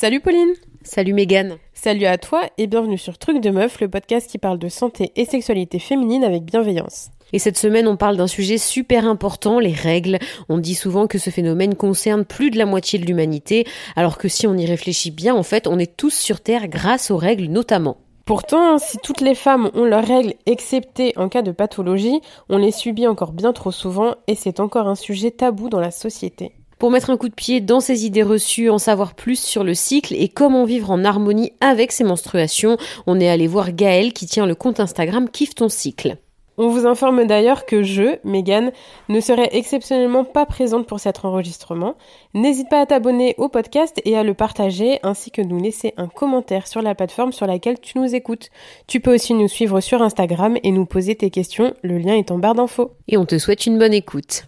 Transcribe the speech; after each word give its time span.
Salut 0.00 0.20
Pauline 0.20 0.54
Salut 0.82 1.12
Mégane 1.12 1.58
Salut 1.74 2.06
à 2.06 2.16
toi 2.16 2.44
et 2.56 2.66
bienvenue 2.66 2.96
sur 2.96 3.18
Truc 3.18 3.38
de 3.38 3.50
Meuf, 3.50 3.82
le 3.82 3.90
podcast 3.90 4.30
qui 4.30 4.38
parle 4.38 4.58
de 4.58 4.70
santé 4.70 5.12
et 5.14 5.26
sexualité 5.26 5.78
féminine 5.78 6.24
avec 6.24 6.44
bienveillance. 6.44 7.10
Et 7.34 7.38
cette 7.38 7.58
semaine, 7.58 7.86
on 7.86 7.98
parle 7.98 8.16
d'un 8.16 8.26
sujet 8.26 8.56
super 8.56 9.06
important, 9.06 9.58
les 9.58 9.74
règles. 9.74 10.18
On 10.48 10.56
dit 10.56 10.74
souvent 10.74 11.06
que 11.06 11.18
ce 11.18 11.28
phénomène 11.28 11.74
concerne 11.74 12.24
plus 12.24 12.50
de 12.50 12.56
la 12.56 12.64
moitié 12.64 12.98
de 12.98 13.04
l'humanité, 13.04 13.66
alors 13.94 14.16
que 14.16 14.28
si 14.28 14.46
on 14.46 14.56
y 14.56 14.64
réfléchit 14.64 15.10
bien, 15.10 15.34
en 15.34 15.42
fait, 15.42 15.66
on 15.66 15.78
est 15.78 15.98
tous 15.98 16.14
sur 16.14 16.40
Terre 16.40 16.68
grâce 16.68 17.10
aux 17.10 17.18
règles 17.18 17.48
notamment. 17.48 17.98
Pourtant, 18.24 18.78
si 18.78 18.96
toutes 19.02 19.20
les 19.20 19.34
femmes 19.34 19.70
ont 19.74 19.84
leurs 19.84 20.06
règles, 20.06 20.32
excepté 20.46 21.12
en 21.16 21.28
cas 21.28 21.42
de 21.42 21.52
pathologie, 21.52 22.22
on 22.48 22.56
les 22.56 22.72
subit 22.72 23.06
encore 23.06 23.34
bien 23.34 23.52
trop 23.52 23.70
souvent 23.70 24.14
et 24.28 24.34
c'est 24.34 24.60
encore 24.60 24.88
un 24.88 24.94
sujet 24.94 25.30
tabou 25.30 25.68
dans 25.68 25.78
la 25.78 25.90
société. 25.90 26.54
Pour 26.80 26.90
mettre 26.90 27.10
un 27.10 27.18
coup 27.18 27.28
de 27.28 27.34
pied 27.34 27.60
dans 27.60 27.80
ces 27.80 28.06
idées 28.06 28.22
reçues, 28.22 28.70
en 28.70 28.78
savoir 28.78 29.12
plus 29.12 29.38
sur 29.38 29.64
le 29.64 29.74
cycle 29.74 30.14
et 30.14 30.28
comment 30.28 30.64
vivre 30.64 30.90
en 30.90 31.04
harmonie 31.04 31.52
avec 31.60 31.92
ses 31.92 32.04
menstruations, 32.04 32.78
on 33.06 33.20
est 33.20 33.28
allé 33.28 33.46
voir 33.46 33.72
Gaëlle 33.72 34.14
qui 34.14 34.24
tient 34.24 34.46
le 34.46 34.54
compte 34.54 34.80
Instagram 34.80 35.28
Kiffe 35.28 35.54
ton 35.54 35.68
cycle. 35.68 36.16
On 36.56 36.68
vous 36.68 36.86
informe 36.86 37.26
d'ailleurs 37.26 37.66
que 37.66 37.82
je, 37.82 38.16
Megan, 38.24 38.72
ne 39.10 39.20
serai 39.20 39.50
exceptionnellement 39.52 40.24
pas 40.24 40.46
présente 40.46 40.86
pour 40.86 41.00
cet 41.00 41.22
enregistrement. 41.22 41.96
N'hésite 42.32 42.70
pas 42.70 42.80
à 42.80 42.86
t'abonner 42.86 43.34
au 43.36 43.50
podcast 43.50 44.00
et 44.06 44.16
à 44.16 44.22
le 44.22 44.32
partager, 44.32 45.00
ainsi 45.02 45.30
que 45.30 45.42
nous 45.42 45.60
laisser 45.60 45.92
un 45.98 46.08
commentaire 46.08 46.66
sur 46.66 46.80
la 46.80 46.94
plateforme 46.94 47.32
sur 47.32 47.46
laquelle 47.46 47.78
tu 47.78 47.98
nous 47.98 48.14
écoutes. 48.14 48.48
Tu 48.86 49.00
peux 49.00 49.14
aussi 49.14 49.34
nous 49.34 49.48
suivre 49.48 49.82
sur 49.82 50.00
Instagram 50.00 50.56
et 50.62 50.70
nous 50.70 50.86
poser 50.86 51.14
tes 51.14 51.28
questions, 51.28 51.74
le 51.82 51.98
lien 51.98 52.14
est 52.14 52.30
en 52.30 52.38
barre 52.38 52.54
d'infos. 52.54 52.92
Et 53.06 53.18
on 53.18 53.26
te 53.26 53.36
souhaite 53.36 53.66
une 53.66 53.78
bonne 53.78 53.94
écoute. 53.94 54.46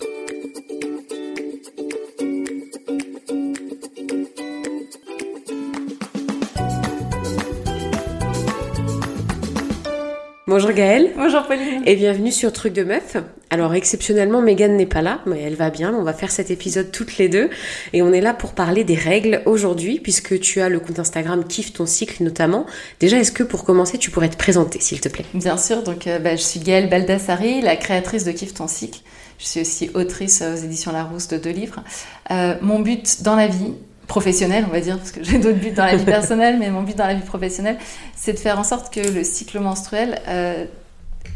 Bonjour 10.53 10.73
Gaëlle. 10.73 11.13
Bonjour 11.17 11.45
Pauline. 11.45 11.83
Et 11.87 11.97
bienvenue 11.97 12.31
sur 12.31 12.53
Truc 12.53 12.75
de 12.75 12.85
Meuf. 12.85 13.17
Alors 13.49 13.73
exceptionnellement, 13.73 14.43
Megan 14.43 14.77
n'est 14.77 14.85
pas 14.85 15.01
là, 15.01 15.21
mais 15.25 15.41
elle 15.41 15.55
va 15.55 15.71
bien. 15.71 15.95
On 15.95 16.03
va 16.03 16.13
faire 16.13 16.31
cet 16.31 16.51
épisode 16.51 16.93
toutes 16.93 17.17
les 17.17 17.31
deux. 17.31 17.49
Et 17.95 18.03
on 18.03 18.13
est 18.13 18.21
là 18.21 18.35
pour 18.35 18.53
parler 18.53 18.85
des 18.85 18.95
règles 18.95 19.41
aujourd'hui, 19.47 19.99
puisque 19.99 20.39
tu 20.41 20.61
as 20.61 20.69
le 20.69 20.79
compte 20.79 20.99
Instagram 20.99 21.43
Kiffe 21.45 21.73
ton 21.73 21.87
cycle 21.87 22.23
notamment. 22.23 22.67
Déjà, 23.01 23.17
est-ce 23.17 23.33
que 23.33 23.43
pour 23.43 23.65
commencer, 23.65 23.97
tu 23.97 24.11
pourrais 24.11 24.29
te 24.29 24.37
présenter, 24.37 24.79
s'il 24.79 25.01
te 25.01 25.09
plaît? 25.09 25.25
Bien 25.33 25.57
sûr. 25.57 25.83
Donc, 25.83 26.07
euh, 26.07 26.19
bah, 26.19 26.37
je 26.37 26.43
suis 26.43 26.61
Gaëlle 26.61 26.91
Baldassari, 26.91 27.63
la 27.63 27.77
créatrice 27.77 28.25
de 28.25 28.33
Kiffe 28.33 28.53
ton 28.53 28.69
cycle. 28.69 29.01
Je 29.39 29.47
suis 29.47 29.61
aussi 29.63 29.91
autrice 29.95 30.43
aux 30.43 30.63
éditions 30.63 30.93
Larousse 30.93 31.29
de 31.29 31.39
deux 31.39 31.49
livres. 31.49 31.83
Euh, 32.31 32.57
mon 32.61 32.81
but 32.81 33.23
dans 33.23 33.37
la 33.37 33.47
vie, 33.47 33.73
professionnel, 34.07 34.65
on 34.69 34.73
va 34.73 34.81
dire, 34.81 34.99
parce 34.99 35.13
que 35.13 35.23
j'ai 35.23 35.39
d'autres 35.39 35.59
buts 35.59 35.71
dans 35.71 35.85
la 35.85 35.97
vie 35.97 36.05
personnelle, 36.05 36.59
mais 36.59 36.71
mon 36.71 36.83
but 36.83 36.97
dans 36.97 37.07
la 37.07 37.15
vie 37.15 37.25
professionnelle, 37.25 37.79
c'est 38.17 38.33
de 38.33 38.39
faire 38.39 38.59
en 38.59 38.65
sorte 38.65 38.93
que 38.93 39.01
le 39.01 39.25
cycle 39.25 39.59
menstruel, 39.59 40.21
euh, 40.29 40.65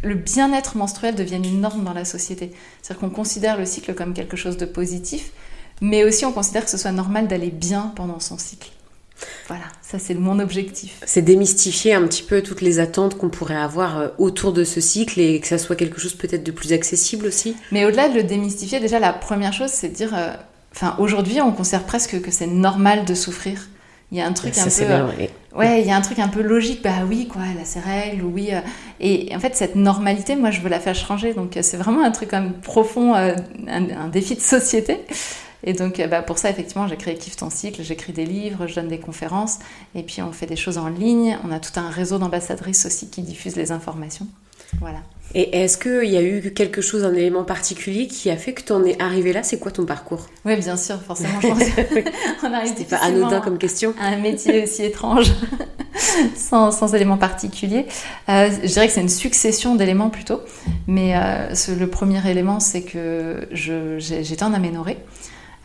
le 0.02 0.14
bien-être 0.14 0.76
menstruel 0.76 1.14
devienne 1.14 1.44
une 1.44 1.60
norme 1.60 1.84
dans 1.84 1.94
la 1.94 2.04
société. 2.04 2.52
C'est-à-dire 2.82 3.00
qu'on 3.00 3.14
considère 3.14 3.56
le 3.56 3.66
cycle 3.66 3.94
comme 3.94 4.14
quelque 4.14 4.36
chose 4.36 4.56
de 4.56 4.66
positif, 4.66 5.32
mais 5.80 6.04
aussi 6.04 6.24
on 6.24 6.32
considère 6.32 6.64
que 6.64 6.70
ce 6.70 6.78
soit 6.78 6.92
normal 6.92 7.28
d'aller 7.28 7.50
bien 7.50 7.92
pendant 7.96 8.20
son 8.20 8.38
cycle. 8.38 8.70
Voilà, 9.48 9.64
ça 9.80 9.98
c'est 9.98 10.14
mon 10.14 10.38
objectif. 10.38 11.00
C'est 11.06 11.22
démystifier 11.22 11.94
un 11.94 12.06
petit 12.06 12.22
peu 12.22 12.42
toutes 12.42 12.60
les 12.60 12.78
attentes 12.80 13.16
qu'on 13.16 13.30
pourrait 13.30 13.56
avoir 13.56 13.98
euh, 13.98 14.08
autour 14.18 14.52
de 14.52 14.64
ce 14.64 14.80
cycle 14.80 15.20
et 15.20 15.40
que 15.40 15.46
ça 15.46 15.56
soit 15.56 15.76
quelque 15.76 16.00
chose 16.00 16.14
peut-être 16.14 16.44
de 16.44 16.52
plus 16.52 16.72
accessible 16.72 17.26
aussi? 17.26 17.56
Mais 17.72 17.86
au-delà 17.86 18.08
de 18.08 18.16
le 18.16 18.22
démystifier, 18.24 18.80
déjà 18.80 18.98
la 18.98 19.12
première 19.12 19.52
chose 19.52 19.70
c'est 19.70 19.88
de 19.88 19.94
dire, 19.94 20.14
euh, 20.14 20.34
Enfin, 20.76 20.94
aujourd'hui, 20.98 21.40
on 21.40 21.52
considère 21.52 21.84
presque 21.84 22.20
que 22.20 22.30
c'est 22.30 22.46
normal 22.46 23.06
de 23.06 23.14
souffrir. 23.14 23.68
Il 24.12 24.18
y 24.18 24.20
a 24.20 24.26
un 24.26 24.32
truc 24.34 24.56
un 24.58 24.64
peu. 24.64 24.84
Bien, 24.84 25.08
ouais. 25.54 25.80
il 25.80 25.86
y 25.86 25.90
a 25.90 25.96
un 25.96 26.02
truc 26.02 26.18
un 26.18 26.28
peu 26.28 26.42
logique. 26.42 26.82
Bah 26.82 26.90
oui, 27.08 27.26
quoi, 27.26 27.42
elle 27.50 27.60
a 27.60 27.64
ses 27.64 27.80
règles, 27.80 28.24
oui. 28.24 28.50
Euh. 28.52 28.60
Et 29.00 29.34
en 29.34 29.40
fait, 29.40 29.56
cette 29.56 29.74
normalité, 29.74 30.36
moi, 30.36 30.50
je 30.50 30.60
veux 30.60 30.68
la 30.68 30.78
faire 30.78 30.94
changer. 30.94 31.32
Donc, 31.32 31.56
euh, 31.56 31.62
c'est 31.62 31.78
vraiment 31.78 32.04
un 32.04 32.10
truc 32.10 32.30
profond, 32.62 33.14
euh, 33.14 33.34
un, 33.66 34.08
défi 34.08 34.36
de 34.36 34.40
société. 34.40 35.00
Et 35.64 35.72
donc, 35.72 36.00
bah, 36.10 36.20
pour 36.20 36.36
ça, 36.36 36.50
effectivement, 36.50 36.86
j'ai 36.86 36.96
créé 36.96 37.14
Kiffe 37.14 37.36
ton 37.36 37.48
cycle, 37.48 37.82
j'écris 37.82 38.12
des 38.12 38.26
livres, 38.26 38.66
je 38.66 38.74
donne 38.74 38.88
des 38.88 39.00
conférences, 39.00 39.58
et 39.94 40.02
puis 40.02 40.20
on 40.20 40.30
fait 40.30 40.46
des 40.46 40.56
choses 40.56 40.76
en 40.76 40.88
ligne. 40.88 41.38
On 41.42 41.50
a 41.50 41.58
tout 41.58 41.80
un 41.80 41.88
réseau 41.88 42.18
d'ambassadrices 42.18 42.84
aussi 42.84 43.08
qui 43.08 43.22
diffusent 43.22 43.56
les 43.56 43.72
informations. 43.72 44.28
Voilà. 44.78 44.98
Et 45.34 45.58
est-ce 45.62 45.76
qu'il 45.76 46.10
y 46.10 46.16
a 46.16 46.22
eu 46.22 46.52
quelque 46.54 46.80
chose, 46.80 47.04
un 47.04 47.12
élément 47.12 47.44
particulier 47.44 48.06
qui 48.06 48.30
a 48.30 48.36
fait 48.36 48.54
que 48.54 48.62
tu 48.62 48.72
en 48.72 48.84
es 48.84 49.00
arrivé 49.02 49.32
là? 49.32 49.42
C'est 49.42 49.58
quoi 49.58 49.70
ton 49.70 49.84
parcours? 49.84 50.26
Oui, 50.44 50.56
bien 50.56 50.76
sûr, 50.76 51.00
forcément. 51.02 51.40
Je 51.42 51.48
pense 51.48 51.58
on 52.42 52.52
arrive 52.52 52.68
C'était 52.68 52.84
pas 52.84 52.98
anodin 52.98 53.40
comme 53.40 53.58
question. 53.58 53.94
Un 54.00 54.16
métier 54.18 54.62
aussi 54.62 54.84
étrange, 54.84 55.32
sans, 56.36 56.70
sans, 56.70 56.94
élément 56.94 57.18
particulier. 57.18 57.86
Euh, 58.28 58.50
je 58.62 58.68
dirais 58.68 58.86
que 58.86 58.92
c'est 58.92 59.02
une 59.02 59.08
succession 59.08 59.74
d'éléments 59.74 60.10
plutôt. 60.10 60.40
Mais 60.86 61.16
euh, 61.16 61.54
le 61.78 61.86
premier 61.86 62.26
élément, 62.30 62.60
c'est 62.60 62.82
que 62.82 63.48
j'étais 63.52 64.42
en 64.42 64.54
aménorrhée. 64.54 64.98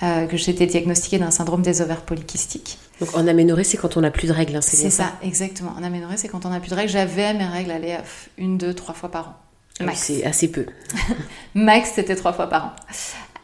Euh, 0.04 0.26
que 0.26 0.36
j'étais 0.36 0.66
diagnostiquée 0.66 1.20
d'un 1.20 1.30
syndrome 1.30 1.62
des 1.62 1.84
ovaires 1.84 2.02
polykystiques. 2.02 2.80
Donc 3.00 3.16
en 3.16 3.28
aménorrhée, 3.28 3.64
c'est 3.64 3.78
quand 3.78 3.98
on 3.98 4.02
n'a 4.02 4.10
plus 4.10 4.28
de 4.28 4.34
règles, 4.34 4.56
hein, 4.56 4.62
c'est 4.62 4.90
ça, 4.90 5.14
exactement. 5.22 5.76
En 5.78 5.84
aménorrhée, 5.84 6.18
c'est 6.18 6.28
quand 6.28 6.44
on 6.48 6.50
n'a 6.50 6.60
plus 6.60 6.72
de 6.72 6.76
règles. 6.76 6.92
J'avais 6.92 7.36
mes 7.36 7.46
règles 7.46 7.70
aller 7.70 7.98
une, 8.40 8.58
deux, 8.58 8.74
trois 8.74 8.96
fois 8.96 9.12
par 9.12 9.28
an. 9.28 9.51
Ah 9.88 9.94
c'est 9.96 10.24
assez 10.24 10.52
peu. 10.52 10.66
Max, 11.56 11.92
c'était 11.96 12.16
trois 12.16 12.34
fois 12.34 12.48
par 12.48 12.66
an. 12.66 12.72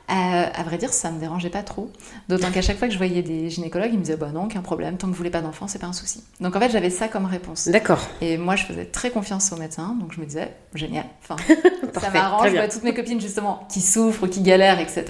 Euh, 0.09 0.45
à 0.55 0.63
vrai 0.63 0.77
dire, 0.77 0.93
ça 0.93 1.11
me 1.11 1.19
dérangeait 1.19 1.49
pas 1.49 1.63
trop. 1.63 1.91
D'autant 2.29 2.49
qu'à 2.49 2.61
chaque 2.61 2.77
fois 2.77 2.87
que 2.87 2.93
je 2.93 2.97
voyais 2.97 3.21
des 3.23 3.49
gynécologues, 3.49 3.89
ils 3.91 3.97
me 3.97 4.03
disaient 4.03 4.15
Bah 4.15 4.29
non, 4.33 4.45
aucun 4.45 4.61
problème, 4.61 4.95
tant 4.95 5.07
que 5.07 5.11
vous 5.11 5.17
voulez 5.17 5.29
pas 5.29 5.41
d'enfant, 5.41 5.67
c'est 5.67 5.79
pas 5.79 5.87
un 5.87 5.93
souci. 5.93 6.23
Donc 6.39 6.55
en 6.55 6.61
fait, 6.61 6.69
j'avais 6.69 6.89
ça 6.89 7.09
comme 7.09 7.25
réponse. 7.25 7.67
D'accord. 7.67 7.99
Et 8.21 8.37
moi, 8.37 8.55
je 8.55 8.63
faisais 8.63 8.85
très 8.85 9.09
confiance 9.09 9.51
aux 9.51 9.57
médecins, 9.57 9.97
donc 9.99 10.13
je 10.13 10.21
me 10.21 10.25
disais 10.25 10.53
Génial. 10.73 11.05
Enfin, 11.21 11.35
ça 11.99 12.09
m'arrange. 12.09 12.51
Je 12.51 12.55
vois 12.55 12.69
toutes 12.69 12.83
mes 12.83 12.93
copines, 12.93 13.19
justement, 13.19 13.67
qui 13.69 13.81
souffrent 13.81 14.23
ou 14.23 14.27
qui 14.27 14.41
galèrent, 14.41 14.79
etc. 14.79 15.05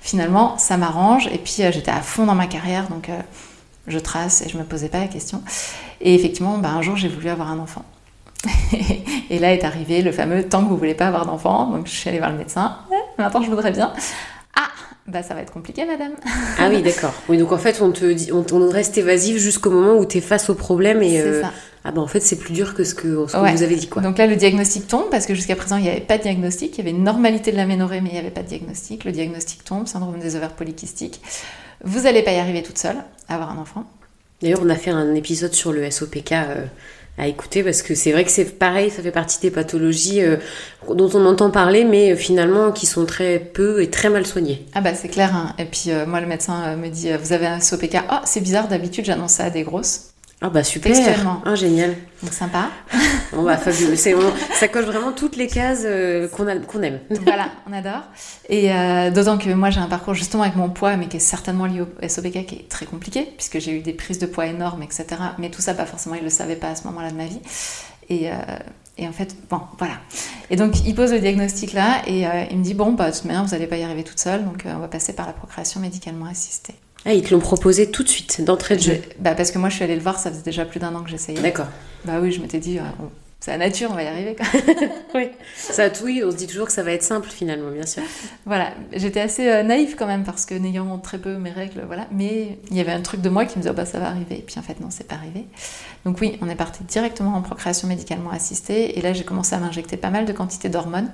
Finalement, 0.00 0.58
ça 0.58 0.76
m'arrange. 0.78 1.28
Et 1.28 1.38
puis, 1.38 1.58
euh, 1.60 1.70
j'étais 1.70 1.92
à 1.92 2.00
fond 2.00 2.26
dans 2.26 2.34
ma 2.34 2.48
carrière, 2.48 2.88
donc 2.88 3.10
euh, 3.10 3.20
je 3.86 4.00
trace 4.00 4.42
et 4.42 4.48
je 4.48 4.58
me 4.58 4.64
posais 4.64 4.88
pas 4.88 4.98
la 4.98 5.08
question. 5.08 5.44
Et 6.00 6.12
effectivement, 6.12 6.58
bah, 6.58 6.70
un 6.70 6.82
jour, 6.82 6.96
j'ai 6.96 7.08
voulu 7.08 7.28
avoir 7.28 7.50
un 7.52 7.60
enfant. 7.60 7.84
et 9.30 9.38
là 9.38 9.52
est 9.52 9.64
arrivé 9.64 10.02
le 10.02 10.12
fameux 10.12 10.42
tant 10.44 10.62
que 10.64 10.68
vous 10.68 10.76
voulez 10.76 10.94
pas 10.94 11.06
avoir 11.06 11.26
d'enfant. 11.26 11.70
Donc 11.70 11.86
je 11.86 11.92
suis 11.92 12.08
allée 12.08 12.18
voir 12.18 12.30
le 12.30 12.38
médecin. 12.38 12.76
Eh, 12.92 13.22
maintenant 13.22 13.42
je 13.42 13.50
voudrais 13.50 13.72
bien. 13.72 13.92
Ah, 14.56 14.68
bah 15.06 15.22
ça 15.22 15.34
va 15.34 15.40
être 15.40 15.52
compliqué, 15.52 15.84
madame. 15.84 16.12
ah 16.58 16.68
oui, 16.70 16.82
d'accord. 16.84 17.14
Oui, 17.28 17.38
donc 17.38 17.52
en 17.52 17.58
fait 17.58 17.80
on 17.82 17.90
te 17.92 18.04
dit, 18.04 18.30
on, 18.32 18.68
reste 18.68 18.98
évasif 18.98 19.38
jusqu'au 19.38 19.70
moment 19.70 19.94
où 19.94 20.06
tu 20.06 20.18
es 20.18 20.20
face 20.20 20.50
au 20.50 20.54
problème 20.54 21.02
et. 21.02 21.20
Euh, 21.20 21.42
ça. 21.42 21.52
Ah 21.86 21.92
bah 21.92 22.00
en 22.00 22.06
fait 22.06 22.20
c'est 22.20 22.36
plus 22.36 22.54
dur 22.54 22.72
que 22.72 22.82
ce 22.82 22.94
que, 22.94 23.08
vous 23.08 23.62
avez 23.62 23.76
dit 23.76 23.88
quoi. 23.88 24.00
Donc 24.00 24.16
là 24.16 24.26
le 24.26 24.36
diagnostic 24.36 24.88
tombe 24.88 25.10
parce 25.10 25.26
que 25.26 25.34
jusqu'à 25.34 25.54
présent 25.54 25.76
il 25.76 25.82
n'y 25.82 25.90
avait 25.90 26.00
pas 26.00 26.16
de 26.16 26.22
diagnostic, 26.22 26.72
il 26.74 26.78
y 26.78 26.80
avait 26.80 26.96
une 26.96 27.04
normalité 27.04 27.52
de 27.52 27.58
la 27.58 27.66
ménorrhée 27.66 28.00
mais 28.00 28.08
il 28.08 28.12
n'y 28.14 28.18
avait 28.18 28.30
pas 28.30 28.42
de 28.42 28.48
diagnostic. 28.48 29.04
Le 29.04 29.12
diagnostic 29.12 29.64
tombe, 29.64 29.86
syndrome 29.86 30.18
des 30.18 30.34
ovaires 30.34 30.54
polykystiques. 30.54 31.20
Vous 31.84 32.00
n'allez 32.00 32.22
pas 32.22 32.32
y 32.32 32.38
arriver 32.38 32.62
toute 32.62 32.78
seule 32.78 32.96
à 33.28 33.34
avoir 33.34 33.50
un 33.50 33.58
enfant. 33.58 33.84
D'ailleurs 34.40 34.60
on 34.62 34.70
a 34.70 34.76
fait 34.76 34.92
un 34.92 35.14
épisode 35.14 35.52
sur 35.52 35.74
le 35.74 35.90
SOPK 35.90 36.32
euh, 36.32 36.64
à 37.16 37.28
écouter 37.28 37.62
parce 37.62 37.82
que 37.82 37.94
c'est 37.94 38.12
vrai 38.12 38.24
que 38.24 38.30
c'est 38.30 38.58
pareil, 38.58 38.90
ça 38.90 39.02
fait 39.02 39.12
partie 39.12 39.40
des 39.40 39.50
pathologies 39.50 40.22
euh, 40.22 40.36
dont 40.88 41.10
on 41.14 41.24
entend 41.26 41.50
parler, 41.50 41.84
mais 41.84 42.12
euh, 42.12 42.16
finalement 42.16 42.72
qui 42.72 42.86
sont 42.86 43.06
très 43.06 43.38
peu 43.38 43.82
et 43.82 43.90
très 43.90 44.10
mal 44.10 44.26
soignées. 44.26 44.66
Ah 44.74 44.80
bah 44.80 44.94
c'est 44.94 45.08
clair. 45.08 45.34
Hein. 45.34 45.54
Et 45.58 45.64
puis 45.64 45.86
euh, 45.88 46.06
moi 46.06 46.20
le 46.20 46.26
médecin 46.26 46.76
me 46.76 46.88
dit 46.88 47.10
vous 47.12 47.32
avez 47.32 47.46
un 47.46 47.60
SOPK. 47.60 47.98
Ah 48.08 48.22
c'est 48.24 48.40
bizarre 48.40 48.68
d'habitude 48.68 49.04
j'annonce 49.04 49.32
ça 49.32 49.44
à 49.44 49.50
des 49.50 49.62
grosses. 49.62 50.13
Ah 50.40 50.50
bah 50.50 50.64
super, 50.64 50.94
ah, 51.44 51.54
génial. 51.54 51.94
Donc 52.22 52.32
sympa. 52.32 52.68
bon 53.32 53.44
bah 53.44 53.56
fabuleux, 53.56 53.96
ça 53.96 54.68
coche 54.68 54.84
vraiment 54.84 55.12
toutes 55.12 55.36
les 55.36 55.46
cases 55.46 55.84
euh, 55.84 56.28
qu'on 56.28 56.46
aime. 56.46 57.00
voilà, 57.24 57.50
on 57.68 57.72
adore. 57.72 58.02
Et 58.48 58.72
euh, 58.72 59.10
d'autant 59.10 59.38
que 59.38 59.48
moi 59.50 59.70
j'ai 59.70 59.80
un 59.80 59.86
parcours 59.86 60.14
justement 60.14 60.42
avec 60.42 60.56
mon 60.56 60.68
poids, 60.68 60.96
mais 60.96 61.06
qui 61.06 61.18
est 61.18 61.20
certainement 61.20 61.66
lié 61.66 61.80
au 61.80 62.08
SOPK, 62.08 62.46
qui 62.46 62.56
est 62.56 62.68
très 62.68 62.84
compliqué, 62.84 63.28
puisque 63.36 63.58
j'ai 63.58 63.78
eu 63.78 63.80
des 63.80 63.92
prises 63.92 64.18
de 64.18 64.26
poids 64.26 64.46
énormes, 64.46 64.82
etc. 64.82 65.06
Mais 65.38 65.50
tout 65.50 65.62
ça, 65.62 65.72
pas 65.72 65.86
forcément, 65.86 66.16
il 66.16 66.24
le 66.24 66.30
savait 66.30 66.56
pas 66.56 66.70
à 66.70 66.74
ce 66.74 66.84
moment-là 66.88 67.10
de 67.10 67.16
ma 67.16 67.26
vie. 67.26 67.40
Et, 68.10 68.30
euh, 68.30 68.34
et, 68.98 69.08
en 69.08 69.12
fait, 69.12 69.34
bon, 69.48 69.60
voilà. 69.78 69.94
Et 70.50 70.56
donc 70.56 70.84
il 70.84 70.94
pose 70.94 71.12
le 71.12 71.20
diagnostic 71.20 71.72
là, 71.72 72.02
et 72.06 72.26
il 72.50 72.58
me 72.58 72.64
dit 72.64 72.74
bon 72.74 72.92
bah 72.92 73.10
de 73.10 73.16
toute 73.16 73.24
manière 73.24 73.44
vous 73.44 73.52
n'allez 73.52 73.66
pas 73.66 73.76
y 73.76 73.82
arriver 73.82 74.04
toute 74.04 74.20
seule, 74.20 74.44
donc 74.44 74.64
on 74.66 74.78
va 74.78 74.88
passer 74.88 75.14
par 75.14 75.26
la 75.26 75.32
procréation 75.32 75.80
médicalement 75.80 76.26
assistée. 76.26 76.74
Ah, 77.06 77.12
ils 77.12 77.22
te 77.22 77.34
l'ont 77.34 77.40
proposé 77.40 77.90
tout 77.90 78.02
de 78.02 78.08
suite, 78.08 78.42
d'entrée 78.42 78.76
de 78.76 78.82
jeu 78.82 79.02
bah, 79.18 79.34
Parce 79.34 79.50
que 79.50 79.58
moi, 79.58 79.68
je 79.68 79.74
suis 79.76 79.84
allée 79.84 79.96
le 79.96 80.02
voir, 80.02 80.18
ça 80.18 80.30
faisait 80.30 80.42
déjà 80.42 80.64
plus 80.64 80.80
d'un 80.80 80.94
an 80.94 81.02
que 81.02 81.10
j'essayais. 81.10 81.40
D'accord. 81.40 81.66
Bah 82.04 82.14
oui, 82.20 82.32
je 82.32 82.40
m'étais 82.40 82.58
dit, 82.58 82.78
ah, 82.78 82.94
c'est 83.44 83.50
la 83.50 83.58
nature, 83.58 83.90
on 83.90 83.94
va 83.94 84.04
y 84.04 84.06
arriver. 84.06 84.34
Quoi. 84.34 84.46
oui. 85.14 85.28
Ça, 85.54 85.88
oui, 86.02 86.22
on 86.24 86.30
se 86.30 86.36
dit 86.36 86.46
toujours 86.46 86.66
que 86.66 86.72
ça 86.72 86.82
va 86.82 86.92
être 86.92 87.02
simple 87.02 87.28
finalement, 87.28 87.70
bien 87.70 87.84
sûr. 87.84 88.02
Voilà, 88.46 88.72
j'étais 88.94 89.20
assez 89.20 89.46
euh, 89.46 89.62
naïve 89.62 89.96
quand 89.98 90.06
même 90.06 90.24
parce 90.24 90.46
que 90.46 90.54
n'ayant 90.54 90.98
très 90.98 91.18
peu 91.18 91.36
mes 91.36 91.50
règles, 91.50 91.82
voilà. 91.86 92.06
Mais 92.10 92.58
il 92.70 92.76
y 92.76 92.80
avait 92.80 92.92
un 92.92 93.02
truc 93.02 93.20
de 93.20 93.28
moi 93.28 93.44
qui 93.44 93.58
me 93.58 93.62
disait, 93.62 93.70
oh, 93.70 93.76
bah 93.76 93.84
ça 93.84 93.98
va 93.98 94.06
arriver. 94.06 94.38
Et 94.38 94.42
puis 94.42 94.58
en 94.58 94.62
fait, 94.62 94.80
non, 94.80 94.86
c'est 94.88 95.06
pas 95.06 95.16
arrivé. 95.16 95.44
Donc 96.06 96.22
oui, 96.22 96.38
on 96.40 96.48
est 96.48 96.54
parti 96.54 96.84
directement 96.84 97.34
en 97.34 97.42
procréation 97.42 97.86
médicalement 97.86 98.30
assistée. 98.30 98.98
Et 98.98 99.02
là, 99.02 99.12
j'ai 99.12 99.24
commencé 99.24 99.54
à 99.54 99.58
m'injecter 99.58 99.98
pas 99.98 100.08
mal 100.08 100.24
de 100.24 100.32
quantités 100.32 100.70
d'hormones. 100.70 101.10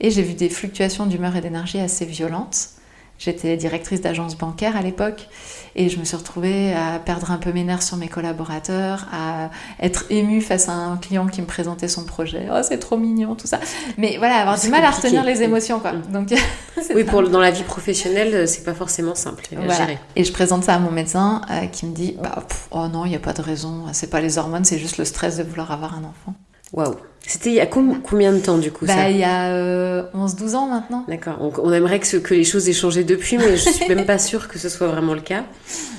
Et 0.00 0.10
j'ai 0.10 0.22
vu 0.22 0.32
des 0.32 0.48
fluctuations 0.48 1.04
d'humeur 1.04 1.36
et 1.36 1.42
d'énergie 1.42 1.80
assez 1.80 2.06
violentes. 2.06 2.70
J'étais 3.18 3.56
directrice 3.56 4.00
d'agence 4.00 4.36
bancaire 4.36 4.76
à 4.76 4.82
l'époque 4.82 5.28
et 5.74 5.88
je 5.88 5.98
me 5.98 6.04
suis 6.04 6.16
retrouvée 6.16 6.72
à 6.72 6.98
perdre 6.98 7.30
un 7.30 7.38
peu 7.38 7.52
mes 7.52 7.64
nerfs 7.64 7.82
sur 7.82 7.96
mes 7.96 8.08
collaborateurs, 8.08 9.06
à 9.12 9.50
être 9.80 10.04
émue 10.10 10.40
face 10.40 10.68
à 10.68 10.72
un 10.72 10.96
client 10.96 11.26
qui 11.26 11.40
me 11.40 11.46
présentait 11.46 11.88
son 11.88 12.04
projet. 12.04 12.46
Oh, 12.52 12.60
c'est 12.62 12.78
trop 12.78 12.96
mignon, 12.96 13.34
tout 13.34 13.46
ça. 13.46 13.58
Mais 13.96 14.16
voilà, 14.18 14.36
avoir 14.36 14.58
du 14.58 14.68
mal 14.68 14.84
à 14.84 14.90
retenir 14.90 15.24
les 15.24 15.42
émotions, 15.42 15.80
quoi. 15.80 15.92
Mm. 15.92 16.12
Donc, 16.12 16.34
oui, 16.94 17.04
pour, 17.04 17.28
dans 17.28 17.40
la 17.40 17.50
vie 17.50 17.64
professionnelle, 17.64 18.48
c'est 18.48 18.64
pas 18.64 18.74
forcément 18.74 19.14
simple 19.14 19.44
à 19.56 19.74
gérer. 19.74 19.98
Et 20.16 20.24
je 20.24 20.32
présente 20.32 20.64
ça 20.64 20.74
à 20.74 20.78
mon 20.78 20.90
médecin 20.90 21.42
euh, 21.50 21.66
qui 21.66 21.86
me 21.86 21.94
dit 21.94 22.16
bah, 22.22 22.44
Oh 22.70 22.86
non, 22.88 23.04
il 23.04 23.10
n'y 23.10 23.16
a 23.16 23.20
pas 23.20 23.32
de 23.32 23.42
raison, 23.42 23.86
c'est 23.92 24.10
pas 24.10 24.20
les 24.20 24.38
hormones, 24.38 24.64
c'est 24.64 24.78
juste 24.78 24.98
le 24.98 25.04
stress 25.04 25.36
de 25.36 25.42
vouloir 25.42 25.72
avoir 25.72 25.94
un 25.94 26.04
enfant. 26.04 26.34
Waouh 26.72 26.96
C'était 27.26 27.50
il 27.50 27.56
y 27.56 27.60
a 27.60 27.66
combien 27.66 28.32
de 28.32 28.38
temps 28.38 28.56
du 28.56 28.72
coup 28.72 28.86
bah, 28.86 28.94
ça 28.94 29.10
Il 29.10 29.18
y 29.18 29.24
a 29.24 29.52
11-12 29.52 29.52
euh, 29.52 30.54
ans 30.54 30.66
maintenant. 30.68 31.04
D'accord. 31.08 31.36
On, 31.62 31.72
aimerait 31.72 32.00
que, 32.00 32.16
que, 32.16 32.34
les 32.34 32.44
choses 32.44 32.68
aient 32.68 32.72
changé 32.72 33.04
depuis, 33.04 33.36
mais 33.36 33.56
je 33.56 33.70
suis 33.70 33.88
même 33.94 34.06
pas 34.06 34.18
sûre 34.18 34.48
que 34.48 34.58
ce 34.58 34.68
soit 34.68 34.88
vraiment 34.88 35.14
le 35.14 35.20
cas. 35.20 35.44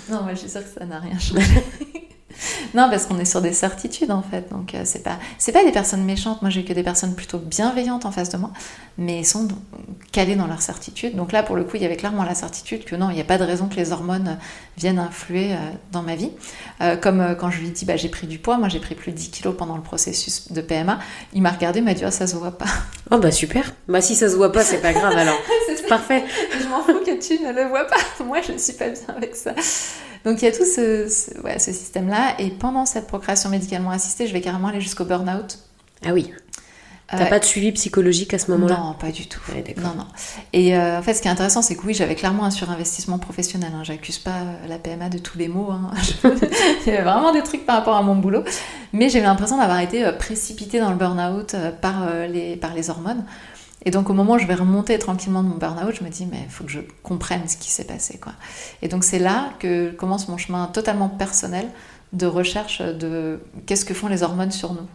Non, 0.09 0.23
moi 0.23 0.33
je 0.33 0.39
suis 0.39 0.49
sûre 0.49 0.61
que 0.61 0.79
ça 0.79 0.85
n'a 0.85 0.99
rien 0.99 1.19
changé. 1.19 1.45
non, 2.73 2.89
parce 2.89 3.05
qu'on 3.05 3.17
est 3.19 3.25
sur 3.25 3.41
des 3.41 3.53
certitudes 3.53 4.11
en 4.11 4.21
fait. 4.21 4.49
Donc 4.51 4.73
euh, 4.73 4.81
c'est 4.85 5.03
pas 5.03 5.17
c'est 5.37 5.51
pas 5.51 5.63
des 5.63 5.71
personnes 5.71 6.03
méchantes. 6.03 6.41
Moi 6.41 6.49
j'ai 6.49 6.63
que 6.63 6.73
des 6.73 6.83
personnes 6.83 7.15
plutôt 7.15 7.39
bienveillantes 7.39 8.05
en 8.05 8.11
face 8.11 8.29
de 8.29 8.37
moi, 8.37 8.51
mais 8.97 9.23
sont 9.23 9.47
calées 10.11 10.35
dans 10.35 10.47
leurs 10.47 10.61
certitudes. 10.61 11.15
Donc 11.15 11.31
là 11.31 11.43
pour 11.43 11.55
le 11.55 11.63
coup 11.63 11.75
il 11.75 11.81
y 11.81 11.85
avait 11.85 11.95
clairement 11.97 12.23
la 12.23 12.35
certitude 12.35 12.85
que 12.85 12.95
non 12.95 13.09
il 13.09 13.15
n'y 13.15 13.21
a 13.21 13.25
pas 13.25 13.37
de 13.37 13.43
raison 13.43 13.67
que 13.67 13.75
les 13.75 13.91
hormones 13.91 14.37
viennent 14.77 14.99
influer 14.99 15.53
euh, 15.53 15.57
dans 15.91 16.01
ma 16.01 16.15
vie. 16.15 16.31
Euh, 16.81 16.95
comme 16.95 17.35
quand 17.39 17.51
je 17.51 17.59
lui 17.59 17.69
dis 17.69 17.85
bah 17.85 17.97
j'ai 17.97 18.09
pris 18.09 18.27
du 18.27 18.39
poids, 18.39 18.57
moi 18.57 18.69
j'ai 18.69 18.79
pris 18.79 18.95
plus 18.95 19.11
de 19.11 19.17
10 19.17 19.29
kilos 19.31 19.55
pendant 19.57 19.75
le 19.75 19.83
processus 19.83 20.51
de 20.51 20.61
PMA. 20.61 20.99
Il 21.33 21.41
m'a 21.41 21.51
regardé, 21.51 21.81
m'a 21.81 21.93
dit 21.93 22.03
oh, 22.05 22.11
ça 22.11 22.27
se 22.27 22.35
voit 22.35 22.57
pas. 22.57 22.65
Oh 23.11 23.17
bah 23.17 23.31
super. 23.31 23.73
Bah 23.87 24.01
si 24.01 24.15
ça 24.15 24.29
se 24.29 24.35
voit 24.35 24.51
pas 24.51 24.63
c'est 24.63 24.81
pas 24.81 24.93
grave 24.93 25.17
alors. 25.17 25.39
c'est 25.67 25.87
parfait. 25.87 26.23
je 26.59 26.67
m'en 26.67 26.83
fous 26.83 27.03
que 27.05 27.19
tu 27.19 27.41
ne 27.43 27.51
le 27.51 27.67
vois 27.69 27.85
pas. 27.85 28.23
Moi 28.23 28.39
je 28.41 28.57
suis 28.57 28.73
pas 28.73 28.89
bien 28.89 29.15
avec 29.15 29.35
ça. 29.35 29.53
Donc 30.25 30.41
il 30.41 30.45
y 30.45 30.47
a 30.47 30.51
tout 30.51 30.65
ce, 30.65 31.07
ce, 31.07 31.71
système-là. 31.71 32.35
Et 32.39 32.49
pendant 32.49 32.85
cette 32.85 33.07
procréation 33.07 33.49
médicalement 33.49 33.91
assistée, 33.91 34.27
je 34.27 34.33
vais 34.33 34.41
carrément 34.41 34.67
aller 34.67 34.81
jusqu'au 34.81 35.05
burn-out. 35.05 35.59
Ah 36.05 36.13
oui. 36.13 36.31
T'as 37.11 37.25
euh, 37.25 37.29
pas 37.29 37.39
de 37.39 37.45
suivi 37.45 37.71
psychologique 37.71 38.33
à 38.35 38.39
ce 38.39 38.51
moment-là? 38.51 38.77
Non, 38.77 38.93
pas 38.93 39.11
du 39.11 39.27
tout. 39.27 39.39
non, 39.77 39.95
non. 39.97 40.05
Et 40.53 40.77
euh, 40.77 40.99
en 40.99 41.01
fait, 41.01 41.15
ce 41.15 41.21
qui 41.21 41.27
est 41.27 41.31
intéressant, 41.31 41.63
c'est 41.63 41.75
que 41.75 41.85
oui, 41.85 41.93
j'avais 41.95 42.13
clairement 42.13 42.45
un 42.45 42.51
surinvestissement 42.51 43.17
professionnel. 43.17 43.71
Hein. 43.75 43.83
J'accuse 43.83 44.19
pas 44.19 44.43
la 44.67 44.77
PMA 44.77 45.09
de 45.09 45.17
tous 45.17 45.37
les 45.37 45.47
mots. 45.47 45.71
Hein. 45.71 45.89
Il 46.85 46.93
y 46.93 46.95
avait 46.95 47.03
vraiment 47.03 47.31
des 47.31 47.41
trucs 47.41 47.65
par 47.65 47.77
rapport 47.77 47.95
à 47.95 48.03
mon 48.03 48.15
boulot. 48.15 48.43
Mais 48.93 49.09
j'ai 49.09 49.21
l'impression 49.21 49.57
d'avoir 49.57 49.79
été 49.79 50.05
euh, 50.05 50.11
précipitée 50.11 50.79
dans 50.79 50.91
le 50.91 50.97
burn-out 50.97 51.55
par, 51.81 52.07
les, 52.31 52.55
par 52.55 52.75
les 52.75 52.91
hormones. 52.91 53.23
Et 53.85 53.91
donc 53.91 54.09
au 54.09 54.13
moment 54.13 54.33
où 54.33 54.39
je 54.39 54.45
vais 54.45 54.55
remonter 54.55 54.97
tranquillement 54.99 55.41
de 55.41 55.47
mon 55.47 55.55
burn-out, 55.55 55.95
je 55.97 56.03
me 56.03 56.09
dis 56.09 56.25
mais 56.25 56.41
il 56.43 56.49
faut 56.49 56.63
que 56.63 56.71
je 56.71 56.79
comprenne 57.03 57.47
ce 57.47 57.57
qui 57.57 57.69
s'est 57.69 57.85
passé 57.85 58.17
quoi. 58.17 58.33
Et 58.81 58.87
donc 58.87 59.03
c'est 59.03 59.19
là 59.19 59.53
que 59.59 59.91
commence 59.91 60.27
mon 60.27 60.37
chemin 60.37 60.67
totalement 60.67 61.09
personnel 61.09 61.67
de 62.11 62.25
recherche 62.25 62.81
de 62.81 63.39
qu'est-ce 63.65 63.85
que 63.85 63.93
font 63.93 64.07
les 64.07 64.23
hormones 64.23 64.51
sur 64.51 64.73
nous. 64.73 64.87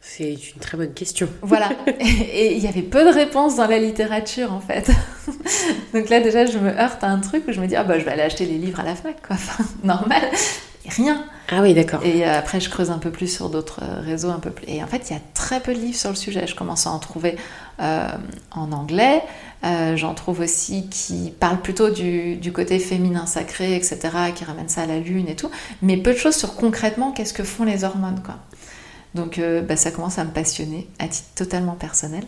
C'est 0.00 0.32
une 0.32 0.60
très 0.60 0.78
bonne 0.78 0.94
question. 0.94 1.28
Voilà. 1.42 1.70
Et 2.00 2.56
il 2.56 2.62
y 2.62 2.68
avait 2.68 2.82
peu 2.82 3.04
de 3.04 3.12
réponses 3.12 3.56
dans 3.56 3.66
la 3.66 3.78
littérature 3.78 4.52
en 4.52 4.60
fait. 4.60 4.90
Donc 5.92 6.08
là 6.08 6.20
déjà 6.20 6.46
je 6.46 6.58
me 6.58 6.70
heurte 6.70 7.02
à 7.02 7.08
un 7.08 7.18
truc 7.18 7.44
où 7.48 7.52
je 7.52 7.60
me 7.60 7.66
dis 7.66 7.74
ah 7.74 7.84
bah 7.84 7.98
je 7.98 8.04
vais 8.04 8.12
aller 8.12 8.22
acheter 8.22 8.46
les 8.46 8.58
livres 8.58 8.80
à 8.80 8.84
la 8.84 8.94
fac 8.94 9.20
quoi. 9.26 9.34
Enfin, 9.34 9.64
normal. 9.82 10.22
Rien. 10.86 11.24
Ah 11.50 11.62
oui, 11.62 11.72
d'accord. 11.72 12.04
Et 12.04 12.26
euh, 12.26 12.38
après, 12.38 12.60
je 12.60 12.68
creuse 12.68 12.90
un 12.90 12.98
peu 12.98 13.10
plus 13.10 13.26
sur 13.26 13.48
d'autres 13.48 13.80
euh, 13.82 14.00
réseaux, 14.00 14.28
un 14.28 14.38
peu 14.38 14.50
plus. 14.50 14.66
Et 14.68 14.82
en 14.82 14.86
fait, 14.86 15.08
il 15.08 15.14
y 15.14 15.16
a 15.16 15.20
très 15.32 15.60
peu 15.60 15.74
de 15.74 15.78
livres 15.78 15.96
sur 15.96 16.10
le 16.10 16.16
sujet. 16.16 16.46
Je 16.46 16.54
commence 16.54 16.86
à 16.86 16.90
en 16.90 16.98
trouver 16.98 17.36
euh, 17.80 18.08
en 18.50 18.72
anglais. 18.72 19.22
J'en 19.62 20.14
trouve 20.14 20.40
aussi 20.40 20.88
qui 20.88 21.32
parlent 21.40 21.60
plutôt 21.60 21.90
du, 21.90 22.52
côté 22.52 22.78
féminin 22.78 23.26
sacré, 23.26 23.74
etc., 23.74 23.98
qui 24.34 24.44
ramènent 24.44 24.68
ça 24.68 24.82
à 24.82 24.86
la 24.86 25.00
lune 25.00 25.28
et 25.28 25.34
tout. 25.34 25.50
Mais 25.82 25.96
peu 25.96 26.12
de 26.12 26.18
choses 26.18 26.36
sur 26.36 26.54
concrètement 26.54 27.12
qu'est-ce 27.12 27.32
que 27.34 27.42
font 27.42 27.64
les 27.64 27.82
hormones, 27.82 28.22
quoi. 28.24 28.36
Donc, 29.14 29.40
bah, 29.66 29.74
ça 29.74 29.90
commence 29.90 30.18
à 30.18 30.24
me 30.24 30.30
passionner 30.30 30.86
à 31.00 31.08
titre 31.08 31.28
totalement 31.34 31.72
personnel. 31.72 32.22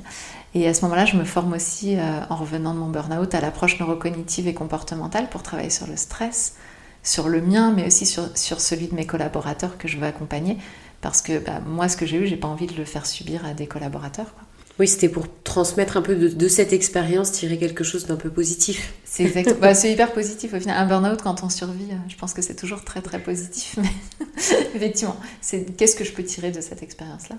Et 0.55 0.67
à 0.67 0.75
ce 0.75 0.83
moment-là, 0.83 1.05
je 1.05 1.17
me 1.17 1.25
forme 1.25 1.53
aussi, 1.53 1.97
en 2.31 2.35
revenant 2.35 2.75
de 2.75 2.81
mon 2.81 2.89
burn-out, 2.89 3.33
à 3.33 3.41
l'approche 3.41 3.79
neurocognitive 3.79 4.49
et 4.49 4.55
comportementale 4.55 5.29
pour 5.29 5.45
travailler 5.45 5.71
sur 5.71 5.87
le 5.87 5.97
stress, 5.97 6.55
sur 7.03 7.29
le 7.29 7.41
mien, 7.41 7.73
mais 7.75 7.87
aussi 7.87 8.07
sur, 8.07 8.29
celui 8.35 8.89
de 8.89 8.95
mes 8.95 9.07
collaborateurs 9.07 9.79
que 9.79 9.89
je 9.89 9.99
veux 9.99 10.07
accompagner. 10.07 10.59
Parce 11.01 11.23
que 11.23 11.39
bah, 11.39 11.61
moi, 11.67 11.89
ce 11.89 11.97
que 11.97 12.07
j'ai 12.07 12.19
eu, 12.19 12.27
j'ai 12.27 12.37
pas 12.37 12.49
envie 12.49 12.67
de 12.67 12.75
le 12.75 12.85
faire 12.85 13.07
subir 13.07 13.45
à 13.47 13.55
des 13.55 13.67
collaborateurs. 13.67 14.35
Oui, 14.79 14.89
c'était 14.89 15.09
pour 15.09 15.27
transmettre 15.45 15.97
un 15.97 16.03
peu 16.03 16.15
de, 16.17 16.49
cette 16.49 16.73
expérience, 16.73 17.33
tirer 17.33 17.59
quelque 17.59 17.85
chose 17.85 18.07
d'un 18.07 18.17
peu 18.17 18.31
positif. 18.31 18.95
C'est 19.05 19.25
exactement. 19.25 19.57
bah, 19.61 19.73
hyper 19.73 20.13
positif 20.13 20.55
au 20.55 20.61
final. 20.61 20.77
Un 20.77 20.87
burn-out, 20.87 21.21
quand 21.23 21.43
on 21.43 21.51
survit, 21.51 21.91
euh, 21.91 21.97
je 22.09 22.17
pense 22.17 22.33
que 22.33 22.41
c'est 22.41 22.55
toujours 22.55 22.83
très 22.85 23.03
très 23.03 23.19
positif. 23.19 23.79
Mais 23.79 24.27
effectivement, 24.75 25.17
c'est 25.43 25.77
qu'est-ce 25.77 25.97
que 25.97 26.05
je 26.05 26.13
peux 26.13 26.25
tirer 26.25 26.51
de 26.51 26.61
cette 26.61 26.83
expérience-là? 26.83 27.37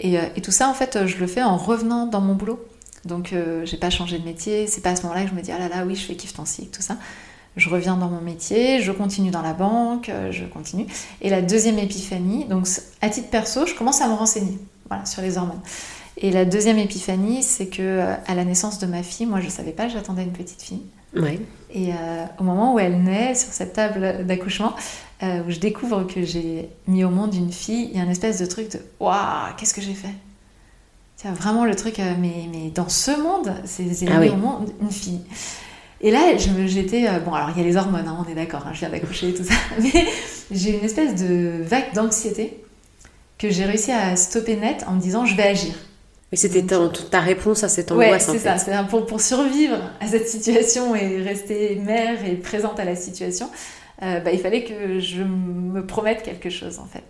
Et, 0.00 0.18
euh, 0.18 0.22
et, 0.36 0.42
tout 0.42 0.50
ça, 0.50 0.68
en 0.68 0.74
fait, 0.74 1.06
je 1.06 1.16
le 1.16 1.26
fais 1.26 1.42
en 1.42 1.56
revenant 1.56 2.06
dans 2.06 2.20
mon 2.20 2.34
boulot. 2.34 2.62
Donc, 3.04 3.32
euh, 3.32 3.64
j'ai 3.64 3.78
pas 3.78 3.90
changé 3.90 4.18
de 4.18 4.24
métier. 4.24 4.66
C'est 4.66 4.82
pas 4.82 4.90
à 4.90 4.96
ce 4.96 5.02
moment-là 5.02 5.24
que 5.24 5.30
je 5.30 5.34
me 5.34 5.40
dis 5.40 5.52
ah 5.52 5.58
là 5.58 5.68
là, 5.68 5.86
oui, 5.86 5.96
je 5.96 6.04
fais 6.04 6.16
kiff 6.16 6.34
ton 6.34 6.44
cycle, 6.44 6.76
tout 6.76 6.82
ça 6.82 6.98
je 7.58 7.68
reviens 7.68 7.96
dans 7.96 8.08
mon 8.08 8.20
métier, 8.20 8.80
je 8.80 8.92
continue 8.92 9.30
dans 9.30 9.42
la 9.42 9.52
banque, 9.52 10.08
euh, 10.08 10.32
je 10.32 10.44
continue. 10.44 10.86
Et 11.20 11.28
la 11.28 11.42
deuxième 11.42 11.78
épiphanie, 11.78 12.44
donc 12.44 12.66
à 13.02 13.08
titre 13.10 13.28
perso, 13.28 13.66
je 13.66 13.74
commence 13.74 14.00
à 14.00 14.08
me 14.08 14.14
renseigner 14.14 14.58
voilà, 14.88 15.04
sur 15.04 15.22
les 15.22 15.36
hormones. 15.36 15.60
Et 16.16 16.30
la 16.30 16.44
deuxième 16.44 16.78
épiphanie, 16.78 17.42
c'est 17.42 17.66
que 17.66 17.82
euh, 17.82 18.14
à 18.26 18.34
la 18.34 18.44
naissance 18.44 18.78
de 18.78 18.86
ma 18.86 19.02
fille, 19.02 19.26
moi 19.26 19.40
je 19.40 19.46
ne 19.46 19.50
savais 19.50 19.72
pas, 19.72 19.88
j'attendais 19.88 20.22
une 20.22 20.32
petite 20.32 20.62
fille. 20.62 20.82
Et 21.74 21.92
euh, 21.92 22.24
au 22.38 22.44
moment 22.44 22.74
où 22.74 22.78
elle 22.78 23.02
naît, 23.02 23.34
sur 23.34 23.52
cette 23.52 23.72
table 23.72 24.24
d'accouchement, 24.24 24.74
où 25.20 25.50
je 25.50 25.58
découvre 25.58 26.04
que 26.04 26.22
j'ai 26.22 26.68
mis 26.86 27.02
au 27.02 27.10
monde 27.10 27.34
une 27.34 27.50
fille, 27.50 27.88
il 27.90 27.96
y 27.96 28.00
a 28.00 28.04
une 28.04 28.10
espèce 28.10 28.38
de 28.38 28.46
truc 28.46 28.70
de 28.70 28.78
waouh, 29.00 29.52
qu'est-ce 29.56 29.74
que 29.74 29.80
j'ai 29.80 29.94
fait? 29.94 30.14
Tiens, 31.16 31.32
vraiment 31.32 31.64
le 31.64 31.74
truc, 31.74 31.98
mais, 31.98 32.46
mais 32.52 32.70
dans 32.70 32.88
ce 32.88 33.10
monde, 33.10 33.52
c'est 33.64 33.88
ah 34.08 34.20
mis 34.20 34.28
au 34.28 34.36
monde 34.36 34.70
une 34.80 34.92
fille. 34.92 35.22
Et 36.00 36.10
là, 36.10 36.36
j'étais. 36.36 37.08
Euh, 37.08 37.18
bon, 37.18 37.32
alors 37.34 37.50
il 37.54 37.60
y 37.60 37.64
a 37.64 37.68
les 37.68 37.76
hormones, 37.76 38.06
hein, 38.06 38.24
on 38.24 38.30
est 38.30 38.34
d'accord, 38.34 38.64
hein, 38.66 38.70
je 38.72 38.80
viens 38.80 38.90
d'accoucher 38.90 39.30
et 39.30 39.34
tout 39.34 39.44
ça. 39.44 39.54
Mais 39.80 40.06
j'ai 40.50 40.78
une 40.78 40.84
espèce 40.84 41.14
de 41.20 41.62
vague 41.62 41.92
d'anxiété 41.94 42.62
que 43.38 43.50
j'ai 43.50 43.64
réussi 43.64 43.92
à 43.92 44.16
stopper 44.16 44.56
net 44.56 44.84
en 44.86 44.92
me 44.92 45.00
disant 45.00 45.24
je 45.26 45.36
vais 45.36 45.44
agir. 45.44 45.74
Mais 46.30 46.36
c'était 46.36 46.62
ta, 46.62 47.20
réponse 47.20 47.64
à 47.64 47.68
cette 47.68 47.90
angoisse. 47.90 48.28
Ouais, 48.28 48.34
c'est 48.34 48.38
ça. 48.38 48.58
C'est 48.58 48.72
pour, 48.88 49.06
pour, 49.06 49.20
survivre 49.20 49.78
à 49.98 50.06
cette 50.06 50.28
situation 50.28 50.94
et 50.94 51.22
rester 51.22 51.76
mère 51.76 52.22
et 52.26 52.34
présente 52.34 52.78
à 52.78 52.84
la 52.84 52.96
situation, 52.96 53.48
euh, 54.02 54.20
bah, 54.20 54.30
il 54.32 54.38
fallait 54.38 54.64
que 54.64 55.00
je 55.00 55.22
me 55.22 55.86
promette 55.86 56.22
quelque 56.22 56.50
chose 56.50 56.78
en 56.78 56.86
fait. 56.86 57.04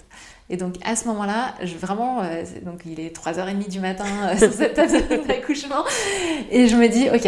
Et 0.51 0.57
donc 0.57 0.77
à 0.85 0.97
ce 0.97 1.07
moment-là, 1.09 1.55
je, 1.63 1.75
vraiment, 1.77 2.23
euh, 2.23 2.43
donc 2.65 2.81
il 2.87 3.01
est 3.01 3.15
3h30 3.15 3.69
du 3.69 3.81
matin 3.81 4.07
euh, 4.23 4.39
sur 4.39 4.53
cette 4.53 4.75
table 4.75 4.93
d'accouchement, 5.29 5.85
et 6.51 6.69
je 6.69 6.77
me 6.77 6.89
dis, 6.89 7.09
ok, 7.11 7.27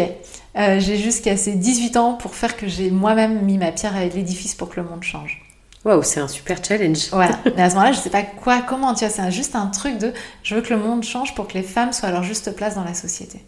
euh, 0.57 0.79
j'ai 0.79 0.97
jusqu'à 0.97 1.37
ces 1.37 1.53
18 1.53 1.97
ans 1.97 2.13
pour 2.13 2.33
faire 2.33 2.57
que 2.57 2.67
j'ai 2.67 2.89
moi-même 2.89 3.43
mis 3.43 3.59
ma 3.59 3.71
pierre 3.71 3.95
à 3.95 4.05
l'édifice 4.05 4.55
pour 4.55 4.69
que 4.69 4.79
le 4.79 4.87
monde 4.87 5.03
change. 5.03 5.41
Waouh, 5.85 6.03
c'est 6.03 6.19
un 6.19 6.27
super 6.27 6.63
challenge. 6.63 7.09
Voilà. 7.11 7.39
Mais 7.55 7.63
à 7.63 7.69
ce 7.69 7.75
moment-là, 7.75 7.91
je 7.91 7.99
sais 7.99 8.09
pas 8.09 8.23
quoi, 8.23 8.61
comment, 8.61 8.93
tu 8.93 9.05
vois, 9.05 9.13
c'est 9.13 9.31
juste 9.31 9.55
un 9.55 9.67
truc 9.67 9.97
de 9.97 10.13
je 10.43 10.55
veux 10.55 10.61
que 10.61 10.73
le 10.73 10.79
monde 10.79 11.03
change 11.03 11.35
pour 11.35 11.47
que 11.47 11.53
les 11.53 11.63
femmes 11.63 11.93
soient 11.93 12.09
à 12.09 12.11
leur 12.11 12.23
juste 12.23 12.55
place 12.55 12.75
dans 12.75 12.83
la 12.83 12.93
société. 12.93 13.39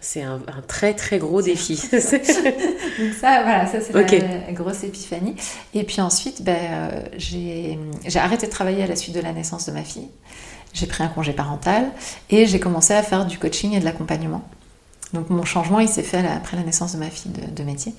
C'est 0.00 0.22
un, 0.22 0.40
très 0.66 0.94
très 0.94 1.18
gros 1.18 1.42
défi. 1.42 1.76
Donc 1.92 3.12
ça, 3.20 3.42
voilà, 3.42 3.66
ça 3.66 3.80
c'est 3.80 3.92
la 3.92 4.52
grosse 4.52 4.82
épiphanie. 4.82 5.36
Et 5.74 5.84
puis 5.84 6.00
ensuite, 6.00 6.42
ben, 6.42 6.56
euh, 6.56 7.02
j'ai 7.18 7.78
arrêté 8.18 8.46
de 8.46 8.50
travailler 8.50 8.82
à 8.82 8.86
la 8.86 8.96
suite 8.96 9.14
de 9.14 9.20
la 9.20 9.32
naissance 9.32 9.66
de 9.66 9.72
ma 9.72 9.82
fille. 9.82 10.08
J'ai 10.72 10.86
pris 10.86 11.02
un 11.02 11.08
congé 11.08 11.32
parental 11.32 11.90
et 12.30 12.46
j'ai 12.46 12.60
commencé 12.60 12.94
à 12.94 13.02
faire 13.02 13.26
du 13.26 13.38
coaching 13.38 13.74
et 13.74 13.80
de 13.80 13.84
l'accompagnement. 13.84 14.42
Donc 15.12 15.28
mon 15.28 15.44
changement, 15.44 15.80
il 15.80 15.88
s'est 15.88 16.02
fait 16.04 16.24
après 16.26 16.56
la 16.56 16.62
naissance 16.62 16.94
de 16.94 16.98
ma 16.98 17.10
fille 17.10 17.32
de 17.32 17.62
métier. 17.62 17.92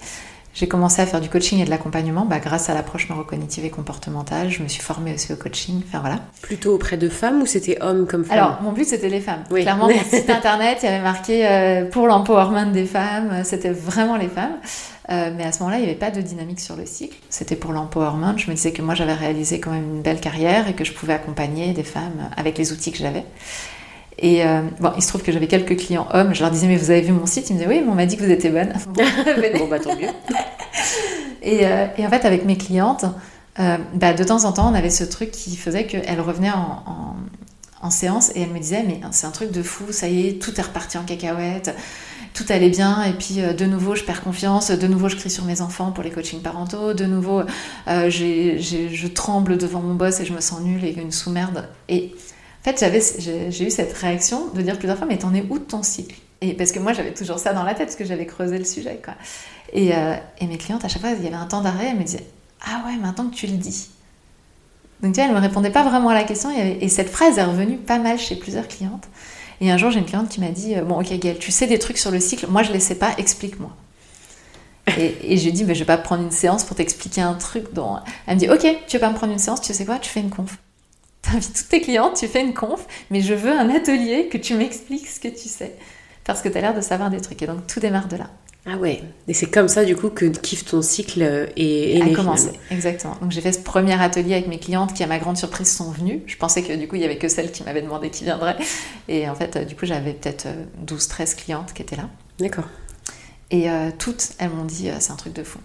J'ai 0.53 0.67
commencé 0.67 1.01
à 1.01 1.05
faire 1.05 1.22
du 1.22 1.29
coaching 1.29 1.60
et 1.60 1.65
de 1.65 1.70
l'accompagnement 1.70 2.25
bah, 2.25 2.39
grâce 2.39 2.70
à 2.70 2.74
l'approche 2.74 3.10
neurocognitive 3.10 3.63
et 3.63 3.70
comportementale. 3.70 4.50
Je 4.50 4.62
me 4.63 4.67
suis 4.67 4.81
formée 4.81 5.13
aussi 5.13 5.31
au 5.31 5.38
coaching. 5.38 5.81
Enfin, 5.88 6.00
voilà. 6.00 6.20
Plutôt 6.41 6.74
auprès 6.74 6.98
de 6.98 7.08
femmes 7.10 7.41
ou 7.41 7.46
c'était 7.46 7.81
hommes 7.81 8.05
comme 8.05 8.25
femmes 8.25 8.38
Alors, 8.38 8.62
mon 8.62 8.72
but, 8.72 8.86
c'était 8.86 9.10
les 9.10 9.22
femmes. 9.22 9.43
Clairement, 9.50 9.88
mon 9.88 10.03
site 10.03 10.29
internet, 10.29 10.79
il 10.81 10.86
y 10.86 10.89
avait 10.89 11.03
marqué 11.03 11.48
euh, 11.48 11.86
pour 11.86 12.08
l'empowerment 12.08 12.72
des 12.72 12.86
femmes. 12.86 13.43
C'était 13.43 13.72
vraiment 13.72 14.17
les 14.17 14.27
femmes. 14.27 14.58
Euh, 15.10 15.31
mais 15.36 15.43
à 15.43 15.51
ce 15.51 15.60
moment-là, 15.60 15.77
il 15.79 15.84
n'y 15.84 15.89
avait 15.89 16.00
pas 16.00 16.12
de 16.12 16.22
dynamique 16.22 16.60
sur 16.60 16.75
le 16.75 16.86
cycle. 16.86 17.17
C'était 17.29 17.55
pour 17.55 17.72
l'empowerment. 17.74 18.38
Je 18.38 18.50
me 18.50 18.55
disais 18.55 18.72
que 18.72 18.81
moi, 18.81 18.96
j'avais 18.96 19.13
réalisé 19.13 19.60
quand 19.60 19.72
même 19.72 19.96
une 19.96 20.01
belle 20.01 20.20
carrière 20.20 20.67
et 20.67 20.74
que 20.74 20.86
je 20.86 20.93
pouvais 20.93 21.13
accompagner 21.13 21.74
des 21.74 21.84
femmes 21.84 22.29
avec 22.38 22.58
les 22.58 22.72
outils 22.72 22.91
que 22.91 22.98
j'avais. 22.98 23.24
Et 24.22 24.46
euh, 24.46 24.62
bon, 24.80 24.92
il 24.96 25.01
se 25.01 25.08
trouve 25.08 25.24
que 25.24 25.32
j'avais 25.32 25.48
quelques 25.48 25.78
clients 25.78 26.08
hommes. 26.13 26.34
Je 26.36 26.42
leur 26.42 26.51
disais, 26.51 26.68
mais 26.68 26.78
vous 26.78 26.92
avez 26.92 27.01
vu 27.01 27.12
mon 27.12 27.25
site? 27.25 27.50
Ils 27.50 27.54
me 27.54 27.58
disaient, 27.58 27.70
oui, 27.70 27.82
mais 27.84 27.92
on 27.92 27.96
m'a 27.96 28.06
dit 28.06 28.18
que 28.18 28.24
vous 28.24 28.32
étiez 28.32 28.51
bonne. 28.51 28.72
bon, 29.58 29.68
bah 29.68 29.80
tant 29.80 29.96
mieux. 29.96 30.08
et, 31.42 31.66
euh, 31.66 31.88
et, 31.98 32.06
en 32.06 32.10
fait, 32.10 32.24
avec 32.24 32.46
mes 32.46 32.56
clientes, 32.56 33.06
euh, 33.60 33.78
bah, 33.96 34.13
de 34.13 34.24
temps 34.24 34.46
en 34.46 34.54
temps, 34.54 34.72
on 34.72 34.75
avait 34.75 34.92
ce 34.92 35.04
truc 35.04 35.32
qui 35.32 35.58
faisait 35.58 35.86
qu'elles 35.86 36.22
revenaient 36.22 36.51
en, 36.51 37.16
en 37.82 37.90
séance 37.90 38.32
et 38.36 38.42
elle 38.42 38.51
me 38.51 38.60
disait 38.60 38.84
mais 38.86 39.01
c'est 39.12 39.25
un 39.25 39.32
truc 39.32 39.51
de 39.51 39.63
fou, 39.63 39.86
ça 39.92 40.08
y 40.08 40.28
est, 40.28 40.42
tout 40.42 40.58
est 40.58 40.62
reparti 40.62 41.00
en 41.00 41.04
cacahuète, 41.04 41.75
tout 42.34 42.46
allait 42.50 42.70
bien 42.70 43.04
et 43.04 43.13
puis 43.13 43.40
de 43.42 43.66
nouveau 43.66 43.96
je 43.96 44.04
perds 44.04 44.22
confiance, 44.22 44.70
de 44.70 44.88
nouveau 44.88 45.10
je 45.10 45.16
crie 45.16 45.32
sur 45.32 45.44
mes 45.46 45.62
enfants 45.62 45.92
pour 45.92 46.04
les 46.04 46.12
coachings 46.12 46.42
parentaux, 46.42 46.94
de 46.94 47.06
nouveau 47.06 47.42
je 47.88 49.08
tremble 49.08 49.58
devant 49.58 49.82
mon 49.82 49.96
boss 49.96 50.20
et 50.20 50.25
je 50.25 50.34
me 50.34 50.42
sens 50.42 50.62
nulle 50.62 50.86
et 50.86 50.94
une 50.94 51.12
sous-merde. 51.12 51.68
Et 51.90 52.13
en 52.62 52.63
fait 52.63 52.80
j'avais, 52.80 53.01
j'ai, 53.50 53.65
eu 53.65 53.72
cette 53.72 53.94
réaction 53.94 54.48
de 54.53 54.62
dire 54.62 54.77
plusieurs 54.77 54.98
fois 54.98 55.08
mais 55.08 55.18
t'en 55.18 55.34
es 55.34 55.44
où 55.50 55.60
de 55.60 55.63
ton 55.63 55.84
cycle? 55.84 56.15
Et 56.41 56.53
parce 56.53 56.72
que 56.72 56.80
moi 56.80 56.94
j'avais 56.94 57.13
toujours 57.13 57.39
ça 57.39 57.53
dans 57.53 57.63
la 57.63 57.74
tête 57.74 57.88
parce 57.88 57.98
que 57.98 58.06
j'avais 58.06 58.25
creusé 58.25 58.58
le 58.58 58.65
sujet 58.65 59.01
euh, 59.75 60.15
et 60.39 60.48
mes 60.48 60.58
clientes 60.58 60.86
à 60.86 60.88
chaque 60.88 61.01
fois 61.01 61.12
il 61.12 61.24
y 61.24 61.27
avait 61.27 61.36
un 61.36 61.46
temps 61.48 61.62
d'arrêt, 61.62 61.88
elles 61.91 61.98
me 61.98 62.03
disaient 62.03 62.25
ah 62.62 62.84
ouais 62.86 62.98
maintenant 62.98 63.30
que 63.30 63.36
tu 63.36 63.48
le 63.48 63.58
dis 63.58 63.89
donc 65.01 65.13
tu 65.13 65.20
vois, 65.20 65.30
elle 65.30 65.36
me 65.36 65.39
répondait 65.39 65.72
pas 65.72 65.84
vraiment 65.84 66.10
à 66.10 66.13
la 66.13 66.24
question 66.24 66.50
et, 66.56 66.88
cette 66.89 67.10
phrase 67.10 67.38
est 67.38 67.44
revenue 67.44 67.77
pas 67.77 67.98
mal 67.98 68.20
chez 68.20 68.36
plusieurs 68.36 68.68
clientes. 68.68 69.08
Et 69.60 69.72
un 69.72 69.77
jour, 69.77 69.91
j'ai 69.91 70.00
une 70.00 70.06
cliente 70.06 70.30
qui 70.30 70.39
m'a 70.39 70.50
dit 70.50 70.75
euh, 70.75 70.84
Bon, 70.84 71.00
ok, 71.00 71.12
Gaëlle, 71.20 71.39
tu 71.39 71.51
sais 71.51 71.68
des 71.68 71.80
trucs 71.80 71.98
sur 71.98 72.12
le 72.12 72.20
cycle, 72.20 72.48
moi 72.48 72.63
je 72.63 72.72
les 72.72 72.80
sais 72.80 72.96
pas, 72.96 73.12
explique-moi. 73.18 73.72
et, 74.98 75.15
et 75.24 75.38
je 75.38 75.46
lui 75.46 75.53
dis 75.53 75.63
Mais 75.63 75.75
je 75.75 75.80
vais 75.80 75.86
pas 75.86 75.98
prendre 75.98 76.24
une 76.24 76.32
séance 76.32 76.63
pour 76.63 76.75
t'expliquer 76.75 77.22
un 77.22 77.34
truc 77.34 77.74
dont. 77.74 77.98
Elle 78.27 78.36
me 78.36 78.39
dit 78.39 78.50
Ok, 78.50 78.65
tu 78.88 78.98
veux 78.98 79.01
pas 79.01 79.10
me 79.10 79.15
prendre 79.15 79.34
une 79.34 79.39
séance, 79.39 79.62
tu 79.62 79.74
sais 79.74 79.86
quoi, 79.86 79.98
tu 79.98 80.10
fais 80.10 80.20
une 80.20 80.30
conf. 80.30 80.58
T'invites 81.22 81.54
toutes 81.54 81.70
tes 81.70 81.82
clientes, 81.82 82.16
tu 82.18 82.28
fais 82.28 82.42
une 82.42 82.54
conf, 82.54 82.86
mais 83.10 83.22
je 83.22 83.34
veux 83.34 83.51
un 83.51 83.70
atelier 83.70 84.28
que 84.28 84.38
tu 84.38 84.56
m'expliques 84.56 85.08
ce 85.08 85.20
que 85.20 85.28
tu 85.28 85.50
sais. 85.50 85.75
Parce 86.24 86.42
que 86.42 86.50
tu 86.50 86.58
as 86.58 86.62
l'air 86.62 86.74
de 86.74 86.82
savoir 86.82 87.10
des 87.10 87.22
trucs. 87.22 87.42
Et 87.42 87.48
donc 87.48 87.68
tout 87.68 87.80
démarre 87.80 88.08
de 88.08 88.18
là. 88.18 88.30
Ah 88.68 88.78
ouais, 88.78 89.01
et 89.28 89.34
c'est 89.34 89.50
comme 89.50 89.68
ça 89.68 89.84
du 89.84 89.96
coup 89.96 90.10
que 90.10 90.25
Kiffe 90.25 90.66
ton 90.66 90.84
cycle 90.84 91.24
est, 91.24 91.98
est 91.98 92.01
a 92.01 92.16
commencé. 92.16 92.51
Exactement. 92.70 93.18
Donc 93.20 93.32
j'ai 93.32 93.42
fait 93.42 93.54
ce 93.54 93.60
premier 93.60 94.00
atelier 94.00 94.36
avec 94.36 94.48
mes 94.48 94.60
clientes 94.60 94.94
qui, 94.94 95.04
à 95.04 95.08
ma 95.08 95.18
grande 95.18 95.36
surprise, 95.36 95.75
sont 95.75 95.90
venues. 95.90 96.22
Je 96.28 96.38
pensais 96.38 96.62
que 96.62 96.74
du 96.74 96.88
coup 96.88 96.96
il 96.96 97.01
y 97.01 97.06
avait 97.06 97.18
que 97.18 97.28
celles 97.28 97.51
qui 97.51 97.63
m'avaient 97.63 97.82
demandé 97.82 98.12
qui 98.12 98.24
viendrait. 98.24 98.58
Et 99.08 99.28
en 99.28 99.34
fait, 99.34 99.58
du 99.68 99.75
coup, 99.75 99.88
j'avais 99.88 100.13
peut-être 100.13 100.48
12-13 100.86 101.22
euh, 101.22 101.36
clientes 101.38 101.74
qui 101.74 101.82
étaient 101.82 101.96
là. 101.96 102.08
D'accord. 102.38 102.66
Et 103.50 103.70
euh, 103.70 103.90
toutes, 103.98 104.34
elles 104.38 104.50
m'ont 104.50 104.66
dit 104.66 104.90
euh, 104.90 104.96
c'est 105.00 105.12
un 105.12 105.16
truc 105.16 105.34
de 105.34 105.44
fou. 105.44 105.58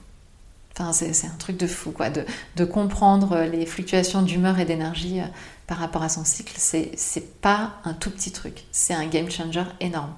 C'est 0.93 1.27
un 1.27 1.37
truc 1.39 1.57
de 1.57 1.67
fou, 1.67 1.91
quoi. 1.91 2.11
De, 2.11 2.65
comprendre 2.65 3.45
les 3.51 3.65
fluctuations 3.65 4.23
d'humeur 4.23 4.59
et 4.59 4.65
d'énergie 4.65 5.21
par 5.67 5.79
rapport 5.79 6.03
à 6.03 6.09
son 6.09 6.25
cycle, 6.25 6.55
c'est 6.57 7.41
pas 7.41 7.81
un 7.85 7.95
tout 7.95 8.11
petit 8.11 8.31
truc. 8.31 8.65
C'est 8.73 8.95
un 8.95 9.07
game 9.07 9.31
changer 9.31 9.65
énorme. 9.81 10.13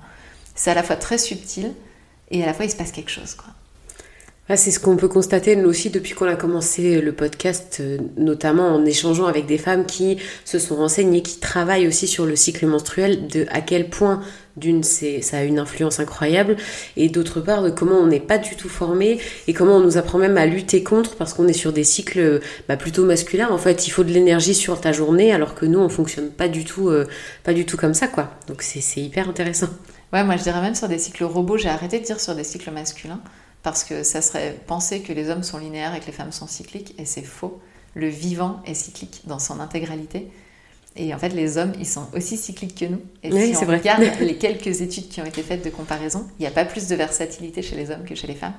C'est 0.54 0.70
à 0.70 0.74
la 0.74 0.82
fois 0.82 0.96
très 0.96 1.18
subtil 1.18 1.72
et 2.30 2.42
à 2.42 2.46
la 2.46 2.54
fois 2.54 2.64
il 2.64 2.70
se 2.70 2.76
passe 2.76 2.90
quelque 2.90 3.10
chose. 3.10 3.36
Quoi. 3.36 4.56
c'est 4.56 4.72
ce 4.72 4.80
qu'on 4.80 4.96
peut 4.96 5.08
constater 5.08 5.54
nous 5.54 5.68
aussi 5.68 5.90
depuis 5.90 6.14
qu'on 6.14 6.26
a 6.26 6.34
commencé 6.34 7.00
le 7.00 7.12
podcast, 7.12 7.78
euh, 7.80 7.98
notamment 8.16 8.66
en 8.74 8.84
échangeant 8.84 9.26
avec 9.26 9.46
des 9.46 9.58
femmes 9.58 9.86
qui 9.86 10.18
se 10.44 10.58
sont 10.58 10.74
renseignées, 10.74 11.22
qui 11.22 11.38
travaillent 11.38 11.86
aussi 11.86 12.08
sur 12.08 12.26
le 12.26 12.34
cycle 12.34 12.66
menstruel, 12.66 13.28
de 13.28 13.46
à 13.50 13.60
quel 13.60 13.88
point 13.88 14.20
d'une 14.58 14.82
ça 14.82 15.38
a 15.38 15.42
une 15.42 15.58
influence 15.58 16.00
incroyable. 16.00 16.56
Et 16.96 17.08
d'autre 17.08 17.40
part 17.40 17.62
de 17.62 17.70
comment 17.70 17.96
on 17.96 18.06
n'est 18.06 18.20
pas 18.20 18.38
du 18.38 18.56
tout 18.56 18.68
formé 18.68 19.18
et 19.46 19.52
comment 19.52 19.76
on 19.76 19.80
nous 19.80 19.96
apprend 19.96 20.18
même 20.18 20.36
à 20.36 20.46
lutter 20.46 20.82
contre 20.82 21.16
parce 21.16 21.34
qu'on 21.34 21.48
est 21.48 21.52
sur 21.52 21.72
des 21.72 21.84
cycles 21.84 22.40
bah, 22.68 22.76
plutôt 22.76 23.04
masculins. 23.04 23.48
En 23.50 23.58
fait 23.58 23.86
il 23.86 23.90
faut 23.90 24.04
de 24.04 24.12
l'énergie 24.12 24.54
sur 24.54 24.80
ta 24.80 24.92
journée 24.92 25.32
alors 25.32 25.54
que 25.54 25.66
nous 25.66 25.78
on 25.78 25.88
fonctionne 25.88 26.30
pas 26.30 26.48
du 26.48 26.64
tout 26.64 26.88
euh, 26.88 27.06
pas 27.44 27.54
du 27.54 27.66
tout 27.66 27.76
comme 27.76 27.94
ça 27.94 28.08
quoi. 28.08 28.30
Donc 28.46 28.62
c'est 28.62 29.00
hyper 29.00 29.28
intéressant. 29.28 29.68
Ouais, 30.12 30.24
moi 30.24 30.36
je 30.36 30.42
dirais 30.42 30.60
même 30.60 30.74
sur 30.74 30.88
des 30.88 30.98
cycles 30.98 31.24
robots, 31.24 31.58
j'ai 31.58 31.68
arrêté 31.68 31.98
de 32.00 32.04
dire 32.04 32.20
sur 32.20 32.34
des 32.34 32.44
cycles 32.44 32.70
masculins 32.70 33.20
parce 33.62 33.84
que 33.84 34.02
ça 34.02 34.22
serait 34.22 34.56
penser 34.66 35.00
que 35.00 35.12
les 35.12 35.28
hommes 35.30 35.42
sont 35.42 35.58
linéaires 35.58 35.94
et 35.94 36.00
que 36.00 36.06
les 36.06 36.12
femmes 36.12 36.32
sont 36.32 36.46
cycliques. 36.46 36.94
Et 36.98 37.04
c'est 37.04 37.22
faux. 37.22 37.60
Le 37.94 38.08
vivant 38.08 38.62
est 38.64 38.74
cyclique 38.74 39.22
dans 39.26 39.38
son 39.38 39.60
intégralité. 39.60 40.28
Et 40.98 41.14
en 41.14 41.18
fait, 41.18 41.30
les 41.30 41.56
hommes, 41.56 41.72
ils 41.78 41.86
sont 41.86 42.06
aussi 42.14 42.36
cycliques 42.36 42.78
que 42.78 42.84
nous. 42.84 43.00
Et 43.22 43.54
si 43.54 43.64
on 43.64 43.66
regarde 43.66 44.02
les 44.20 44.36
quelques 44.36 44.82
études 44.82 45.08
qui 45.08 45.20
ont 45.20 45.24
été 45.24 45.42
faites 45.42 45.64
de 45.64 45.70
comparaison, 45.70 46.26
il 46.38 46.42
n'y 46.42 46.48
a 46.48 46.50
pas 46.50 46.64
plus 46.64 46.88
de 46.88 46.96
versatilité 46.96 47.62
chez 47.62 47.76
les 47.76 47.90
hommes 47.90 48.04
que 48.04 48.14
chez 48.14 48.26
les 48.26 48.34
femmes. 48.34 48.54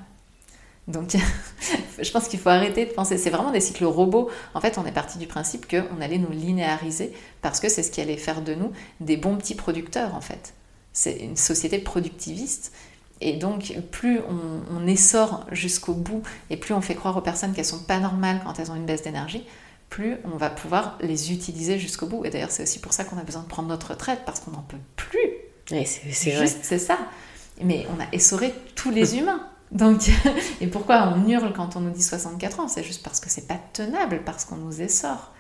Donc, 0.88 1.16
je 2.02 2.12
pense 2.12 2.28
qu'il 2.28 2.40
faut 2.40 2.50
arrêter 2.50 2.86
de 2.86 2.92
penser. 2.92 3.18
C'est 3.18 3.30
vraiment 3.30 3.52
des 3.52 3.60
cycles 3.60 3.86
robots. 3.86 4.30
En 4.56 4.62
fait, 4.62 4.80
on 4.80 4.86
est 4.86 4.92
parti 4.92 5.20
du 5.20 5.28
principe 5.28 5.70
qu'on 5.70 6.02
allait 6.02 6.18
nous 6.18 6.32
linéariser 6.32 7.14
parce 7.42 7.60
que 7.60 7.70
c'est 7.70 7.84
ce 7.84 7.92
qui 7.92 8.02
allait 8.02 8.18
faire 8.18 8.42
de 8.42 8.56
nous 8.56 8.72
des 9.00 9.18
bons 9.18 9.36
petits 9.36 9.56
producteurs, 9.56 10.16
en 10.16 10.22
fait 10.22 10.54
c'est 10.94 11.18
une 11.18 11.38
société 11.38 11.80
productiviste. 11.80 12.74
Et 13.22 13.34
donc, 13.34 13.74
plus 13.92 14.20
on, 14.20 14.78
on 14.78 14.88
essore 14.88 15.46
jusqu'au 15.52 15.94
bout 15.94 16.24
et 16.50 16.58
plus 16.58 16.74
on 16.74 16.82
fait 16.82 16.96
croire 16.96 17.16
aux 17.18 17.22
personnes 17.22 17.54
qu'elles 17.54 17.66
sont 17.66 17.84
pas 17.84 18.00
normales 18.00 18.42
quand 18.44 18.60
elles 18.60 18.72
ont 18.72 18.76
une 18.76 18.86
baisse 18.86 19.04
d'énergie, 19.04 19.46
plus 19.90 20.18
on 20.24 20.38
va 20.38 20.50
pouvoir 20.50 20.98
les 21.02 21.34
utiliser 21.34 21.80
jusqu'au 21.80 22.06
bout. 22.06 22.26
Et 22.26 22.30
d'ailleurs, 22.30 22.52
c'est 22.52 22.64
aussi 22.64 22.80
pour 22.80 22.94
ça 22.94 23.04
qu'on 23.04 23.18
a 23.18 23.24
besoin 23.24 23.42
de 23.42 23.48
prendre 23.48 23.68
notre 23.68 23.92
retraite, 23.92 24.22
parce 24.26 24.40
qu'on 24.40 24.52
n'en 24.52 24.62
peut 24.62 24.78
plus. 24.96 25.30
c'est 25.68 26.32
juste, 26.32 26.60
c'est 26.62 26.80
ça. 26.80 26.98
Mais 27.62 27.86
on 27.96 28.02
a 28.02 28.08
essoré 28.14 28.54
tous 28.76 28.92
les 28.92 29.16
humains. 29.20 29.46
Donc, 29.72 30.10
et 30.62 30.68
pourquoi 30.68 31.14
on 31.16 31.28
hurle 31.28 31.54
quand 31.54 31.76
on 31.76 31.82
nous 31.82 31.92
dit 31.92 32.04
64 32.04 32.60
ans? 32.60 32.68
C'est 32.68 32.84
juste 32.84 33.04
parce 33.04 33.20
que 33.20 33.30
c'est 33.30 33.48
pas 33.48 33.60
tenable, 33.74 34.22
parce 34.26 34.46
qu'on 34.46 34.56
nous 34.56 34.82
essore. 34.82 35.34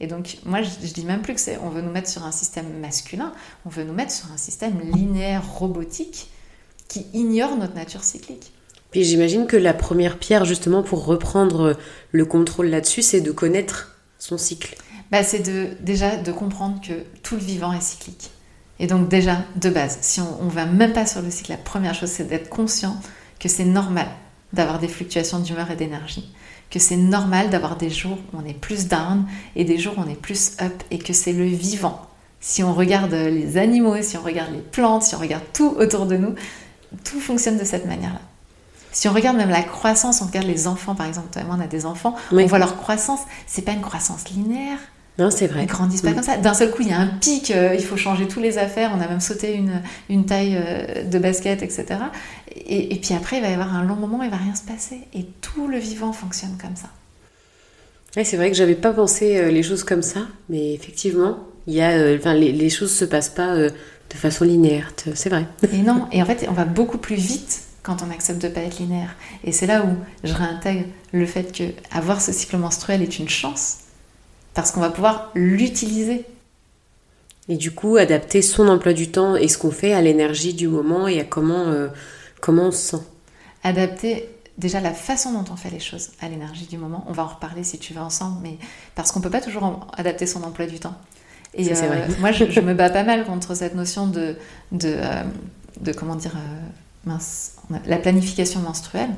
Et 0.00 0.06
donc, 0.06 0.38
moi, 0.44 0.62
je, 0.62 0.92
dis 0.92 1.04
même 1.04 1.22
plus 1.22 1.34
que 1.34 1.40
c'est, 1.40 1.58
on 1.58 1.70
veut 1.70 1.82
nous 1.82 1.90
mettre 1.90 2.08
sur 2.08 2.24
un 2.24 2.30
système 2.30 2.78
masculin, 2.78 3.32
on 3.66 3.68
veut 3.68 3.84
nous 3.84 3.92
mettre 3.92 4.12
sur 4.12 4.30
un 4.30 4.36
système 4.36 4.78
linéaire 4.80 5.44
robotique 5.54 6.30
qui 6.86 7.06
ignore 7.12 7.56
notre 7.56 7.74
nature 7.74 8.04
cyclique. 8.04 8.52
Puis 8.90 9.04
j'imagine 9.04 9.46
que 9.46 9.56
la 9.56 9.74
première 9.74 10.18
pierre, 10.18 10.44
justement, 10.44 10.82
pour 10.82 11.04
reprendre 11.04 11.76
le 12.12 12.24
contrôle 12.24 12.68
là-dessus, 12.68 13.02
c'est 13.02 13.20
de 13.20 13.30
connaître 13.30 13.96
son 14.18 14.38
cycle. 14.38 14.76
Bah, 15.10 15.22
c'est 15.22 15.40
de, 15.40 15.68
déjà 15.80 16.16
de 16.16 16.32
comprendre 16.32 16.80
que 16.80 16.92
tout 17.22 17.34
le 17.34 17.42
vivant 17.42 17.72
est 17.72 17.82
cyclique. 17.82 18.30
Et 18.78 18.86
donc 18.86 19.08
déjà, 19.08 19.38
de 19.56 19.70
base, 19.70 19.98
si 20.00 20.20
on 20.20 20.44
ne 20.44 20.50
va 20.50 20.66
même 20.66 20.92
pas 20.92 21.06
sur 21.06 21.20
le 21.20 21.30
cycle, 21.30 21.50
la 21.50 21.56
première 21.56 21.94
chose, 21.94 22.10
c'est 22.10 22.28
d'être 22.28 22.48
conscient 22.48 22.96
que 23.40 23.48
c'est 23.48 23.64
normal 23.64 24.06
d'avoir 24.52 24.78
des 24.78 24.88
fluctuations 24.88 25.40
d'humeur 25.40 25.70
et 25.70 25.76
d'énergie 25.76 26.32
que 26.70 26.78
c'est 26.78 26.96
normal 26.96 27.50
d'avoir 27.50 27.76
des 27.76 27.90
jours 27.90 28.18
où 28.32 28.38
on 28.38 28.44
est 28.44 28.58
plus 28.58 28.88
down 28.88 29.24
et 29.56 29.64
des 29.64 29.78
jours 29.78 29.94
où 29.96 30.02
on 30.02 30.08
est 30.08 30.20
plus 30.20 30.52
up 30.60 30.82
et 30.90 30.98
que 30.98 31.12
c'est 31.12 31.32
le 31.32 31.44
vivant. 31.44 32.02
Si 32.40 32.62
on 32.62 32.74
regarde 32.74 33.12
les 33.12 33.56
animaux, 33.56 34.00
si 34.02 34.16
on 34.16 34.22
regarde 34.22 34.52
les 34.52 34.60
plantes, 34.60 35.02
si 35.02 35.14
on 35.14 35.18
regarde 35.18 35.44
tout 35.52 35.74
autour 35.78 36.06
de 36.06 36.16
nous, 36.16 36.34
tout 37.04 37.20
fonctionne 37.20 37.58
de 37.58 37.64
cette 37.64 37.86
manière-là. 37.86 38.20
Si 38.98 39.06
on 39.06 39.12
regarde 39.12 39.36
même 39.36 39.48
la 39.48 39.62
croissance, 39.62 40.22
on 40.22 40.26
regarde 40.26 40.48
les 40.48 40.66
enfants 40.66 40.96
par 40.96 41.06
exemple, 41.06 41.28
toi 41.30 41.42
et 41.42 41.44
moi 41.44 41.54
on 41.56 41.62
a 41.62 41.68
des 41.68 41.86
enfants, 41.86 42.16
on 42.32 42.46
voit 42.46 42.58
leur 42.58 42.76
croissance, 42.76 43.20
c'est 43.46 43.62
pas 43.62 43.70
une 43.70 43.80
croissance 43.80 44.28
linéaire, 44.28 44.80
non, 45.20 45.30
c'est 45.30 45.46
vrai. 45.46 45.62
Ils 45.62 45.66
grandissent 45.66 46.02
pas 46.02 46.10
mm. 46.10 46.14
comme 46.14 46.24
ça. 46.24 46.36
D'un 46.36 46.54
seul 46.54 46.72
coup, 46.72 46.82
il 46.82 46.88
y 46.88 46.92
a 46.92 46.98
un 46.98 47.06
pic, 47.06 47.52
euh, 47.52 47.76
il 47.76 47.84
faut 47.84 47.96
changer 47.96 48.26
tous 48.26 48.40
les 48.40 48.58
affaires. 48.58 48.92
On 48.96 49.00
a 49.00 49.06
même 49.06 49.20
sauté 49.20 49.54
une, 49.54 49.82
une 50.08 50.26
taille 50.26 50.56
euh, 50.56 51.04
de 51.04 51.18
basket, 51.18 51.62
etc. 51.62 51.86
Et, 52.56 52.96
puis 53.00 53.14
après, 53.14 53.36
il 53.36 53.42
va 53.42 53.50
y 53.50 53.52
avoir 53.52 53.74
un 53.74 53.84
long 53.84 53.96
moment, 53.96 54.22
il 54.22 54.30
va 54.30 54.36
rien 54.36 54.54
se 54.56 54.62
passer. 54.62 55.00
Et 55.14 55.26
tout 55.42 55.68
le 55.68 55.78
vivant 55.78 56.12
fonctionne 56.12 56.56
comme 56.60 56.76
ça. 56.76 56.88
c'est 58.24 58.36
vrai 58.36 58.50
que 58.50 58.56
j'avais 58.56 58.76
pas 58.76 58.92
pensé 58.92 59.38
euh, 59.38 59.50
les 59.50 59.62
choses 59.62 59.84
comme 59.84 60.02
ça, 60.02 60.20
mais 60.48 60.74
effectivement, 60.74 61.38
il 61.68 61.74
y 61.74 61.82
a, 61.82 62.14
les, 62.34 62.52
les 62.52 62.70
choses 62.70 62.92
se 62.92 63.04
passent 63.04 63.30
pas 63.30 63.56
de 63.56 63.70
façon 64.14 64.44
linéaire. 64.44 64.92
C'est 65.14 65.28
vrai. 65.28 65.46
Et 65.72 65.78
non. 65.78 66.06
Et 66.10 66.20
en 66.22 66.26
fait, 66.26 66.46
on 66.48 66.54
va 66.54 66.64
beaucoup 66.64 66.98
plus 66.98 67.16
vite 67.16 67.67
quand 67.88 68.02
on 68.06 68.10
accepte 68.10 68.42
de 68.42 68.48
pas 68.48 68.60
être 68.60 68.80
linéaire. 68.80 69.16
Et 69.44 69.50
c'est 69.50 69.66
là 69.66 69.82
où 69.82 69.96
je 70.22 70.34
réintègre 70.34 70.84
le 71.12 71.24
fait 71.24 71.56
que 71.56 71.64
avoir 71.90 72.20
ce 72.20 72.32
cycle 72.32 72.58
menstruel 72.58 73.00
est 73.00 73.18
une 73.18 73.30
chance 73.30 73.78
parce 74.52 74.72
qu'on 74.72 74.80
va 74.80 74.90
pouvoir 74.90 75.30
l'utiliser. 75.34 76.26
Et 77.48 77.56
du 77.56 77.70
coup, 77.70 77.96
adapter 77.96 78.42
son 78.42 78.68
emploi 78.68 78.92
du 78.92 79.10
temps 79.10 79.36
et 79.36 79.48
ce 79.48 79.56
qu'on 79.56 79.70
fait 79.70 79.94
à 79.94 80.02
l'énergie 80.02 80.52
du 80.52 80.68
moment 80.68 81.08
et 81.08 81.18
à 81.18 81.24
comment, 81.24 81.68
euh, 81.68 81.88
comment 82.42 82.64
on 82.64 82.70
se 82.72 82.96
sent. 82.98 83.02
Adapter 83.64 84.28
déjà 84.58 84.80
la 84.80 84.92
façon 84.92 85.32
dont 85.32 85.50
on 85.50 85.56
fait 85.56 85.70
les 85.70 85.80
choses 85.80 86.10
à 86.20 86.28
l'énergie 86.28 86.66
du 86.66 86.76
moment. 86.76 87.06
On 87.08 87.12
va 87.12 87.24
en 87.24 87.28
reparler 87.28 87.64
si 87.64 87.78
tu 87.78 87.94
veux 87.94 88.02
ensemble, 88.02 88.40
mais 88.42 88.58
parce 88.96 89.12
qu'on 89.12 89.22
peut 89.22 89.30
pas 89.30 89.40
toujours 89.40 89.86
adapter 89.96 90.26
son 90.26 90.42
emploi 90.42 90.66
du 90.66 90.78
temps. 90.78 90.98
Et 91.54 91.72
euh, 91.72 92.06
moi, 92.20 92.32
je, 92.32 92.60
me 92.60 92.74
bats 92.74 92.90
pas 92.90 93.04
mal 93.04 93.24
contre 93.24 93.54
cette 93.54 93.74
notion 93.74 94.06
de, 94.06 94.36
de, 94.72 94.94
euh, 94.98 95.22
de 95.80 95.92
comment 95.92 96.16
dire, 96.16 96.36
mince, 97.04 97.56
la 97.86 97.96
planification 97.98 98.60
menstruelle. 98.60 99.10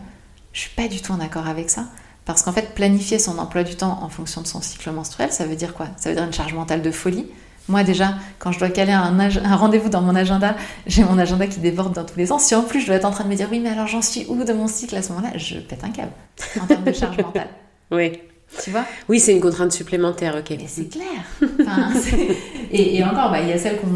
Je 0.53 0.61
suis 0.61 0.71
pas 0.71 0.89
du 0.89 1.01
tout 1.01 1.13
en 1.13 1.21
accord 1.21 1.47
avec 1.47 1.71
ça. 1.71 1.87
Parce 2.25 2.43
qu'en 2.43 2.53
fait, 2.53 2.75
planifier 2.75 3.19
son 3.19 3.39
emploi 3.39 3.65
du 3.65 3.77
temps 3.77 4.01
en 4.03 4.09
fonction 4.09 4.41
de 4.41 4.47
son 4.47 4.61
cycle 4.61 4.91
menstruel, 4.91 5.33
ça 5.33 5.47
veut 5.47 5.57
dire 5.57 5.75
quoi? 5.75 5.89
Ça 5.97 6.11
veut 6.11 6.15
dire 6.15 6.25
une 6.25 6.33
charge 6.33 6.55
mentale 6.55 6.83
de 6.83 6.91
folie. 6.91 7.27
Moi 7.69 7.85
déjà, 7.85 8.15
quand 8.39 8.53
je 8.53 8.59
dois 8.59 8.69
caler 8.69 8.93
un, 8.93 9.19
un 9.19 9.57
rendez-vous 9.57 9.89
dans 9.89 10.01
mon 10.01 10.15
agenda, 10.15 10.57
j'ai 10.87 11.05
mon 11.05 11.19
agenda 11.19 11.47
qui 11.47 11.61
déborde 11.61 11.95
dans 11.95 12.05
tous 12.05 12.17
les 12.17 12.27
sens. 12.27 12.45
Si 12.45 12.55
en 12.55 12.63
plus 12.63 12.81
je 12.81 12.87
dois 12.87 12.97
être 12.97 13.05
en 13.05 13.11
train 13.11 13.25
de 13.25 13.29
me 13.29 13.37
dire 13.37 13.49
oui, 13.51 13.61
mais 13.61 13.71
alors 13.71 13.87
j'en 13.87 14.03
suis 14.03 14.27
où 14.29 14.43
de 14.43 14.53
mon 14.53 14.67
cycle 14.67 14.97
à 14.97 15.03
ce 15.03 15.11
moment-là, 15.13 15.37
je 15.37 15.59
pète 15.59 15.85
un 15.85 15.91
câble 15.91 16.13
en 16.61 16.67
termes 16.67 16.85
de 16.85 16.93
charge 16.93 17.17
mentale. 17.19 17.49
Oui. 17.93 18.13
Tu 18.63 18.71
vois? 18.71 18.85
Oui, 19.09 19.19
c'est 19.19 19.33
une 19.33 19.41
contrainte 19.41 19.73
supplémentaire, 19.73 20.37
ok. 20.37 20.51
Mais 20.51 20.67
c'est 20.69 20.89
clair. 20.89 21.07
et, 22.73 23.03
encore, 23.03 23.31
bah, 23.31 23.41
il 23.41 23.49
y 23.49 23.53
a 23.53 23.59
celles 23.59 23.81
qui 23.81 23.87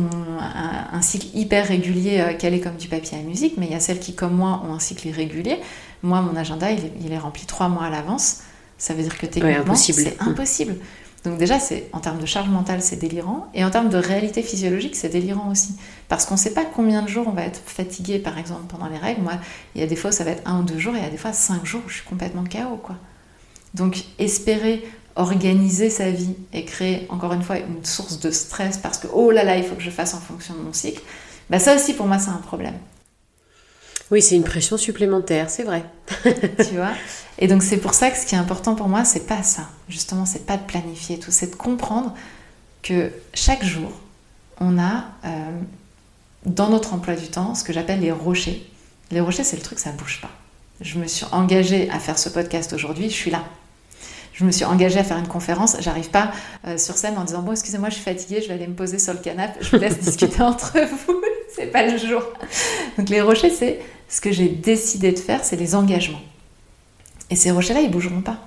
un, 0.93 1.03
cycle 1.03 1.27
hyper 1.35 1.67
régulier 1.67 2.21
euh, 2.21 2.35
calé 2.35 2.61
comme 2.61 2.77
du 2.77 2.89
papier 2.89 3.19
à 3.19 3.23
musique, 3.23 3.55
mais 3.57 3.67
il 3.67 3.73
y 3.73 3.75
a 3.75 3.81
celles 3.81 4.01
qui, 4.01 4.15
comme 4.15 4.35
moi, 4.35 4.63
ont 4.69 4.73
un 4.73 4.79
cycle 4.79 5.09
irrégulier. 5.09 5.59
Moi, 6.03 6.21
mon 6.21 6.37
agenda, 6.37 6.71
il 6.71 7.13
est, 7.13 7.19
rempli 7.19 7.47
trois 7.47 7.69
mois 7.69 7.85
à 7.85 7.91
l'avance. 7.91 8.41
Ça 8.79 8.95
veut 8.95 9.03
dire 9.03 9.17
que 9.17 9.27
techniquement, 9.27 9.75
c'est 9.75 10.21
impossible. 10.21 10.77
Donc 11.25 11.39
déjà, 11.39 11.59
c'est 11.59 11.89
en 11.93 12.01
termes 12.01 12.21
de 12.21 12.27
charge 12.27 12.51
mentale, 12.51 12.83
c'est 12.83 12.97
délirant, 12.97 13.47
et 13.55 13.65
en 13.65 13.71
termes 13.71 13.89
de 13.89 13.97
réalité 13.97 14.43
physiologique, 14.43 14.95
c'est 14.95 15.09
délirant 15.09 15.51
aussi, 15.51 15.75
parce 16.09 16.27
qu'on 16.27 16.35
ne 16.35 16.39
sait 16.39 16.53
pas 16.53 16.67
combien 16.67 17.01
de 17.01 17.09
jours 17.09 17.27
on 17.27 17.33
va 17.33 17.45
être 17.45 17.63
fatigué, 17.65 18.19
par 18.19 18.37
exemple, 18.37 18.65
pendant 18.69 18.89
les 18.89 18.99
règles. 18.99 19.23
Moi, 19.23 19.33
il 19.75 19.81
y 19.81 19.85
a 19.85 19.87
des 19.87 19.97
fois, 19.97 20.13
ça 20.13 20.25
va 20.25 20.33
être 20.33 20.43
un 20.45 20.61
ou 20.61 20.65
deux 20.65 20.79
jours, 20.79 20.95
et 20.95 20.99
il 20.99 21.05
y 21.05 21.07
a 21.07 21.11
des 21.11 21.17
fois 21.17 21.33
cinq 21.33 21.65
jours, 21.65 21.81
où 21.87 21.89
je 21.89 21.95
suis 21.95 22.05
complètement 22.05 22.45
KO, 22.45 22.77
quoi. 22.77 22.97
Donc 23.73 24.05
espérer 24.19 24.85
organiser 25.17 25.91
sa 25.91 26.11
vie 26.11 26.35
et 26.53 26.65
créer 26.65 27.07
encore 27.09 27.33
une 27.33 27.43
fois 27.43 27.59
une 27.59 27.85
source 27.85 28.19
de 28.21 28.31
stress 28.31 28.79
parce 28.79 28.99
que 28.99 29.07
oh 29.13 29.31
là 29.31 29.45
là, 29.45 29.57
il 29.57 29.65
faut 29.65 29.75
que 29.75 29.83
je 29.83 29.91
fasse 29.91 30.15
en 30.15 30.21
fonction 30.21 30.55
de 30.55 30.61
mon 30.61 30.73
cycle, 30.73 31.03
bah 31.51 31.59
ça 31.59 31.75
aussi 31.75 31.95
pour 31.95 32.07
moi 32.07 32.19
c'est 32.19 32.31
un 32.31 32.39
problème. 32.39 32.75
Oui, 34.11 34.21
c'est 34.21 34.37
une 34.37 34.45
pression 34.45 34.77
supplémentaire, 34.77 35.49
c'est 35.49 35.63
vrai. 35.63 35.85
tu 36.25 36.75
vois? 36.75 36.93
Et 37.39 37.49
donc 37.49 37.63
c'est 37.63 37.79
pour 37.79 37.95
ça 37.95 38.11
que 38.11 38.19
ce 38.19 38.27
qui 38.27 38.35
est 38.35 38.39
important 38.39 38.75
pour 38.75 38.89
moi, 38.89 39.05
c'est 39.05 39.27
pas 39.27 39.43
ça. 39.43 39.69
Justement, 39.89 40.27
c'est 40.27 40.47
pas 40.47 40.57
de 40.57 40.63
planifier 40.63 41.19
tout, 41.19 41.31
c'est 41.31 41.51
de 41.51 41.57
comprendre 41.57 42.15
que 42.83 43.11
chaque 43.33 43.65
jour, 43.65 43.91
on 44.61 44.79
a 44.79 45.05
euh, 45.25 45.51
dans 46.45 46.69
notre 46.69 46.93
emploi 46.93 47.15
du 47.15 47.29
temps 47.29 47.55
ce 47.55 47.65
que 47.65 47.73
j'appelle 47.73 48.01
les 48.01 48.13
rochers. 48.13 48.69
Les 49.11 49.21
rochers, 49.21 49.45
c'est 49.45 49.57
le 49.57 49.63
truc, 49.63 49.79
ça 49.79 49.91
bouge 49.93 50.21
pas. 50.21 50.31
Je 50.81 50.99
me 50.99 51.07
suis 51.07 51.25
engagée 51.33 51.89
à 51.91 51.99
faire 51.99 52.19
ce 52.19 52.29
podcast 52.29 52.73
aujourd'hui, 52.73 53.09
je 53.09 53.15
suis 53.15 53.31
là 53.31 53.43
je 54.35 54.45
me 54.45 54.51
suis 54.51 54.65
engagée 54.65 54.99
à 54.99 55.05
faire 55.05 55.17
une 55.17 55.29
conférence, 55.29 55.77
j'arrive 55.81 56.11
pas 56.11 56.33
euh, 56.67 56.77
sur 56.77 56.97
scène 56.97 57.17
en 57.17 57.25
disant 57.25 57.43
bon 57.43 57.53
excusez-moi 57.53 57.89
je 57.89 57.95
suis 57.95 58.03
fatiguée, 58.03 58.43
je 58.43 58.49
vais 58.49 58.55
aller 58.55 58.67
me 58.67 58.75
poser 58.75 58.99
sur 58.99 59.13
le 59.13 59.21
canapé, 59.21 59.61
je 59.61 59.71
vous 59.71 59.79
laisse 59.79 59.99
discuter 60.01 60.43
entre 60.43 60.77
vous, 60.79 61.21
c'est 61.57 61.67
pas 61.67 61.87
le 61.87 61.97
jour. 61.97 62.23
Donc 62.99 63.09
les 63.09 63.21
rochers 63.21 63.51
c'est 63.51 63.81
ce 64.09 64.21
que 64.21 64.33
j'ai 64.33 64.49
décidé 64.49 65.13
de 65.13 65.19
faire, 65.19 65.45
c'est 65.45 65.57
les 65.57 65.75
engagements. 65.75 66.21
Et 67.31 67.37
ces 67.37 67.51
rochers 67.51 67.75
là 67.75 67.81
ils 67.81 67.91
bougeront 67.91 68.21
pas. 68.21 68.39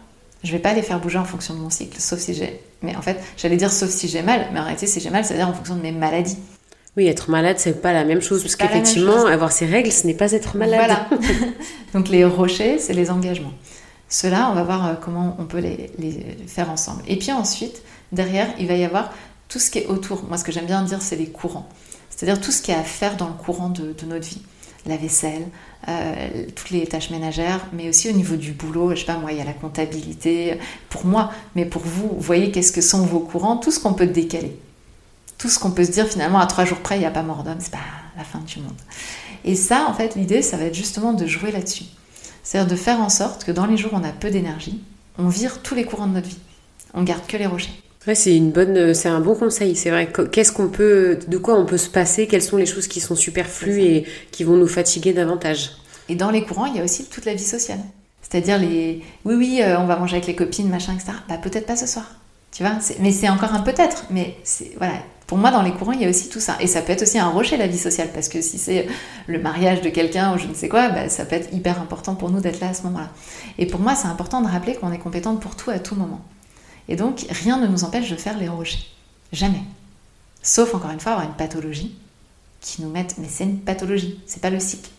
Je 0.44 0.52
vais 0.52 0.60
pas 0.60 0.74
les 0.74 0.84
faire 0.84 1.00
bouger 1.00 1.18
en 1.18 1.26
fonction 1.26 1.56
de 1.56 1.60
mon 1.60 1.70
cycle, 1.70 2.00
sauf 2.00 2.20
si 2.20 2.34
j'ai. 2.34 2.62
Mais 2.84 2.96
en 2.96 3.02
fait, 3.02 3.18
j'allais 3.38 3.58
dire 3.58 3.72
sauf 3.72 3.90
si 3.90 4.08
j'ai 4.08 4.22
mal, 4.22 4.48
mais 4.54 4.60
en 4.60 4.64
réalité, 4.64 4.86
si 4.86 5.00
j'ai 5.00 5.10
mal, 5.10 5.26
c'est-à-dire 5.26 5.50
en 5.50 5.54
fonction 5.54 5.76
de 5.76 5.82
mes 5.82 5.92
maladies. 5.92 6.38
Oui, 6.96 7.08
être 7.08 7.30
malade, 7.30 7.58
c'est 7.60 7.82
pas 7.82 7.94
la 7.94 8.04
même 8.04 8.22
chose, 8.22 8.44
parce 8.44 8.56
qu'effectivement, 8.56 9.26
avoir 9.26 9.52
ses 9.52 9.66
règles, 9.66 9.92
ce 9.92 10.06
n'est 10.08 10.14
pas 10.14 10.32
être 10.32 10.58
malade. 10.58 10.80
Voilà. 10.80 11.08
Donc 11.94 12.10
les 12.10 12.24
rochers, 12.24 12.80
c'est 12.80 12.94
les 12.94 13.10
engagements. 13.10 13.54
Cela, 14.10 14.50
on 14.50 14.54
va 14.54 14.64
voir 14.64 14.88
euh, 14.88 14.94
comment 15.00 15.36
on 15.40 15.46
peut 15.46 15.60
les, 15.60 15.92
faire 16.48 16.70
ensemble. 16.70 17.04
Et 17.08 17.18
puis 17.18 17.32
ensuite, 17.32 17.82
derrière, 18.12 18.48
il 18.60 18.68
va 18.68 18.76
y 18.76 18.86
avoir 18.86 19.12
tout 19.50 19.60
ce 19.60 19.70
qui 19.70 19.80
est 19.80 19.88
autour. 19.88 20.24
Moi, 20.28 20.38
ce 20.38 20.44
que 20.44 20.52
j'aime 20.52 20.66
bien 20.66 20.82
dire, 20.84 21.02
c'est 21.02 21.16
les 21.16 21.28
courants. 21.28 21.68
C'est-à-dire 22.10 22.42
tout 22.42 22.52
ce 22.52 22.62
qui 22.62 22.72
est 22.72 22.76
à 22.76 22.84
faire 22.84 23.18
dans 23.18 23.28
le 23.28 23.34
courant 23.34 23.70
de, 23.70 23.94
notre 24.06 24.28
vie. 24.28 24.42
La 24.86 24.96
vaisselle, 24.96 25.48
euh, 25.90 26.46
toutes 26.56 26.70
les 26.70 26.88
tâches 26.88 27.10
ménagères, 27.10 27.66
mais 27.74 27.90
aussi 27.90 28.10
au 28.10 28.14
niveau 28.14 28.38
du 28.38 28.54
boulot. 28.54 28.92
Je 28.92 29.02
sais 29.02 29.06
pas, 29.06 29.18
moi, 29.18 29.34
il 29.34 29.38
y 29.38 29.42
a 29.42 29.46
la 29.46 29.54
comptabilité. 29.54 30.58
Pour 30.90 31.06
moi, 31.06 31.32
mais 31.56 31.66
pour 31.66 31.82
vous, 31.82 32.08
vous 32.08 32.22
voyez 32.22 32.52
qu'est-ce 32.52 32.72
que 32.72 32.82
sont 32.82 33.06
vos 33.06 33.20
courants, 33.20 33.58
tout 33.58 33.72
ce 33.72 33.82
qu'on 33.82 33.94
peut 33.94 34.08
décaler. 34.08 34.58
Tout 35.38 35.50
ce 35.50 35.60
qu'on 35.60 35.72
peut 35.72 35.84
se 35.84 35.92
dire 35.92 36.08
finalement 36.08 36.40
à 36.40 36.48
trois 36.48 36.64
jours 36.64 36.80
près, 36.80 36.96
il 36.96 37.02
n'y 37.02 37.06
a 37.06 37.12
pas 37.12 37.22
mort 37.22 37.44
d'homme, 37.44 37.60
c'est 37.60 37.72
pas 37.72 37.78
la 38.16 38.24
fin 38.24 38.40
du 38.40 38.60
monde. 38.60 38.74
Et 39.44 39.56
ça, 39.56 39.88
en 39.90 39.94
fait, 39.94 40.16
l'idée, 40.16 40.42
ça 40.42 40.58
va 40.58 40.64
être 40.64 40.74
justement 40.74 41.14
de 41.14 41.28
jouer 41.28 41.52
là-dessus. 41.52 41.84
C'est-à-dire 42.48 42.72
de 42.72 42.78
faire 42.78 43.02
en 43.02 43.10
sorte 43.10 43.44
que 43.44 43.52
dans 43.52 43.66
les 43.66 43.76
jours 43.76 43.92
où 43.92 43.98
on 43.98 44.04
a 44.06 44.14
peu 44.14 44.30
d'énergie, 44.30 44.80
on 45.18 45.28
vire 45.28 45.62
tous 45.62 45.76
les 45.76 45.84
courants 45.84 46.08
de 46.08 46.14
notre 46.14 46.30
vie. 46.30 46.38
On 46.94 47.04
garde 47.04 47.28
que 47.28 47.36
les 47.36 47.46
rochers. 47.46 47.74
Ouais, 48.08 48.16
c'est 48.16 48.38
une 48.38 48.52
bonne, 48.52 48.94
c'est 48.94 49.10
un 49.10 49.20
bon 49.20 49.36
conseil. 49.36 49.76
C'est 49.76 49.90
vrai. 49.90 50.10
Qu'est-ce 50.32 50.54
qu'on 50.54 50.70
peut, 50.70 51.20
de 51.28 51.38
quoi 51.38 51.60
on 51.60 51.66
peut 51.66 51.78
se 51.78 51.90
passer 51.90 52.26
Quelles 52.26 52.42
sont 52.42 52.56
les 52.56 52.66
choses 52.66 52.88
qui 52.88 53.02
sont 53.02 53.18
superflues 53.18 53.82
et 53.82 54.06
qui 54.32 54.46
vont 54.46 54.56
nous 54.56 54.68
fatiguer 54.68 55.12
davantage 55.12 55.72
Et 56.08 56.16
dans 56.16 56.32
les 56.32 56.46
courants, 56.46 56.68
il 56.68 56.78
y 56.78 56.80
a 56.80 56.86
aussi 56.86 57.10
toute 57.10 57.26
la 57.26 57.34
vie 57.34 57.44
sociale. 57.44 57.80
C'est-à-dire 58.22 58.60
les, 58.60 59.04
oui, 59.26 59.36
oui, 59.36 59.60
euh, 59.62 59.78
on 59.78 59.86
va 59.86 59.98
manger 59.98 60.16
avec 60.16 60.28
les 60.28 60.36
copines, 60.36 60.70
machin, 60.70 60.94
etc. 60.94 61.18
Bah 61.28 61.38
peut-être 61.38 61.66
pas 61.66 61.76
ce 61.76 61.86
soir. 61.86 62.06
Mais 63.00 63.12
c'est 63.12 63.30
encore 63.30 63.54
un 63.54 63.62
peut-être. 63.62 64.06
Mais 64.10 64.38
voilà, 64.78 64.94
pour 65.28 65.38
moi, 65.38 65.52
dans 65.52 65.62
les 65.62 65.72
courants, 65.72 65.92
il 65.92 66.02
y 66.02 66.06
a 66.06 66.10
aussi 66.10 66.30
tout 66.30 66.40
ça. 66.40 66.56
Et 66.60 66.68
ça 66.68 66.82
peut 66.82 66.94
être 66.94 67.02
aussi 67.02 67.20
un 67.20 67.30
rocher, 67.30 67.58
la 67.58 67.68
vie 67.68 67.78
sociale, 67.78 68.10
parce 68.14 68.30
que 68.30 68.42
si 68.42 68.58
c'est 68.58 68.88
le 69.28 69.40
mariage 69.40 69.82
de 69.82 69.90
quelqu'un 69.90 70.34
ou 70.34 70.38
je 70.38 70.48
ne 70.48 70.54
sais 70.54 70.70
quoi, 70.70 70.90
bah, 70.90 71.10
ça 71.10 71.26
peut 71.26 71.36
être 71.36 71.54
hyper 71.54 71.82
important 71.82 72.16
pour 72.16 72.30
nous 72.30 72.40
d'être 72.40 72.60
là 72.62 72.70
à 72.70 72.74
ce 72.74 72.84
moment-là. 72.84 73.10
Et 73.58 73.68
pour 73.68 73.80
moi, 73.80 73.94
c'est 73.96 74.08
important 74.08 74.42
de 74.42 74.48
rappeler 74.48 74.76
qu'on 74.76 74.92
est 74.92 75.00
compétente 75.00 75.42
pour 75.42 75.56
tout 75.56 75.70
à 75.70 75.80
tout 75.80 75.96
moment. 75.96 76.22
Et 76.88 76.96
donc, 76.96 77.26
rien 77.30 77.58
ne 77.58 77.68
nous 77.68 77.84
empêche 77.84 78.10
de 78.10 78.16
faire 78.16 78.38
les 78.38 78.48
rochers. 78.48 78.88
Jamais. 79.34 79.62
Sauf, 80.42 80.74
encore 80.74 80.92
une 80.92 81.00
fois, 81.02 81.12
avoir 81.14 81.28
une 81.28 81.36
pathologie 81.36 81.94
qui 82.62 82.82
nous 82.82 82.90
mette... 82.90 83.16
Mais 83.18 83.28
c'est 83.30 83.44
une 83.44 83.60
pathologie, 83.60 84.20
c'est 84.26 84.42
pas 84.42 84.50
le 84.50 84.60
cycle. 84.60 84.90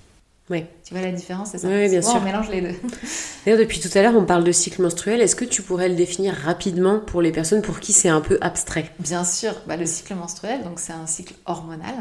Oui. 0.51 0.65
Tu 0.85 0.95
vois 0.95 1.03
la 1.03 1.13
différence, 1.13 1.51
c'est 1.51 1.59
ça? 1.59 1.69
Oui, 1.69 1.89
bien 1.89 2.01
sûr. 2.01 2.17
On 2.17 2.21
mélange 2.21 2.49
les 2.49 2.63
deux. 2.63 2.75
D'ailleurs, 3.45 3.61
depuis 3.61 3.81
tout 3.81 3.91
à 3.95 4.03
l'heure, 4.03 4.15
on 4.17 4.25
parle 4.25 4.45
de 4.45 4.53
cycle 4.53 4.81
menstruel. 4.81 5.21
Est-ce 5.21 5.37
que 5.37 5.45
tu 5.45 5.63
pourrais 5.63 5.89
le 5.89 5.95
définir 5.95 6.35
rapidement 6.35 7.01
pour 7.01 7.21
les 7.21 7.33
personnes 7.33 7.63
pour 7.63 7.81
qui 7.81 7.93
c'est 7.93 8.09
un 8.09 8.21
peu 8.21 8.39
abstrait? 8.41 8.91
Bien 8.99 9.25
sûr. 9.25 9.55
Bah, 9.67 9.77
le 9.77 9.87
cycle 9.87 10.15
menstruel, 10.15 10.63
donc 10.65 10.79
c'est 10.79 10.93
un 10.93 11.07
cycle 11.07 11.35
hormonal 11.45 11.95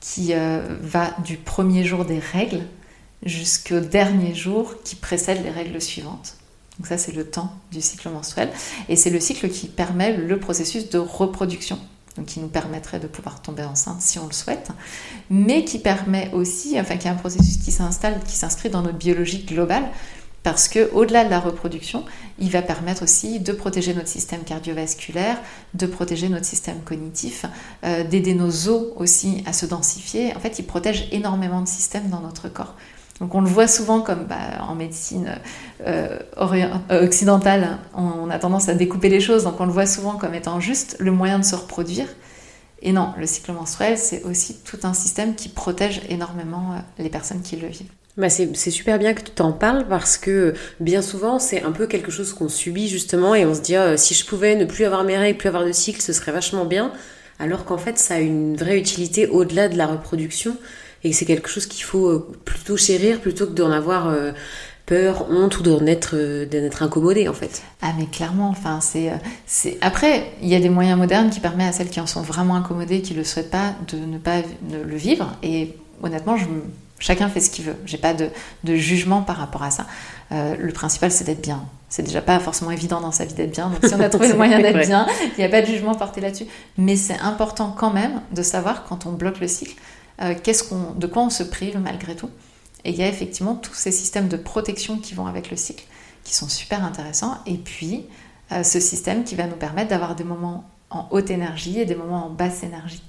qui 0.00 0.34
euh, 0.34 0.76
va 0.80 1.14
du 1.24 1.36
premier 1.36 1.84
jour 1.84 2.04
des 2.04 2.18
règles 2.18 2.62
jusqu'au 3.24 3.80
dernier 3.80 4.34
jour 4.34 4.74
qui 4.84 4.94
précède 4.94 5.42
les 5.42 5.50
règles 5.50 5.80
suivantes. 5.80 6.36
Donc 6.78 6.86
ça, 6.86 6.98
c'est 6.98 7.12
le 7.12 7.24
temps 7.24 7.52
du 7.72 7.80
cycle 7.80 8.08
menstruel. 8.10 8.50
Et 8.88 8.96
c'est 8.96 9.10
le 9.10 9.18
cycle 9.18 9.48
qui 9.48 9.66
permet 9.66 10.16
le 10.16 10.38
processus 10.38 10.90
de 10.90 10.98
reproduction 10.98 11.78
qui 12.24 12.40
nous 12.40 12.48
permettrait 12.48 13.00
de 13.00 13.06
pouvoir 13.06 13.42
tomber 13.42 13.64
enceinte 13.64 14.00
si 14.00 14.18
on 14.18 14.26
le 14.26 14.32
souhaite, 14.32 14.70
mais 15.30 15.64
qui 15.64 15.78
permet 15.78 16.30
aussi, 16.32 16.78
enfin 16.80 16.96
qui 16.96 17.08
est 17.08 17.10
un 17.10 17.14
processus 17.14 17.58
qui 17.58 17.72
s'installe, 17.72 18.20
qui 18.26 18.36
s'inscrit 18.36 18.70
dans 18.70 18.82
notre 18.82 18.98
biologie 18.98 19.44
globale, 19.44 19.84
parce 20.42 20.68
que 20.68 20.90
au-delà 20.92 21.24
de 21.24 21.30
la 21.30 21.40
reproduction, 21.40 22.04
il 22.38 22.50
va 22.50 22.62
permettre 22.62 23.02
aussi 23.02 23.40
de 23.40 23.52
protéger 23.52 23.92
notre 23.92 24.08
système 24.08 24.44
cardiovasculaire, 24.44 25.38
de 25.74 25.86
protéger 25.86 26.28
notre 26.28 26.46
système 26.46 26.80
cognitif, 26.82 27.44
euh, 27.84 28.04
d'aider 28.04 28.34
nos 28.34 28.68
os 28.68 28.92
aussi 28.96 29.42
à 29.46 29.52
se 29.52 29.66
densifier. 29.66 30.34
En 30.36 30.40
fait, 30.40 30.58
il 30.58 30.64
protège 30.64 31.08
énormément 31.12 31.60
de 31.60 31.68
systèmes 31.68 32.08
dans 32.08 32.20
notre 32.20 32.48
corps. 32.48 32.74
Donc 33.20 33.34
on 33.34 33.40
le 33.40 33.48
voit 33.48 33.66
souvent 33.66 34.00
comme 34.00 34.24
bah, 34.24 34.62
en 34.68 34.74
médecine 34.74 35.34
euh, 35.86 36.18
euh, 36.36 37.04
occidentale, 37.04 37.78
on, 37.94 38.30
a 38.30 38.38
tendance 38.38 38.68
à 38.68 38.74
découper 38.74 39.08
les 39.08 39.20
choses, 39.20 39.44
donc 39.44 39.60
on 39.60 39.66
le 39.66 39.72
voit 39.72 39.86
souvent 39.86 40.16
comme 40.16 40.34
étant 40.34 40.60
juste 40.60 40.96
le 41.00 41.10
moyen 41.10 41.38
de 41.38 41.44
se 41.44 41.56
reproduire. 41.56 42.06
Et 42.80 42.92
non, 42.92 43.12
le 43.18 43.26
cycle 43.26 43.52
menstruel, 43.52 43.98
c'est 43.98 44.22
aussi 44.22 44.58
tout 44.64 44.78
un 44.84 44.94
système 44.94 45.34
qui 45.34 45.48
protège 45.48 46.00
énormément 46.08 46.74
euh, 46.74 47.02
les 47.02 47.08
personnes 47.08 47.42
qui 47.42 47.56
le 47.56 47.66
vivent. 47.66 47.90
Bah 48.16 48.28
c'est 48.30 48.52
super 48.72 48.98
bien 48.98 49.14
que 49.14 49.22
tu 49.22 49.30
t'en 49.30 49.52
parles 49.52 49.86
parce 49.88 50.16
que 50.16 50.52
bien 50.80 51.02
souvent 51.02 51.38
c'est 51.38 51.62
un 51.62 51.70
peu 51.70 51.86
quelque 51.86 52.10
chose 52.10 52.32
qu'on 52.32 52.48
subit 52.48 52.88
justement 52.88 53.36
et 53.36 53.46
on 53.46 53.54
se 53.54 53.60
dit 53.60 53.76
ah, 53.76 53.96
si 53.96 54.12
je 54.12 54.26
pouvais 54.26 54.56
ne 54.56 54.64
plus 54.64 54.84
avoir 54.84 55.04
mes 55.04 55.16
règles, 55.16 55.38
plus 55.38 55.48
avoir 55.48 55.64
de 55.64 55.70
cycle, 55.70 56.02
ce 56.02 56.12
serait 56.12 56.32
vachement 56.32 56.64
bien. 56.64 56.92
Alors 57.38 57.64
qu'en 57.64 57.78
fait 57.78 57.96
ça 57.96 58.14
a 58.14 58.18
une 58.18 58.56
vraie 58.56 58.76
utilité 58.76 59.28
au-delà 59.28 59.68
de 59.68 59.76
la 59.76 59.86
reproduction 59.86 60.56
et 61.04 61.12
c'est 61.12 61.24
quelque 61.24 61.48
chose 61.48 61.66
qu'il 61.66 61.84
faut 61.84 62.08
euh, 62.08 62.28
plutôt 62.44 62.76
chérir 62.76 63.20
plutôt 63.20 63.46
que 63.46 63.52
d'en 63.52 63.70
avoir 63.70 64.08
euh, 64.08 64.32
peur, 64.86 65.26
honte 65.30 65.58
ou 65.58 65.62
d'en 65.62 65.86
être, 65.86 66.12
euh, 66.14 66.44
d'être 66.44 66.82
incommodé 66.82 67.28
en 67.28 67.34
fait. 67.34 67.62
Ah 67.82 67.92
mais 67.98 68.06
clairement, 68.06 68.48
enfin 68.48 68.80
c'est, 68.80 69.12
c'est... 69.46 69.78
Après, 69.80 70.32
il 70.42 70.48
y 70.48 70.54
a 70.54 70.60
des 70.60 70.70
moyens 70.70 70.98
modernes 70.98 71.30
qui 71.30 71.40
permettent 71.40 71.68
à 71.68 71.72
celles 71.72 71.90
qui 71.90 72.00
en 72.00 72.06
sont 72.06 72.22
vraiment 72.22 72.56
incommodées, 72.56 73.02
qui 73.02 73.12
ne 73.12 73.18
le 73.18 73.24
souhaitent 73.24 73.50
pas, 73.50 73.74
de 73.88 73.98
ne 73.98 74.18
pas 74.18 74.42
le 74.72 74.96
vivre. 74.96 75.36
Et 75.42 75.76
honnêtement, 76.02 76.36
je... 76.36 76.46
chacun 76.98 77.28
fait 77.28 77.40
ce 77.40 77.50
qu'il 77.50 77.64
veut. 77.64 77.76
J'ai 77.86 77.98
pas 77.98 78.14
de, 78.14 78.28
de, 78.64 78.74
jugement 78.74 79.22
par 79.22 79.36
rapport 79.36 79.62
à 79.62 79.70
ça. 79.70 79.86
le 80.30 80.72
principal, 80.72 81.12
c'est 81.12 81.24
d'être 81.24 81.42
bien. 81.42 81.62
C'est 81.88 82.02
déjà 82.02 82.20
pas 82.20 82.38
forcément 82.38 82.70
évident 82.70 83.00
dans 83.00 83.12
sa 83.12 83.24
vie 83.24 83.34
d'être 83.34 83.52
bien. 83.52 83.68
Donc 83.68 83.86
si 83.86 83.94
on 83.94 84.00
a 84.00 84.08
trouvé 84.10 84.28
le 84.28 84.34
moyen 84.34 84.58
d'être 84.58 84.86
bien, 84.86 85.06
il 85.36 85.38
n'y 85.38 85.44
a 85.44 85.48
pas 85.48 85.62
de 85.62 85.66
jugement 85.66 85.94
porté 85.94 86.20
là-dessus. 86.20 86.46
Mais 86.76 86.96
c'est 86.96 87.18
important 87.20 87.74
quand 87.76 87.92
même 87.92 88.20
de 88.32 88.42
savoir 88.42 88.84
quand 88.84 89.06
on 89.06 89.12
bloque 89.12 89.40
le 89.40 89.48
cycle 89.48 89.76
euh, 90.20 90.34
qu'on, 90.68 90.92
de 90.92 91.06
quoi 91.06 91.22
on 91.22 91.30
se 91.30 91.42
prive 91.42 91.78
malgré 91.78 92.16
tout. 92.16 92.30
Et 92.84 92.90
il 92.90 92.96
y 92.96 93.02
a 93.02 93.08
effectivement 93.08 93.54
tous 93.54 93.74
ces 93.74 93.92
systèmes 93.92 94.28
de 94.28 94.36
protection 94.36 94.98
qui 94.98 95.14
vont 95.14 95.26
avec 95.26 95.50
le 95.50 95.56
cycle, 95.56 95.84
qui 96.24 96.34
sont 96.34 96.48
super 96.48 96.84
intéressants. 96.84 97.38
Et 97.46 97.56
puis, 97.56 98.06
euh, 98.52 98.62
ce 98.62 98.80
système 98.80 99.24
qui 99.24 99.34
va 99.34 99.46
nous 99.46 99.56
permettre 99.56 99.90
d'avoir 99.90 100.14
des 100.14 100.24
moments 100.24 100.64
en 100.90 101.06
haute 101.10 101.30
énergie 101.30 101.80
et 101.80 101.84
des 101.84 101.94
moments 101.94 102.26
en 102.26 102.30
basse 102.30 102.62
énergie. 102.62 103.02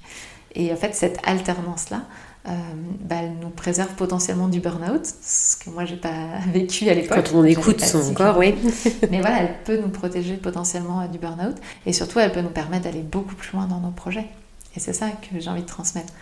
Et 0.54 0.72
en 0.72 0.76
fait, 0.76 0.94
cette 0.94 1.18
alternance-là, 1.24 2.02
euh, 2.48 2.52
bah, 3.00 3.16
elle 3.22 3.34
nous 3.40 3.50
préserve 3.50 3.94
potentiellement 3.94 4.48
du 4.48 4.60
burn-out, 4.60 5.02
ce 5.04 5.56
que 5.56 5.68
moi 5.68 5.84
j'ai 5.84 5.96
pas 5.96 6.38
vécu 6.52 6.88
à 6.88 6.94
l'époque. 6.94 7.26
Quand 7.30 7.38
on 7.38 7.44
écoute 7.44 7.80
son 7.80 8.14
corps, 8.14 8.38
oui. 8.38 8.54
Mais 9.10 9.20
voilà, 9.20 9.42
elle 9.42 9.62
peut 9.64 9.76
nous 9.76 9.90
protéger 9.90 10.36
potentiellement 10.36 11.06
du 11.06 11.18
burn-out 11.18 11.56
et 11.86 11.92
surtout 11.92 12.18
elle 12.18 12.32
peut 12.32 12.40
nous 12.40 12.48
permettre 12.48 12.84
d'aller 12.84 13.02
beaucoup 13.02 13.34
plus 13.34 13.52
loin 13.52 13.66
dans 13.66 13.80
nos 13.80 13.90
projets. 13.90 14.28
Et 14.76 14.80
c'est 14.80 14.92
ça 14.92 15.10
que 15.10 15.40
j'ai 15.40 15.50
envie 15.50 15.62
de 15.62 15.66
transmettre. 15.66 16.12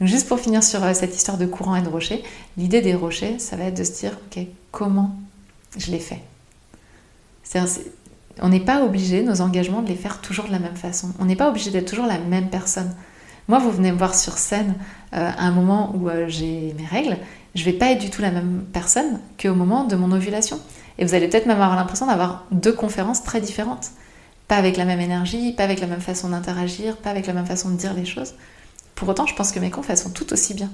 Donc 0.00 0.08
juste 0.08 0.28
pour 0.28 0.40
finir 0.40 0.62
sur 0.62 0.82
euh, 0.82 0.94
cette 0.94 1.14
histoire 1.14 1.36
de 1.36 1.46
courant 1.46 1.76
et 1.76 1.82
de 1.82 1.88
rocher, 1.88 2.22
l'idée 2.56 2.80
des 2.80 2.94
rochers, 2.94 3.38
ça 3.38 3.56
va 3.56 3.64
être 3.64 3.76
de 3.76 3.84
se 3.84 3.92
dire, 3.92 4.12
ok, 4.26 4.44
comment 4.70 5.14
je 5.76 5.90
les 5.90 5.98
fais? 5.98 6.22
On 8.40 8.48
n'est 8.48 8.60
pas 8.60 8.84
obligé, 8.84 9.22
nos 9.22 9.40
engagements, 9.40 9.82
de 9.82 9.88
les 9.88 9.96
faire 9.96 10.20
toujours 10.20 10.46
de 10.46 10.52
la 10.52 10.58
même 10.58 10.76
façon. 10.76 11.12
On 11.18 11.24
n'est 11.24 11.36
pas 11.36 11.48
obligé 11.48 11.70
d'être 11.70 11.88
toujours 11.88 12.06
la 12.06 12.18
même 12.18 12.50
personne. 12.50 12.94
Moi, 13.48 13.58
vous 13.58 13.70
venez 13.70 13.90
me 13.90 13.98
voir 13.98 14.14
sur 14.14 14.36
scène 14.38 14.74
euh, 15.14 15.30
à 15.36 15.42
un 15.44 15.50
moment 15.50 15.94
où 15.96 16.08
euh, 16.08 16.26
j'ai 16.28 16.74
mes 16.78 16.84
règles, 16.84 17.16
je 17.54 17.64
vais 17.64 17.72
pas 17.72 17.90
être 17.90 18.00
du 18.00 18.10
tout 18.10 18.22
la 18.22 18.30
même 18.30 18.64
personne 18.72 19.20
qu'au 19.40 19.54
moment 19.54 19.84
de 19.84 19.96
mon 19.96 20.12
ovulation. 20.12 20.60
Et 20.98 21.04
vous 21.04 21.14
allez 21.14 21.28
peut-être 21.28 21.46
même 21.46 21.60
avoir 21.60 21.76
l'impression 21.76 22.06
d'avoir 22.06 22.44
deux 22.52 22.72
conférences 22.72 23.22
très 23.22 23.40
différentes 23.40 23.90
pas 24.48 24.56
avec 24.56 24.76
la 24.78 24.86
même 24.86 25.00
énergie, 25.00 25.52
pas 25.52 25.64
avec 25.64 25.80
la 25.80 25.86
même 25.86 26.00
façon 26.00 26.30
d'interagir, 26.30 26.96
pas 26.96 27.10
avec 27.10 27.26
la 27.26 27.34
même 27.34 27.46
façon 27.46 27.68
de 27.68 27.76
dire 27.76 27.94
les 27.94 28.06
choses. 28.06 28.34
Pour 28.94 29.08
autant, 29.08 29.26
je 29.26 29.34
pense 29.34 29.52
que 29.52 29.60
mes 29.60 29.70
confs, 29.70 29.90
elles 29.90 29.98
sont 29.98 30.10
tout 30.10 30.32
aussi 30.32 30.54
bien. 30.54 30.70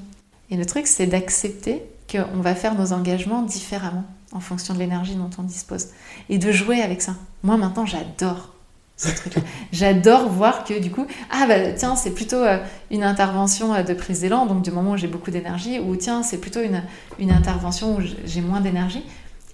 Et 0.50 0.56
le 0.56 0.64
truc, 0.64 0.86
c'est 0.86 1.06
d'accepter 1.06 1.82
qu'on 2.10 2.40
va 2.40 2.54
faire 2.54 2.74
nos 2.74 2.92
engagements 2.92 3.42
différemment 3.42 4.04
en 4.32 4.40
fonction 4.40 4.74
de 4.74 4.78
l'énergie 4.78 5.16
dont 5.16 5.30
on 5.38 5.42
dispose. 5.42 5.88
Et 6.28 6.38
de 6.38 6.52
jouer 6.52 6.82
avec 6.82 7.02
ça. 7.02 7.16
Moi, 7.42 7.56
maintenant, 7.56 7.84
j'adore 7.84 8.54
ce 8.96 9.08
truc-là. 9.08 9.42
J'adore 9.72 10.28
voir 10.28 10.62
que 10.62 10.78
du 10.78 10.92
coup, 10.92 11.06
ah 11.30 11.46
bah 11.48 11.72
tiens, 11.72 11.96
c'est 11.96 12.12
plutôt 12.12 12.36
euh, 12.36 12.58
une 12.92 13.02
intervention 13.02 13.74
euh, 13.74 13.82
de 13.82 13.92
prise 13.92 14.20
d'élan, 14.20 14.46
donc 14.46 14.62
du 14.62 14.70
moment 14.70 14.92
où 14.92 14.96
j'ai 14.96 15.08
beaucoup 15.08 15.32
d'énergie, 15.32 15.80
ou 15.80 15.96
tiens, 15.96 16.22
c'est 16.22 16.38
plutôt 16.38 16.62
une, 16.62 16.80
une 17.18 17.32
intervention 17.32 17.96
où 17.96 18.00
j'ai 18.24 18.40
moins 18.40 18.60
d'énergie, 18.60 19.04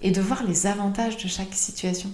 et 0.03 0.11
de 0.11 0.21
voir 0.21 0.43
les 0.43 0.67
avantages 0.67 1.17
de 1.17 1.27
chaque 1.27 1.53
situation. 1.53 2.09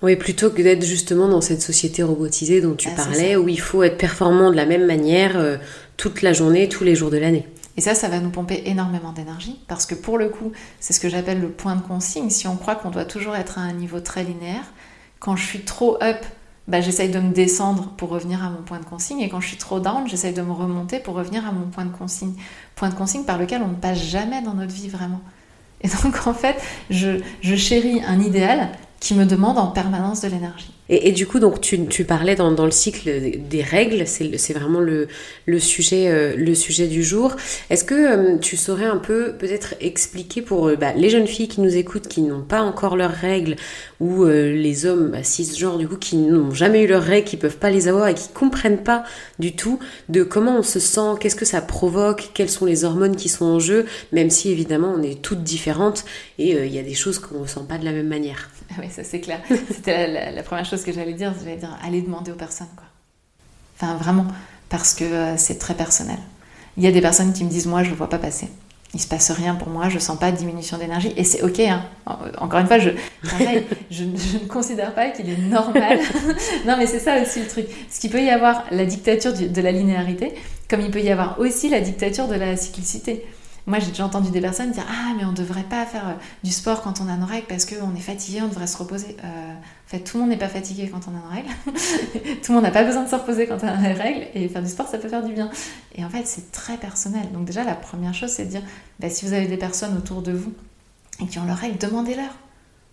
Oui, 0.00 0.14
plutôt 0.14 0.50
que 0.50 0.62
d'être 0.62 0.84
justement 0.84 1.28
dans 1.28 1.40
cette 1.40 1.60
société 1.60 2.04
robotisée 2.04 2.60
dont 2.60 2.74
tu 2.74 2.88
ah, 2.92 2.96
parlais, 2.96 3.36
où 3.36 3.48
il 3.48 3.60
faut 3.60 3.82
être 3.82 3.98
performant 3.98 4.50
de 4.50 4.56
la 4.56 4.64
même 4.64 4.86
manière 4.86 5.36
euh, 5.36 5.56
toute 5.96 6.22
la 6.22 6.32
journée, 6.32 6.68
tous 6.68 6.84
les 6.84 6.94
jours 6.94 7.10
de 7.10 7.16
l'année. 7.16 7.48
Et 7.76 7.80
ça, 7.80 7.94
ça 7.94 8.08
va 8.08 8.20
nous 8.20 8.30
pomper 8.30 8.62
énormément 8.66 9.12
d'énergie, 9.12 9.58
parce 9.66 9.86
que 9.86 9.96
pour 9.96 10.18
le 10.18 10.28
coup, 10.28 10.52
c'est 10.78 10.92
ce 10.92 11.00
que 11.00 11.08
j'appelle 11.08 11.40
le 11.40 11.48
point 11.48 11.74
de 11.74 11.82
consigne. 11.82 12.30
Si 12.30 12.46
on 12.46 12.56
croit 12.56 12.76
qu'on 12.76 12.90
doit 12.90 13.04
toujours 13.04 13.34
être 13.34 13.58
à 13.58 13.62
un 13.62 13.72
niveau 13.72 13.98
très 13.98 14.22
linéaire, 14.22 14.72
quand 15.18 15.34
je 15.34 15.44
suis 15.44 15.60
trop 15.60 15.96
up, 16.00 16.18
bah, 16.68 16.80
j'essaye 16.80 17.08
de 17.08 17.18
me 17.18 17.32
descendre 17.32 17.92
pour 17.96 18.10
revenir 18.10 18.44
à 18.44 18.50
mon 18.50 18.62
point 18.62 18.78
de 18.78 18.84
consigne, 18.84 19.20
et 19.20 19.28
quand 19.28 19.40
je 19.40 19.48
suis 19.48 19.56
trop 19.56 19.80
down, 19.80 20.06
j'essaye 20.06 20.32
de 20.32 20.42
me 20.42 20.52
remonter 20.52 21.00
pour 21.00 21.14
revenir 21.14 21.46
à 21.46 21.50
mon 21.50 21.66
point 21.66 21.84
de 21.84 21.96
consigne. 21.96 22.34
Point 22.76 22.90
de 22.90 22.94
consigne 22.94 23.24
par 23.24 23.38
lequel 23.38 23.62
on 23.62 23.68
ne 23.68 23.74
passe 23.74 23.98
jamais 23.98 24.42
dans 24.42 24.54
notre 24.54 24.72
vie 24.72 24.88
vraiment. 24.88 25.20
Et 25.80 25.88
donc 25.88 26.26
en 26.26 26.34
fait, 26.34 26.56
je, 26.90 27.20
je 27.40 27.56
chéris 27.56 28.00
un 28.06 28.20
idéal 28.20 28.70
qui 29.00 29.14
me 29.14 29.24
demande 29.24 29.58
en 29.58 29.68
permanence 29.68 30.22
de 30.22 30.28
l'énergie. 30.28 30.72
Et, 30.90 31.12
du 31.12 31.26
coup, 31.26 31.38
donc 31.38 31.60
tu, 31.60 32.04
parlais 32.04 32.34
dans, 32.34 32.64
le 32.64 32.70
cycle 32.70 33.10
des 33.46 33.62
règles, 33.62 34.06
c'est 34.06 34.52
vraiment 34.54 34.80
le, 34.80 35.06
sujet, 35.58 36.08
euh, 36.08 36.34
le 36.34 36.54
sujet 36.54 36.86
du 36.86 37.02
jour. 37.02 37.36
Est-ce 37.68 37.84
que 37.84 37.94
euh, 37.94 38.38
tu 38.38 38.56
saurais 38.56 38.86
un 38.86 38.96
peu 38.96 39.34
peut-être 39.38 39.74
expliquer 39.80 40.40
pour 40.40 40.68
euh, 40.68 40.76
bah, 40.76 40.94
les 40.96 41.10
jeunes 41.10 41.26
filles 41.26 41.48
qui 41.48 41.60
nous 41.60 41.76
écoutent, 41.76 42.08
qui 42.08 42.22
n'ont 42.22 42.40
pas 42.40 42.62
encore 42.62 42.96
leurs 42.96 43.12
règles, 43.12 43.56
ou 44.00 44.24
les 44.24 44.86
hommes 44.86 45.10
bah, 45.10 45.24
cisgenres 45.24 45.76
du 45.76 45.88
coup 45.88 45.96
qui 45.96 46.16
n'ont 46.16 46.52
jamais 46.52 46.84
eu 46.84 46.86
leurs 46.86 47.02
règles, 47.02 47.26
qui 47.26 47.36
peuvent 47.36 47.58
pas 47.58 47.68
les 47.68 47.88
avoir 47.88 48.08
et 48.08 48.14
qui 48.14 48.28
comprennent 48.28 48.82
pas 48.82 49.04
du 49.38 49.54
tout 49.56 49.80
de 50.08 50.22
comment 50.22 50.56
on 50.58 50.62
se 50.62 50.78
sent, 50.78 51.16
qu'est-ce 51.20 51.36
que 51.36 51.44
ça 51.44 51.60
provoque, 51.60 52.30
quelles 52.32 52.48
sont 52.48 52.64
les 52.64 52.84
hormones 52.84 53.16
qui 53.16 53.28
sont 53.28 53.44
en 53.44 53.58
jeu, 53.58 53.86
même 54.12 54.30
si 54.30 54.50
évidemment 54.50 54.94
on 54.96 55.02
est 55.02 55.20
toutes 55.20 55.42
différentes 55.42 56.04
et 56.38 56.52
il 56.52 56.72
y 56.72 56.78
a 56.78 56.82
des 56.82 56.94
choses 56.94 57.18
qu'on 57.18 57.34
ne 57.34 57.40
ressent 57.40 57.64
pas 57.64 57.76
de 57.76 57.84
la 57.84 57.92
même 57.92 58.08
manière. 58.08 58.48
oui, 58.80 58.90
ça 58.90 59.04
c'est 59.04 59.20
clair. 59.20 59.40
C'était 59.70 60.32
la, 60.32 60.42
première 60.42 60.64
chose 60.64 60.84
que 60.84 60.92
j'allais 60.92 61.14
dire, 61.14 61.34
j'allais 61.38 61.56
dire 61.56 61.76
allez 61.84 62.02
demander 62.02 62.32
aux 62.32 62.36
personnes. 62.36 62.68
Quoi. 62.76 62.86
Enfin, 63.76 63.96
vraiment, 63.96 64.26
parce 64.68 64.94
que 64.94 65.04
euh, 65.04 65.36
c'est 65.36 65.58
très 65.58 65.74
personnel. 65.74 66.18
Il 66.76 66.84
y 66.84 66.86
a 66.86 66.92
des 66.92 67.00
personnes 67.00 67.32
qui 67.32 67.44
me 67.44 67.50
disent 67.50 67.66
moi, 67.66 67.82
je 67.82 67.90
ne 67.90 67.94
vois 67.94 68.08
pas 68.08 68.18
passer. 68.18 68.48
Il 68.94 69.00
se 69.00 69.06
passe 69.06 69.30
rien 69.30 69.54
pour 69.54 69.68
moi, 69.68 69.90
je 69.90 69.98
sens 69.98 70.18
pas 70.18 70.32
de 70.32 70.36
diminution 70.36 70.78
d'énergie 70.78 71.12
et 71.14 71.24
c'est 71.24 71.42
ok. 71.42 71.60
Hein. 71.60 71.84
Encore 72.38 72.60
une 72.60 72.66
fois, 72.66 72.78
je, 72.78 72.90
je, 73.90 74.04
ne 74.04 74.48
considère 74.48 74.94
pas 74.94 75.10
qu'il 75.10 75.28
est 75.28 75.36
normal. 75.36 75.98
non, 76.66 76.76
mais 76.78 76.86
c'est 76.86 76.98
ça 76.98 77.20
aussi 77.20 77.40
le 77.40 77.48
truc. 77.48 77.66
Parce 77.86 77.98
qu'il 77.98 78.10
peut 78.10 78.22
y 78.22 78.30
avoir 78.30 78.64
la 78.70 78.86
dictature 78.86 79.34
de 79.34 79.60
la 79.60 79.72
linéarité, 79.72 80.32
comme 80.70 80.80
il 80.80 80.90
peut 80.90 81.02
y 81.02 81.10
avoir 81.10 81.38
aussi 81.38 81.68
la 81.68 81.80
dictature 81.80 82.28
de 82.28 82.34
la 82.34 82.56
cyclicité. 82.56 83.26
Moi, 83.66 83.78
j'ai 83.80 83.88
déjà 83.88 84.06
entendu 84.06 84.30
des 84.30 84.40
personnes 84.40 84.70
dire 84.70 84.86
Ah, 84.88 85.12
mais 85.16 85.24
on 85.24 85.32
ne 85.32 85.36
devrait 85.36 85.62
pas 85.62 85.84
faire 85.84 86.08
euh, 86.08 86.14
du 86.42 86.50
sport 86.50 86.82
quand 86.82 87.00
on 87.00 87.08
a 87.08 87.16
nos 87.16 87.26
règles 87.26 87.46
parce 87.46 87.66
qu'on 87.66 87.94
est 87.94 88.00
fatigué, 88.00 88.40
on 88.42 88.48
devrait 88.48 88.66
se 88.66 88.76
reposer. 88.76 89.16
Euh, 89.22 89.52
en 89.52 89.90
fait, 89.90 90.00
tout 90.00 90.16
le 90.16 90.22
monde 90.22 90.30
n'est 90.30 90.38
pas 90.38 90.48
fatigué 90.48 90.90
quand 90.90 91.00
on 91.08 91.16
a 91.16 91.20
nos 91.20 91.34
règles. 91.34 91.50
tout 92.42 92.52
le 92.52 92.54
monde 92.54 92.64
n'a 92.64 92.70
pas 92.70 92.84
besoin 92.84 93.04
de 93.04 93.08
se 93.08 93.14
reposer 93.14 93.46
quand 93.46 93.58
on 93.62 93.68
a 93.68 93.76
des 93.76 93.92
règles. 93.92 94.26
Et 94.34 94.48
faire 94.48 94.62
du 94.62 94.68
sport, 94.68 94.88
ça 94.88 94.98
peut 94.98 95.08
faire 95.08 95.22
du 95.22 95.32
bien. 95.32 95.50
Et 95.94 96.04
en 96.04 96.08
fait, 96.10 96.26
c'est 96.26 96.50
très 96.50 96.76
personnel. 96.76 97.30
Donc, 97.32 97.44
déjà, 97.44 97.64
la 97.64 97.74
première 97.74 98.14
chose, 98.14 98.30
c'est 98.30 98.46
de 98.46 98.50
dire 98.50 98.62
bah, 99.00 99.10
si 99.10 99.26
vous 99.26 99.32
avez 99.32 99.46
des 99.46 99.56
personnes 99.56 99.96
autour 99.96 100.22
de 100.22 100.32
vous 100.32 100.52
et 101.20 101.26
qui 101.26 101.38
ont 101.38 101.44
leurs 101.44 101.58
règles, 101.58 101.78
demandez-leur. 101.78 102.30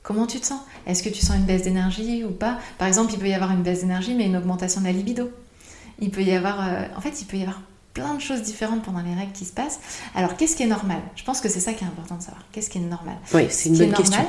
Comment 0.04 0.28
tu 0.28 0.40
te 0.40 0.46
sens? 0.46 0.62
Est-ce 0.86 1.02
que 1.02 1.10
tu 1.10 1.26
sens 1.26 1.36
une 1.36 1.46
baisse 1.46 1.64
d'énergie 1.64 2.24
ou 2.24 2.30
pas? 2.30 2.60
Par 2.78 2.88
exemple, 2.88 3.12
il 3.14 3.20
peut 3.20 3.28
y 3.28 3.34
avoir 3.34 3.52
une 3.52 3.64
baisse 3.64 3.80
d'énergie, 3.80 4.14
mais 4.14 4.26
une 4.26 4.38
augmentation 4.38 4.82
de 4.82 4.86
la 4.86 4.92
libido. 4.92 5.32
Il 6.00 6.12
peut 6.12 6.22
y 6.22 6.32
avoir. 6.32 6.60
Euh, 6.60 6.84
en 6.96 7.02
fait, 7.02 7.22
il 7.22 7.26
peut 7.26 7.38
y 7.38 7.42
avoir 7.42 7.62
plein 7.96 8.14
de 8.14 8.22
choses 8.22 8.44
différentes 8.44 8.84
pendant 8.84 9.02
les 9.02 9.16
règles 9.16 9.32
qui 9.32 9.46
se 9.46 9.54
passent. 9.54 9.80
Alors, 10.14 10.38
qu'est-ce 10.38 10.56
qui 10.56 10.64
est 10.64 10.68
normal? 10.68 11.00
Je 11.16 11.24
pense 11.24 11.42
que 11.42 11.50
c'est 11.50 11.62
ça 11.62 11.74
qui 11.74 11.84
est 11.84 11.88
important 11.88 12.18
de 12.18 12.22
savoir. 12.22 12.44
Qu'est-ce 12.52 12.70
qui 12.70 12.78
est 12.78 12.82
normal? 12.82 13.16
Oui, 13.34 13.48
c'est 13.50 13.70
une 13.70 13.78
bonne 13.78 13.94
question. 13.94 14.22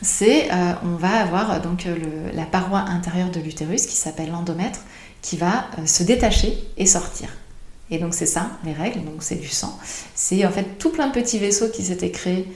C'est, 0.00 0.50
euh, 0.50 0.72
on 0.84 0.94
va 0.94 1.20
avoir 1.20 1.52
euh, 1.52 1.58
donc 1.60 1.84
euh, 1.84 1.96
la 2.32 2.44
paroi 2.44 2.78
intérieure 2.78 3.30
de 3.30 3.40
l'utérus 3.40 3.84
qui 3.86 3.96
s'appelle 3.96 4.30
l'endomètre, 4.30 4.80
qui 5.20 5.36
va 5.36 5.66
se 5.84 6.02
détacher 6.02 6.56
et 6.78 6.86
sortir. 6.86 7.28
Et 7.90 7.98
donc 7.98 8.14
c'est 8.14 8.26
ça, 8.26 8.52
les 8.64 8.72
règles, 8.72 9.04
donc 9.04 9.22
c'est 9.22 9.34
du 9.34 9.48
sang. 9.48 9.76
C'est 10.14 10.46
en 10.46 10.50
fait 10.50 10.78
tout 10.78 10.90
plein 10.90 11.08
de 11.08 11.12
petits 11.12 11.38
vaisseaux 11.38 11.68
qui 11.68 11.82
s'étaient 11.82 12.12
créés, 12.12 12.46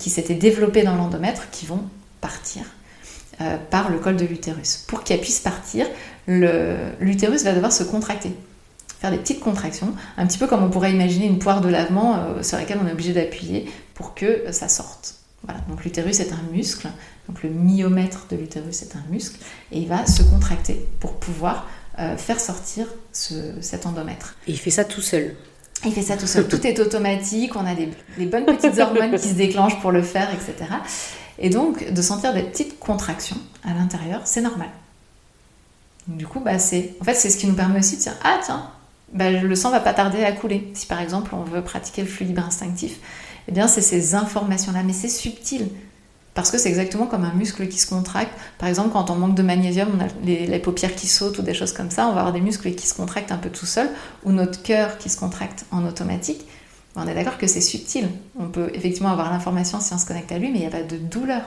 qui 0.00 0.10
s'étaient 0.10 0.34
développés 0.34 0.82
dans 0.82 0.96
l'endomètre, 0.96 1.50
qui 1.50 1.66
vont 1.66 1.84
partir 2.20 2.64
par 3.70 3.90
le 3.90 3.98
col 3.98 4.16
de 4.16 4.24
l'utérus. 4.24 4.82
Pour 4.88 5.04
qu'elle 5.04 5.20
puisse 5.20 5.40
partir, 5.40 5.86
l'utérus 6.26 7.44
va 7.44 7.52
devoir 7.52 7.70
se 7.70 7.84
contracter 7.84 8.32
faire 8.98 9.10
des 9.10 9.18
petites 9.18 9.40
contractions, 9.40 9.94
un 10.16 10.26
petit 10.26 10.38
peu 10.38 10.46
comme 10.46 10.62
on 10.62 10.70
pourrait 10.70 10.92
imaginer 10.92 11.26
une 11.26 11.38
poire 11.38 11.60
de 11.60 11.68
lavement 11.68 12.16
euh, 12.16 12.42
sur 12.42 12.56
laquelle 12.56 12.78
on 12.82 12.86
est 12.86 12.92
obligé 12.92 13.12
d'appuyer 13.12 13.70
pour 13.94 14.14
que 14.14 14.26
euh, 14.26 14.52
ça 14.52 14.68
sorte. 14.68 15.16
Voilà, 15.44 15.60
donc 15.68 15.84
l'utérus 15.84 16.20
est 16.20 16.32
un 16.32 16.52
muscle, 16.52 16.88
donc 17.28 17.42
le 17.42 17.50
myomètre 17.50 18.26
de 18.30 18.36
l'utérus 18.36 18.82
est 18.82 18.96
un 18.96 19.04
muscle, 19.10 19.38
et 19.70 19.78
il 19.78 19.86
va 19.86 20.06
se 20.06 20.22
contracter 20.22 20.88
pour 20.98 21.14
pouvoir 21.14 21.68
euh, 21.98 22.16
faire 22.16 22.40
sortir 22.40 22.86
cet 23.12 23.86
endomètre. 23.86 24.36
Et 24.46 24.52
il 24.52 24.58
fait 24.58 24.70
ça 24.70 24.84
tout 24.84 25.00
seul 25.00 25.34
il 25.84 25.92
fait 25.92 26.02
ça 26.02 26.16
tout 26.16 26.26
seul. 26.26 26.48
Tout 26.48 26.66
est 26.66 26.78
automatique, 26.80 27.54
on 27.54 27.66
a 27.66 27.74
des, 27.74 27.90
des, 28.18 28.26
bonnes 28.26 28.46
petites 28.46 28.78
hormones 28.78 29.12
qui 29.12 29.28
se 29.28 29.34
déclenchent 29.34 29.78
pour 29.80 29.92
le 29.92 30.02
faire, 30.02 30.28
etc. 30.32 30.70
Et 31.38 31.50
donc, 31.50 31.92
de 31.92 32.02
sentir 32.02 32.32
des 32.32 32.42
petites 32.42 32.78
contractions 32.78 33.36
à 33.62 33.74
l'intérieur, 33.74 34.22
c'est 34.24 34.40
normal. 34.40 34.68
Du 36.08 36.26
coup, 36.26 36.40
bah, 36.40 36.58
c'est, 36.58 36.94
en 37.00 37.04
fait, 37.04 37.14
c'est 37.14 37.30
ce 37.30 37.36
qui 37.36 37.46
nous 37.46 37.54
permet 37.54 37.80
aussi 37.80 37.96
de 37.96 38.00
dire 38.00 38.14
Ah, 38.22 38.38
tiens, 38.42 38.70
bah, 39.12 39.30
le 39.30 39.54
sang 39.54 39.70
va 39.70 39.80
pas 39.80 39.94
tarder 39.94 40.24
à 40.24 40.32
couler. 40.32 40.70
Si 40.74 40.86
par 40.86 41.00
exemple 41.00 41.34
on 41.34 41.42
veut 41.42 41.62
pratiquer 41.62 42.02
le 42.02 42.08
flux 42.08 42.26
libre 42.26 42.44
instinctif, 42.44 42.98
eh 43.48 43.52
bien 43.52 43.68
c'est 43.68 43.82
ces 43.82 44.14
informations-là, 44.14 44.82
mais 44.84 44.92
c'est 44.92 45.08
subtil. 45.08 45.68
Parce 46.34 46.50
que 46.50 46.58
c'est 46.58 46.68
exactement 46.68 47.06
comme 47.06 47.24
un 47.24 47.32
muscle 47.32 47.66
qui 47.66 47.78
se 47.78 47.86
contracte. 47.86 48.30
Par 48.58 48.68
exemple, 48.68 48.90
quand 48.92 49.08
on 49.08 49.14
manque 49.14 49.34
de 49.34 49.42
magnésium, 49.42 49.88
on 49.96 50.04
a 50.04 50.08
les, 50.22 50.58
paupières 50.58 50.94
qui 50.94 51.06
sautent 51.06 51.38
ou 51.38 51.42
des 51.42 51.54
choses 51.54 51.72
comme 51.72 51.90
ça, 51.90 52.08
on 52.08 52.12
va 52.12 52.20
avoir 52.20 52.34
des 52.34 52.42
muscles 52.42 52.74
qui 52.74 52.86
se 52.86 52.92
contractent 52.92 53.32
un 53.32 53.38
peu 53.38 53.48
tout 53.48 53.64
seul, 53.64 53.88
ou 54.22 54.32
notre 54.32 54.62
cœur 54.62 54.98
qui 54.98 55.08
se 55.08 55.16
contracte 55.16 55.64
en 55.70 55.86
automatique. 55.86 56.44
On 56.94 57.08
est 57.08 57.14
d'accord 57.14 57.38
que 57.38 57.46
c'est 57.46 57.62
subtil. 57.62 58.10
On 58.38 58.48
peut 58.48 58.70
effectivement 58.74 59.08
avoir 59.08 59.30
l'information 59.30 59.80
si 59.80 59.94
on 59.94 59.98
se 59.98 60.04
connecte 60.04 60.30
à 60.30 60.38
lui, 60.38 60.50
mais 60.50 60.58
il 60.58 60.60
n'y 60.60 60.66
a 60.66 60.70
pas 60.70 60.82
de 60.82 60.98
douleur. 60.98 61.40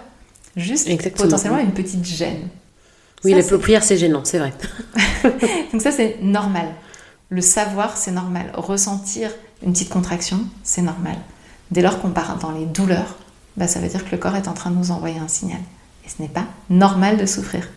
Juste 0.56 0.90
potentiellement 1.16 1.60
une 1.60 1.74
petite 1.74 2.04
gêne. 2.04 2.50
Oui, 3.24 3.36
les 3.36 3.44
paupières, 3.44 3.84
c'est 3.84 3.98
gênant, 3.98 4.22
c'est 4.24 4.40
vrai. 4.40 4.54
Donc 5.72 5.82
ça, 5.84 5.92
c'est 5.92 6.18
normal. 6.24 6.66
Le 7.30 7.42
savoir, 7.42 7.96
c'est 7.96 8.12
normal. 8.12 8.52
Ressentir 8.56 9.32
une 9.64 9.74
petite 9.74 9.90
contraction, 9.90 10.40
c'est 10.64 10.82
normal. 10.82 11.18
Dès 11.70 11.84
lors 11.84 12.00
qu'on 12.02 12.10
part 12.10 12.38
dans 12.40 12.52
les 12.52 12.66
douleurs, 12.66 13.18
bah, 13.56 13.68
ça 13.68 13.80
veut 13.80 13.88
dire 13.88 14.04
que 14.04 14.12
le 14.12 14.18
corps 14.18 14.36
est 14.36 14.48
en 14.48 14.54
train 14.54 14.72
de 14.72 14.78
nous 14.78 14.90
envoyer 14.90 15.20
un 15.20 15.28
signal. 15.28 15.62
Et 16.06 16.10
ce 16.10 16.22
n'est 16.22 16.28
pas 16.28 16.46
normal 16.70 17.18
de 17.18 17.28
souffrir. 17.28 17.68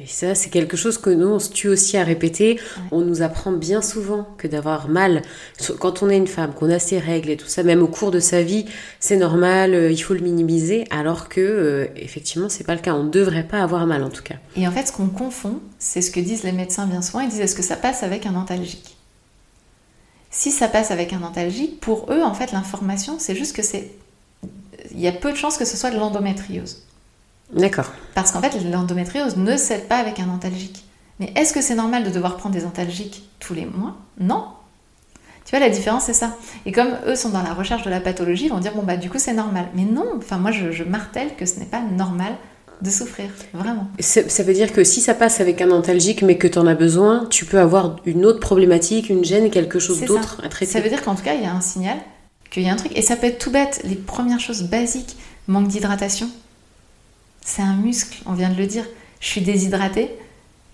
Et 0.00 0.06
ça, 0.06 0.36
c'est 0.36 0.48
quelque 0.48 0.76
chose 0.76 0.96
que 0.96 1.10
nous, 1.10 1.26
on 1.26 1.38
se 1.40 1.50
tue 1.50 1.68
aussi 1.68 1.96
à 1.96 2.04
répéter. 2.04 2.60
On 2.92 3.00
nous 3.00 3.22
apprend 3.22 3.50
bien 3.50 3.82
souvent 3.82 4.28
que 4.38 4.46
d'avoir 4.46 4.88
mal, 4.88 5.22
quand 5.80 6.04
on 6.04 6.08
est 6.08 6.16
une 6.16 6.28
femme, 6.28 6.54
qu'on 6.54 6.70
a 6.70 6.78
ses 6.78 7.00
règles 7.00 7.30
et 7.30 7.36
tout 7.36 7.48
ça, 7.48 7.64
même 7.64 7.82
au 7.82 7.88
cours 7.88 8.12
de 8.12 8.20
sa 8.20 8.42
vie, 8.42 8.66
c'est 9.00 9.16
normal, 9.16 9.74
euh, 9.74 9.90
il 9.90 9.98
faut 9.98 10.14
le 10.14 10.20
minimiser, 10.20 10.84
alors 10.90 11.28
que, 11.28 11.40
euh, 11.40 11.86
effectivement, 11.96 12.48
c'est 12.48 12.62
pas 12.62 12.76
le 12.76 12.80
cas. 12.80 12.94
On 12.94 13.04
ne 13.04 13.10
devrait 13.10 13.42
pas 13.42 13.60
avoir 13.60 13.86
mal, 13.86 14.04
en 14.04 14.10
tout 14.10 14.22
cas. 14.22 14.36
Et 14.54 14.68
en 14.68 14.70
fait, 14.70 14.86
ce 14.86 14.92
qu'on 14.92 15.08
confond, 15.08 15.58
c'est 15.80 16.00
ce 16.00 16.12
que 16.12 16.20
disent 16.20 16.44
les 16.44 16.52
médecins 16.52 16.86
bien 16.86 17.02
souvent. 17.02 17.20
Ils 17.20 17.30
disent 17.30 17.40
est-ce 17.40 17.56
que 17.56 17.62
ça 17.62 17.76
passe 17.76 18.04
avec 18.04 18.24
un 18.24 18.36
antalgique? 18.36 18.96
Si 20.30 20.52
ça 20.52 20.68
passe 20.68 20.92
avec 20.92 21.12
un 21.12 21.22
antalgique, 21.22 21.80
pour 21.80 22.12
eux, 22.12 22.22
en 22.22 22.34
fait, 22.34 22.52
l'information, 22.52 23.16
c'est 23.18 23.34
juste 23.34 23.56
que 23.56 23.62
c'est. 23.62 23.90
Il 24.92 25.00
y 25.00 25.08
a 25.08 25.12
peu 25.12 25.32
de 25.32 25.36
chances 25.36 25.56
que 25.56 25.64
ce 25.64 25.76
soit 25.76 25.90
de 25.90 25.96
l'endométriose. 25.96 26.84
D'accord. 27.52 27.92
Parce 28.14 28.32
qu'en 28.32 28.40
fait, 28.40 28.58
l'endométriose 28.70 29.36
ne 29.36 29.56
cède 29.56 29.88
pas 29.88 29.96
avec 29.96 30.20
un 30.20 30.28
antalgique. 30.28 30.84
Mais 31.20 31.32
est-ce 31.34 31.52
que 31.52 31.60
c'est 31.60 31.74
normal 31.74 32.04
de 32.04 32.10
devoir 32.10 32.36
prendre 32.36 32.54
des 32.54 32.64
antalgiques 32.64 33.28
tous 33.40 33.54
les 33.54 33.66
mois? 33.66 33.96
Non. 34.20 34.44
Tu 35.44 35.56
vois, 35.56 35.60
la 35.60 35.70
différence, 35.70 36.04
c'est 36.04 36.12
ça. 36.12 36.36
Et 36.66 36.72
comme 36.72 36.90
eux 37.06 37.16
sont 37.16 37.30
dans 37.30 37.42
la 37.42 37.54
recherche 37.54 37.82
de 37.82 37.90
la 37.90 38.00
pathologie, 38.00 38.46
ils 38.46 38.50
vont 38.50 38.60
dire, 38.60 38.74
bon, 38.74 38.82
bah, 38.82 38.96
du 38.96 39.08
coup, 39.08 39.18
c'est 39.18 39.32
normal. 39.32 39.68
Mais 39.74 39.84
non, 39.84 40.04
enfin, 40.18 40.36
moi, 40.36 40.50
je, 40.50 40.82
martèle 40.84 41.34
que 41.36 41.46
ce 41.46 41.58
n'est 41.58 41.66
pas 41.66 41.80
normal 41.80 42.34
de 42.82 42.90
souffrir, 42.90 43.30
vraiment. 43.54 43.88
Ça 43.98 44.42
veut 44.44 44.52
dire 44.52 44.72
que 44.72 44.84
si 44.84 45.00
ça 45.00 45.14
passe 45.14 45.40
avec 45.40 45.60
un 45.60 45.70
antalgique, 45.72 46.22
mais 46.22 46.38
que 46.38 46.46
tu 46.46 46.58
en 46.58 46.66
as 46.66 46.76
besoin, 46.76 47.26
tu 47.28 47.44
peux 47.44 47.58
avoir 47.58 47.96
une 48.04 48.24
autre 48.24 48.38
problématique, 48.38 49.08
une 49.08 49.24
gêne, 49.24 49.50
quelque 49.50 49.80
chose 49.80 50.02
d'autre 50.02 50.40
à 50.44 50.48
traiter. 50.48 50.70
Ça 50.70 50.80
veut 50.80 50.88
dire 50.88 51.02
qu'en 51.02 51.16
tout 51.16 51.24
cas, 51.24 51.34
il 51.34 51.42
y 51.42 51.46
a 51.46 51.52
un 51.52 51.60
signal, 51.60 51.96
qu'il 52.50 52.62
y 52.62 52.68
a 52.68 52.72
un 52.72 52.76
truc. 52.76 52.92
Et 52.94 53.02
ça 53.02 53.16
peut 53.16 53.26
être 53.26 53.38
tout 53.38 53.50
bête, 53.50 53.80
les 53.84 53.96
premières 53.96 54.38
choses 54.38 54.62
basiques, 54.62 55.16
manque 55.48 55.66
d'hydratation, 55.66 56.28
c'est 57.48 57.62
un 57.62 57.76
muscle, 57.76 58.18
on 58.26 58.34
vient 58.34 58.50
de 58.50 58.58
le 58.58 58.66
dire. 58.66 58.84
je 59.20 59.26
suis 59.26 59.40
déshydratée, 59.40 60.10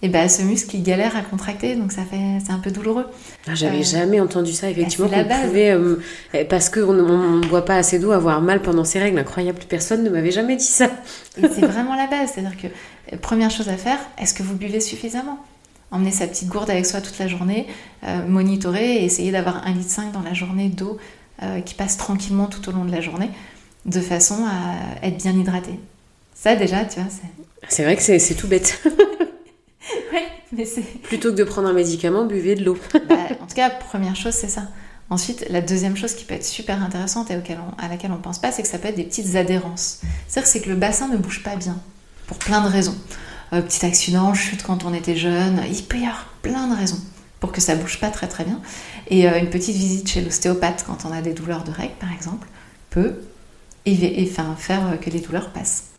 et 0.03 0.09
ben 0.09 0.29
ce 0.29 0.43
muscle 0.43 0.75
il 0.75 0.83
galère 0.83 1.17
à 1.17 1.23
contracter, 1.23 1.77
donc 1.77 1.93
ça 1.93 2.03
fait 2.03 2.41
c'est 2.45 2.53
un 2.53 2.59
peu 2.59 2.73
douloureux. 2.73 3.07
Ah, 3.47 3.55
J'avais 3.55 3.79
euh, 3.79 3.83
jamais 3.83 4.21
entendu 4.21 4.53
ça 4.53 4.69
effectivement 4.69 5.09
qu'on 5.09 5.47
pouvait 5.47 5.71
euh, 5.71 6.03
eh, 6.35 6.45
parce 6.45 6.69
qu'on 6.69 6.93
ne 6.93 7.47
boit 7.47 7.65
pas 7.65 7.77
assez 7.77 8.01
d'eau 8.01 8.11
avoir 8.11 8.43
mal 8.43 8.61
pendant 8.61 8.85
ses 8.85 8.99
règles. 8.99 9.19
Incroyable, 9.19 9.61
personne 9.69 10.03
ne 10.03 10.11
m'avait 10.11 10.33
jamais 10.33 10.57
dit 10.57 10.65
ça. 10.65 10.91
c'est 11.37 11.65
vraiment 11.65 11.95
la 11.95 12.09
base, 12.09 12.33
c'est-à-dire 12.35 12.57
que 12.61 12.67
euh, 12.67 13.17
première 13.19 13.51
chose 13.51 13.69
à 13.69 13.77
faire, 13.77 13.99
est-ce 14.19 14.35
que 14.35 14.43
vous 14.43 14.57
buvez 14.57 14.81
suffisamment? 14.81 15.39
Emmener 15.93 16.11
sa 16.11 16.27
petite 16.27 16.49
gourde 16.49 16.71
avec 16.71 16.87
soi 16.87 17.01
toute 17.01 17.19
la 17.21 17.29
journée, 17.29 17.69
monitorer 18.27 18.97
et 18.97 19.05
essayer 19.05 19.31
d'avoir 19.31 19.65
un 19.65 19.71
litre 19.71 19.91
5 19.91 20.11
dans 20.11 20.23
la 20.23 20.35
journée 20.35 20.69
d'eau 20.69 20.99
qui 21.65 21.75
passe 21.75 21.97
tranquillement 21.97 22.47
tout 22.47 22.69
au 22.69 22.73
long 22.73 22.85
de 22.85 22.91
la 22.91 23.01
journée, 23.01 23.31
de 23.87 24.01
façon 24.01 24.45
à 24.45 25.07
être 25.07 25.19
bien 25.19 25.39
hydraté. 25.39 25.79
Ça 26.45 26.57
déjà, 26.57 26.85
tu 26.85 27.01
vois, 27.01 27.09
c'est. 27.11 27.71
C'est 27.71 27.85
vrai 27.85 27.97
que 27.97 28.03
c'est 28.03 28.35
tout 28.35 28.49
bête. 28.49 28.83
mais 30.53 30.67
c'est... 30.67 30.83
Plutôt 30.83 31.31
que 31.31 31.37
de 31.37 31.45
prendre 31.45 31.69
un 31.69 31.73
médicament, 31.73 32.27
buvez 32.27 32.55
de 32.55 32.63
l'eau. 32.63 32.77
Bah, 33.09 33.17
en 33.41 33.47
tout 33.47 33.55
cas, 33.55 33.71
première 33.71 34.15
chose, 34.15 34.35
c'est 34.35 34.51
ça. 34.51 34.69
Ensuite, 35.09 35.47
la 35.49 35.63
deuxième 35.63 35.97
chose 35.97 36.13
qui 36.13 36.27
peut 36.27 36.35
être 36.35 36.45
super 36.45 36.83
intéressante 36.83 37.31
et 37.31 37.35
à 37.35 37.89
laquelle 37.89 38.11
on 38.13 38.17
ne 38.17 38.21
pense 38.21 38.39
pas, 38.39 38.53
c'est 38.53 38.61
que 38.61 38.69
ça 38.69 38.77
peut 38.79 38.89
être 38.89 38.97
des 38.97 39.05
petites 39.05 39.37
adhérences. 39.37 40.03
C'est-à-dire 40.29 40.51
c'est 40.51 40.61
que 40.61 40.69
le 40.69 40.77
bassin 40.77 41.09
ne 41.09 41.17
bouge 41.17 41.43
pas 41.43 41.57
bien, 41.57 41.79
pour 42.27 42.37
plein 42.37 42.63
de 42.63 42.69
raisons. 42.69 42.97
Euh, 43.55 43.63
petit 43.63 43.87
accident, 43.87 44.35
chute 44.35 44.65
quand 44.65 44.85
on 44.85 44.93
était 44.93 45.17
jeune, 45.17 45.63
il 45.67 45.83
peut 45.83 45.97
y 45.97 46.05
avoir 46.05 46.27
plein 46.43 46.69
de 46.69 46.77
raisons 46.77 47.01
pour 47.41 47.53
que 47.53 47.63
ça 47.63 47.75
bouge 47.75 48.01
pas 48.01 48.11
très 48.11 48.29
très 48.29 48.45
bien. 48.45 48.61
Et 49.09 49.27
euh, 49.31 49.39
une 49.39 49.49
petite 49.49 49.77
visite 49.77 50.11
chez 50.11 50.21
l'ostéopathe 50.21 50.85
quand 50.87 51.07
on 51.07 51.13
a 51.13 51.23
des 51.23 51.33
douleurs 51.33 51.65
de 51.65 51.71
règles, 51.71 51.97
par 51.99 52.13
exemple, 52.13 52.47
peut 52.91 53.15
enfin, 53.89 54.55
faire 54.59 55.01
que 55.01 55.09
les 55.09 55.21
douleurs 55.21 55.49
passent. 55.49 55.94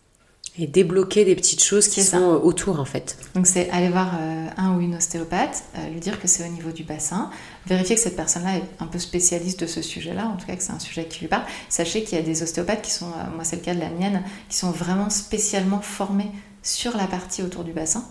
Et 0.57 0.67
débloquer 0.67 1.25
des 1.25 1.35
petites 1.35 1.61
choses 1.61 1.89
qui 1.89 2.01
sont 2.01 2.31
euh, 2.31 2.37
autour 2.37 2.79
en 2.79 2.85
fait. 2.85 3.17
Donc 3.33 3.45
c'est 3.45 3.69
aller 3.71 3.89
voir 3.89 4.13
euh, 4.17 4.47
un 4.55 4.75
ou 4.75 4.79
une 4.79 4.95
ostéopathe, 4.95 5.63
euh, 5.77 5.89
lui 5.89 5.99
dire 5.99 6.17
que 6.21 6.29
c'est 6.29 6.47
au 6.47 6.51
niveau 6.51 6.71
du 6.71 6.83
bassin, 6.83 7.29
vérifier 7.65 7.95
que 7.95 8.01
cette 8.01 8.15
personne-là 8.15 8.57
est 8.57 8.63
un 8.79 8.87
peu 8.87 8.97
spécialiste 8.97 9.59
de 9.59 9.67
ce 9.67 9.81
sujet-là, 9.81 10.27
en 10.27 10.37
tout 10.37 10.45
cas 10.45 10.55
que 10.55 10.63
c'est 10.63 10.71
un 10.71 10.79
sujet 10.79 11.05
qui 11.05 11.19
lui 11.19 11.27
parle. 11.27 11.43
Sachez 11.67 12.05
qu'il 12.05 12.17
y 12.17 12.21
a 12.21 12.23
des 12.23 12.41
ostéopathes 12.41 12.83
qui 12.83 12.91
sont, 12.91 13.07
moi 13.35 13.43
c'est 13.43 13.57
le 13.57 13.63
cas 13.63 13.75
de 13.75 13.81
la 13.81 13.89
mienne, 13.89 14.23
qui 14.47 14.57
sont 14.57 14.71
vraiment 14.71 15.09
spécialement 15.09 15.81
formés 15.81 16.31
sur 16.63 16.95
la 16.95 17.07
partie 17.07 17.43
autour 17.43 17.65
du 17.65 17.73
bassin. 17.73 18.05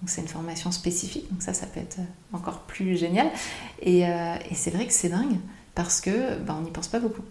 Donc 0.00 0.08
c'est 0.08 0.22
une 0.22 0.28
formation 0.28 0.72
spécifique, 0.72 1.30
donc 1.30 1.42
ça 1.42 1.52
ça 1.52 1.66
peut 1.66 1.80
être 1.80 1.98
encore 2.32 2.60
plus 2.60 2.96
génial. 2.96 3.28
Et, 3.82 4.00
et 4.00 4.54
c'est 4.54 4.70
vrai 4.70 4.86
que 4.86 4.92
c'est 4.94 5.10
dingue 5.10 5.36
parce 5.74 6.00
que 6.00 6.38
bah, 6.38 6.56
on 6.58 6.62
n'y 6.62 6.70
pense 6.70 6.88
pas 6.88 6.98
beaucoup. 6.98 7.22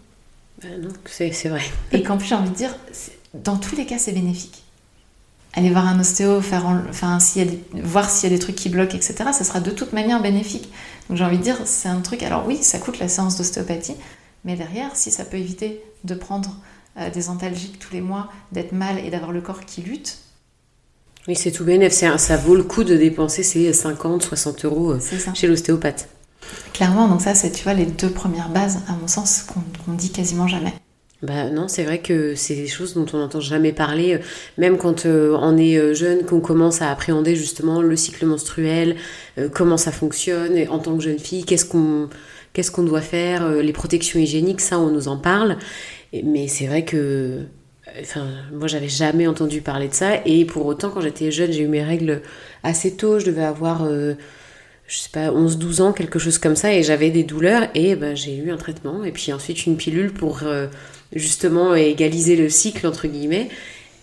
Ben 0.61 0.79
non, 0.79 0.89
c'est 1.05 1.49
vrai. 1.49 1.63
Et 1.91 2.03
qu'en 2.03 2.17
plus 2.17 2.27
j'ai 2.27 2.35
envie 2.35 2.51
de 2.51 2.55
dire, 2.55 2.75
dans 3.33 3.57
tous 3.57 3.75
les 3.75 3.85
cas, 3.85 3.97
c'est 3.97 4.11
bénéfique. 4.11 4.63
Aller 5.53 5.69
voir 5.71 5.87
un 5.87 5.99
ostéo, 5.99 6.41
faire 6.41 6.65
enfin, 6.89 7.17
voir 7.73 8.09
s'il 8.09 8.29
y 8.29 8.33
a 8.33 8.35
des 8.35 8.39
trucs 8.39 8.55
qui 8.55 8.69
bloquent, 8.69 8.95
etc., 8.95 9.15
ça 9.33 9.43
sera 9.43 9.59
de 9.59 9.71
toute 9.71 9.93
manière 9.93 10.21
bénéfique. 10.21 10.69
Donc 11.09 11.17
j'ai 11.17 11.23
envie 11.23 11.37
de 11.37 11.43
dire, 11.43 11.57
c'est 11.65 11.89
un 11.89 12.01
truc. 12.01 12.21
Alors 12.23 12.45
oui, 12.47 12.57
ça 12.61 12.77
coûte 12.77 12.99
la 12.99 13.07
séance 13.07 13.37
d'ostéopathie, 13.37 13.95
mais 14.45 14.55
derrière, 14.55 14.95
si 14.95 15.11
ça 15.11 15.25
peut 15.25 15.37
éviter 15.37 15.81
de 16.03 16.13
prendre 16.13 16.55
euh, 16.99 17.09
des 17.09 17.29
antalgiques 17.29 17.79
tous 17.79 17.93
les 17.93 18.01
mois, 18.01 18.29
d'être 18.51 18.73
mal 18.73 18.99
et 18.99 19.09
d'avoir 19.09 19.31
le 19.31 19.41
corps 19.41 19.65
qui 19.65 19.81
lutte. 19.81 20.19
Oui, 21.27 21.35
c'est 21.35 21.51
tout 21.51 21.65
bénéfique. 21.65 22.19
Ça 22.19 22.37
vaut 22.37 22.55
le 22.55 22.63
coup 22.63 22.83
de 22.83 22.95
dépenser 22.95 23.43
ces 23.43 23.73
50, 23.73 24.21
60 24.21 24.65
euros 24.65 24.91
euh, 24.93 24.99
chez 25.33 25.47
l'ostéopathe. 25.47 26.09
Clairement, 26.73 27.07
donc 27.07 27.21
ça, 27.21 27.35
c'est 27.35 27.51
tu 27.51 27.63
vois 27.63 27.73
les 27.73 27.85
deux 27.85 28.09
premières 28.09 28.49
bases, 28.49 28.79
à 28.87 28.93
mon 28.93 29.07
sens, 29.07 29.43
qu'on 29.43 29.93
dit 29.93 30.11
quasiment 30.11 30.47
jamais. 30.47 30.73
Bah 31.21 31.49
non, 31.49 31.67
c'est 31.67 31.83
vrai 31.83 31.99
que 31.99 32.33
c'est 32.33 32.55
des 32.55 32.67
choses 32.67 32.93
dont 32.93 33.05
on 33.11 33.17
n'entend 33.17 33.41
jamais 33.41 33.73
parler, 33.73 34.13
euh, 34.15 34.19
même 34.57 34.77
quand 34.77 35.05
euh, 35.05 35.37
on 35.41 35.57
est 35.57 35.77
euh, 35.77 35.93
jeune, 35.93 36.23
qu'on 36.25 36.39
commence 36.39 36.81
à 36.81 36.89
appréhender 36.89 37.35
justement 37.35 37.81
le 37.81 37.95
cycle 37.97 38.25
menstruel, 38.25 38.95
comment 39.53 39.75
ça 39.75 39.91
fonctionne, 39.91 40.55
et 40.55 40.69
en 40.69 40.79
tant 40.79 40.95
que 40.95 41.03
jeune 41.03 41.19
fille, 41.19 41.43
qu'est-ce 41.43 41.65
qu'on 41.65 42.09
qu'est-ce 42.53 42.71
qu'on 42.71 42.83
doit 42.83 43.01
faire, 43.01 43.49
les 43.49 43.73
protections 43.73 44.19
hygiéniques, 44.19 44.61
ça 44.61 44.79
on 44.79 44.89
nous 44.91 45.07
en 45.07 45.17
parle. 45.17 45.57
Mais 46.23 46.47
c'est 46.47 46.67
vrai 46.67 46.83
que, 46.83 47.41
enfin, 48.01 48.25
moi 48.53 48.67
j'avais 48.67 48.89
jamais 48.89 49.27
entendu 49.27 49.61
parler 49.61 49.87
de 49.89 49.93
ça, 49.93 50.21
et 50.25 50.45
pour 50.45 50.65
autant 50.65 50.89
quand 50.89 51.01
j'étais 51.01 51.31
jeune, 51.31 51.51
j'ai 51.51 51.63
eu 51.63 51.67
mes 51.67 51.83
règles 51.83 52.21
assez 52.63 52.95
tôt, 52.95 53.19
je 53.19 53.25
devais 53.25 53.43
avoir 53.43 53.87
je 54.87 54.97
sais 54.97 55.09
pas, 55.13 55.29
11-12 55.29 55.81
ans, 55.81 55.93
quelque 55.93 56.17
chose 56.17 56.39
comme 56.39 56.55
ça, 56.55 56.73
et 56.73 56.81
j'avais 56.81 57.11
des 57.11 57.23
douleurs, 57.23 57.67
et 57.75 57.95
ben, 57.95 58.15
j'ai 58.15 58.35
eu 58.35 58.51
un 58.51 58.57
traitement, 58.57 59.03
et 59.03 59.11
puis 59.11 59.31
ensuite 59.31 59.65
une 59.67 59.77
pilule 59.77 60.11
pour 60.11 60.41
justement 61.13 61.75
égaliser 61.75 62.35
le 62.35 62.49
cycle 62.49 62.85
entre 62.87 63.07
guillemets. 63.07 63.49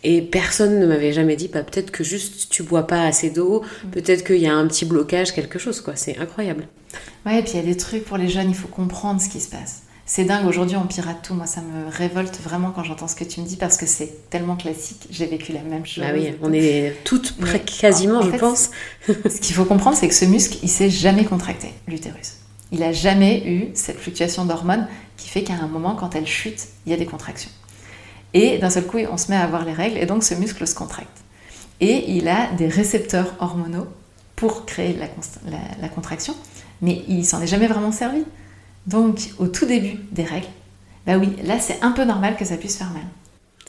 Et 0.05 0.23
personne 0.23 0.79
ne 0.79 0.87
m'avait 0.87 1.13
jamais 1.13 1.35
dit, 1.35 1.49
bah, 1.49 1.65
peut-être 1.65 1.91
que 1.91 2.05
juste 2.05 2.49
tu 2.49 2.63
bois 2.63 2.87
pas 2.87 3.03
assez 3.03 3.31
d'eau, 3.31 3.63
mm. 3.63 3.91
peut-être 3.91 4.25
qu'il 4.25 4.39
y 4.39 4.47
a 4.47 4.55
un 4.55 4.67
petit 4.69 4.85
blocage, 4.85 5.35
quelque 5.35 5.59
chose, 5.59 5.81
quoi. 5.81 5.97
C'est 5.97 6.19
incroyable. 6.19 6.69
Ouais, 7.25 7.41
et 7.41 7.43
puis 7.43 7.53
il 7.55 7.57
y 7.57 7.59
a 7.61 7.67
des 7.67 7.77
trucs 7.77 8.05
pour 8.05 8.17
les 8.17 8.29
jeunes, 8.29 8.49
il 8.49 8.55
faut 8.55 8.69
comprendre 8.69 9.21
ce 9.21 9.29
qui 9.29 9.41
se 9.41 9.51
passe. 9.51 9.83
C'est 10.09 10.23
dingue, 10.23 10.47
aujourd'hui 10.47 10.77
on 10.77 10.87
pirate 10.87 11.19
tout. 11.25 11.35
Moi, 11.35 11.47
ça 11.47 11.61
me 11.61 11.91
révolte 11.91 12.39
vraiment 12.41 12.71
quand 12.71 12.85
j'entends 12.85 13.09
ce 13.09 13.17
que 13.17 13.25
tu 13.25 13.41
me 13.41 13.47
dis 13.47 13.57
parce 13.57 13.77
que 13.77 13.87
c'est 13.87 14.31
tellement 14.31 14.55
classique. 14.55 15.09
J'ai 15.11 15.27
vécu 15.27 15.53
la 15.53 15.63
même 15.63 15.85
chose. 15.85 16.05
Bah 16.05 16.11
oui, 16.15 16.33
on 16.43 16.53
est 16.53 16.95
toutes 17.03 17.35
quasiment, 17.81 18.23
je 18.23 18.31
pense. 18.37 18.71
ce 19.09 19.41
qu'il 19.41 19.57
faut 19.57 19.65
comprendre, 19.65 19.97
c'est 19.97 20.07
que 20.07 20.15
ce 20.15 20.25
muscle, 20.25 20.59
il 20.63 20.69
s'est 20.69 20.91
jamais 20.91 21.25
contracté, 21.25 21.71
l'utérus. 21.89 22.37
Il 22.73 22.81
n'a 22.81 22.93
jamais 22.93 23.47
eu 23.47 23.69
cette 23.75 23.99
fluctuation 23.99 24.45
d'hormones 24.45 24.89
qui 25.17 25.29
fait 25.29 25.43
qu'à 25.43 25.55
un 25.55 25.69
moment, 25.69 25.95
quand 25.95 26.15
elle 26.15 26.27
chute, 26.27 26.69
il 26.85 26.91
y 26.91 26.95
a 26.95 26.99
des 26.99 27.07
contractions. 27.07 27.51
Et 28.35 28.59
d'un 28.59 28.71
seul 28.71 28.87
coup, 28.87 28.99
on 29.11 29.17
se 29.17 29.31
met 29.31 29.37
à 29.37 29.45
avoir 29.45 29.65
les 29.65 29.73
règles 29.73 29.99
et 29.99 30.07
donc 30.07 30.25
ce 30.25 30.35
muscle 30.35 30.67
se 30.67 30.75
contracte. 30.75 31.09
Et 31.81 32.17
il 32.17 32.29
a 32.29 32.51
des 32.53 32.69
récepteurs 32.69 33.35
hormonaux 33.39 33.87
pour 34.35 34.67
créer 34.67 34.99
la, 35.81 35.89
contraction, 35.89 36.35
mais 36.83 37.03
il 37.09 37.25
s'en 37.25 37.41
est 37.41 37.47
jamais 37.47 37.67
vraiment 37.67 37.93
servi. 37.93 38.25
Donc, 38.87 39.31
au 39.39 39.47
tout 39.47 39.67
début 39.67 39.99
des 40.13 40.25
règles, 40.25 40.49
bah 41.07 41.17
oui, 41.17 41.35
là 41.45 41.59
c'est 41.59 41.83
un 41.83 41.93
peu 41.93 42.05
normal 42.05 42.37
que 42.37 42.45
ça 42.45 42.57
puisse 42.57 42.77
faire 42.77 42.91
mal. 42.91 43.05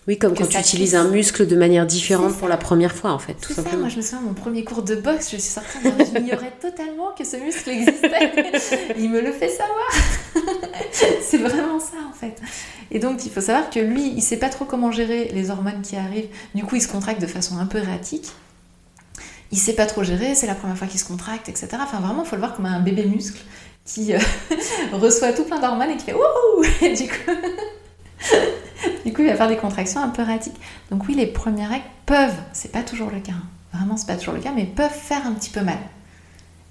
Oui, 0.08 0.18
comme 0.18 0.34
quand 0.34 0.48
tu 0.48 0.58
utilises 0.58 0.96
un 0.96 1.10
muscle 1.10 1.46
de 1.46 1.56
manière 1.58 1.86
différente 1.86 2.38
pour 2.38 2.48
la 2.48 2.56
première 2.56 2.94
fois, 2.94 3.12
en 3.12 3.20
fait, 3.20 3.34
tout 3.34 3.52
simplement. 3.52 3.72
Ça. 3.72 3.78
Moi, 3.78 3.90
je 3.90 3.98
me 3.98 4.02
souviens, 4.02 4.22
mon 4.22 4.34
premier 4.34 4.64
cours 4.64 4.82
de 4.82 4.96
boxe, 4.96 5.30
je 5.32 5.36
suis 5.36 5.52
sortie, 5.52 5.80
j'ignorais 6.16 6.54
totalement 6.62 7.12
que 7.18 7.26
ce 7.26 7.36
muscle 7.36 7.70
existait. 7.70 8.32
Il 8.98 9.10
me 9.10 9.20
le 9.20 9.34
fait 9.34 9.50
savoir. 9.50 9.92
c'est 11.22 11.38
vraiment 11.38 11.82
ça, 11.82 11.98
en 12.10 12.14
fait. 12.14 12.42
Et 12.90 13.00
donc, 13.00 13.26
il 13.26 13.32
faut 13.32 13.42
savoir 13.42 13.70
que 13.70 13.82
lui, 13.82 14.14
il 14.16 14.22
sait 14.22 14.38
pas 14.38 14.48
trop 14.48 14.64
comment 14.64 14.94
gérer 14.94 15.30
les 15.34 15.50
hormones 15.50 15.82
qui 15.82 15.98
arrivent. 15.98 16.30
Du 16.56 16.64
coup, 16.64 16.78
il 16.78 16.82
se 16.82 16.88
contracte 16.88 17.22
de 17.22 17.28
façon 17.28 17.58
un 17.58 17.66
peu 17.66 17.80
erratique. 17.80 18.32
Il 19.52 19.58
sait 19.58 19.74
pas 19.74 19.88
trop 19.88 20.04
gérer, 20.04 20.36
c'est 20.36 20.48
la 20.48 20.56
première 20.56 20.78
fois 20.78 20.88
qu'il 20.88 21.02
se 21.02 21.06
contracte, 21.06 21.50
etc. 21.50 21.68
Enfin, 21.82 22.00
vraiment, 22.00 22.24
il 22.24 22.30
faut 22.30 22.38
le 22.38 22.42
voir 22.42 22.56
comme 22.56 22.66
un 22.66 22.80
bébé 22.80 23.04
muscle 23.04 23.42
qui 23.84 24.14
euh, 24.14 24.20
reçoit 24.94 25.34
tout 25.34 25.44
plein 25.44 25.60
d'hormones 25.60 25.90
et 25.90 25.98
qui 25.98 26.06
fait 26.06 26.14
wouhou 26.14 26.64
Et 26.82 26.94
du 26.94 27.08
coup 27.08 27.32
du 29.06 29.14
coup, 29.14 29.22
il 29.22 29.28
va 29.28 29.36
faire 29.36 29.48
des 29.48 29.58
contractions 29.58 30.02
un 30.02 30.10
peu 30.10 30.22
erratiques. 30.22 30.60
Donc 30.92 31.08
oui, 31.08 31.16
les 31.16 31.28
premières 31.28 31.70
règles 31.70 31.86
peuvent, 32.06 32.38
c'est 32.54 32.72
pas 32.72 32.84
toujours 32.84 33.10
le 33.10 33.20
cas, 33.20 33.34
hein. 33.34 33.48
vraiment 33.74 33.98
c'est 33.98 34.08
pas 34.08 34.16
toujours 34.16 34.34
le 34.34 34.42
cas, 34.42 34.52
mais 34.56 34.66
peuvent 34.66 34.90
faire 34.90 35.26
un 35.26 35.34
petit 35.34 35.50
peu 35.50 35.62
mal. 35.62 35.78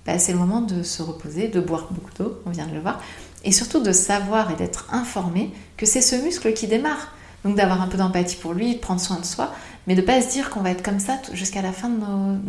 Bah, 0.07 0.19
c'est 0.19 0.33
le 0.33 0.39
moment 0.39 0.61
de 0.61 0.83
se 0.83 1.03
reposer, 1.03 1.49
de 1.49 1.61
boire 1.61 1.89
beaucoup 1.91 2.13
d'eau, 2.17 2.41
on 2.47 2.51
vient 2.51 2.67
de 2.67 2.75
le 2.75 2.81
voir, 2.81 3.01
et 3.45 3.51
surtout 3.51 3.81
de 3.81 3.93
savoir 3.93 4.51
et 4.53 4.55
d'être 4.55 4.87
informé 4.93 5.53
que 5.77 5.85
c'est 5.85 6.01
ce 6.01 6.17
muscle 6.17 6.53
qui 6.53 6.69
démarre. 6.69 7.13
Donc 7.45 7.57
d'avoir 7.57 7.81
un 7.81 7.87
peu 7.87 7.97
d'empathie 7.99 8.37
pour 8.37 8.55
lui, 8.55 8.75
de 8.75 8.81
prendre 8.81 9.01
soin 9.01 9.19
de 9.19 9.25
soi, 9.25 9.53
mais 9.87 9.95
de 9.95 10.03
pas 10.03 10.21
se 10.21 10.29
dire 10.29 10.51
qu'on 10.51 10.61
va 10.61 10.71
être 10.71 10.83
comme 10.83 10.99
ça 10.99 11.19
jusqu'à 11.33 11.63
la 11.63 11.73
fin 11.73 11.89
de 11.89 11.97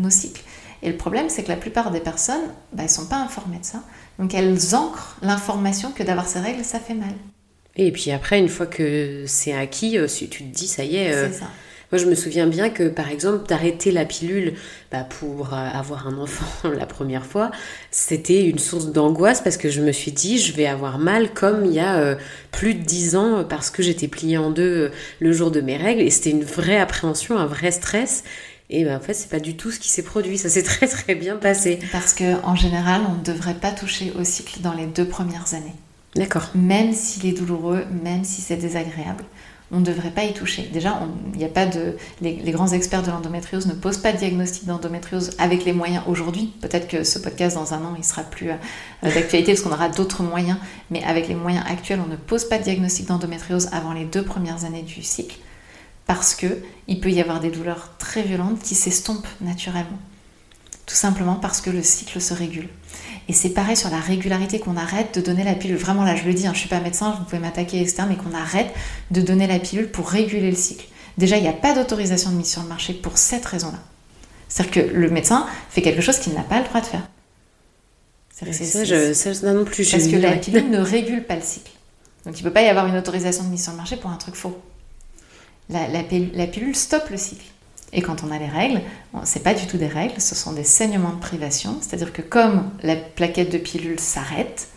nos, 0.02 0.10
cycles. 0.10 0.44
Et 0.82 0.90
le 0.90 0.98
problème, 0.98 1.30
c'est 1.30 1.44
que 1.44 1.50
la 1.50 1.56
plupart 1.56 1.92
des 1.92 2.00
personnes, 2.00 2.42
bah, 2.74 2.84
elles 2.84 2.86
ne 2.86 2.90
sont 2.90 3.06
pas 3.06 3.18
informées 3.18 3.60
de 3.60 3.66
ça. 3.66 3.84
Donc 4.18 4.34
elles 4.34 4.76
ancrent 4.76 5.18
l'information 5.22 5.92
que 5.92 6.04
d'avoir 6.04 6.28
ces 6.28 6.40
règles, 6.40 6.64
ça 6.64 6.80
fait 6.80 6.96
mal. 6.96 7.14
Et 7.78 7.92
puis 7.92 8.12
après, 8.12 8.40
une 8.40 8.50
fois 8.50 8.66
que 8.66 9.24
c'est 9.28 9.54
acquis, 9.54 9.98
euh, 9.98 10.08
tu 10.08 10.28
te 10.28 10.44
dis, 10.44 10.68
ça 10.68 10.84
y 10.84 10.98
est. 10.98 11.14
Euh, 11.14 11.30
moi, 11.92 12.02
je 12.02 12.06
me 12.06 12.16
souviens 12.16 12.48
bien 12.48 12.70
que, 12.70 12.90
par 12.90 13.10
exemple, 13.10 13.48
d'arrêter 13.48 13.92
la 13.92 14.04
pilule 14.04 14.56
bah, 14.92 15.04
pour 15.04 15.54
euh, 15.54 15.58
avoir 15.58 16.08
un 16.08 16.18
enfant 16.18 16.70
la 16.78 16.88
première 16.88 17.26
fois, 17.26 17.52
c'était 17.92 18.44
une 18.46 18.58
source 18.58 18.88
d'angoisse 18.88 19.42
parce 19.42 19.58
que 19.58 19.70
je 19.70 19.82
me 19.82 19.92
suis 19.92 20.12
dit, 20.12 20.40
je 20.40 20.54
vais 20.54 20.66
avoir 20.66 20.98
mal 20.98 21.34
comme 21.34 21.66
il 21.66 21.74
y 21.74 21.80
a 21.80 22.18
plus 22.52 22.74
de 22.74 22.84
dix 22.84 23.16
ans 23.16 23.46
parce 23.48 23.70
que 23.70 23.84
j'étais 23.84 24.08
pliée 24.08 24.38
en 24.38 24.50
deux 24.50 24.92
le 25.20 25.32
jour 25.32 25.52
de 25.52 25.62
mes 25.62 25.78
règles. 25.78 26.02
Et 26.02 26.10
c'était 26.10 26.32
une 26.32 26.44
vraie 26.44 26.80
appréhension, 26.80 27.38
un 27.38 27.46
vrai 27.46 27.72
stress. 27.72 28.24
Et 28.70 28.84
ben, 28.84 28.98
en 28.98 29.00
fait, 29.00 29.14
c'est 29.14 29.30
pas 29.30 29.40
du 29.40 29.56
tout 29.56 29.72
ce 29.72 29.80
qui 29.80 29.90
s'est 29.90 30.04
produit. 30.04 30.38
Ça 30.38 30.50
s'est 30.50 30.64
très 30.64 30.88
très 30.88 31.14
bien 31.14 31.38
passé. 31.38 31.80
Parce 31.92 32.14
qu'en 32.14 32.56
général, 32.56 33.02
on 33.08 33.20
ne 33.20 33.24
devrait 33.24 33.54
pas 33.54 33.72
toucher 33.72 34.12
au 34.20 34.24
cycle 34.24 34.62
dans 34.62 34.74
les 34.74 34.88
deux 34.88 35.08
premières 35.08 35.54
années. 35.54 35.76
D'accord. 36.18 36.50
Même 36.56 36.94
s'il 36.94 37.26
est 37.28 37.38
douloureux, 37.38 37.86
même 38.04 38.24
si 38.24 38.42
c'est 38.42 38.58
désagréable, 38.58 39.24
on 39.72 39.80
ne 39.80 39.86
devrait 39.86 40.12
pas 40.12 40.24
y 40.24 40.34
toucher. 40.34 40.70
Déjà, 40.72 41.02
il 41.34 41.38
n'y 41.38 41.46
a 41.46 41.50
pas 41.50 41.66
de, 41.66 41.98
les, 42.22 42.52
grands 42.52 42.72
experts 42.72 43.04
de 43.04 43.12
l'endométriose 43.12 43.68
ne 43.68 43.74
posent 43.74 43.98
pas 43.98 44.14
de 44.14 44.18
diagnostic 44.18 44.66
d'endométriose 44.66 45.32
avec 45.40 45.66
les 45.66 45.74
moyens 45.74 46.04
aujourd'hui. 46.08 46.54
Peut-être 46.62 46.88
que 46.88 47.04
ce 47.04 47.20
podcast 47.20 47.56
dans 47.56 47.74
un 47.74 47.84
an, 47.84 47.94
il 47.98 48.04
sera 48.04 48.24
plus 48.24 48.50
euh, 48.52 48.56
d'actualité 49.04 49.54
parce 49.54 49.62
qu'on 49.62 49.74
aura 49.74 49.90
d'autres 49.90 50.24
moyens. 50.24 50.58
Mais 50.90 51.04
avec 51.04 51.28
les 51.28 51.36
moyens 51.36 51.66
actuels, 51.68 52.00
on 52.04 52.10
ne 52.10 52.16
pose 52.16 52.46
pas 52.46 52.58
de 52.58 52.64
diagnostic 52.64 53.08
d'endométriose 53.08 53.68
avant 53.74 53.92
les 53.92 54.06
deux 54.06 54.24
premières 54.24 54.64
années 54.64 54.84
du 54.84 55.04
cycle. 55.04 55.38
parce 56.06 56.34
que 56.34 56.48
il 56.88 57.02
peut 57.02 57.12
y 57.12 57.20
avoir 57.20 57.42
des 57.42 57.52
douleurs 57.52 57.92
très 57.98 58.24
violentes 58.24 58.62
qui 58.62 58.76
s'estompent 58.76 59.28
naturellement. 59.42 60.00
Tout 60.86 60.96
simplement 60.96 61.36
parce 61.36 61.60
que 61.60 61.70
le 61.70 61.84
cycle 61.84 62.22
se 62.22 62.34
régule. 62.34 62.70
Et 63.30 63.34
c'est 63.34 63.50
pareil 63.50 63.76
sur 63.76 63.90
la 63.90 64.00
régularité 64.00 64.60
qu'on 64.60 64.78
arrête 64.78 65.16
de 65.16 65.22
donner 65.22 65.44
la 65.44 65.54
pilule. 65.54 65.76
Vraiment 65.76 66.04
là, 66.04 66.16
je 66.16 66.24
le 66.24 66.34
dis, 66.34 66.48
hein, 66.48 66.52
je 66.54 66.58
ne 66.58 66.62
suis 66.62 66.70
pas 66.70 66.80
médecin, 66.80 67.16
vous 67.18 67.26
pouvez 67.26 67.40
m'attaquer, 67.40 67.82
etc. 67.82 68.04
Mais 68.08 68.16
qu'on 68.16 68.34
arrête 68.34 68.74
de 69.12 69.22
donner 69.22 69.48
la 69.48 69.60
pilule 69.60 69.90
pour 69.90 70.08
réguler 70.08 70.50
le 70.50 70.56
cycle. 70.56 70.88
Déjà, 71.18 71.38
il 71.38 71.42
n'y 71.42 71.50
a 71.50 71.54
pas 71.54 71.74
d'autorisation 71.74 72.32
de 72.32 72.36
mise 72.36 72.50
sur 72.52 72.62
le 72.62 72.70
marché 72.70 72.94
pour 72.94 73.18
cette 73.18 73.46
raison-là. 73.46 73.80
C'est-à-dire 74.48 74.72
que 74.72 74.94
le 74.94 75.10
médecin 75.10 75.46
fait 75.70 75.82
quelque 75.82 76.02
chose 76.02 76.20
qu'il 76.20 76.34
n'a 76.34 76.42
pas 76.42 76.60
le 76.60 76.66
droit 76.66 76.80
de 76.80 76.86
faire. 76.86 77.08
Ça, 78.32 78.46
je, 78.84 79.14
ça, 79.14 79.52
non 79.52 79.66
plus. 79.66 79.90
Parce 79.90 80.08
que 80.08 80.16
la 80.16 80.34
pilule 80.34 80.70
ne 80.70 80.80
régule 80.80 81.24
pas 81.24 81.36
le 81.36 81.42
cycle. 81.42 81.72
Donc 82.26 82.40
il 82.40 82.44
ne 82.44 82.50
peut 82.50 82.54
pas 82.54 82.62
y 82.62 82.68
avoir 82.68 82.88
une 82.88 82.96
autorisation 82.96 83.44
de 83.44 83.50
mise 83.50 83.64
sur 83.64 83.72
le 83.72 83.78
marché 83.78 83.98
pour 83.98 84.12
un 84.12 84.18
truc 84.18 84.36
faux. 84.36 84.58
La, 85.70 85.88
la, 85.88 86.04
la 86.34 86.48
pilule 86.48 86.76
stoppe 86.76 87.10
le 87.10 87.18
cycle. 87.18 87.46
Et 87.94 88.02
quand 88.02 88.24
on 88.24 88.32
a 88.32 88.38
les 88.38 88.48
règles, 88.48 88.82
c'est 89.24 89.44
pas 89.44 89.54
du 89.54 89.66
tout 89.66 89.78
des 89.78 89.88
règles, 89.88 90.20
ce 90.20 90.36
sont 90.36 90.52
des 90.52 90.64
saignements 90.64 91.14
de 91.14 91.20
privation. 91.20 91.78
C'est-à-dire 91.82 92.12
que 92.12 92.22
comme 92.22 92.70
la 92.84 92.96
plaquette 92.96 93.52
de 93.52 93.58
pilule 93.58 94.00
s'arrête, 94.00 94.68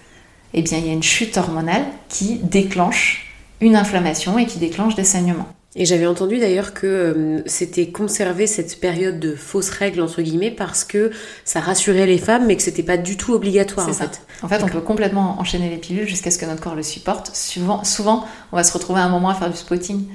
eh 0.55 0.63
bien 0.63 0.79
il 0.79 0.87
y 0.87 0.91
a 0.91 0.93
une 0.93 1.03
chute 1.03 1.37
hormonale 1.37 1.85
qui 2.09 2.37
déclenche 2.37 3.27
une 3.61 3.77
inflammation 3.77 4.39
et 4.39 4.47
qui 4.47 4.59
déclenche 4.59 4.95
des 4.95 5.05
saignements. 5.05 5.49
Et 5.77 5.85
j'avais 5.85 6.07
entendu 6.07 6.39
d'ailleurs 6.39 6.75
que 6.75 6.87
euh, 6.87 7.43
c'était 7.47 7.89
conserver 7.91 8.49
cette 8.49 8.81
période 8.81 9.21
de 9.21 9.37
fausses 9.37 9.71
règles 9.71 10.01
entre 10.01 10.21
guillemets 10.21 10.51
parce 10.51 10.83
que 10.83 11.13
ça 11.45 11.61
rassurait 11.61 12.07
les 12.07 12.19
femmes 12.19 12.47
mais 12.47 12.57
que 12.57 12.63
c'était 12.63 12.83
pas 12.83 12.97
du 12.97 13.17
tout 13.17 13.35
obligatoire 13.35 13.89
en 13.89 13.93
fait. 13.93 14.23
En 14.43 14.49
fait, 14.49 14.65
on 14.65 14.69
peut 14.69 14.81
complètement 14.81 15.39
enchaîner 15.39 15.71
les 15.71 15.77
pilules 15.77 16.09
jusqu'à 16.09 16.33
ce 16.33 16.39
que 16.39 16.47
notre 16.47 16.61
corps 16.61 16.75
le 16.75 16.83
supporte. 16.83 17.35
Souvent, 17.37 17.85
souvent, 17.85 18.25
on 18.51 18.57
va 18.57 18.65
se 18.65 18.73
retrouver 18.73 19.01
à 19.01 19.05
un 19.05 19.11
moment 19.11 19.29
à 19.29 19.35
faire 19.35 19.51
du 19.51 19.57
spotting 19.57 20.07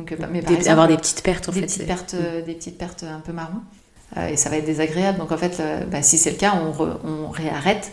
donc, 0.00 0.12
euh, 0.12 0.26
mais 0.30 0.40
par 0.40 0.52
exemple, 0.52 0.70
avoir 0.70 0.88
des 0.88 0.96
petites 0.96 1.22
pertes 1.22 1.48
en 1.48 1.52
des 1.52 1.60
fait. 1.60 1.66
Petites 1.66 1.86
pertes, 1.86 2.14
euh, 2.14 2.42
des 2.42 2.54
petites 2.54 2.78
pertes 2.78 3.04
un 3.04 3.20
peu 3.20 3.32
marron. 3.32 3.60
Euh, 4.16 4.28
et 4.28 4.36
ça 4.36 4.48
va 4.48 4.56
être 4.56 4.64
désagréable. 4.64 5.18
Donc 5.18 5.30
en 5.30 5.36
fait, 5.36 5.62
bah, 5.90 6.02
si 6.02 6.18
c'est 6.18 6.30
le 6.30 6.36
cas, 6.36 6.54
on, 6.54 7.08
on 7.08 7.28
réarrête 7.28 7.92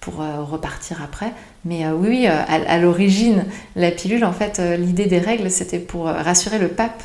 pour 0.00 0.16
repartir 0.16 1.00
après. 1.02 1.32
Mais 1.64 1.86
oui, 1.88 2.26
à, 2.26 2.78
l'origine, 2.78 3.44
la 3.76 3.92
pilule, 3.92 4.24
en 4.24 4.32
fait, 4.32 4.60
l'idée 4.78 5.06
des 5.06 5.20
règles, 5.20 5.48
c'était 5.48 5.78
pour 5.78 6.06
rassurer 6.06 6.58
le 6.58 6.68
pape. 6.68 7.02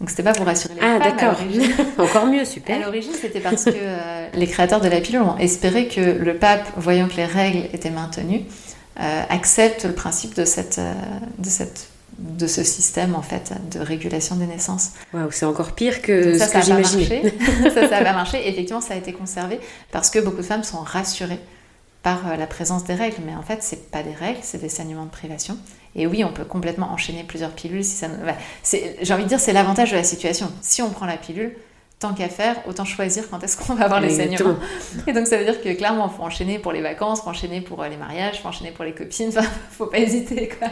Donc 0.00 0.08
c'était 0.08 0.22
pas 0.22 0.32
pour 0.32 0.46
rassurer 0.46 0.74
les 0.74 0.80
ah, 0.80 0.98
d'accord. 0.98 1.36
Encore 1.98 2.26
mieux, 2.26 2.46
super. 2.46 2.76
À 2.76 2.84
l'origine, 2.84 3.12
c'était 3.12 3.40
parce 3.40 3.64
que 3.66 3.70
les 4.34 4.46
créateurs 4.46 4.80
de 4.80 4.88
la 4.88 5.00
pilule 5.00 5.22
ont 5.22 5.36
espéré 5.36 5.88
que 5.88 6.00
le 6.00 6.36
pape, 6.36 6.66
voyant 6.76 7.06
que 7.06 7.16
les 7.16 7.26
règles 7.26 7.68
étaient 7.74 7.90
maintenues, 7.90 8.44
accepte 8.96 9.84
le 9.84 9.92
principe 9.92 10.34
de 10.34 10.46
cette, 10.46 10.80
de 11.38 11.48
cette 11.48 11.88
de 12.18 12.46
ce 12.46 12.64
système 12.64 13.14
en 13.14 13.22
fait 13.22 13.52
de 13.70 13.78
régulation 13.78 14.36
des 14.36 14.46
naissances. 14.46 14.90
Waouh, 15.14 15.30
c'est 15.30 15.46
encore 15.46 15.72
pire 15.72 16.02
que 16.02 16.36
ça, 16.36 16.48
ce 16.48 16.52
que 16.52 16.62
j'imaginais. 16.62 17.34
ça, 17.62 17.88
ça 17.88 18.02
va 18.02 18.12
marcher. 18.12 18.46
Effectivement, 18.48 18.80
ça 18.80 18.94
a 18.94 18.96
été 18.96 19.12
conservé 19.12 19.60
parce 19.92 20.10
que 20.10 20.18
beaucoup 20.18 20.38
de 20.38 20.42
femmes 20.42 20.64
sont 20.64 20.80
rassurées 20.80 21.40
par 22.02 22.28
euh, 22.28 22.36
la 22.36 22.46
présence 22.46 22.84
des 22.84 22.94
règles, 22.94 23.18
mais 23.24 23.34
en 23.34 23.42
fait, 23.42 23.62
c'est 23.62 23.90
pas 23.90 24.02
des 24.02 24.12
règles, 24.12 24.40
c'est 24.42 24.60
des 24.60 24.68
saignements 24.68 25.04
de 25.04 25.10
privation. 25.10 25.58
Et 25.94 26.06
oui, 26.06 26.24
on 26.24 26.32
peut 26.32 26.44
complètement 26.44 26.90
enchaîner 26.92 27.24
plusieurs 27.24 27.50
pilules 27.50 27.84
si 27.84 27.96
ça. 27.96 28.08
J'ai 29.02 29.14
envie 29.14 29.24
de 29.24 29.28
dire, 29.28 29.40
c'est 29.40 29.52
l'avantage 29.52 29.90
de 29.90 29.96
la 29.96 30.04
situation. 30.04 30.50
Si 30.60 30.82
on 30.82 30.90
prend 30.90 31.06
la 31.06 31.16
pilule, 31.16 31.56
tant 31.98 32.14
qu'à 32.14 32.28
faire, 32.28 32.56
autant 32.68 32.84
choisir 32.84 33.28
quand 33.28 33.42
est-ce 33.42 33.56
qu'on 33.56 33.74
va 33.74 33.86
avoir 33.86 34.00
les 34.00 34.10
saignements. 34.10 34.56
Et 35.06 35.12
donc 35.12 35.26
ça 35.26 35.36
veut 35.36 35.44
dire 35.44 35.60
que 35.60 35.72
clairement, 35.74 36.08
il 36.12 36.16
faut 36.16 36.22
enchaîner 36.22 36.58
pour 36.60 36.72
les 36.72 36.80
vacances, 36.80 37.22
faut 37.22 37.30
enchaîner 37.30 37.60
pour 37.60 37.82
euh, 37.82 37.88
les 37.88 37.96
mariages, 37.96 38.40
faut 38.40 38.48
enchaîner 38.48 38.70
pour 38.70 38.84
les 38.84 38.92
copines, 38.92 39.28
enfin, 39.36 39.48
faut 39.72 39.86
pas 39.86 39.98
hésiter 39.98 40.48
quoi. 40.48 40.68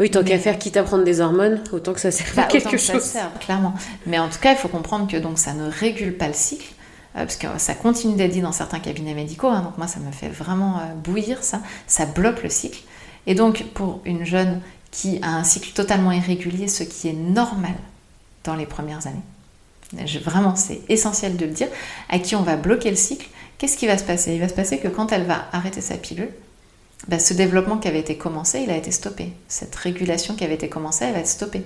Oui, 0.00 0.10
tant 0.10 0.24
qu'à 0.24 0.38
faire, 0.38 0.58
quitte 0.58 0.76
à 0.76 0.82
prendre 0.82 1.04
des 1.04 1.20
hormones, 1.20 1.62
autant 1.72 1.92
que 1.92 2.00
ça 2.00 2.10
serve 2.10 2.34
bah, 2.34 2.44
à 2.44 2.46
quelque 2.46 2.78
chose. 2.78 3.00
ça 3.02 3.20
serve, 3.20 3.38
clairement. 3.40 3.74
Mais 4.06 4.18
en 4.18 4.28
tout 4.28 4.38
cas, 4.40 4.52
il 4.52 4.56
faut 4.56 4.68
comprendre 4.68 5.06
que 5.06 5.18
donc 5.18 5.38
ça 5.38 5.52
ne 5.52 5.68
régule 5.70 6.16
pas 6.16 6.28
le 6.28 6.34
cycle. 6.34 6.72
Euh, 7.16 7.26
parce 7.26 7.36
que 7.36 7.46
ça 7.58 7.74
continue 7.74 8.16
d'être 8.16 8.32
dit 8.32 8.40
dans 8.40 8.50
certains 8.50 8.80
cabinets 8.80 9.14
médicaux, 9.14 9.48
hein, 9.48 9.60
donc 9.60 9.78
moi 9.78 9.86
ça 9.86 10.00
me 10.00 10.10
fait 10.10 10.28
vraiment 10.28 10.78
euh, 10.78 10.94
bouillir 10.96 11.44
ça, 11.44 11.60
ça 11.86 12.06
bloque 12.06 12.42
le 12.42 12.48
cycle. 12.48 12.80
Et 13.26 13.36
donc 13.36 13.64
pour 13.74 14.00
une 14.04 14.24
jeune 14.24 14.60
qui 14.90 15.20
a 15.22 15.28
un 15.28 15.44
cycle 15.44 15.70
totalement 15.74 16.10
irrégulier, 16.10 16.66
ce 16.66 16.82
qui 16.82 17.08
est 17.08 17.12
normal 17.12 17.74
dans 18.42 18.56
les 18.56 18.66
premières 18.66 19.06
années, 19.06 19.22
vraiment 20.24 20.56
c'est 20.56 20.80
essentiel 20.88 21.36
de 21.36 21.46
le 21.46 21.52
dire, 21.52 21.68
à 22.08 22.18
qui 22.18 22.36
on 22.36 22.42
va 22.42 22.56
bloquer 22.56 22.90
le 22.90 22.96
cycle, 22.96 23.28
qu'est-ce 23.58 23.76
qui 23.76 23.86
va 23.86 23.98
se 23.98 24.04
passer? 24.04 24.34
Il 24.34 24.40
va 24.40 24.48
se 24.48 24.54
passer 24.54 24.78
que 24.78 24.88
quand 24.88 25.12
elle 25.12 25.24
va 25.24 25.46
arrêter 25.52 25.80
sa 25.80 25.96
pilule, 25.96 26.30
bah, 27.08 27.18
ce 27.18 27.34
développement 27.34 27.76
qui 27.76 27.88
avait 27.88 28.00
été 28.00 28.16
commencé, 28.16 28.60
il 28.60 28.70
a 28.70 28.76
été 28.76 28.90
stoppé. 28.90 29.32
Cette 29.48 29.74
régulation 29.74 30.34
qui 30.34 30.44
avait 30.44 30.54
été 30.54 30.68
commencée, 30.68 31.04
elle 31.04 31.12
va 31.12 31.18
être 31.18 31.28
stoppée. 31.28 31.64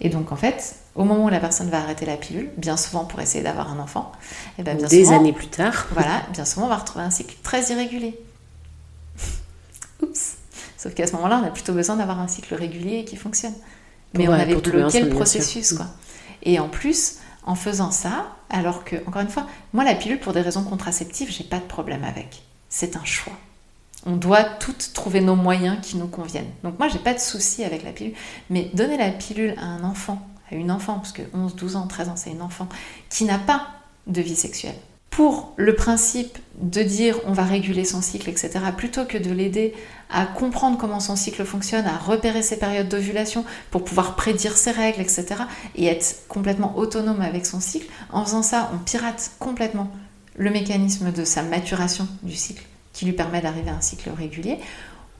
Et 0.00 0.08
donc 0.08 0.32
en 0.32 0.36
fait, 0.36 0.74
au 0.96 1.04
moment 1.04 1.26
où 1.26 1.28
la 1.28 1.38
personne 1.38 1.70
va 1.70 1.78
arrêter 1.78 2.06
la 2.06 2.16
pilule, 2.16 2.50
bien 2.56 2.76
souvent 2.76 3.04
pour 3.04 3.20
essayer 3.20 3.44
d'avoir 3.44 3.70
un 3.72 3.78
enfant, 3.78 4.10
et 4.58 4.60
eh 4.60 4.62
ben, 4.64 4.76
bien 4.76 4.88
des 4.88 5.12
années 5.12 5.32
plus 5.32 5.46
tard, 5.46 5.86
voilà, 5.92 6.22
bien 6.32 6.44
souvent 6.44 6.66
on 6.66 6.70
va 6.70 6.76
retrouver 6.76 7.04
un 7.04 7.10
cycle 7.10 7.36
très 7.42 7.70
irrégulier. 7.70 8.18
Oups. 10.02 10.36
Sauf 10.76 10.94
qu'à 10.94 11.06
ce 11.06 11.12
moment-là, 11.12 11.40
on 11.42 11.46
a 11.46 11.50
plutôt 11.50 11.74
besoin 11.74 11.96
d'avoir 11.96 12.18
un 12.20 12.28
cycle 12.28 12.54
régulier 12.54 13.04
qui 13.04 13.16
fonctionne. 13.16 13.54
Mais 14.14 14.26
on 14.28 14.32
avait 14.32 14.56
bloqué 14.56 15.02
le 15.02 15.10
processus, 15.10 15.74
quoi. 15.74 15.86
Et 16.42 16.58
en 16.58 16.68
plus, 16.68 17.16
en 17.44 17.54
faisant 17.54 17.90
ça, 17.90 18.36
alors 18.50 18.84
que, 18.84 18.96
encore 19.06 19.22
une 19.22 19.28
fois, 19.28 19.46
moi 19.72 19.84
la 19.84 19.94
pilule 19.94 20.20
pour 20.20 20.32
des 20.32 20.40
raisons 20.40 20.62
contraceptives, 20.62 21.30
j'ai 21.30 21.44
pas 21.44 21.58
de 21.58 21.64
problème 21.64 22.04
avec. 22.04 22.42
C'est 22.68 22.96
un 22.96 23.04
choix. 23.04 23.32
On 24.06 24.16
doit 24.16 24.44
toutes 24.44 24.92
trouver 24.94 25.20
nos 25.20 25.36
moyens 25.36 25.78
qui 25.82 25.96
nous 25.96 26.06
conviennent. 26.06 26.50
Donc 26.64 26.78
moi 26.78 26.88
j'ai 26.88 26.98
pas 26.98 27.14
de 27.14 27.18
souci 27.18 27.64
avec 27.64 27.82
la 27.82 27.92
pilule, 27.92 28.14
mais 28.48 28.70
donner 28.74 28.96
la 28.96 29.10
pilule 29.10 29.54
à 29.58 29.64
un 29.64 29.84
enfant, 29.84 30.26
à 30.50 30.54
une 30.54 30.70
enfant, 30.70 30.94
parce 30.94 31.12
que 31.12 31.22
11, 31.34 31.54
12 31.54 31.76
ans, 31.76 31.86
13 31.86 32.08
ans 32.08 32.16
c'est 32.16 32.30
une 32.30 32.42
enfant, 32.42 32.68
qui 33.10 33.24
n'a 33.24 33.38
pas 33.38 33.68
de 34.06 34.22
vie 34.22 34.36
sexuelle, 34.36 34.78
pour 35.10 35.52
le 35.56 35.74
principe 35.74 36.38
de 36.60 36.82
dire 36.82 37.18
on 37.26 37.32
va 37.32 37.42
réguler 37.42 37.84
son 37.84 38.00
cycle, 38.00 38.30
etc., 38.30 38.50
plutôt 38.76 39.04
que 39.04 39.18
de 39.18 39.30
l'aider 39.30 39.74
à 40.08 40.24
comprendre 40.26 40.78
comment 40.78 41.00
son 41.00 41.16
cycle 41.16 41.44
fonctionne, 41.44 41.86
à 41.86 41.96
repérer 41.96 42.42
ses 42.42 42.58
périodes 42.58 42.88
d'ovulation 42.88 43.44
pour 43.70 43.84
pouvoir 43.84 44.16
prédire 44.16 44.56
ses 44.56 44.70
règles, 44.70 45.00
etc., 45.00 45.26
et 45.76 45.86
être 45.86 46.22
complètement 46.28 46.76
autonome 46.76 47.20
avec 47.20 47.46
son 47.46 47.60
cycle, 47.60 47.86
en 48.10 48.24
faisant 48.24 48.42
ça, 48.42 48.70
on 48.74 48.78
pirate 48.78 49.32
complètement 49.38 49.90
le 50.36 50.50
mécanisme 50.50 51.12
de 51.12 51.24
sa 51.24 51.42
maturation 51.42 52.08
du 52.22 52.34
cycle, 52.34 52.64
qui 52.92 53.04
lui 53.04 53.12
permet 53.12 53.40
d'arriver 53.40 53.70
à 53.70 53.74
un 53.74 53.80
cycle 53.80 54.10
régulier. 54.16 54.58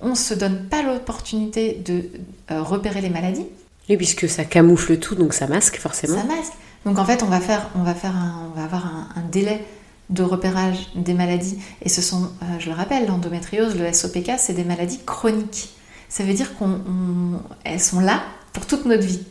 On 0.01 0.11
ne 0.11 0.15
se 0.15 0.35
donne 0.35 0.67
pas 0.69 0.83
l'opportunité 0.83 1.75
de 1.85 2.05
euh, 2.51 2.63
repérer 2.63 3.01
les 3.01 3.11
maladies. 3.11 3.47
Oui, 3.89 3.97
puisque 3.97 4.29
ça 4.29 4.45
camoufle 4.45 4.99
tout, 4.99 5.15
donc 5.15 5.35
ça 5.35 5.47
masque 5.47 5.77
forcément. 5.77 6.17
Ça 6.17 6.25
masque. 6.25 6.53
Donc 6.87 6.99
en 6.99 7.05
fait, 7.05 7.23
on 7.23 7.27
va 7.27 7.41
faire, 7.41 7.69
on 7.75 7.83
va 7.83 7.95
faire, 7.95 8.15
on 8.47 8.59
va 8.59 8.65
avoir 8.65 8.87
un 8.87 9.23
délai 9.31 9.63
de 10.11 10.23
repérage 10.23 10.91
des 10.95 11.15
maladies. 11.15 11.59
Et 11.83 11.89
ce 11.89 12.03
sont, 12.03 12.25
euh, 12.43 12.59
je 12.59 12.69
le 12.69 12.75
rappelle, 12.75 13.07
l'endométriose, 13.07 13.77
le 13.77 13.93
SOPK, 13.93 14.33
c'est 14.39 14.53
des 14.53 14.65
maladies 14.65 15.01
chroniques. 15.07 15.71
Ça 16.09 16.25
veut 16.25 16.35
dire 16.35 16.51
qu'elles 16.59 17.81
sont 17.81 18.01
là 18.01 18.21
pour 18.53 18.67
toute 18.67 18.85
notre 18.85 19.05
vie. 19.05 19.23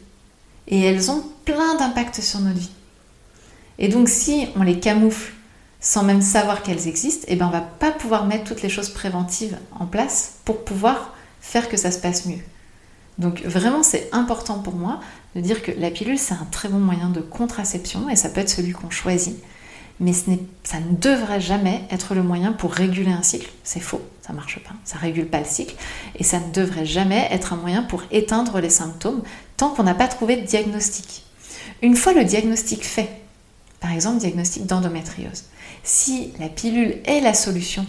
Et 0.68 0.82
elles 0.82 1.12
ont 1.12 1.24
plein 1.46 1.76
d'impacts 1.76 2.22
sur 2.22 2.40
notre 2.40 2.60
vie. 2.60 2.72
Et 3.78 3.90
donc 3.90 4.10
si 4.10 4.48
on 4.56 4.64
les 4.64 4.80
camoufle 4.80 5.34
sans 5.82 6.04
même 6.04 6.22
savoir 6.22 6.64
qu'elles 6.64 6.88
existent, 6.88 7.26
eh 7.30 7.36
ben 7.36 7.50
va 7.50 7.62
pas 7.62 7.92
pouvoir 7.92 8.26
mettre 8.26 8.44
toutes 8.44 8.62
les 8.62 8.70
choses 8.70 8.90
préventives 8.90 9.58
en 9.80 9.86
place 9.86 10.40
pour 10.46 10.64
pouvoir 10.64 11.14
faire 11.40 11.70
que 11.70 11.78
ça 11.78 11.92
se 11.92 12.00
passe 12.00 12.26
mieux. 12.26 12.42
Donc 13.18 13.42
vraiment 13.44 13.84
c'est 13.84 14.10
important 14.12 14.60
pour 14.60 14.76
moi 14.76 15.00
de 15.36 15.42
dire 15.42 15.62
que 15.62 15.72
la 15.72 15.92
pilule 15.92 16.20
c'est 16.20 16.34
un 16.34 16.48
très 16.52 16.70
bon 16.70 16.80
moyen 16.80 17.10
de 17.10 17.22
contraception 17.22 18.10
et 18.10 18.16
ça 18.16 18.30
peut 18.30 18.42
être 18.42 18.50
celui 18.50 18.72
qu'on 18.72 18.90
choisit 18.90 19.38
mais 20.00 20.14
ça 20.14 20.80
ne 20.80 20.96
devrait 20.96 21.42
jamais 21.42 21.84
être 21.92 22.16
le 22.16 22.24
moyen 22.24 22.54
pour 22.54 22.72
réguler 22.72 23.12
un 23.12 23.22
cycle. 23.22 23.50
C'est 23.64 23.80
faux, 23.80 24.02
ça 24.22 24.34
marche 24.34 24.60
pas, 24.60 24.74
ça 24.86 24.98
régule 24.98 25.28
pas 25.28 25.40
le 25.40 25.46
cycle, 25.46 25.76
et 26.16 26.24
ça 26.24 26.40
ne 26.40 26.52
devrait 26.52 26.86
jamais 26.86 27.28
être 27.32 27.54
un 27.54 27.58
moyen 27.58 27.84
pour 27.84 28.04
éteindre 28.12 28.60
les 28.60 28.70
symptômes 28.70 29.24
tant 29.58 29.70
qu'on 29.70 29.84
n'a 29.84 29.96
pas 29.96 30.08
trouvé 30.08 30.38
de 30.38 30.46
diagnostic. 30.46 31.24
Une 31.82 31.96
fois 31.96 32.14
le 32.14 32.24
diagnostic 32.24 32.84
fait, 32.84 33.10
par 33.80 33.92
exemple 33.92 34.20
diagnostic 34.20 34.66
d'endométriose, 34.66 35.46
si 35.84 36.34
la 36.40 36.50
pilule 36.50 36.98
est 37.06 37.22
la 37.22 37.34
solution, 37.34 37.86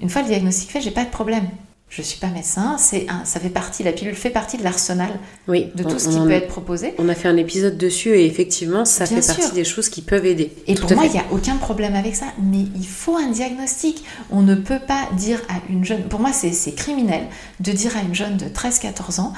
une 0.00 0.10
fois 0.10 0.22
le 0.22 0.28
diagnostic 0.28 0.70
fait, 0.70 0.80
j'ai 0.80 0.90
pas 0.90 1.04
de 1.04 1.10
problème 1.10 1.48
je 1.92 2.00
ne 2.00 2.06
suis 2.06 2.18
pas 2.18 2.28
médecin, 2.28 2.76
c'est 2.78 3.06
ça 3.24 3.38
fait 3.38 3.50
partie, 3.50 3.82
la 3.82 3.92
pilule 3.92 4.14
fait 4.14 4.30
partie 4.30 4.56
de 4.56 4.64
l'arsenal 4.64 5.10
oui, 5.46 5.66
de 5.74 5.82
tout 5.82 5.98
ce 5.98 6.08
qui 6.08 6.16
peut 6.16 6.30
être 6.30 6.48
proposé. 6.48 6.94
On 6.96 7.06
a 7.10 7.14
fait 7.14 7.28
un 7.28 7.36
épisode 7.36 7.76
dessus 7.76 8.08
et 8.08 8.24
effectivement, 8.24 8.86
ça 8.86 9.04
fait 9.04 9.20
partie 9.20 9.52
des 9.52 9.64
choses 9.64 9.90
qui 9.90 10.00
peuvent 10.00 10.24
aider. 10.24 10.54
Et 10.66 10.74
pour 10.74 10.90
moi, 10.94 11.04
il 11.04 11.12
n'y 11.12 11.18
a 11.18 11.26
aucun 11.30 11.56
problème 11.56 11.94
avec 11.94 12.16
ça, 12.16 12.24
mais 12.42 12.64
il 12.74 12.86
faut 12.86 13.18
un 13.18 13.28
diagnostic. 13.28 14.04
On 14.30 14.40
ne 14.40 14.54
peut 14.54 14.78
pas 14.78 15.06
dire 15.18 15.42
à 15.50 15.56
une 15.70 15.84
jeune, 15.84 16.04
pour 16.04 16.18
moi 16.18 16.30
c'est 16.32 16.74
criminel, 16.74 17.26
de 17.60 17.72
dire 17.72 17.94
à 17.94 18.00
une 18.00 18.14
jeune 18.14 18.38
de 18.38 18.46
13-14 18.46 19.20
ans, 19.20 19.34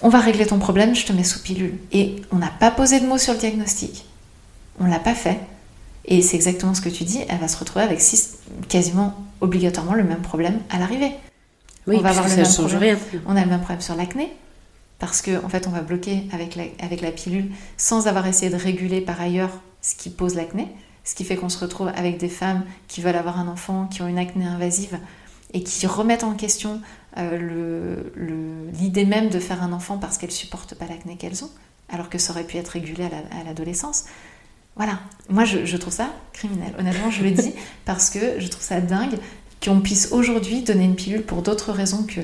on 0.00 0.08
va 0.08 0.20
régler 0.20 0.46
ton 0.46 0.58
problème, 0.58 0.94
je 0.94 1.04
te 1.04 1.12
mets 1.12 1.24
sous 1.24 1.42
pilule. 1.42 1.74
Et 1.92 2.16
on 2.32 2.36
n'a 2.36 2.52
pas 2.58 2.70
posé 2.70 3.00
de 3.00 3.06
mots 3.06 3.18
sur 3.18 3.34
le 3.34 3.38
diagnostic. 3.38 4.06
On 4.80 4.86
l'a 4.86 4.98
pas 4.98 5.14
fait. 5.14 5.40
Et 6.06 6.22
c'est 6.22 6.36
exactement 6.36 6.72
ce 6.72 6.80
que 6.80 6.88
tu 6.88 7.04
dis, 7.04 7.20
elle 7.28 7.38
va 7.38 7.48
se 7.48 7.58
retrouver 7.58 7.84
avec 7.84 8.00
six, 8.00 8.38
quasiment 8.70 9.14
obligatoirement 9.42 9.92
le 9.92 10.04
même 10.04 10.22
problème 10.22 10.58
à 10.70 10.78
l'arrivée 10.78 11.12
on 11.86 11.98
va 12.00 12.10
avoir 12.10 12.28
le 12.28 12.36
même 12.36 12.46
problème. 12.46 12.98
On 13.26 13.36
a 13.36 13.42
le 13.42 13.50
même 13.50 13.60
problème 13.60 13.80
sur 13.80 13.94
l'acné. 13.94 14.32
parce 14.98 15.22
qu'en 15.22 15.44
en 15.44 15.48
fait, 15.48 15.66
on 15.66 15.70
va 15.70 15.80
bloquer 15.80 16.24
avec 16.32 16.54
la, 16.54 16.64
avec 16.80 17.00
la 17.00 17.10
pilule 17.10 17.50
sans 17.76 18.06
avoir 18.06 18.26
essayé 18.26 18.50
de 18.50 18.56
réguler 18.56 19.00
par 19.00 19.20
ailleurs 19.20 19.50
ce 19.80 19.96
qui 19.96 20.10
pose 20.10 20.36
l'acné, 20.36 20.68
ce 21.04 21.14
qui 21.14 21.24
fait 21.24 21.36
qu'on 21.36 21.48
se 21.48 21.58
retrouve 21.58 21.88
avec 21.88 22.18
des 22.18 22.28
femmes 22.28 22.64
qui 22.88 23.00
veulent 23.00 23.16
avoir 23.16 23.38
un 23.38 23.48
enfant, 23.48 23.86
qui 23.86 24.02
ont 24.02 24.06
une 24.06 24.18
acné 24.18 24.46
invasive 24.46 24.98
et 25.52 25.62
qui 25.62 25.86
remettent 25.86 26.24
en 26.24 26.34
question 26.34 26.80
euh, 27.18 27.96
l'idée 28.72 29.04
même 29.04 29.28
de 29.28 29.38
faire 29.38 29.62
un 29.62 29.72
enfant 29.72 29.98
parce 29.98 30.18
qu'elles 30.18 30.30
supportent 30.30 30.74
pas 30.74 30.86
l'acné 30.86 31.16
qu'elles 31.16 31.44
ont, 31.44 31.50
alors 31.90 32.08
que 32.08 32.18
ça 32.18 32.32
aurait 32.32 32.44
pu 32.44 32.56
être 32.56 32.68
régulé 32.68 33.04
à 33.04 33.44
l'adolescence. 33.44 34.04
voilà, 34.76 35.00
moi 35.28 35.44
je, 35.44 35.66
je, 35.66 35.76
trouve 35.76 35.92
ça 35.92 36.10
criminel. 36.32 36.72
Honnêtement, 36.78 37.10
je 37.10 37.22
le 37.22 37.32
dis 37.32 37.54
parce 37.84 38.08
que 38.08 38.38
je 38.40 38.48
trouve 38.48 38.62
ça 38.62 38.80
dingue 38.80 39.18
qu'on 39.62 39.80
puisse 39.80 40.08
aujourd'hui 40.12 40.62
donner 40.62 40.84
une 40.84 40.96
pilule 40.96 41.22
pour 41.22 41.42
d'autres 41.42 41.72
raisons 41.72 42.04
que 42.04 42.20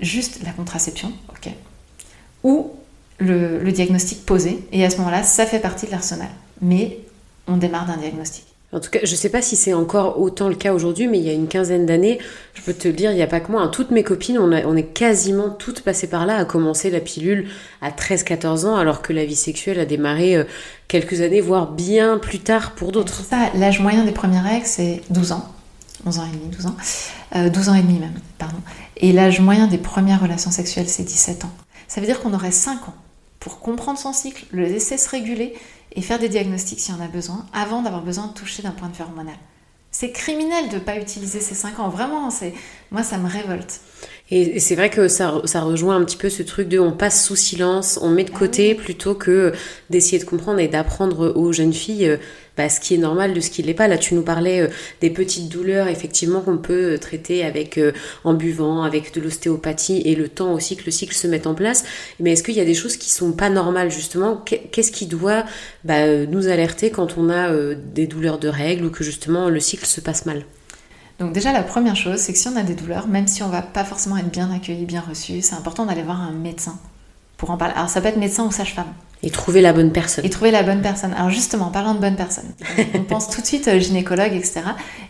juste 0.00 0.40
la 0.44 0.52
contraception, 0.52 1.12
ok, 1.30 1.52
ou 2.42 2.72
le, 3.18 3.70
diagnostic 3.70 4.24
posé. 4.24 4.64
Et 4.72 4.84
à 4.84 4.90
ce 4.90 4.98
moment-là, 4.98 5.22
ça 5.22 5.46
fait 5.46 5.58
partie 5.58 5.86
de 5.86 5.90
l'arsenal. 5.90 6.28
Mais 6.60 6.98
on 7.46 7.56
démarre 7.56 7.86
d'un 7.86 7.96
diagnostic. 7.96 8.44
En 8.72 8.80
tout 8.80 8.90
cas, 8.90 8.98
je 9.04 9.12
ne 9.12 9.16
sais 9.16 9.28
pas 9.28 9.42
si 9.42 9.54
c'est 9.54 9.72
encore 9.72 10.20
autant 10.20 10.48
le 10.48 10.56
cas 10.56 10.74
aujourd'hui, 10.74 11.06
mais 11.06 11.18
il 11.18 11.24
y 11.24 11.30
a 11.30 11.32
une 11.32 11.46
quinzaine 11.46 11.86
d'années, 11.86 12.18
je 12.54 12.62
peux 12.62 12.74
te 12.74 12.88
le 12.88 12.94
dire, 12.94 13.12
il 13.12 13.14
n'y 13.14 13.22
a 13.22 13.28
pas 13.28 13.38
que 13.38 13.50
moi, 13.50 13.62
hein, 13.62 13.68
toutes 13.68 13.92
mes 13.92 14.02
copines, 14.02 14.38
on, 14.38 14.52
on, 14.52 14.76
est 14.76 14.92
quasiment 14.92 15.50
toutes 15.50 15.82
passées 15.82 16.08
par 16.08 16.26
là, 16.26 16.36
à 16.36 16.44
commencer 16.44 16.90
la 16.90 16.98
pilule 16.98 17.48
à 17.80 17.90
13-14 17.90 18.66
ans, 18.66 18.76
alors 18.76 19.02
que 19.02 19.12
la 19.12 19.24
vie 19.24 19.36
sexuelle 19.36 19.78
a 19.78 19.86
démarré 19.86 20.36
euh, 20.36 20.44
quelques 20.88 21.20
années, 21.20 21.40
voire 21.40 21.70
bien 21.70 22.18
plus 22.18 22.40
tard 22.40 22.72
pour 22.72 22.90
d'autres. 22.90 23.22
Ça, 23.22 23.50
l'âge 23.54 23.80
moyen 23.80 24.04
des 24.04 24.12
premières 24.12 24.44
règles, 24.44 24.66
c'est 24.66 25.00
12 25.10 25.32
ans. 25.32 25.55
11 26.06 26.18
ans 26.20 26.26
et 26.26 26.36
demi, 26.36 26.48
12 26.48 26.66
ans. 26.66 26.76
12 27.34 27.68
euh, 27.68 27.72
ans 27.72 27.74
et 27.74 27.82
demi 27.82 27.98
même, 27.98 28.14
pardon. 28.38 28.58
Et 28.96 29.12
l'âge 29.12 29.40
moyen 29.40 29.66
des 29.66 29.78
premières 29.78 30.22
relations 30.22 30.50
sexuelles, 30.50 30.88
c'est 30.88 31.02
17 31.02 31.44
ans. 31.44 31.52
Ça 31.88 32.00
veut 32.00 32.06
dire 32.06 32.20
qu'on 32.20 32.32
aurait 32.32 32.52
5 32.52 32.88
ans 32.88 32.94
pour 33.40 33.60
comprendre 33.60 33.98
son 33.98 34.12
cycle, 34.12 34.44
le 34.50 34.64
laisser 34.64 34.96
se 34.98 35.08
réguler 35.08 35.54
et 35.92 36.02
faire 36.02 36.18
des 36.18 36.28
diagnostics 36.28 36.80
s'il 36.80 36.94
y 36.94 36.98
en 36.98 37.00
a 37.00 37.08
besoin, 37.08 37.46
avant 37.52 37.82
d'avoir 37.82 38.02
besoin 38.02 38.28
de 38.28 38.32
toucher 38.32 38.62
d'un 38.62 38.70
point 38.70 38.88
de 38.88 38.94
vue 38.94 39.02
hormonal. 39.02 39.36
C'est 39.90 40.10
criminel 40.10 40.68
de 40.68 40.74
ne 40.74 40.80
pas 40.80 40.96
utiliser 40.98 41.40
ces 41.40 41.54
5 41.54 41.78
ans, 41.78 41.88
vraiment, 41.88 42.30
c'est 42.30 42.52
moi 42.90 43.02
ça 43.02 43.18
me 43.18 43.28
révolte. 43.28 43.80
Et 44.30 44.58
c'est 44.58 44.74
vrai 44.74 44.90
que 44.90 45.06
ça, 45.06 45.40
ça, 45.44 45.60
rejoint 45.60 45.96
un 45.96 46.04
petit 46.04 46.16
peu 46.16 46.28
ce 46.28 46.42
truc 46.42 46.68
de 46.68 46.80
on 46.80 46.90
passe 46.90 47.24
sous 47.24 47.36
silence, 47.36 47.98
on 48.02 48.10
met 48.10 48.24
de 48.24 48.32
ah 48.34 48.38
côté 48.38 48.74
plutôt 48.74 49.14
que 49.14 49.52
d'essayer 49.88 50.18
de 50.18 50.24
comprendre 50.24 50.58
et 50.58 50.66
d'apprendre 50.66 51.32
aux 51.36 51.52
jeunes 51.52 51.72
filles 51.72 52.08
euh, 52.08 52.16
bah, 52.56 52.68
ce 52.68 52.80
qui 52.80 52.94
est 52.94 52.98
normal 52.98 53.34
de 53.34 53.40
ce 53.40 53.50
qui 53.50 53.62
l'est 53.62 53.74
pas. 53.74 53.88
Là, 53.88 53.98
tu 53.98 54.14
nous 54.14 54.22
parlais 54.22 54.60
euh, 54.60 54.68
des 55.00 55.10
petites 55.10 55.48
douleurs, 55.48 55.88
effectivement, 55.88 56.40
qu'on 56.40 56.58
peut 56.58 56.94
euh, 56.94 56.98
traiter 56.98 57.44
avec 57.44 57.78
en 58.24 58.34
buvant, 58.34 58.82
avec 58.82 59.12
de 59.14 59.20
l'ostéopathie 59.20 60.02
et 60.04 60.14
le 60.14 60.28
temps 60.28 60.52
aussi 60.52 60.76
que 60.76 60.84
le 60.84 60.90
cycle 60.90 61.14
se 61.14 61.26
mette 61.26 61.46
en 61.46 61.54
place. 61.54 61.84
Mais 62.20 62.32
est-ce 62.32 62.42
qu'il 62.42 62.54
y 62.54 62.60
a 62.60 62.64
des 62.64 62.74
choses 62.74 62.96
qui 62.96 63.10
sont 63.10 63.32
pas 63.32 63.50
normales 63.50 63.90
justement? 63.90 64.42
Qu'est-ce 64.44 64.92
qui 64.92 65.06
doit 65.06 65.44
bah, 65.84 66.24
nous 66.26 66.48
alerter 66.48 66.90
quand 66.90 67.18
on 67.18 67.30
a 67.30 67.50
des 67.74 68.06
douleurs 68.06 68.38
de 68.38 68.48
règles 68.48 68.86
ou 68.86 68.90
que 68.90 69.04
justement 69.04 69.48
le 69.48 69.60
cycle 69.60 69.86
se 69.86 70.00
passe 70.00 70.26
mal? 70.26 70.44
Donc 71.18 71.32
déjà 71.32 71.52
la 71.52 71.62
première 71.62 71.96
chose, 71.96 72.18
c'est 72.18 72.32
que 72.32 72.38
si 72.38 72.48
on 72.48 72.56
a 72.56 72.62
des 72.62 72.74
douleurs, 72.74 73.08
même 73.08 73.26
si 73.26 73.42
on 73.42 73.48
va 73.48 73.62
pas 73.62 73.84
forcément 73.84 74.16
être 74.18 74.30
bien 74.30 74.50
accueilli, 74.50 74.84
bien 74.84 75.02
reçu, 75.06 75.40
c'est 75.40 75.54
important 75.54 75.86
d'aller 75.86 76.02
voir 76.02 76.20
un 76.20 76.32
médecin 76.32 76.78
pour 77.38 77.50
en 77.50 77.56
parler. 77.56 77.74
Alors 77.74 77.88
ça 77.88 78.00
peut 78.00 78.08
être 78.08 78.18
médecin 78.18 78.44
ou 78.44 78.50
sage-femme. 78.50 78.92
Et 79.22 79.30
trouver 79.30 79.60
la 79.60 79.72
bonne 79.72 79.92
personne. 79.92 80.24
Et 80.24 80.30
trouver 80.30 80.50
la 80.50 80.62
bonne 80.62 80.82
personne. 80.82 81.12
Alors 81.14 81.30
justement, 81.30 81.70
parlant 81.70 81.94
de 81.94 82.00
bonne 82.00 82.16
personne, 82.16 82.52
on 82.94 83.02
pense 83.08 83.28
tout 83.30 83.40
de 83.40 83.46
suite 83.46 83.66
euh, 83.68 83.80
gynécologue, 83.80 84.32
etc. 84.34 84.62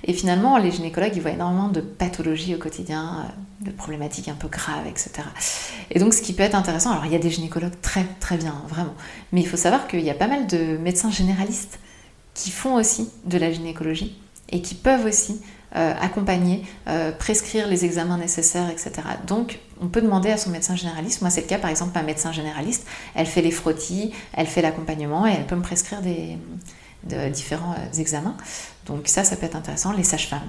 Et 0.05 0.13
finalement, 0.13 0.59
les 0.59 0.71
gynécologues, 0.71 1.13
ils 1.15 1.21
voient 1.21 1.33
énormément 1.33 1.69
de 1.69 1.81
pathologies 1.81 2.55
au 2.55 2.59
quotidien, 2.59 3.27
euh, 3.27 3.67
de 3.67 3.71
problématiques 3.73 4.29
un 4.29 4.35
peu 4.35 4.49
graves, 4.49 4.87
etc. 4.87 5.11
Et 5.91 5.99
donc, 5.99 6.15
ce 6.15 6.23
qui 6.23 6.33
peut 6.33 6.45
être 6.45 6.55
intéressant, 6.55 6.93
alors 6.93 7.07
il 7.07 7.13
y 7.13 7.17
a 7.17 7.19
des 7.19 7.31
gynécologues 7.31 7.81
très 7.83 8.07
très 8.21 8.37
bien, 8.37 8.55
vraiment. 8.69 8.95
Mais 9.33 9.41
il 9.41 9.47
faut 9.49 9.57
savoir 9.57 9.89
qu'il 9.89 10.01
y 10.01 10.11
a 10.11 10.15
pas 10.15 10.29
mal 10.29 10.47
de 10.47 10.77
médecins 10.79 11.11
généralistes 11.11 11.79
qui 12.35 12.51
font 12.51 12.75
aussi 12.75 13.11
de 13.25 13.39
la 13.39 13.51
gynécologie 13.51 14.17
et 14.51 14.63
qui 14.63 14.75
peuvent 14.75 15.05
aussi 15.05 15.41
euh, 15.75 15.93
accompagner, 16.01 16.63
euh, 16.89 17.11
prescrire 17.11 17.67
les 17.67 17.85
examens 17.85 18.19
nécessaires, 18.19 18.71
etc. 18.71 18.93
Donc, 19.27 19.59
on 19.81 19.89
peut 19.89 20.01
demander 20.01 20.31
à 20.31 20.39
son 20.39 20.51
médecin 20.51 20.77
généraliste. 20.77 21.23
Moi, 21.23 21.31
c'est 21.31 21.41
le 21.41 21.49
cas, 21.49 21.59
par 21.59 21.71
exemple, 21.71 21.91
ma 21.93 22.05
médecin 22.05 22.31
généraliste. 22.31 22.87
Elle 23.17 23.27
fait 23.27 23.43
les 23.43 23.51
frottis, 23.51 24.13
elle 24.33 24.47
fait 24.47 24.63
l'accompagnement 24.63 25.27
et 25.27 25.33
elle 25.33 25.45
peut 25.45 25.57
me 25.57 25.63
prescrire 25.63 26.03
des, 26.03 26.39
de 27.03 27.29
différents 27.31 27.73
euh, 27.73 27.99
examens. 27.99 28.37
Donc, 28.87 29.09
ça, 29.09 29.25
ça 29.25 29.35
peut 29.37 29.45
être 29.45 29.57
intéressant. 29.57 29.93
Les 29.93 30.05
sages-femmes, 30.05 30.49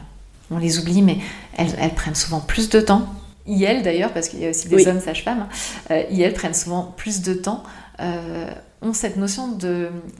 on 0.51 0.59
les 0.59 0.77
oublie, 0.77 1.01
mais 1.01 1.17
elles, 1.57 1.95
prennent 1.95 2.15
souvent 2.15 2.39
plus 2.39 2.69
de 2.69 2.79
temps. 2.79 3.07
elles, 3.47 3.81
d'ailleurs, 3.81 4.13
parce 4.13 4.29
qu'il 4.29 4.39
y 4.39 4.45
a 4.45 4.51
aussi 4.51 4.69
des 4.69 4.87
hommes 4.87 5.01
sages-femmes, 5.01 5.47
hein, 5.89 6.03
elles 6.11 6.33
prennent 6.33 6.53
souvent 6.53 6.93
plus 6.95 7.21
de 7.21 7.33
temps, 7.33 7.63
ont 7.99 8.93
cette 8.93 9.17
notion 9.17 9.57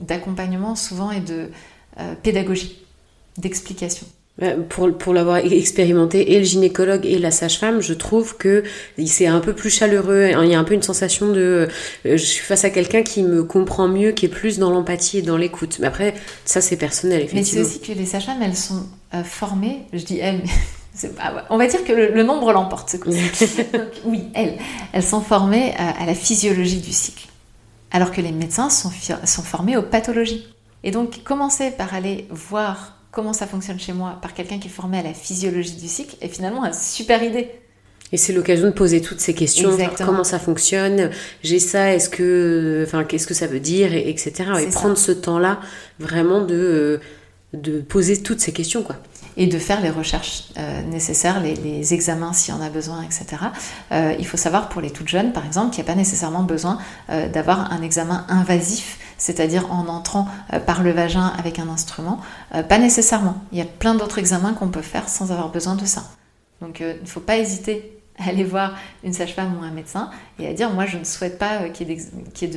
d'accompagnement 0.00 0.74
souvent 0.74 1.12
et 1.12 1.20
de 1.20 1.50
pédagogie, 2.22 2.84
d'explication. 3.38 4.06
Euh, 4.40 4.56
pour, 4.68 4.96
pour 4.96 5.14
l'avoir 5.14 5.38
expérimenté, 5.38 6.34
et 6.34 6.38
le 6.38 6.44
gynécologue 6.44 7.04
et 7.04 7.18
la 7.18 7.32
sage-femme, 7.32 7.80
je 7.80 7.92
trouve 7.92 8.36
que 8.36 8.62
c'est 9.04 9.26
un 9.26 9.40
peu 9.40 9.52
plus 9.52 9.68
chaleureux. 9.68 10.30
Il 10.44 10.48
y 10.48 10.54
a 10.54 10.60
un 10.60 10.64
peu 10.64 10.74
une 10.74 10.82
sensation 10.82 11.32
de 11.32 11.68
euh, 12.06 12.16
je 12.16 12.16
suis 12.16 12.44
face 12.44 12.64
à 12.64 12.70
quelqu'un 12.70 13.02
qui 13.02 13.24
me 13.24 13.42
comprend 13.42 13.88
mieux, 13.88 14.12
qui 14.12 14.26
est 14.26 14.28
plus 14.28 14.60
dans 14.60 14.70
l'empathie 14.70 15.18
et 15.18 15.22
dans 15.22 15.36
l'écoute. 15.36 15.78
Mais 15.80 15.88
après, 15.88 16.14
ça 16.44 16.60
c'est 16.60 16.76
personnel, 16.76 17.22
effectivement. 17.22 17.62
Mais 17.62 17.68
c'est 17.68 17.78
aussi 17.78 17.80
que 17.80 17.98
les 17.98 18.06
sages-femmes, 18.06 18.40
elles 18.40 18.54
sont 18.54 18.86
euh, 19.12 19.24
formées, 19.24 19.86
je 19.92 20.04
dis 20.04 20.20
elles, 20.20 20.42
mais 20.44 21.10
on 21.50 21.58
va 21.58 21.66
dire 21.66 21.82
que 21.82 21.92
le, 21.92 22.22
nombre 22.22 22.52
l'emporte, 22.52 22.90
ce 22.90 22.96
coup 22.96 23.10
oui, 24.04 24.28
elles, 24.34 24.56
elles 24.92 25.02
sont 25.02 25.20
formées 25.20 25.74
à, 25.76 26.00
à 26.02 26.06
la 26.06 26.14
physiologie 26.14 26.80
du 26.80 26.92
cycle. 26.92 27.26
Alors 27.90 28.12
que 28.12 28.20
les 28.20 28.32
médecins 28.32 28.70
sont, 28.70 28.92
sont 29.24 29.42
formés 29.42 29.76
aux 29.76 29.82
pathologies. 29.82 30.46
Et 30.84 30.92
donc, 30.92 31.24
commencer 31.24 31.72
par 31.72 31.92
aller 31.92 32.28
voir 32.30 32.97
comment 33.10 33.32
ça 33.32 33.46
fonctionne 33.46 33.78
chez 33.78 33.92
moi 33.92 34.18
par 34.22 34.34
quelqu'un 34.34 34.58
qui 34.58 34.68
est 34.68 34.70
formé 34.70 34.98
à 34.98 35.02
la 35.02 35.14
physiologie 35.14 35.76
du 35.76 35.88
cycle 35.88 36.16
est 36.20 36.28
finalement 36.28 36.64
une 36.64 36.72
super 36.72 37.22
idée. 37.22 37.50
Et 38.10 38.16
c'est 38.16 38.32
l'occasion 38.32 38.68
de 38.68 38.72
poser 38.72 39.02
toutes 39.02 39.20
ces 39.20 39.34
questions. 39.34 39.76
comment 39.98 40.24
ça 40.24 40.38
fonctionne 40.38 41.10
J'ai 41.42 41.58
ça. 41.58 41.94
Est-ce 41.94 42.08
que, 42.08 42.84
enfin, 42.86 43.04
qu'est-ce 43.04 43.26
que 43.26 43.34
ça 43.34 43.46
veut 43.46 43.60
dire, 43.60 43.92
et, 43.92 44.08
etc. 44.08 44.32
Et 44.60 44.66
prendre 44.70 44.96
ce 44.96 45.12
temps-là, 45.12 45.60
vraiment 45.98 46.40
de 46.42 46.54
euh, 46.54 46.98
de 47.54 47.80
poser 47.80 48.22
toutes 48.22 48.40
ces 48.40 48.52
questions, 48.52 48.82
quoi. 48.82 48.96
Et 49.38 49.46
de 49.46 49.58
faire 49.58 49.80
les 49.80 49.90
recherches 49.90 50.44
euh, 50.58 50.82
nécessaires, 50.82 51.40
les, 51.40 51.94
examens 51.94 52.34
s'il 52.34 52.54
y 52.54 52.56
en 52.56 52.60
a 52.60 52.68
besoin, 52.68 53.02
etc. 53.02 53.26
Euh, 53.92 54.14
il 54.18 54.26
faut 54.26 54.36
savoir 54.36 54.68
pour 54.68 54.82
les 54.82 54.90
toutes 54.90 55.08
jeunes, 55.08 55.32
par 55.32 55.46
exemple, 55.46 55.70
qu'il 55.70 55.82
n'y 55.82 55.88
a 55.88 55.92
pas 55.92 55.98
nécessairement 55.98 56.42
besoin 56.42 56.78
d'avoir 57.08 57.72
un 57.72 57.80
examen 57.80 58.26
invasif 58.28 58.98
c'est-à-dire 59.18 59.70
en 59.70 59.88
entrant 59.88 60.28
euh, 60.52 60.60
par 60.60 60.82
le 60.82 60.92
vagin 60.92 61.26
avec 61.38 61.58
un 61.58 61.68
instrument. 61.68 62.20
Euh, 62.54 62.62
pas 62.62 62.78
nécessairement. 62.78 63.42
Il 63.52 63.58
y 63.58 63.60
a 63.60 63.66
plein 63.66 63.94
d'autres 63.94 64.18
examens 64.18 64.54
qu'on 64.54 64.68
peut 64.68 64.80
faire 64.80 65.08
sans 65.08 65.30
avoir 65.32 65.50
besoin 65.50 65.74
de 65.74 65.84
ça. 65.84 66.04
Donc 66.62 66.80
euh, 66.80 66.94
il 66.96 67.02
ne 67.02 67.08
faut 67.08 67.20
pas 67.20 67.36
hésiter 67.36 67.97
à 68.18 68.28
aller 68.28 68.44
voir 68.44 68.76
une 69.04 69.12
sage-femme 69.12 69.58
ou 69.58 69.64
un 69.64 69.70
médecin 69.70 70.10
et 70.38 70.46
à 70.46 70.52
dire 70.52 70.70
moi 70.70 70.86
je 70.86 70.98
ne 70.98 71.04
souhaite 71.04 71.38
pas 71.38 71.68
qu'il 71.68 71.90
y 71.90 71.92
ait, 71.92 72.50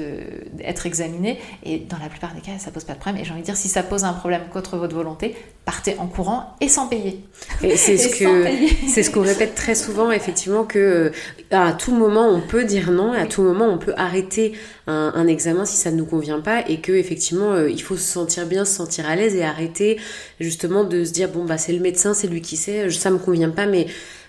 d'être 0.53 0.86
examiné. 0.86 1.39
Et 1.64 1.80
dans 1.80 1.97
la 1.97 2.09
plupart 2.09 2.34
des 2.34 2.41
cas 2.41 2.51
ça 2.59 2.72
pose 2.72 2.84
pas 2.84 2.93
de 2.93 2.99
problème. 2.99 3.22
Et 3.22 3.26
j'ai 3.26 3.32
envie 3.32 3.41
de 3.41 3.45
dire 3.45 3.57
si 3.57 3.68
ça 3.68 3.84
pose 3.84 4.03
un 4.03 4.14
problème 4.14 4.43
contre 4.51 4.78
votre 4.78 4.95
volonté 4.95 5.36
partez 5.66 5.95
en 5.99 6.07
courant 6.07 6.55
et 6.59 6.68
sans 6.68 6.88
payer. 6.88 7.20
Et 7.64 7.78
c'est 7.78 7.97
ce 7.97 8.09
que 8.09 8.45
c'est 8.88 9.03
ce 9.03 9.12
qu'on 9.12 9.22
répète 9.22 9.55
très 9.55 9.76
souvent 9.76 10.12
effectivement 10.12 10.64
que 10.64 11.12
à 11.51 11.74
tout 11.74 11.93
moment 11.93 12.28
on 12.28 12.41
peut 12.41 12.64
dire 12.64 12.91
non. 12.91 13.14
Et 13.14 13.18
à 13.18 13.26
tout 13.26 13.41
moment 13.41 13.68
on 13.68 13.78
peut 13.78 13.93
arrêter 13.97 14.53
un, 14.88 15.28
examen 15.28 15.64
si 15.64 15.78
ça 15.78 15.91
ne 15.91 15.97
nous 15.97 16.05
convient 16.05 16.41
pas. 16.41 16.64
Et 16.68 16.82
que 16.82 16.91
effectivement 16.91 17.53
euh, 17.53 17.70
il 17.70 17.82
faut 17.82 17.95
se 17.95 18.03
sentir 18.03 18.45
bien, 18.45 18.66
se 18.66 18.74
sentir 18.74 19.07
à 19.07 19.16
l'aise 19.16 19.36
et 19.36 19.43
arrêter 19.43 19.99
justement 20.39 20.84
de 20.84 21.03
se 21.03 21.12
dire 21.12 21.30
bon 21.30 21.45
bah 21.45 21.57
c'est 21.57 21.74
le 21.74 21.80
médecin, 21.80 22.14
c'est 22.14 22.28
lui 22.28 22.41
qui 22.41 22.57
sait, 22.57 22.89
ça 22.89 23.09
me 23.09 23.18
convient 23.18 23.49
pas 23.49 23.66
mais 23.66 23.88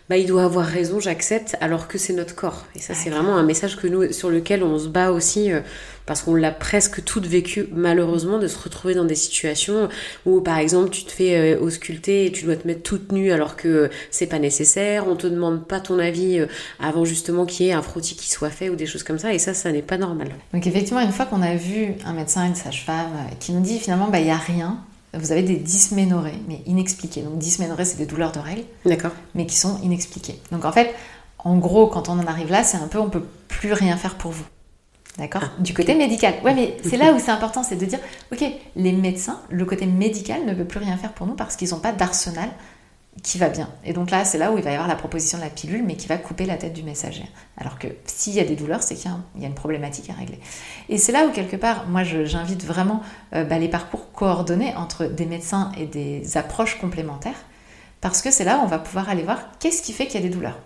bah, 0.08 0.16
il 0.16 0.26
doit 0.26 0.44
avoir 0.44 0.66
raison, 0.66 1.00
j'accepte, 1.00 1.56
alors 1.60 1.88
que 1.88 1.96
c'est 1.98 2.12
notre 2.12 2.34
corps. 2.34 2.66
Et 2.74 2.80
ça, 2.80 2.94
c'est 2.94 3.10
vraiment 3.10 3.36
un 3.36 3.42
message 3.42 3.76
que 3.76 3.86
nous, 3.86 4.12
sur 4.12 4.30
lequel 4.30 4.62
on 4.62 4.78
se 4.78 4.88
bat 4.88 5.10
aussi, 5.10 5.52
euh, 5.52 5.60
parce 6.06 6.22
qu'on 6.22 6.34
l'a 6.34 6.50
presque 6.50 7.04
toutes 7.04 7.26
vécu, 7.26 7.66
malheureusement, 7.72 8.38
de 8.38 8.48
se 8.48 8.58
retrouver 8.58 8.94
dans 8.94 9.04
des 9.04 9.14
situations 9.14 9.88
où, 10.26 10.40
par 10.40 10.58
exemple, 10.58 10.90
tu 10.90 11.04
te 11.04 11.12
fais 11.12 11.54
euh, 11.54 11.60
ausculter 11.60 12.26
et 12.26 12.32
tu 12.32 12.44
dois 12.44 12.56
te 12.56 12.66
mettre 12.66 12.82
toute 12.82 13.12
nue 13.12 13.32
alors 13.32 13.56
que 13.56 13.90
c'est 14.10 14.26
pas 14.26 14.38
nécessaire, 14.38 15.06
on 15.06 15.16
te 15.16 15.26
demande 15.26 15.66
pas 15.66 15.80
ton 15.80 15.98
avis 15.98 16.40
euh, 16.40 16.46
avant 16.80 17.04
justement 17.04 17.46
qu'il 17.46 17.66
y 17.66 17.68
ait 17.70 17.72
un 17.72 17.82
frottis 17.82 18.16
qui 18.16 18.28
soit 18.28 18.50
fait 18.50 18.68
ou 18.68 18.76
des 18.76 18.86
choses 18.86 19.04
comme 19.04 19.18
ça, 19.18 19.32
et 19.32 19.38
ça, 19.38 19.54
ça 19.54 19.70
n'est 19.70 19.82
pas 19.82 19.98
normal. 19.98 20.28
Donc, 20.52 20.66
effectivement, 20.66 21.00
une 21.00 21.12
fois 21.12 21.26
qu'on 21.26 21.42
a 21.42 21.54
vu 21.54 21.94
un 22.04 22.12
médecin, 22.12 22.46
une 22.46 22.56
sage-femme, 22.56 23.12
qui 23.38 23.52
nous 23.52 23.60
dit 23.60 23.78
finalement, 23.78 24.08
bah, 24.08 24.18
il 24.18 24.24
n'y 24.24 24.30
a 24.30 24.36
rien, 24.36 24.78
vous 25.14 25.32
avez 25.32 25.42
des 25.42 25.56
dysménorrhées, 25.56 26.40
mais 26.48 26.62
inexpliquées. 26.66 27.22
Donc 27.22 27.38
dysménorrhées, 27.38 27.84
c'est 27.84 27.98
des 27.98 28.06
douleurs 28.06 28.32
de 28.32 28.38
règles, 28.38 28.64
d'accord, 28.86 29.12
mais 29.34 29.46
qui 29.46 29.56
sont 29.56 29.78
inexpliquées. 29.82 30.40
Donc 30.50 30.64
en 30.64 30.72
fait, 30.72 30.94
en 31.38 31.58
gros, 31.58 31.86
quand 31.86 32.08
on 32.08 32.18
en 32.18 32.26
arrive 32.26 32.50
là, 32.50 32.62
c'est 32.62 32.78
un 32.78 32.88
peu, 32.88 32.98
on 32.98 33.10
peut 33.10 33.26
plus 33.48 33.72
rien 33.72 33.96
faire 33.96 34.16
pour 34.16 34.30
vous. 34.30 34.44
D'accord 35.18 35.42
ah, 35.44 35.50
Du 35.60 35.74
côté 35.74 35.94
médical. 35.94 36.34
Ouais, 36.42 36.54
mais 36.54 36.76
c'est 36.82 36.96
là 36.96 37.12
où 37.12 37.18
c'est 37.18 37.30
important, 37.30 37.62
c'est 37.62 37.76
de 37.76 37.84
dire, 37.84 37.98
ok, 38.32 38.44
les 38.76 38.92
médecins, 38.92 39.40
le 39.50 39.64
côté 39.64 39.84
médical 39.86 40.46
ne 40.46 40.54
peut 40.54 40.64
plus 40.64 40.80
rien 40.80 40.96
faire 40.96 41.12
pour 41.12 41.26
nous 41.26 41.34
parce 41.34 41.56
qu'ils 41.56 41.70
n'ont 41.70 41.80
pas 41.80 41.92
d'arsenal 41.92 42.48
qui 43.22 43.38
va 43.38 43.48
bien. 43.48 43.68
Et 43.84 43.92
donc 43.92 44.10
là, 44.10 44.24
c'est 44.24 44.38
là 44.38 44.52
où 44.52 44.58
il 44.58 44.64
va 44.64 44.70
y 44.70 44.74
avoir 44.74 44.88
la 44.88 44.96
proposition 44.96 45.38
de 45.38 45.42
la 45.42 45.50
pilule, 45.50 45.84
mais 45.84 45.96
qui 45.96 46.08
va 46.08 46.16
couper 46.16 46.46
la 46.46 46.56
tête 46.56 46.72
du 46.72 46.82
messager. 46.82 47.24
Alors 47.58 47.78
que 47.78 47.86
s'il 48.06 48.32
y 48.32 48.40
a 48.40 48.44
des 48.44 48.56
douleurs, 48.56 48.82
c'est 48.82 48.94
qu'il 48.94 49.10
y, 49.38 49.44
a 49.44 49.46
une 49.46 49.54
problématique 49.54 50.08
à 50.10 50.14
régler. 50.14 50.40
Et 50.88 50.98
c'est 50.98 51.12
là 51.12 51.26
où, 51.26 51.30
quelque 51.30 51.56
part, 51.56 51.86
moi, 51.88 52.02
j'invite 52.04 52.64
vraiment 52.64 53.02
euh, 53.34 53.44
bah, 53.44 53.58
les 53.58 53.68
parcours 53.68 54.10
coordonnés 54.12 54.74
entre 54.76 55.04
des 55.04 55.26
médecins 55.26 55.72
et 55.78 55.86
des 55.86 56.36
approches 56.36 56.78
complémentaires, 56.80 57.44
parce 58.00 58.22
que 58.22 58.30
c'est 58.30 58.44
là 58.44 58.58
où 58.58 58.62
on 58.62 58.66
va 58.66 58.78
pouvoir 58.78 59.08
aller 59.08 59.22
voir 59.22 59.50
qu'est-ce 59.58 59.82
qui 59.82 59.92
fait 59.92 60.06
qu'il 60.06 60.20
y 60.20 60.24
a 60.24 60.26
des 60.26 60.34
douleurs. 60.34 60.58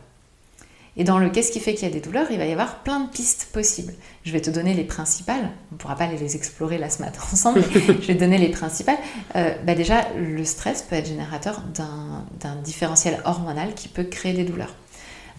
Et 0.97 1.05
dans 1.05 1.19
le 1.19 1.29
qu'est-ce 1.29 1.53
qui 1.53 1.61
fait 1.61 1.75
qu'il 1.75 1.87
y 1.87 1.91
a 1.91 1.93
des 1.93 2.01
douleurs, 2.01 2.27
il 2.31 2.39
va 2.39 2.47
y 2.47 2.53
avoir 2.53 2.83
plein 2.83 3.01
de 3.01 3.09
pistes 3.09 3.49
possibles. 3.53 3.93
Je 4.25 4.33
vais 4.33 4.41
te 4.41 4.51
donner 4.51 4.73
les 4.73 4.85
principales. 4.85 5.51
On 5.71 5.75
ne 5.75 5.79
pourra 5.79 5.95
pas 5.95 6.07
les 6.07 6.37
explorer 6.37 6.79
là 6.79 6.89
ce 6.89 7.03
matin 7.03 7.21
ensemble, 7.33 7.63
mais 7.75 7.81
je 7.87 8.07
vais 8.07 8.15
te 8.15 8.21
donner 8.21 8.39
les 8.39 8.49
principales. 8.49 8.99
Euh, 9.37 9.55
bah 9.65 9.75
déjà, 9.75 10.09
le 10.17 10.45
stress 10.45 10.83
peut 10.83 10.97
être 10.97 11.07
générateur 11.07 11.63
d'un 11.75 12.57
différentiel 12.65 13.21
hormonal 13.25 13.75
qui 13.75 13.89
peut 13.89 14.05
créer 14.05 14.33
des 14.33 14.45
douleurs. 14.45 14.75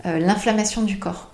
Euh, 0.06 0.20
l'inflammation 0.20 0.84
du 0.84 1.00
corps. 1.00 1.32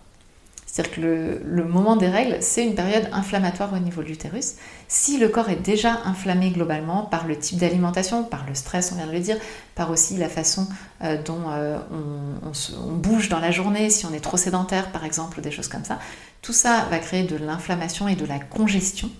C'est-à-dire 0.73 0.95
que 0.95 1.39
le, 1.45 1.65
moment 1.65 1.97
des 1.97 2.07
règles, 2.07 2.37
c'est 2.39 2.65
une 2.65 2.73
période 2.73 3.07
inflammatoire 3.11 3.71
au 3.73 3.77
niveau 3.77 4.01
de 4.01 4.07
l'utérus. 4.07 4.55
Si 4.87 5.19
le 5.19 5.27
corps 5.27 5.49
est 5.49 5.61
déjà 5.61 5.99
inflammé 6.05 6.49
globalement 6.49 7.03
par 7.03 7.27
le 7.27 7.37
type 7.37 7.59
d'alimentation, 7.59 8.23
par 8.23 8.47
le 8.47 8.55
stress, 8.55 8.91
on 8.91 8.95
vient 8.95 9.05
de 9.05 9.11
le 9.11 9.19
dire, 9.19 9.37
par 9.75 9.91
aussi 9.91 10.17
la 10.17 10.29
façon 10.29 10.67
euh, 11.03 11.21
dont 11.21 11.43
euh, 11.51 11.77
on, 11.91 12.91
bouge 12.93 13.29
dans 13.29 13.37
la 13.37 13.51
journée, 13.51 13.91
si 13.91 14.07
on 14.07 14.13
est 14.15 14.19
trop 14.19 14.35
sédentaire 14.35 14.91
par 14.91 15.05
exemple, 15.05 15.37
ou 15.37 15.41
des 15.43 15.51
choses 15.51 15.67
comme 15.67 15.85
ça, 15.85 15.99
tout 16.41 16.53
ça 16.53 16.87
va 16.89 16.97
créer 16.97 17.21
de 17.21 17.35
l'inflammation 17.35 18.07
et 18.07 18.15
de 18.15 18.25
la 18.25 18.39
congestion. 18.39 19.11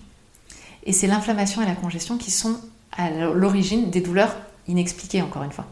Et 0.82 0.92
c'est 0.92 1.06
l'inflammation 1.06 1.62
et 1.62 1.66
la 1.66 1.76
congestion 1.76 2.18
qui 2.18 2.32
sont 2.32 2.56
à 2.98 3.10
l'origine 3.10 3.90
des 3.90 4.00
douleurs 4.00 4.34
inexpliquées, 4.66 5.22
encore 5.22 5.44
une 5.44 5.52
fois 5.52 5.66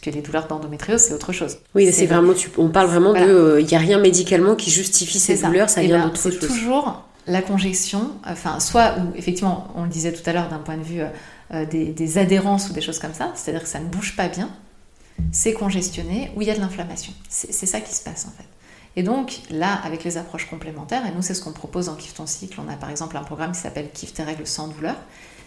que 0.00 0.10
les 0.10 0.22
douleurs 0.22 0.46
d'endométriose, 0.46 1.00
c'est 1.00 1.14
autre 1.14 1.32
chose. 1.32 1.58
Oui, 1.74 1.90
c'est 1.92 2.06
vraiment, 2.06 2.32
on 2.58 2.68
parle 2.68 2.88
vraiment 2.88 3.12
de, 3.12 3.18
il 3.18 3.24
euh, 3.24 3.62
n'y 3.62 3.74
a 3.74 3.78
rien 3.78 3.98
médicalement 3.98 4.54
qui 4.54 4.70
justifie 4.70 5.18
ces 5.18 5.42
douleurs, 5.42 5.68
ça 5.68 5.82
vient 5.82 5.98
ben, 5.98 6.06
d'autre 6.06 6.22
chose. 6.22 6.38
C'est 6.40 6.46
toujours 6.46 7.04
la 7.26 7.42
congestion, 7.42 8.12
enfin, 8.26 8.60
soit 8.60 8.94
où, 8.98 9.16
effectivement, 9.16 9.68
on 9.76 9.84
le 9.84 9.88
disait 9.88 10.12
tout 10.12 10.28
à 10.28 10.32
l'heure 10.32 10.48
d'un 10.48 10.58
point 10.58 10.76
de 10.76 10.82
vue 10.82 11.00
euh, 11.02 11.08
euh, 11.52 11.64
des, 11.66 12.18
adhérences 12.18 12.70
ou 12.70 12.72
des 12.72 12.80
choses 12.80 12.98
comme 12.98 13.14
ça, 13.14 13.32
c'est-à-dire 13.34 13.62
que 13.62 13.68
ça 13.68 13.80
ne 13.80 13.86
bouge 13.86 14.16
pas 14.16 14.28
bien, 14.28 14.48
c'est 15.32 15.52
congestionné, 15.52 16.30
où 16.34 16.42
il 16.42 16.48
y 16.48 16.50
a 16.50 16.54
de 16.54 16.60
l'inflammation. 16.60 17.12
C'est 17.28 17.66
ça 17.66 17.80
qui 17.80 17.94
se 17.94 18.02
passe 18.02 18.26
en 18.26 18.30
fait. 18.30 18.48
Et 18.96 19.02
donc 19.02 19.40
là, 19.50 19.80
avec 19.84 20.02
les 20.02 20.16
approches 20.16 20.48
complémentaires, 20.48 21.06
et 21.06 21.14
nous 21.14 21.22
c'est 21.22 21.34
ce 21.34 21.42
qu'on 21.42 21.52
propose 21.52 21.88
en 21.88 21.94
Kiff 21.94 22.14
ton 22.14 22.26
cycle, 22.26 22.58
on 22.66 22.72
a 22.72 22.76
par 22.76 22.90
exemple 22.90 23.16
un 23.16 23.22
programme 23.22 23.52
qui 23.52 23.60
s'appelle 23.60 23.90
Kiff 23.92 24.14
tes 24.14 24.22
règles 24.22 24.46
sans 24.46 24.68
douleur, 24.68 24.96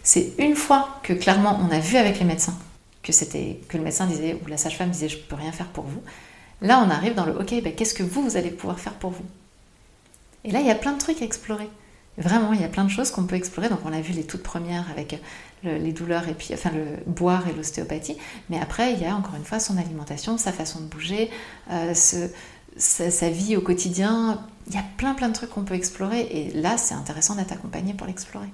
c'est 0.03 0.33
une 0.37 0.55
fois 0.55 0.89
que 1.01 1.13
clairement 1.13 1.59
on 1.61 1.73
a 1.73 1.79
vu 1.79 1.97
avec 1.97 2.19
les 2.19 2.25
médecins 2.25 2.55
que 3.03 3.11
c'était 3.11 3.59
que 3.67 3.77
le 3.77 3.83
médecin 3.83 4.07
disait 4.07 4.39
ou 4.43 4.47
la 4.47 4.57
sage-femme 4.57 4.89
disait 4.89 5.09
je 5.09 5.17
peux 5.17 5.35
rien 5.35 5.51
faire 5.51 5.67
pour 5.67 5.83
vous. 5.83 6.01
Là, 6.61 6.83
on 6.85 6.89
arrive 6.89 7.13
dans 7.13 7.25
le 7.25 7.37
ok, 7.37 7.61
ben, 7.61 7.75
qu'est-ce 7.75 7.93
que 7.93 8.03
vous 8.03 8.23
vous 8.23 8.37
allez 8.37 8.49
pouvoir 8.49 8.79
faire 8.79 8.93
pour 8.93 9.11
vous? 9.11 9.25
Et 10.45 10.51
là, 10.51 10.61
il 10.61 10.67
y 10.67 10.71
a 10.71 10.75
plein 10.75 10.93
de 10.93 10.97
trucs 10.97 11.21
à 11.21 11.25
explorer. 11.25 11.69
Vraiment, 12.17 12.53
il 12.53 12.61
y 12.61 12.63
a 12.63 12.69
plein 12.69 12.83
de 12.83 12.89
choses 12.89 13.11
qu'on 13.11 13.23
peut 13.23 13.35
explorer. 13.35 13.69
Donc, 13.69 13.79
on 13.85 13.91
a 13.91 13.99
vu 13.99 14.13
les 14.13 14.23
toutes 14.23 14.43
premières 14.43 14.89
avec 14.91 15.19
les 15.63 15.93
douleurs 15.93 16.27
et 16.27 16.33
puis 16.33 16.49
enfin 16.53 16.71
le 16.71 16.85
boire 17.11 17.47
et 17.47 17.53
l'ostéopathie. 17.53 18.17
Mais 18.49 18.59
après, 18.59 18.93
il 18.93 19.01
y 19.01 19.05
a 19.05 19.15
encore 19.15 19.35
une 19.35 19.45
fois 19.45 19.59
son 19.59 19.77
alimentation, 19.77 20.37
sa 20.37 20.51
façon 20.51 20.79
de 20.81 20.85
bouger, 20.85 21.31
euh, 21.71 21.93
sa, 21.93 23.11
sa, 23.11 23.29
vie 23.29 23.55
au 23.55 23.61
quotidien. 23.61 24.45
Il 24.67 24.73
y 24.73 24.77
a 24.77 24.83
plein 24.97 25.13
plein 25.13 25.29
de 25.29 25.33
trucs 25.33 25.49
qu'on 25.49 25.63
peut 25.63 25.75
explorer. 25.75 26.21
Et 26.31 26.51
là, 26.51 26.77
c'est 26.77 26.93
intéressant 26.95 27.35
d'être 27.35 27.53
accompagné 27.53 27.93
pour 27.93 28.07
l'explorer. 28.07 28.49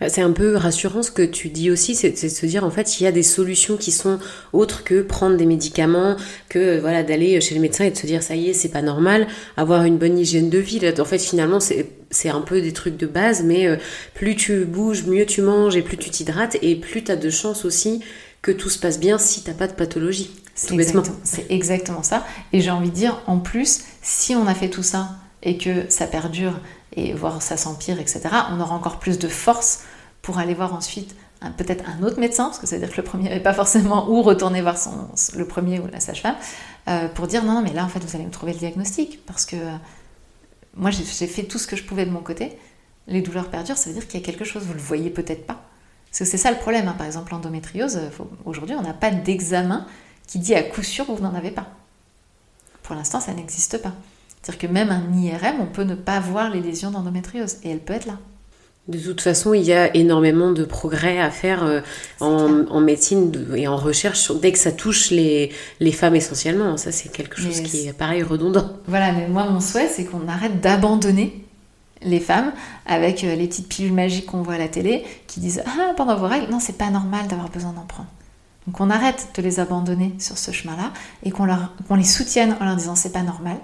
Bah, 0.00 0.08
c'est 0.08 0.20
un 0.20 0.30
peu 0.30 0.56
rassurant 0.56 1.02
ce 1.02 1.10
que 1.10 1.22
tu 1.22 1.48
dis 1.48 1.70
aussi, 1.70 1.94
c'est 1.94 2.10
de 2.10 2.28
se 2.28 2.46
dire 2.46 2.64
en 2.64 2.70
fait 2.70 3.00
il 3.00 3.04
y 3.04 3.06
a 3.06 3.12
des 3.12 3.24
solutions 3.24 3.76
qui 3.76 3.90
sont 3.90 4.18
autres 4.52 4.84
que 4.84 5.02
prendre 5.02 5.36
des 5.36 5.46
médicaments, 5.46 6.16
que 6.48 6.78
voilà 6.78 7.02
d'aller 7.02 7.40
chez 7.40 7.54
le 7.54 7.60
médecin 7.60 7.84
et 7.84 7.90
de 7.90 7.96
se 7.96 8.06
dire 8.06 8.22
ça 8.22 8.36
y 8.36 8.50
est 8.50 8.52
c'est 8.52 8.68
pas 8.68 8.82
normal, 8.82 9.26
avoir 9.56 9.84
une 9.84 9.98
bonne 9.98 10.18
hygiène 10.18 10.50
de 10.50 10.58
vie. 10.58 10.80
En 10.98 11.04
fait 11.04 11.18
finalement 11.18 11.58
c'est 11.60 12.28
un 12.28 12.40
peu 12.40 12.60
des 12.60 12.72
trucs 12.72 12.96
de 12.96 13.06
base, 13.06 13.42
mais 13.42 13.66
euh, 13.66 13.76
plus 14.14 14.36
tu 14.36 14.64
bouges, 14.64 15.04
mieux 15.04 15.26
tu 15.26 15.42
manges 15.42 15.76
et 15.76 15.82
plus 15.82 15.96
tu 15.96 16.10
t'hydrates 16.10 16.56
et 16.62 16.76
plus 16.76 17.02
tu 17.02 17.10
as 17.10 17.16
de 17.16 17.30
chance 17.30 17.64
aussi 17.64 18.00
que 18.40 18.52
tout 18.52 18.70
se 18.70 18.78
passe 18.78 19.00
bien 19.00 19.18
si 19.18 19.42
t'as 19.42 19.52
pas 19.52 19.66
de 19.66 19.72
pathologie. 19.72 20.30
C'est 20.54 20.74
exactement, 20.74 21.16
exactement 21.50 22.02
ça. 22.02 22.26
Et 22.52 22.60
j'ai 22.60 22.70
envie 22.70 22.90
de 22.90 22.94
dire 22.94 23.20
en 23.26 23.38
plus 23.38 23.80
si 24.02 24.34
on 24.34 24.46
a 24.46 24.54
fait 24.54 24.70
tout 24.70 24.82
ça 24.82 25.10
et 25.42 25.58
que 25.58 25.88
ça 25.90 26.06
perdure 26.06 26.60
et 26.96 27.12
voir 27.12 27.42
ça 27.42 27.56
s'empire, 27.56 28.00
etc., 28.00 28.22
on 28.50 28.60
aura 28.60 28.74
encore 28.74 28.98
plus 28.98 29.18
de 29.18 29.28
force 29.28 29.84
pour 30.22 30.38
aller 30.38 30.54
voir 30.54 30.74
ensuite 30.74 31.14
peut-être 31.56 31.84
un 31.88 32.02
autre 32.02 32.18
médecin, 32.18 32.46
parce 32.46 32.58
que 32.58 32.66
ça 32.66 32.76
veut 32.76 32.82
dire 32.84 32.90
que 32.90 33.00
le 33.00 33.06
premier 33.06 33.28
n'est 33.28 33.40
pas 33.40 33.54
forcément, 33.54 34.10
ou 34.10 34.22
retourner 34.22 34.60
voir 34.60 34.78
son, 34.78 35.08
le 35.36 35.46
premier 35.46 35.78
ou 35.78 35.86
la 35.86 36.00
sage-femme, 36.00 36.36
euh, 36.88 37.08
pour 37.08 37.26
dire 37.26 37.44
non, 37.44 37.54
non, 37.54 37.62
mais 37.62 37.72
là 37.72 37.84
en 37.84 37.88
fait 37.88 38.00
vous 38.00 38.16
allez 38.16 38.24
me 38.24 38.30
trouver 38.30 38.52
le 38.52 38.58
diagnostic, 38.58 39.24
parce 39.26 39.44
que 39.44 39.56
euh, 39.56 39.76
moi 40.74 40.90
j'ai 40.90 41.26
fait 41.26 41.44
tout 41.44 41.58
ce 41.58 41.66
que 41.66 41.76
je 41.76 41.84
pouvais 41.84 42.04
de 42.04 42.10
mon 42.10 42.20
côté, 42.20 42.58
les 43.06 43.22
douleurs 43.22 43.48
perdurent, 43.48 43.76
ça 43.76 43.88
veut 43.88 43.94
dire 43.94 44.06
qu'il 44.06 44.20
y 44.20 44.22
a 44.22 44.26
quelque 44.26 44.44
chose, 44.44 44.64
vous 44.64 44.74
le 44.74 44.80
voyez 44.80 45.10
peut-être 45.10 45.46
pas. 45.46 45.62
Parce 46.10 46.20
que 46.20 46.24
c'est 46.24 46.38
ça 46.38 46.50
le 46.50 46.58
problème, 46.58 46.88
hein. 46.88 46.94
par 46.96 47.06
exemple 47.06 47.32
l'endométriose, 47.32 47.96
euh, 47.96 48.24
aujourd'hui 48.44 48.74
on 48.74 48.82
n'a 48.82 48.94
pas 48.94 49.10
d'examen 49.10 49.86
qui 50.26 50.38
dit 50.38 50.54
à 50.54 50.62
coup 50.62 50.82
sûr 50.82 51.06
que 51.06 51.12
vous 51.12 51.22
n'en 51.22 51.34
avez 51.34 51.50
pas. 51.50 51.68
Pour 52.82 52.96
l'instant 52.96 53.20
ça 53.20 53.32
n'existe 53.32 53.80
pas. 53.80 53.92
C'est-à-dire 54.42 54.68
que 54.68 54.72
même 54.72 54.90
un 54.90 55.12
IRM, 55.16 55.60
on 55.60 55.66
peut 55.66 55.82
ne 55.82 55.94
pas 55.94 56.20
voir 56.20 56.50
les 56.50 56.60
lésions 56.60 56.90
d'endométriose 56.90 57.56
et 57.64 57.70
elle 57.70 57.80
peut 57.80 57.94
être 57.94 58.06
là. 58.06 58.18
De 58.88 58.98
toute 58.98 59.20
façon, 59.20 59.52
il 59.52 59.64
y 59.64 59.74
a 59.74 59.94
énormément 59.94 60.50
de 60.50 60.64
progrès 60.64 61.20
à 61.20 61.30
faire 61.30 61.62
euh, 61.62 61.80
en, 62.20 62.80
médecine 62.80 63.30
et 63.54 63.68
en 63.68 63.76
recherche 63.76 64.32
dès 64.40 64.50
que 64.50 64.58
ça 64.58 64.72
touche 64.72 65.10
les, 65.10 65.52
les 65.78 65.92
femmes 65.92 66.16
essentiellement. 66.16 66.78
Ça, 66.78 66.90
c'est 66.90 67.10
quelque 67.10 67.38
chose 67.38 67.60
qui 67.60 67.86
est 67.88 67.92
pareil 67.92 68.22
redondant. 68.22 68.70
Voilà, 68.86 69.12
mais 69.12 69.28
moi, 69.28 69.44
mon 69.44 69.60
souhait, 69.60 69.88
c'est 69.88 70.06
qu'on 70.06 70.26
arrête 70.26 70.62
d'abandonner 70.62 71.44
les 72.00 72.20
femmes 72.20 72.52
avec 72.86 73.24
euh, 73.24 73.34
les 73.34 73.46
petites 73.46 73.68
pilules 73.68 73.92
magiques 73.92 74.24
qu'on 74.24 74.40
voit 74.40 74.54
à 74.54 74.58
la 74.58 74.68
télé 74.68 75.04
qui 75.26 75.40
disent 75.40 75.62
Ah, 75.66 75.92
pendant 75.94 76.16
vos 76.16 76.26
règles, 76.26 76.50
non, 76.50 76.58
c'est 76.58 76.78
pas 76.78 76.88
normal 76.88 77.26
d'avoir 77.26 77.50
besoin 77.50 77.72
d'en 77.72 77.84
prendre. 77.84 78.08
Donc 78.66 78.80
on 78.80 78.88
arrête 78.88 79.28
de 79.34 79.42
les 79.42 79.60
abandonner 79.60 80.14
sur 80.18 80.36
ce 80.38 80.50
chemin-là 80.50 80.92
et 81.24 81.30
qu'on 81.30 81.94
les 81.94 82.04
soutienne 82.04 82.56
en 82.60 82.64
leur 82.64 82.76
disant 82.76 82.94
c'est 82.94 83.12
pas 83.12 83.22
normal 83.22 83.56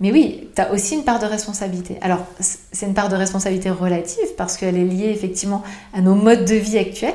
mais 0.00 0.12
oui, 0.12 0.50
tu 0.54 0.60
as 0.60 0.72
aussi 0.72 0.94
une 0.94 1.04
part 1.04 1.18
de 1.18 1.26
responsabilité. 1.26 1.96
Alors, 2.02 2.26
c'est 2.38 2.86
une 2.86 2.94
part 2.94 3.08
de 3.08 3.16
responsabilité 3.16 3.70
relative 3.70 4.34
parce 4.36 4.56
qu'elle 4.56 4.76
est 4.76 4.84
liée 4.84 5.10
effectivement 5.10 5.62
à 5.94 6.02
nos 6.02 6.14
modes 6.14 6.44
de 6.44 6.54
vie 6.54 6.78
actuels. 6.78 7.14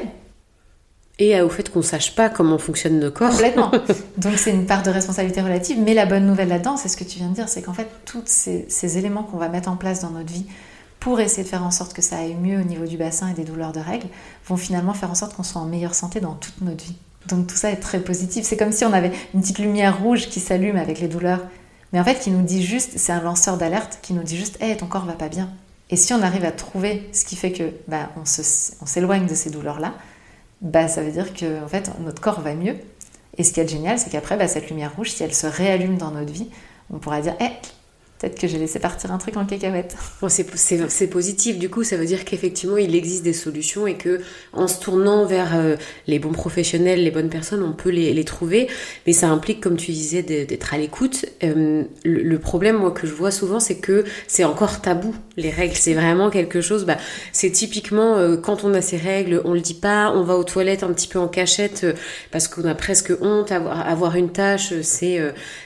Et 1.20 1.40
au 1.40 1.50
fait 1.50 1.70
qu'on 1.70 1.80
ne 1.80 1.84
sache 1.84 2.16
pas 2.16 2.30
comment 2.30 2.58
fonctionne 2.58 3.00
nos 3.00 3.12
corps. 3.12 3.30
Complètement. 3.30 3.72
Donc 4.18 4.38
c'est 4.38 4.50
une 4.50 4.66
part 4.66 4.82
de 4.82 4.90
responsabilité 4.90 5.42
relative. 5.42 5.78
Mais 5.80 5.94
la 5.94 6.08
bonne 6.08 6.26
nouvelle 6.26 6.48
là-dedans, 6.48 6.78
c'est 6.78 6.90
ce 6.90 6.98
que 6.98 7.04
tu 7.04 7.20
viens 7.20 7.30
de 7.30 7.36
dire, 7.36 7.48
c'est 7.48 7.62
qu'en 7.62 7.74
fait, 7.74 7.88
tous 8.06 8.24
ces, 8.26 8.66
ces 8.70 8.98
éléments 8.98 9.22
qu'on 9.22 9.38
va 9.38 9.48
mettre 9.48 9.70
en 9.70 9.76
place 9.76 10.00
dans 10.00 10.10
notre 10.10 10.34
vie 10.34 10.48
pour 11.00 11.20
essayer 11.20 11.44
de 11.44 11.48
faire 11.48 11.64
en 11.64 11.72
sorte 11.72 11.94
que 11.94 12.02
ça 12.02 12.18
aille 12.18 12.36
mieux 12.36 12.60
au 12.60 12.64
niveau 12.64 12.86
du 12.86 12.98
bassin 12.98 13.30
et 13.30 13.34
des 13.34 13.44
douleurs 13.44 13.72
de 13.72 13.80
règles, 13.80 14.08
vont 14.48 14.58
finalement 14.58 14.94
faire 14.94 15.12
en 15.12 15.16
sorte 15.16 15.36
qu'on 15.36 15.44
soit 15.44 15.62
en 15.62 15.66
meilleure 15.66 15.96
santé 15.96 16.20
dans 16.20 16.34
toute 16.34 16.62
notre 16.62 16.84
vie. 16.84 16.96
Donc 17.28 17.48
tout 17.48 17.56
ça 17.56 17.72
est 17.72 17.78
très 17.78 18.00
positif. 18.00 18.46
C'est 18.46 18.58
comme 18.58 18.72
si 18.72 18.86
on 18.86 18.94
avait 18.94 19.12
une 19.34 19.42
petite 19.42 19.60
lumière 19.60 20.02
rouge 20.02 20.28
qui 20.30 20.40
s'allume 20.40 20.78
avec 20.78 21.00
les 21.00 21.08
douleurs 21.08 21.42
mais 21.94 22.00
en 22.00 22.04
fait 22.04 22.20
qui 22.20 22.32
nous 22.32 22.44
dit 22.44 22.64
juste, 22.64 22.98
c'est 22.98 23.12
un 23.12 23.22
lanceur 23.22 23.58
d'alerte 23.58 24.00
qui 24.02 24.14
nous 24.14 24.24
dit 24.24 24.38
juste, 24.38 24.62
hé, 24.62 24.76
ton 24.78 24.88
corps 24.88 25.06
va 25.06 25.14
pas 25.14 25.30
bien. 25.30 25.50
Et 25.90 25.98
si 25.98 26.14
on 26.14 26.22
arrive 26.22 26.46
à 26.46 26.52
trouver 26.52 27.10
ce 27.12 27.26
qui 27.26 27.36
fait 27.36 27.52
que 27.52 27.74
bah, 27.88 28.10
on 28.16 28.26
s'éloigne 28.86 29.28
de 29.28 29.36
ces 29.36 29.50
douleurs-là, 29.50 29.94
bah, 30.62 30.88
ça 30.88 31.04
veut 31.04 31.12
dire 31.12 31.34
que 31.34 31.60
notre 32.02 32.22
corps 32.22 32.40
va 32.40 32.56
mieux. 32.56 32.78
Et 33.38 33.44
ce 33.44 33.52
qui 33.52 33.60
est 33.60 33.68
génial, 33.68 34.00
c'est 34.00 34.10
qu'après, 34.10 34.38
bah, 34.38 34.48
cette 34.48 34.70
lumière 34.70 34.96
rouge, 34.96 35.12
si 35.12 35.24
elle 35.24 35.34
se 35.34 35.48
réallume 35.48 35.98
dans 35.98 36.12
notre 36.12 36.32
vie, 36.32 36.50
on 36.94 37.00
pourra 37.00 37.22
dire, 37.22 37.36
hé, 37.42 37.50
Peut-être 38.22 38.40
que 38.40 38.48
j'ai 38.48 38.60
laissé 38.60 38.78
partir 38.78 39.12
un 39.12 39.18
truc 39.18 39.36
en 39.36 39.46
cacahuète. 39.46 39.96
Bon, 40.22 40.30
c'est 40.30 41.08
positif, 41.08 41.58
du 41.58 41.70
coup, 41.70 41.84
ça 41.84 41.98
veut 41.98 42.06
dire 42.06 42.26
qu'effectivement, 42.26 42.78
il 42.78 42.96
existe 42.96 43.24
des 43.24 43.34
solutions 43.34 43.88
et 43.88 43.96
que 43.96 44.22
en 44.54 44.68
se 44.68 44.80
tournant 44.80 45.26
vers 45.26 45.56
euh, 45.56 45.76
les 46.06 46.20
bons 46.20 46.32
professionnels, 46.32 47.04
les 47.04 47.10
bonnes 47.10 47.30
personnes, 47.30 47.64
on 47.64 47.72
peut 47.72 47.90
les, 47.90 48.14
les 48.14 48.24
trouver. 48.24 48.68
Mais 49.08 49.14
ça 49.14 49.30
implique, 49.30 49.62
comme 49.62 49.78
tu 49.78 49.92
disais, 49.92 50.22
d'être 50.22 50.74
à 50.76 50.78
l'écoute. 50.78 51.26
Euh, 51.44 51.84
le, 52.04 52.38
problème, 52.38 52.78
moi, 52.78 52.92
que 52.92 53.08
je 53.08 53.14
vois 53.14 53.32
souvent, 53.32 53.60
c'est 53.60 53.78
que 53.78 54.04
c'est 54.28 54.44
encore 54.44 54.82
tabou, 54.82 55.16
les 55.38 55.50
règles. 55.50 55.76
C'est 55.76 55.96
vraiment 55.96 56.30
quelque 56.30 56.62
chose, 56.62 56.86
bah, 56.86 56.98
c'est 57.32 57.52
typiquement 57.52 58.18
euh, 58.18 58.38
quand 58.38 58.64
on 58.64 58.76
a 58.76 58.82
ces 58.82 58.98
règles, 58.98 59.42
on 59.46 59.54
le 59.54 59.62
dit 59.62 59.74
pas, 59.74 60.12
on 60.12 60.22
va 60.22 60.36
aux 60.36 60.44
toilettes 60.44 60.84
un 60.84 60.94
petit 60.94 61.08
peu 61.08 61.18
en 61.18 61.28
cachette 61.28 61.88
parce 62.30 62.48
qu'on 62.48 62.66
a 62.66 62.76
presque 62.76 63.12
honte. 63.22 63.52
Avoir, 63.52 63.88
avoir 63.88 64.16
une 64.16 64.32
tâche, 64.32 64.74
c'est 64.84 65.20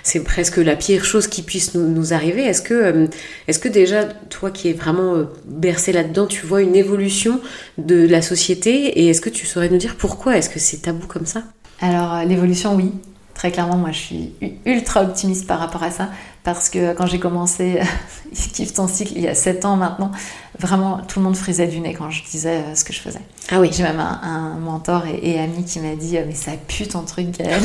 c'est 0.04 0.24
presque 0.24 0.58
la 0.58 0.78
pire 0.78 1.04
chose 1.04 1.28
qui 1.28 1.42
puisse 1.42 1.76
nous, 1.76 1.90
nous 1.90 2.14
arriver. 2.14 2.45
Est-ce 2.46 2.62
que, 2.62 2.74
euh, 2.74 3.08
est-ce 3.48 3.60
que 3.60 3.68
déjà, 3.68 4.06
toi 4.06 4.52
qui 4.52 4.70
es 4.70 4.74
vraiment 4.74 5.16
euh, 5.16 5.26
bercé 5.46 5.92
là-dedans, 5.92 6.28
tu 6.28 6.46
vois 6.46 6.62
une 6.62 6.76
évolution 6.76 7.42
de 7.78 8.08
la 8.08 8.22
société 8.22 9.00
et 9.00 9.10
est-ce 9.10 9.22
que 9.22 9.30
tu 9.30 9.46
saurais 9.46 9.70
nous 9.70 9.78
dire 9.78 9.96
pourquoi 9.96 10.38
est-ce 10.38 10.50
que 10.50 10.60
c'est 10.60 10.78
tabou 10.78 11.08
comme 11.08 11.26
ça? 11.26 11.44
Alors, 11.82 12.14
euh, 12.14 12.24
l'évolution, 12.24 12.76
oui. 12.76 12.92
Très 13.34 13.52
clairement, 13.52 13.76
moi, 13.76 13.92
je 13.92 14.00
suis 14.00 14.32
ultra 14.66 15.04
optimiste 15.04 15.46
par 15.46 15.60
rapport 15.60 15.84
à 15.84 15.92
ça 15.92 16.10
parce 16.46 16.70
que 16.70 16.94
quand 16.94 17.06
j'ai 17.06 17.20
commencé 17.20 17.82
Kiffe 18.54 18.74
ton 18.74 18.88
cycle 18.88 19.12
il 19.18 19.24
y 19.24 19.28
a 19.28 19.36
7 19.36 19.66
ans 19.66 19.76
maintenant, 19.76 20.12
vraiment 20.58 21.00
tout 21.06 21.20
le 21.20 21.26
monde 21.26 21.36
frisait 21.36 21.68
du 21.68 21.82
nez 21.82 21.94
quand 21.94 22.10
je 22.10 22.24
disais 22.24 22.64
ce 22.76 22.86
que 22.86 22.94
je 22.94 23.02
faisais. 23.02 23.20
Ah 23.52 23.60
oui. 23.60 23.72
J'ai 23.74 23.84
même 23.84 24.00
un, 24.00 24.58
mentor 24.60 25.04
et, 25.22 25.38
ami 25.38 25.66
qui 25.66 25.82
m'a 25.82 25.96
dit 25.96 26.18
Mais 26.26 26.34
ça 26.34 26.52
pue 26.66 26.88
ton 26.88 27.02
truc, 27.02 27.32
Gaëlle. 27.32 27.62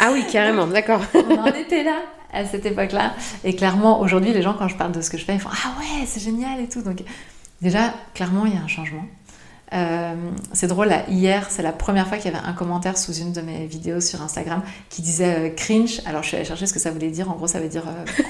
Ah 0.00 0.10
oui, 0.12 0.24
carrément, 0.30 0.66
d'accord. 0.66 1.00
on 1.14 1.38
en 1.38 1.46
était 1.46 1.82
là 1.82 2.02
à 2.34 2.44
cette 2.44 2.66
époque-là. 2.66 3.14
Et 3.44 3.54
clairement, 3.54 4.00
aujourd'hui, 4.00 4.32
les 4.32 4.42
gens, 4.42 4.54
quand 4.54 4.68
je 4.68 4.76
parle 4.76 4.92
de 4.92 5.00
ce 5.00 5.10
que 5.10 5.16
je 5.16 5.24
fais, 5.24 5.34
ils 5.34 5.40
font 5.40 5.50
Ah 5.52 5.78
ouais, 5.78 6.04
c'est 6.06 6.20
génial 6.20 6.60
et 6.60 6.68
tout. 6.68 6.82
Donc, 6.82 7.02
déjà, 7.62 7.94
clairement, 8.14 8.44
il 8.46 8.54
y 8.54 8.56
a 8.56 8.60
un 8.60 8.68
changement. 8.68 9.04
Euh, 9.72 10.14
c'est 10.52 10.66
drôle, 10.66 10.88
là, 10.88 11.04
hier, 11.08 11.50
c'est 11.50 11.62
la 11.62 11.72
première 11.72 12.06
fois 12.06 12.18
qu'il 12.18 12.30
y 12.30 12.34
avait 12.34 12.46
un 12.46 12.52
commentaire 12.52 12.96
sous 12.96 13.14
une 13.14 13.32
de 13.32 13.40
mes 13.40 13.66
vidéos 13.66 14.00
sur 14.00 14.22
Instagram 14.22 14.62
qui 14.88 15.02
disait 15.02 15.48
euh, 15.48 15.50
cringe. 15.50 16.00
Alors 16.06 16.22
je 16.22 16.28
suis 16.28 16.36
allée 16.36 16.46
chercher 16.46 16.66
ce 16.66 16.72
que 16.72 16.78
ça 16.78 16.90
voulait 16.90 17.10
dire. 17.10 17.30
En 17.30 17.34
gros, 17.34 17.48
ça 17.48 17.60
veut 17.60 17.68
dire 17.68 17.84
euh, 17.88 18.22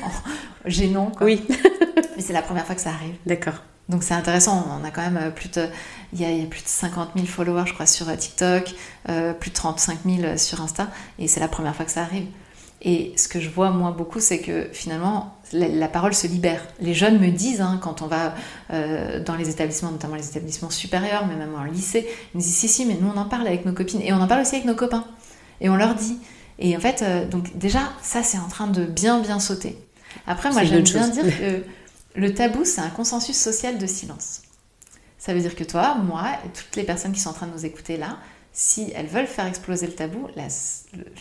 gênant. 0.64 1.10
Quoi. 1.14 1.26
Oui. 1.26 1.46
Mais 2.16 2.22
c'est 2.22 2.32
la 2.32 2.42
première 2.42 2.64
fois 2.64 2.74
que 2.74 2.80
ça 2.80 2.90
arrive. 2.90 3.14
D'accord. 3.26 3.62
Donc 3.90 4.02
c'est 4.04 4.14
intéressant. 4.14 4.66
On 4.80 4.84
a 4.84 4.90
quand 4.90 5.02
même 5.02 5.32
plus 5.32 5.50
de, 5.50 5.66
il 6.14 6.20
y, 6.20 6.24
a, 6.24 6.30
il 6.30 6.40
y 6.40 6.42
a 6.42 6.46
plus 6.46 6.62
de 6.62 6.68
50 6.68 7.10
000 7.14 7.26
followers, 7.26 7.64
je 7.66 7.74
crois, 7.74 7.84
sur 7.84 8.06
TikTok, 8.16 8.74
plus 9.04 9.50
de 9.50 9.54
35 9.54 9.98
000 10.06 10.36
sur 10.38 10.62
Insta, 10.62 10.88
et 11.18 11.28
c'est 11.28 11.40
la 11.40 11.48
première 11.48 11.76
fois 11.76 11.84
que 11.84 11.90
ça 11.90 12.00
arrive. 12.00 12.26
Et 12.86 13.14
ce 13.16 13.28
que 13.28 13.40
je 13.40 13.48
vois 13.48 13.70
moi 13.70 13.92
beaucoup, 13.92 14.20
c'est 14.20 14.40
que 14.40 14.68
finalement, 14.72 15.38
la, 15.52 15.88
parole 15.88 16.12
se 16.12 16.26
libère. 16.26 16.66
Les 16.80 16.92
jeunes 16.92 17.18
me 17.18 17.30
disent, 17.30 17.62
hein, 17.62 17.80
quand 17.82 18.02
on 18.02 18.06
va 18.06 18.34
euh, 18.72 19.24
dans 19.24 19.36
les 19.36 19.48
établissements, 19.48 19.90
notamment 19.90 20.16
les 20.16 20.28
établissements 20.28 20.68
supérieurs, 20.68 21.26
mais 21.26 21.34
même 21.34 21.54
en 21.54 21.64
lycée, 21.64 22.06
ils 22.34 22.36
me 22.36 22.42
disent 22.42 22.54
si, 22.54 22.68
si, 22.68 22.84
mais 22.84 22.98
nous 23.00 23.10
on 23.14 23.18
en 23.18 23.24
parle 23.24 23.46
avec 23.46 23.64
nos 23.64 23.72
copines 23.72 24.02
et 24.02 24.12
on 24.12 24.20
en 24.20 24.26
parle 24.26 24.42
aussi 24.42 24.56
avec 24.56 24.66
nos 24.66 24.74
copains. 24.74 25.06
Et 25.62 25.70
on 25.70 25.76
leur 25.76 25.94
dit. 25.94 26.18
Et 26.58 26.76
en 26.76 26.80
fait, 26.80 27.00
euh, 27.02 27.26
donc 27.26 27.56
déjà, 27.56 27.80
ça 28.02 28.22
c'est 28.22 28.38
en 28.38 28.48
train 28.48 28.66
de 28.66 28.84
bien, 28.84 29.20
bien 29.20 29.40
sauter. 29.40 29.78
Après, 30.26 30.50
moi 30.52 30.62
j'aime 30.64 30.82
bien 30.82 31.08
dire 31.08 31.24
que 31.38 31.64
le 32.16 32.34
tabou, 32.34 32.66
c'est 32.66 32.82
un 32.82 32.90
consensus 32.90 33.36
social 33.36 33.78
de 33.78 33.86
silence. 33.86 34.42
Ça 35.18 35.32
veut 35.32 35.40
dire 35.40 35.56
que 35.56 35.64
toi, 35.64 35.94
moi, 35.94 36.26
et 36.44 36.48
toutes 36.48 36.76
les 36.76 36.84
personnes 36.84 37.12
qui 37.12 37.20
sont 37.20 37.30
en 37.30 37.34
train 37.34 37.46
de 37.46 37.52
nous 37.52 37.64
écouter 37.64 37.96
là, 37.96 38.18
si 38.54 38.92
elles 38.94 39.06
veulent 39.06 39.26
faire 39.26 39.46
exploser 39.46 39.86
le 39.86 39.92
tabou, 39.92 40.28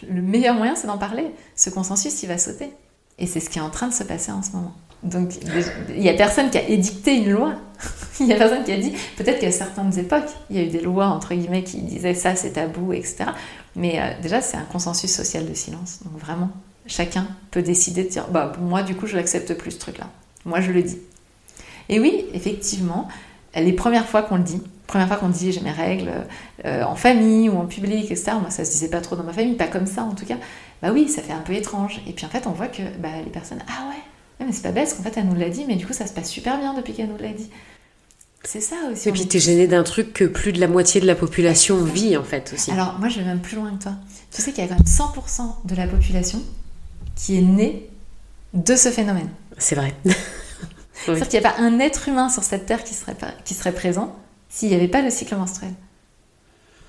le 0.07 0.21
meilleur 0.21 0.53
moyen, 0.53 0.75
c'est 0.75 0.87
d'en 0.87 0.99
parler. 0.99 1.25
Ce 1.55 1.71
consensus, 1.71 2.21
il 2.21 2.27
va 2.27 2.37
sauter. 2.37 2.69
Et 3.17 3.25
c'est 3.25 3.39
ce 3.39 3.49
qui 3.49 3.57
est 3.57 3.61
en 3.61 3.71
train 3.71 3.87
de 3.87 3.93
se 3.93 4.03
passer 4.03 4.31
en 4.31 4.43
ce 4.43 4.51
moment. 4.51 4.73
Donc, 5.01 5.33
il 5.89 5.99
n'y 5.99 6.09
a 6.09 6.13
personne 6.13 6.51
qui 6.51 6.59
a 6.59 6.69
édicté 6.69 7.15
une 7.15 7.31
loi. 7.31 7.55
il 8.19 8.27
n'y 8.27 8.33
a 8.33 8.37
personne 8.37 8.63
qui 8.63 8.71
a 8.71 8.77
dit, 8.77 8.93
peut-être 9.17 9.39
qu'à 9.39 9.51
certaines 9.51 9.97
époques, 9.97 10.29
il 10.49 10.57
y 10.57 10.59
a 10.59 10.63
eu 10.63 10.69
des 10.69 10.79
lois, 10.79 11.07
entre 11.07 11.33
guillemets, 11.33 11.63
qui 11.63 11.81
disaient 11.81 12.13
ça, 12.13 12.35
c'est 12.35 12.51
tabou, 12.51 12.93
etc. 12.93 13.25
Mais 13.75 13.99
euh, 13.99 14.21
déjà, 14.21 14.39
c'est 14.39 14.55
un 14.55 14.65
consensus 14.65 15.11
social 15.11 15.49
de 15.49 15.53
silence. 15.55 15.99
Donc, 16.05 16.17
vraiment, 16.19 16.51
chacun 16.85 17.27
peut 17.49 17.63
décider 17.63 18.03
de 18.03 18.09
dire, 18.09 18.27
bah, 18.29 18.53
moi, 18.61 18.83
du 18.83 18.95
coup, 18.95 19.07
je 19.07 19.15
n'accepte 19.15 19.55
plus 19.55 19.71
ce 19.71 19.79
truc-là. 19.79 20.07
Moi, 20.45 20.61
je 20.61 20.71
le 20.71 20.83
dis. 20.83 20.99
Et 21.89 21.99
oui, 21.99 22.25
effectivement, 22.33 23.07
les 23.55 23.73
premières 23.73 24.07
fois 24.07 24.21
qu'on 24.21 24.37
le 24.37 24.43
dit, 24.43 24.61
première 24.93 25.07
fois 25.07 25.17
qu'on 25.17 25.29
dit 25.29 25.51
j'ai 25.51 25.61
mes 25.61 25.71
règles 25.71 26.11
euh, 26.65 26.83
en 26.83 26.95
famille 26.95 27.49
ou 27.49 27.57
en 27.57 27.65
public, 27.65 28.11
etc. 28.11 28.33
Moi, 28.39 28.51
ça 28.51 28.63
se 28.63 28.69
disait 28.69 28.89
pas 28.89 29.01
trop 29.01 29.15
dans 29.15 29.23
ma 29.23 29.33
famille, 29.33 29.55
pas 29.55 29.65
comme 29.65 29.87
ça 29.87 30.03
en 30.03 30.13
tout 30.13 30.25
cas. 30.25 30.37
Bah 30.83 30.89
oui, 30.93 31.09
ça 31.09 31.23
fait 31.23 31.33
un 31.33 31.39
peu 31.39 31.53
étrange. 31.53 31.99
Et 32.07 32.11
puis 32.11 32.27
en 32.27 32.29
fait, 32.29 32.45
on 32.45 32.51
voit 32.51 32.67
que 32.67 32.83
bah, 32.99 33.09
les 33.25 33.31
personnes, 33.31 33.63
ah 33.67 33.89
ouais, 33.89 34.45
mais 34.45 34.51
c'est 34.51 34.61
pas 34.61 34.71
bête, 34.71 34.83
parce 34.83 34.93
qu'en 34.93 35.03
fait, 35.03 35.17
elle 35.17 35.25
nous 35.25 35.35
l'a 35.35 35.49
dit, 35.49 35.65
mais 35.67 35.77
du 35.77 35.87
coup, 35.87 35.93
ça 35.93 36.05
se 36.05 36.13
passe 36.13 36.29
super 36.29 36.59
bien 36.59 36.75
depuis 36.75 36.93
qu'elle 36.93 37.09
nous 37.09 37.17
l'a 37.17 37.33
dit. 37.33 37.49
C'est 38.43 38.61
ça 38.61 38.75
aussi. 38.91 39.09
Et 39.09 39.11
puis 39.11 39.25
t'es 39.25 39.39
gêné 39.39 39.67
d'un 39.67 39.83
truc 39.83 40.13
que 40.13 40.25
plus 40.25 40.51
de 40.51 40.59
la 40.59 40.67
moitié 40.67 41.01
de 41.01 41.07
la 41.07 41.15
population 41.15 41.81
vit 41.83 42.17
en 42.17 42.25
fait 42.25 42.51
aussi. 42.53 42.71
Alors 42.71 42.99
moi 42.99 43.07
je 43.07 43.19
vais 43.19 43.25
même 43.25 43.39
plus 43.39 43.55
loin 43.55 43.71
que 43.77 43.83
toi. 43.83 43.93
Tu 44.33 44.41
sais 44.41 44.51
qu'il 44.51 44.61
y 44.61 44.67
a 44.67 44.69
quand 44.69 44.75
même 44.75 44.83
100% 44.83 45.65
de 45.65 45.75
la 45.75 45.87
population 45.87 46.43
qui 47.15 47.37
est 47.37 47.41
née 47.41 47.89
de 48.53 48.75
ce 48.75 48.89
phénomène. 48.89 49.29
C'est 49.57 49.75
vrai. 49.75 49.93
C'est-à-dire 51.05 51.29
qu'il 51.29 51.39
n'y 51.39 51.45
a 51.45 51.51
pas 51.51 51.61
un 51.61 51.79
être 51.79 52.09
humain 52.09 52.27
sur 52.27 52.43
cette 52.43 52.65
terre 52.65 52.83
qui 52.83 52.93
serait, 52.93 53.15
qui 53.45 53.53
serait 53.53 53.71
présent 53.71 54.13
s'il 54.53 54.69
n'y 54.69 54.75
avait 54.75 54.87
pas 54.87 55.01
le 55.01 55.09
cycle 55.09 55.35
menstruel. 55.35 55.73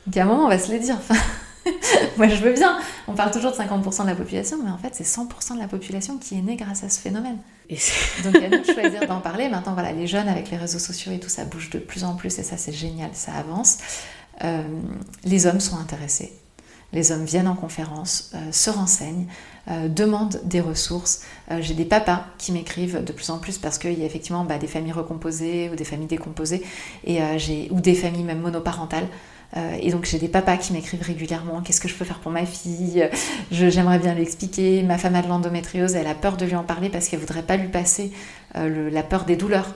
Donc 0.06 0.16
à 0.18 0.22
un 0.22 0.26
moment, 0.26 0.44
on 0.44 0.48
va 0.48 0.58
se 0.58 0.70
le 0.70 0.78
dire. 0.78 0.96
Enfin, 0.96 1.18
moi, 2.18 2.28
je 2.28 2.36
veux 2.36 2.52
bien. 2.52 2.78
On 3.08 3.14
parle 3.14 3.30
toujours 3.30 3.52
de 3.52 3.56
50% 3.56 4.02
de 4.02 4.08
la 4.08 4.14
population, 4.14 4.58
mais 4.62 4.70
en 4.70 4.76
fait, 4.76 4.90
c'est 4.92 5.04
100% 5.06 5.54
de 5.54 5.60
la 5.60 5.66
population 5.66 6.18
qui 6.18 6.36
est 6.36 6.42
née 6.42 6.56
grâce 6.56 6.84
à 6.84 6.90
ce 6.90 7.00
phénomène. 7.00 7.38
Donc, 8.24 8.36
à 8.36 8.48
nous 8.50 8.58
de 8.58 8.64
choisir 8.64 9.08
d'en 9.08 9.20
parler. 9.20 9.48
Maintenant, 9.48 9.72
voilà, 9.72 9.92
les 9.92 10.06
jeunes, 10.06 10.28
avec 10.28 10.50
les 10.50 10.58
réseaux 10.58 10.78
sociaux 10.78 11.10
et 11.12 11.18
tout, 11.18 11.30
ça 11.30 11.46
bouge 11.46 11.70
de 11.70 11.78
plus 11.78 12.04
en 12.04 12.16
plus, 12.16 12.38
et 12.38 12.42
ça, 12.42 12.58
c'est 12.58 12.72
génial, 12.72 13.10
ça 13.14 13.32
avance. 13.32 13.78
Euh, 14.44 14.62
les 15.24 15.46
hommes 15.46 15.60
sont 15.60 15.78
intéressés. 15.78 16.34
Les 16.92 17.12
hommes 17.12 17.24
viennent 17.24 17.48
en 17.48 17.56
conférence, 17.56 18.30
euh, 18.34 18.52
se 18.52 18.68
renseignent, 18.68 19.26
euh, 19.70 19.88
demandent 19.88 20.40
des 20.44 20.60
ressources. 20.60 21.22
Euh, 21.50 21.58
j'ai 21.60 21.74
des 21.74 21.86
papas 21.86 22.26
qui 22.38 22.52
m'écrivent 22.52 23.02
de 23.02 23.12
plus 23.12 23.30
en 23.30 23.38
plus 23.38 23.58
parce 23.58 23.78
qu'il 23.78 23.98
y 23.98 24.02
a 24.02 24.04
effectivement 24.04 24.44
bah, 24.44 24.58
des 24.58 24.66
familles 24.66 24.92
recomposées 24.92 25.70
ou 25.72 25.76
des 25.76 25.84
familles 25.84 26.06
décomposées 26.06 26.62
et, 27.06 27.20
ou 27.70 27.80
des 27.80 27.94
familles 27.94 28.24
même 28.24 28.40
monoparentales. 28.40 29.06
et 29.80 29.90
donc 29.90 30.04
j'ai 30.04 30.18
des 30.18 30.28
papas 30.28 30.56
qui 30.56 30.72
m'écrivent 30.72 31.02
régulièrement 31.02 31.62
qu'est-ce 31.62 31.80
que 31.80 31.88
je 31.88 31.94
peux 31.94 32.04
faire 32.04 32.18
pour 32.18 32.32
ma 32.32 32.44
fille? 32.44 33.08
J'aimerais 33.50 33.98
bien 33.98 34.14
lui 34.14 34.22
expliquer. 34.22 34.82
Ma 34.82 34.98
femme 34.98 35.14
a 35.14 35.22
de 35.22 35.28
l'endométriose, 35.28 35.94
elle 35.94 36.08
a 36.08 36.14
peur 36.14 36.36
de 36.36 36.44
lui 36.44 36.56
en 36.56 36.64
parler 36.64 36.88
parce 36.88 37.08
qu'elle 37.08 37.20
voudrait 37.20 37.42
pas 37.42 37.56
lui 37.56 37.68
passer 37.68 38.12
la 38.54 39.02
peur 39.02 39.24
des 39.24 39.36
douleurs. 39.36 39.74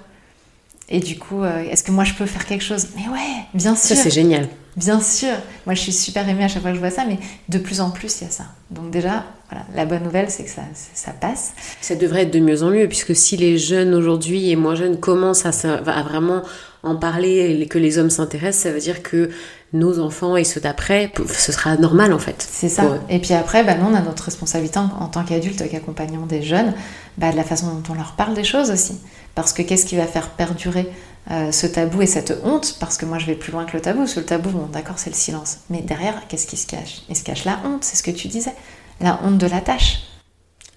Et 0.90 1.00
du 1.00 1.18
coup, 1.18 1.44
est-ce 1.44 1.84
que 1.84 1.92
moi 1.92 2.04
je 2.04 2.14
peux 2.14 2.26
faire 2.26 2.44
quelque 2.44 2.64
chose? 2.64 2.88
Mais 2.96 3.08
ouais, 3.08 3.44
bien 3.54 3.76
sûr. 3.76 3.96
Ça 3.96 4.02
c'est 4.02 4.10
génial. 4.10 4.48
Bien 4.78 5.00
sûr, 5.00 5.34
moi 5.66 5.74
je 5.74 5.80
suis 5.80 5.92
super 5.92 6.28
émue 6.28 6.44
à 6.44 6.48
chaque 6.48 6.62
fois 6.62 6.70
que 6.70 6.76
je 6.76 6.80
vois 6.80 6.90
ça, 6.90 7.04
mais 7.04 7.18
de 7.48 7.58
plus 7.58 7.80
en 7.80 7.90
plus 7.90 8.20
il 8.20 8.24
y 8.24 8.26
a 8.28 8.30
ça. 8.30 8.44
Donc 8.70 8.90
déjà, 8.90 9.24
voilà, 9.50 9.66
la 9.74 9.84
bonne 9.84 10.04
nouvelle 10.04 10.30
c'est 10.30 10.44
que 10.44 10.50
ça, 10.50 10.62
ça 10.94 11.10
passe. 11.10 11.52
Ça 11.80 11.96
devrait 11.96 12.22
être 12.22 12.32
de 12.32 12.38
mieux 12.38 12.62
en 12.62 12.70
mieux, 12.70 12.86
puisque 12.86 13.16
si 13.16 13.36
les 13.36 13.58
jeunes 13.58 13.92
aujourd'hui 13.92 14.50
et 14.50 14.56
moins 14.56 14.76
jeunes 14.76 15.00
commencent 15.00 15.46
à, 15.46 15.50
à 15.50 16.02
vraiment 16.04 16.42
en 16.84 16.94
parler 16.94 17.58
et 17.60 17.66
que 17.66 17.78
les 17.78 17.98
hommes 17.98 18.10
s'intéressent, 18.10 18.62
ça 18.62 18.70
veut 18.70 18.78
dire 18.78 19.02
que 19.02 19.30
nos 19.72 19.98
enfants 19.98 20.36
et 20.36 20.44
ceux 20.44 20.60
d'après, 20.60 21.12
ce 21.28 21.52
sera 21.52 21.76
normal 21.76 22.12
en 22.12 22.18
fait. 22.18 22.46
C'est 22.48 22.68
ça. 22.68 22.98
Et 23.10 23.18
puis 23.18 23.34
après, 23.34 23.64
bah, 23.64 23.74
nous, 23.74 23.86
on 23.86 23.94
a 23.94 24.00
notre 24.00 24.24
responsabilité 24.24 24.78
en, 24.78 25.08
tant 25.08 25.24
qu'adultes 25.24 25.68
qu'accompagnants 25.68 26.26
des 26.26 26.42
jeunes, 26.42 26.72
bah, 27.18 27.32
de 27.32 27.36
la 27.36 27.44
façon 27.44 27.66
dont 27.66 27.92
on 27.92 27.94
leur 27.94 28.12
parle 28.12 28.34
des 28.34 28.44
choses 28.44 28.70
aussi. 28.70 28.98
Parce 29.34 29.52
que 29.52 29.62
qu'est-ce 29.62 29.86
qui 29.86 29.96
va 29.96 30.06
faire 30.06 30.30
perdurer 30.30 30.88
euh, 31.30 31.52
ce 31.52 31.66
tabou 31.66 32.00
et 32.00 32.06
cette 32.06 32.38
honte, 32.42 32.76
parce 32.80 32.96
que 32.96 33.04
moi 33.04 33.18
je 33.18 33.26
vais 33.26 33.34
plus 33.34 33.52
loin 33.52 33.66
que 33.66 33.76
le 33.76 33.82
tabou. 33.82 34.06
Sur 34.06 34.20
le 34.20 34.26
tabou, 34.26 34.50
bon, 34.50 34.66
d'accord, 34.66 34.98
c'est 34.98 35.10
le 35.10 35.16
silence. 35.16 35.58
Mais 35.68 35.82
derrière, 35.82 36.26
qu'est-ce 36.28 36.46
qui 36.46 36.56
se 36.56 36.66
cache? 36.66 37.02
Il 37.10 37.16
se 37.16 37.22
cache 37.22 37.44
la 37.44 37.60
honte, 37.64 37.84
c'est 37.84 37.96
ce 37.96 38.02
que 38.02 38.10
tu 38.10 38.28
disais. 38.28 38.54
La 39.00 39.20
honte 39.22 39.36
de 39.36 39.46
la 39.46 39.60
tâche. 39.60 40.04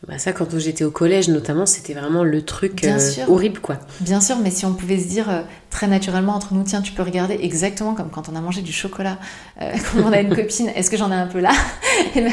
Bah 0.07 0.17
ça, 0.17 0.33
quand 0.33 0.57
j'étais 0.57 0.83
au 0.83 0.89
collège, 0.89 1.29
notamment, 1.29 1.67
c'était 1.67 1.93
vraiment 1.93 2.23
le 2.23 2.41
truc 2.41 2.83
euh, 2.83 2.99
horrible, 3.27 3.59
quoi. 3.59 3.77
Bien 3.99 4.19
sûr, 4.19 4.37
mais 4.37 4.49
si 4.49 4.65
on 4.65 4.73
pouvait 4.73 4.99
se 4.99 5.07
dire 5.07 5.29
euh, 5.29 5.41
très 5.69 5.87
naturellement 5.87 6.33
entre 6.33 6.55
nous, 6.55 6.63
tiens, 6.63 6.81
tu 6.81 6.91
peux 6.91 7.03
regarder 7.03 7.37
exactement 7.39 7.93
comme 7.93 8.09
quand 8.09 8.27
on 8.27 8.35
a 8.35 8.41
mangé 8.41 8.63
du 8.63 8.73
chocolat, 8.73 9.19
quand 9.59 10.01
on 10.03 10.11
a 10.11 10.19
une 10.19 10.35
copine, 10.35 10.69
est-ce 10.69 10.89
que 10.89 10.97
j'en 10.97 11.11
ai 11.11 11.15
un 11.15 11.27
peu 11.27 11.39
là? 11.39 11.51
Eh 12.15 12.21
ben, 12.21 12.31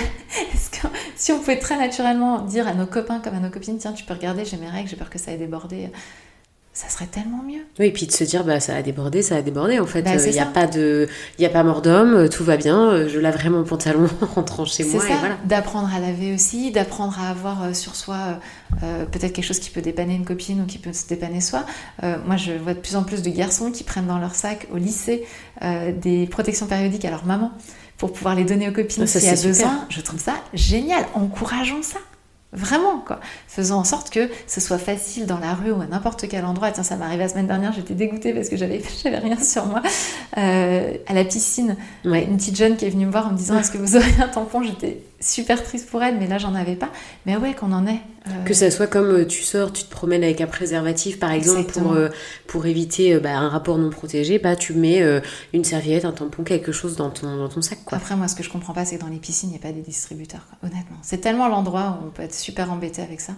Si 1.15 1.31
on 1.31 1.39
pouvait 1.39 1.59
très 1.59 1.77
naturellement 1.77 2.41
dire 2.41 2.67
à 2.67 2.73
nos 2.73 2.87
copains 2.87 3.21
comme 3.21 3.35
à 3.35 3.41
nos 3.41 3.51
copines, 3.51 3.77
tiens, 3.77 3.93
tu 3.93 4.05
peux 4.05 4.15
regarder, 4.15 4.45
j'ai 4.45 4.57
mes 4.57 4.71
règles, 4.71 4.89
j'ai 4.89 4.97
peur 4.97 5.11
que 5.11 5.19
ça 5.19 5.31
ait 5.31 5.37
débordé 5.37 5.91
ça 6.79 6.89
serait 6.89 7.07
tellement 7.07 7.43
mieux. 7.43 7.63
Oui, 7.81 7.87
et 7.87 7.91
puis 7.91 8.07
de 8.07 8.13
se 8.13 8.23
dire, 8.23 8.45
bah, 8.45 8.61
ça 8.61 8.77
a 8.77 8.83
débordé, 8.83 9.21
ça 9.21 9.35
a 9.35 9.43
débordé. 9.43 9.81
En 9.81 9.87
fait, 9.87 9.99
il 9.99 10.05
bah, 10.05 10.31
n'y 10.31 10.39
a, 10.39 10.47
pas 10.47 10.69
de, 10.69 11.09
y 11.41 11.45
a 11.45 11.49
pas 11.49 11.65
mort 11.65 11.83
d'homme, 11.83 12.15
euh, 12.15 12.29
tout 12.29 12.45
va 12.45 12.57
bien, 12.57 12.91
euh, 12.91 13.09
je 13.09 13.19
lave 13.19 13.37
mon 13.51 13.65
pantalon 13.65 14.09
en 14.23 14.27
rentrant 14.27 14.65
chez 14.65 14.85
moi. 14.85 15.03
C'est 15.03 15.09
ça, 15.09 15.19
d'apprendre 15.45 15.93
à 15.93 15.99
laver 15.99 16.33
aussi, 16.33 16.71
d'apprendre 16.71 17.19
à 17.19 17.31
avoir 17.31 17.65
euh, 17.65 17.73
sur 17.75 17.97
soi 17.97 18.39
peut-être 19.11 19.33
quelque 19.33 19.45
chose 19.45 19.59
qui 19.59 19.71
peut 19.71 19.81
dépanner 19.81 20.15
une 20.15 20.25
copine 20.25 20.61
ou 20.61 20.67
qui 20.67 20.79
peut 20.79 20.93
se 20.93 21.09
dépanner 21.09 21.41
soi. 21.41 21.65
moi, 22.03 22.37
je 22.37 22.53
vois 22.53 22.75
de 22.75 22.79
plus 22.79 22.95
en 22.95 23.03
plus 23.03 23.23
de 23.23 23.31
garçons 23.31 23.73
qui 23.73 23.83
prennent 23.83 24.07
dans 24.07 24.19
leur 24.19 24.37
sac 24.37 24.69
au 24.73 24.77
lycée 24.77 25.25
des 25.61 26.27
protections 26.27 26.67
périodiques 26.67 27.05
à 27.05 27.11
leur 27.11 27.25
maman 27.25 27.51
pour 27.97 28.13
pouvoir 28.13 28.37
les 28.37 28.45
donner 28.45 28.69
aux 28.69 28.73
copines 28.73 29.07
s'il 29.07 29.25
y 29.25 29.29
a 29.29 29.33
besoin. 29.33 29.87
Je 29.89 30.01
trouve 30.01 30.21
ça 30.21 30.35
génial, 30.55 31.07
encourageons 31.15 31.83
ça. 31.83 31.99
Vraiment, 32.53 32.99
quoi. 33.01 33.21
Faisons 33.47 33.77
en 33.77 33.85
sorte 33.85 34.09
que 34.09 34.31
ce 34.47 34.61
soit 34.61 34.79
facile 34.79 35.27
dans 35.27 35.39
la 35.39 35.53
rue 35.53 35.71
ou 35.71 35.83
à 35.83 35.87
n'importe 35.87 36.27
quel 36.29 36.47
endroit. 36.47 36.71
Tiens, 36.71 36.83
ça 36.83 36.97
m'est 36.97 37.05
arrivé 37.05 37.25
la 37.25 37.29
semaine 37.29 37.47
dernière, 37.47 37.73
j'étais 37.75 37.95
dégoûtée 37.95 38.33
parce 38.33 38.49
que 38.49 38.57
j'avais, 38.57 38.81
rien 39.05 39.39
sur 39.39 39.67
moi. 39.67 39.83
Euh, 40.39 40.95
à 41.07 41.13
la 41.13 41.25
piscine, 41.25 41.77
une 42.05 42.37
petite 42.39 42.57
jeune 42.57 42.77
qui 42.77 42.87
est 42.87 42.91
venue 42.91 43.05
me 43.05 43.11
voir 43.11 43.27
en 43.27 43.33
me 43.33 43.37
disant 43.37 43.59
Est-ce 43.59 43.71
que 43.71 43.79
vous 43.79 43.97
auriez 43.97 44.23
un 44.23 44.29
tampon? 44.29 44.63
J'étais 44.63 45.03
super 45.21 45.63
triste 45.63 45.89
pour 45.89 46.03
elle, 46.03 46.19
mais 46.19 46.27
là, 46.27 46.39
j'en 46.39 46.55
avais 46.55 46.77
pas. 46.77 46.91
Mais 47.27 47.37
ouais, 47.37 47.55
qu'on 47.55 47.73
en 47.73 47.87
est. 47.87 48.01
Euh, 48.27 48.45
que 48.45 48.55
ça 48.55 48.71
soit 48.71 48.87
comme 48.87 49.11
euh, 49.11 49.27
tu 49.27 49.43
sors, 49.43 49.73
tu 49.73 49.85
te 49.85 49.91
promènes 49.91 50.23
avec 50.23 50.41
un 50.41 50.47
préservatif, 50.47 51.19
par 51.19 51.33
exemple, 51.33 51.73
pour, 51.73 51.97
pour 52.47 52.67
éviter 52.67 53.19
bah, 53.19 53.37
un 53.37 53.49
rapport 53.49 53.79
non 53.79 53.91
protégé, 53.91 54.39
bah, 54.39 54.57
tu 54.57 54.75
mets 54.75 55.03
une 55.53 55.65
serviette, 55.65 56.05
un 56.05 56.13
tampon, 56.13 56.45
quelque 56.45 56.73
chose 56.73 56.97
dans 56.97 57.11
ton, 57.11 57.37
dans 57.37 57.49
ton 57.49 57.63
sac. 57.63 57.79
Quoi. 57.85 57.99
Après, 57.99 58.17
moi, 58.17 58.29
ce 58.29 58.35
que 58.35 58.43
je 58.43 58.51
comprends 58.51 58.75
pas, 58.75 58.85
c'est 58.85 58.97
que 58.97 59.03
dans 59.03 59.09
les 59.09 59.19
piscines, 59.19 59.49
il 59.51 59.53
n'y 59.53 59.59
a 59.59 59.63
pas 59.63 59.73
des 59.73 59.83
distributeurs. 59.83 60.47
Honnêtement, 60.63 60.99
c'est 61.03 61.21
tellement 61.21 61.49
l'endroit 61.49 62.01
où 62.01 62.07
on 62.07 62.11
peut 62.11 62.23
être 62.23 62.35
super 62.35 62.71
embêté 62.73 63.03
avec 63.03 63.21
ça. 63.21 63.35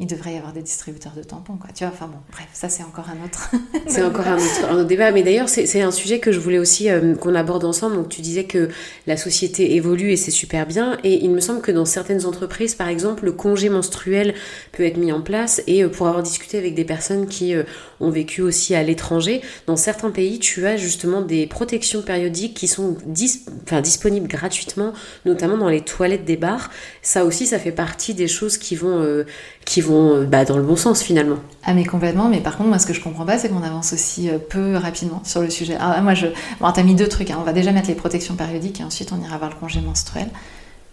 Il 0.00 0.06
devrait 0.06 0.32
y 0.32 0.38
avoir 0.38 0.54
des 0.54 0.62
distributeurs 0.62 1.12
de 1.14 1.22
tampons, 1.22 1.58
quoi. 1.58 1.68
Tu 1.74 1.84
vois, 1.84 1.92
enfin 1.92 2.06
bon, 2.06 2.16
bref, 2.32 2.48
ça 2.54 2.70
c'est 2.70 2.82
encore 2.82 3.04
un 3.10 3.22
autre. 3.22 3.50
c'est 3.86 4.02
encore 4.02 4.26
un 4.26 4.38
autre, 4.38 4.84
débat. 4.84 5.12
Mais 5.12 5.22
d'ailleurs, 5.22 5.50
c'est 5.50 5.82
un 5.82 5.90
sujet 5.90 6.20
que 6.20 6.32
je 6.32 6.40
voulais 6.40 6.58
aussi 6.58 6.88
euh, 6.88 7.14
qu'on 7.14 7.34
aborde 7.34 7.66
ensemble. 7.66 7.96
Donc, 7.96 8.08
tu 8.08 8.22
disais 8.22 8.44
que 8.44 8.70
la 9.06 9.18
société 9.18 9.74
évolue 9.74 10.10
et 10.10 10.16
c'est 10.16 10.30
super 10.30 10.66
bien. 10.66 10.96
Et 11.04 11.22
il 11.22 11.30
me 11.30 11.40
semble 11.40 11.60
que 11.60 11.70
dans 11.70 11.84
certaines 11.84 12.24
entreprises, 12.24 12.74
par 12.74 12.88
exemple, 12.88 13.26
le 13.26 13.32
congé 13.32 13.68
menstruel 13.68 14.32
peut 14.72 14.84
être 14.84 14.96
mis 14.96 15.12
en 15.12 15.20
place. 15.20 15.62
Et 15.66 15.84
euh, 15.84 15.90
pour 15.90 16.08
avoir 16.08 16.22
discuté 16.22 16.56
avec 16.56 16.74
des 16.74 16.84
personnes 16.84 17.26
qui 17.26 17.54
euh, 17.54 17.64
ont 18.00 18.10
vécu 18.10 18.40
aussi 18.40 18.74
à 18.74 18.82
l'étranger, 18.82 19.42
dans 19.66 19.76
certains 19.76 20.10
pays, 20.10 20.38
tu 20.38 20.66
as 20.66 20.78
justement 20.78 21.20
des 21.20 21.46
protections 21.46 22.00
périodiques 22.00 22.54
qui 22.54 22.68
sont 22.68 22.96
disponibles 23.04 24.28
gratuitement, 24.28 24.94
notamment 25.26 25.58
dans 25.58 25.68
les 25.68 25.82
toilettes 25.82 26.24
des 26.24 26.38
bars. 26.38 26.70
Ça 27.02 27.26
aussi, 27.26 27.46
ça 27.46 27.58
fait 27.58 27.70
partie 27.70 28.14
des 28.14 28.28
choses 28.28 28.56
qui 28.56 28.76
vont, 28.76 29.24
qui 29.70 29.82
vont 29.82 30.24
bah, 30.24 30.44
dans 30.44 30.56
le 30.56 30.64
bon 30.64 30.74
sens 30.74 31.00
finalement. 31.00 31.36
Ah 31.62 31.74
mais 31.74 31.84
complètement, 31.84 32.28
mais 32.28 32.40
par 32.40 32.56
contre 32.56 32.70
moi 32.70 32.80
ce 32.80 32.86
que 32.86 32.92
je 32.92 33.00
comprends 33.00 33.24
pas 33.24 33.38
c'est 33.38 33.48
qu'on 33.48 33.62
avance 33.62 33.92
aussi 33.92 34.28
euh, 34.28 34.36
peu 34.36 34.74
rapidement 34.74 35.22
sur 35.22 35.42
le 35.42 35.48
sujet. 35.48 35.76
Alors 35.76 36.02
moi 36.02 36.14
je... 36.14 36.26
Bon 36.60 36.72
t'as 36.72 36.82
mis 36.82 36.96
deux 36.96 37.06
trucs, 37.06 37.30
hein. 37.30 37.38
on 37.40 37.44
va 37.44 37.52
déjà 37.52 37.70
mettre 37.70 37.86
les 37.86 37.94
protections 37.94 38.34
périodiques 38.34 38.80
et 38.80 38.84
ensuite 38.84 39.12
on 39.12 39.22
ira 39.24 39.38
voir 39.38 39.48
le 39.48 39.54
congé 39.54 39.80
menstruel. 39.80 40.28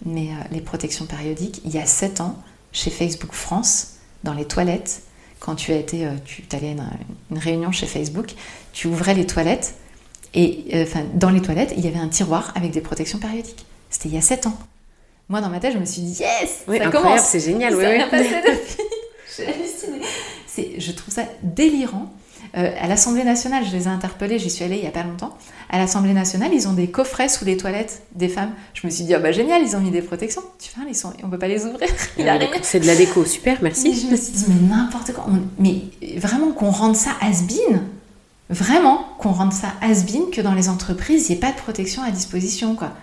Mais 0.05 0.27
euh, 0.27 0.43
les 0.51 0.61
protections 0.61 1.05
périodiques, 1.05 1.59
il 1.65 1.73
y 1.73 1.79
a 1.79 1.87
7 1.87 2.21
ans, 2.21 2.37
chez 2.71 2.91
Facebook 2.91 3.33
France, 3.33 3.93
dans 4.23 4.33
les 4.33 4.45
toilettes, 4.45 5.01
quand 5.39 5.55
tu 5.55 5.71
as 5.71 5.77
été, 5.77 6.05
euh, 6.05 6.11
tu 6.23 6.43
allais 6.51 6.67
à 6.67 6.73
une, 6.73 6.87
une, 7.31 7.39
réunion 7.39 7.71
chez 7.71 7.87
Facebook, 7.87 8.35
tu 8.73 8.87
ouvrais 8.87 9.15
les 9.15 9.25
toilettes 9.25 9.73
et 10.35 10.65
enfin 10.83 11.01
dans 11.15 11.31
les 11.31 11.41
toilettes 11.41 11.73
il 11.77 11.83
y 11.83 11.87
avait 11.87 11.97
un 11.97 12.09
tiroir 12.09 12.53
avec 12.53 12.69
des 12.69 12.81
protections 12.81 13.17
périodiques. 13.17 13.65
C'était 13.89 14.09
il 14.09 14.13
y 14.13 14.19
a 14.19 14.21
7 14.21 14.45
ans. 14.45 14.57
Moi, 15.29 15.41
dans 15.41 15.49
ma 15.49 15.59
tête, 15.59 15.73
je 15.73 15.79
me 15.79 15.85
suis 15.85 16.01
dit, 16.01 16.19
yes, 16.19 16.63
oui, 16.67 16.77
ça 16.77 16.89
commence. 16.89 17.21
C'est 17.21 17.39
génial, 17.39 17.75
oui. 17.75 17.83
Ça 17.99 18.05
passé 18.07 18.35
depuis. 18.45 18.83
J'ai 19.37 19.47
halluciné. 19.47 20.79
Je 20.79 20.91
trouve 20.91 21.13
ça 21.13 21.23
délirant. 21.43 22.11
Euh, 22.55 22.71
à 22.79 22.87
l'Assemblée 22.87 23.23
nationale, 23.23 23.63
je 23.65 23.75
les 23.75 23.83
ai 23.83 23.87
interpellés, 23.87 24.39
j'y 24.39 24.49
suis 24.49 24.63
allée 24.63 24.77
il 24.77 24.81
n'y 24.81 24.87
a 24.87 24.91
pas 24.91 25.03
longtemps. 25.03 25.37
À 25.69 25.77
l'Assemblée 25.77 26.13
nationale, 26.13 26.51
ils 26.53 26.67
ont 26.67 26.73
des 26.73 26.89
coffrets 26.89 27.27
sous 27.27 27.43
les 27.43 27.57
toilettes 27.57 28.03
des 28.15 28.29
femmes. 28.29 28.51
Je 28.73 28.87
me 28.87 28.91
suis 28.91 29.03
dit, 29.03 29.13
oh 29.15 29.19
bah 29.21 29.33
génial, 29.33 29.61
ils 29.61 29.75
ont 29.75 29.81
mis 29.81 29.91
des 29.91 30.01
protections. 30.01 30.41
Tu 30.57 30.71
vois, 30.75 30.85
ils 30.87 30.95
sont... 30.95 31.11
on 31.21 31.27
ne 31.27 31.31
peut 31.31 31.37
pas 31.37 31.49
les 31.49 31.65
ouvrir. 31.65 31.89
C'est 32.63 32.79
de 32.79 32.87
la 32.87 32.95
déco, 32.95 33.25
super, 33.25 33.57
merci. 33.61 33.93
je 33.93 34.07
me 34.07 34.15
suis 34.15 34.31
dit, 34.31 34.45
mais 34.47 34.75
n'importe 34.75 35.13
quoi. 35.13 35.25
Mais 35.59 35.81
vraiment 36.17 36.51
qu'on 36.51 36.71
rende 36.71 36.95
ça 36.95 37.11
has-been. 37.21 37.83
Vraiment 38.49 39.05
qu'on 39.19 39.33
rende 39.33 39.51
ça 39.53 39.73
has-been 39.81 40.29
que 40.31 40.39
dans 40.39 40.53
les 40.53 40.69
entreprises, 40.69 41.27
il 41.27 41.33
n'y 41.33 41.37
ait 41.37 41.41
pas 41.41 41.51
de 41.51 41.57
protection 41.57 42.01
à 42.01 42.11
disposition, 42.11 42.75
quoi. 42.75 42.93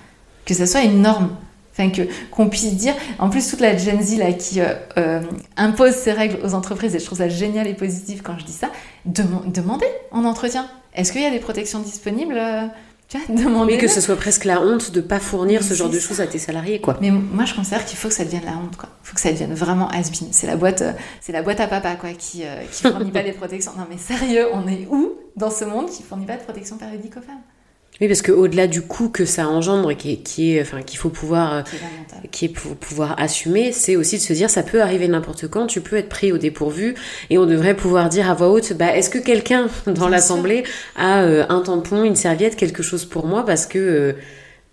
Que 0.46 0.54
ça 0.54 0.66
soit 0.66 0.82
une 0.82 1.02
norme. 1.02 1.36
Enfin, 1.76 1.90
que, 1.90 2.02
qu'on 2.30 2.48
puisse 2.48 2.74
dire, 2.74 2.94
en 3.18 3.28
plus, 3.28 3.50
toute 3.50 3.60
la 3.60 3.76
Gen 3.76 4.00
Z 4.00 4.18
là, 4.18 4.32
qui 4.32 4.60
euh, 4.60 4.74
euh, 4.96 5.20
impose 5.56 5.94
ses 5.94 6.12
règles 6.12 6.38
aux 6.44 6.54
entreprises, 6.54 6.94
et 6.94 7.00
je 7.00 7.04
trouve 7.04 7.18
ça 7.18 7.28
génial 7.28 7.66
et 7.66 7.74
positif 7.74 8.22
quand 8.22 8.38
je 8.38 8.44
dis 8.44 8.52
ça, 8.52 8.70
demandez 9.04 9.86
en 10.12 10.24
entretien. 10.24 10.68
Est-ce 10.94 11.10
qu'il 11.10 11.22
y 11.22 11.26
a 11.26 11.30
des 11.30 11.40
protections 11.40 11.80
disponibles 11.80 12.38
euh, 12.38 12.66
tu 13.08 13.18
vois, 13.18 13.36
demandez 13.42 13.72
Mais 13.72 13.78
que 13.78 13.88
ce 13.88 14.00
soit 14.00 14.14
presque 14.14 14.44
la 14.44 14.60
honte 14.60 14.92
de 14.92 15.00
ne 15.00 15.04
pas 15.04 15.18
fournir 15.18 15.64
ce 15.64 15.74
genre 15.74 15.90
de 15.90 15.98
choses 15.98 16.20
à 16.20 16.28
tes 16.28 16.38
salariés, 16.38 16.80
quoi. 16.80 16.96
Mais 17.00 17.10
moi, 17.10 17.44
je 17.44 17.54
considère 17.54 17.84
qu'il 17.84 17.98
faut 17.98 18.06
que 18.06 18.14
ça 18.14 18.24
devienne 18.24 18.44
la 18.44 18.52
honte, 18.52 18.76
quoi. 18.76 18.90
Il 19.02 19.08
faut 19.08 19.14
que 19.16 19.20
ça 19.20 19.32
devienne 19.32 19.52
vraiment 19.52 19.88
has 19.88 20.10
-been. 20.10 20.28
C'est 20.30 20.46
la 20.46 20.56
boîte, 20.56 20.84
c'est 21.20 21.32
la 21.32 21.42
boîte 21.42 21.58
à 21.58 21.66
papa, 21.66 21.96
quoi, 21.96 22.10
qui, 22.10 22.44
qui 22.70 22.82
fournit 22.88 23.10
pas 23.10 23.24
des 23.24 23.32
protections. 23.32 23.72
Non, 23.76 23.86
mais 23.90 23.98
sérieux, 23.98 24.46
on 24.52 24.68
est 24.68 24.86
où 24.88 25.14
dans 25.34 25.50
ce 25.50 25.64
monde 25.64 25.90
qui 25.90 26.04
fournit 26.04 26.26
pas 26.26 26.36
de 26.36 26.42
protection 26.42 26.76
périodique 26.76 27.16
aux 27.16 27.22
femmes? 27.22 27.42
Oui, 28.00 28.08
parce 28.08 28.22
qu'au-delà 28.22 28.66
du 28.66 28.82
coût 28.82 29.08
que 29.08 29.24
ça 29.24 29.46
engendre 29.46 29.88
et 29.92 29.96
qui 29.96 30.20
qui 30.20 30.56
est, 30.56 30.62
enfin, 30.62 30.82
qu'il 30.82 30.98
faut 30.98 31.10
pouvoir, 31.10 31.62
qui 32.32 32.46
est 32.46 32.48
pour 32.48 32.74
pouvoir 32.74 33.14
assumer, 33.20 33.70
c'est 33.70 33.94
aussi 33.94 34.16
de 34.16 34.22
se 34.22 34.32
dire 34.32 34.50
ça 34.50 34.64
peut 34.64 34.82
arriver 34.82 35.06
n'importe 35.06 35.46
quand, 35.46 35.68
tu 35.68 35.80
peux 35.80 35.96
être 35.96 36.08
pris 36.08 36.32
au 36.32 36.38
dépourvu 36.38 36.96
et 37.30 37.38
on 37.38 37.46
devrait 37.46 37.76
pouvoir 37.76 38.08
dire 38.08 38.28
à 38.28 38.34
voix 38.34 38.50
haute, 38.50 38.72
bah, 38.72 38.96
est-ce 38.96 39.10
que 39.10 39.18
quelqu'un 39.18 39.68
dans 39.86 40.08
l'assemblée 40.08 40.64
a 40.96 41.22
euh, 41.22 41.46
un 41.48 41.60
tampon, 41.60 42.02
une 42.02 42.16
serviette, 42.16 42.56
quelque 42.56 42.82
chose 42.82 43.04
pour 43.04 43.26
moi 43.26 43.44
parce 43.46 43.66
que 43.66 43.78
euh, 43.78 44.12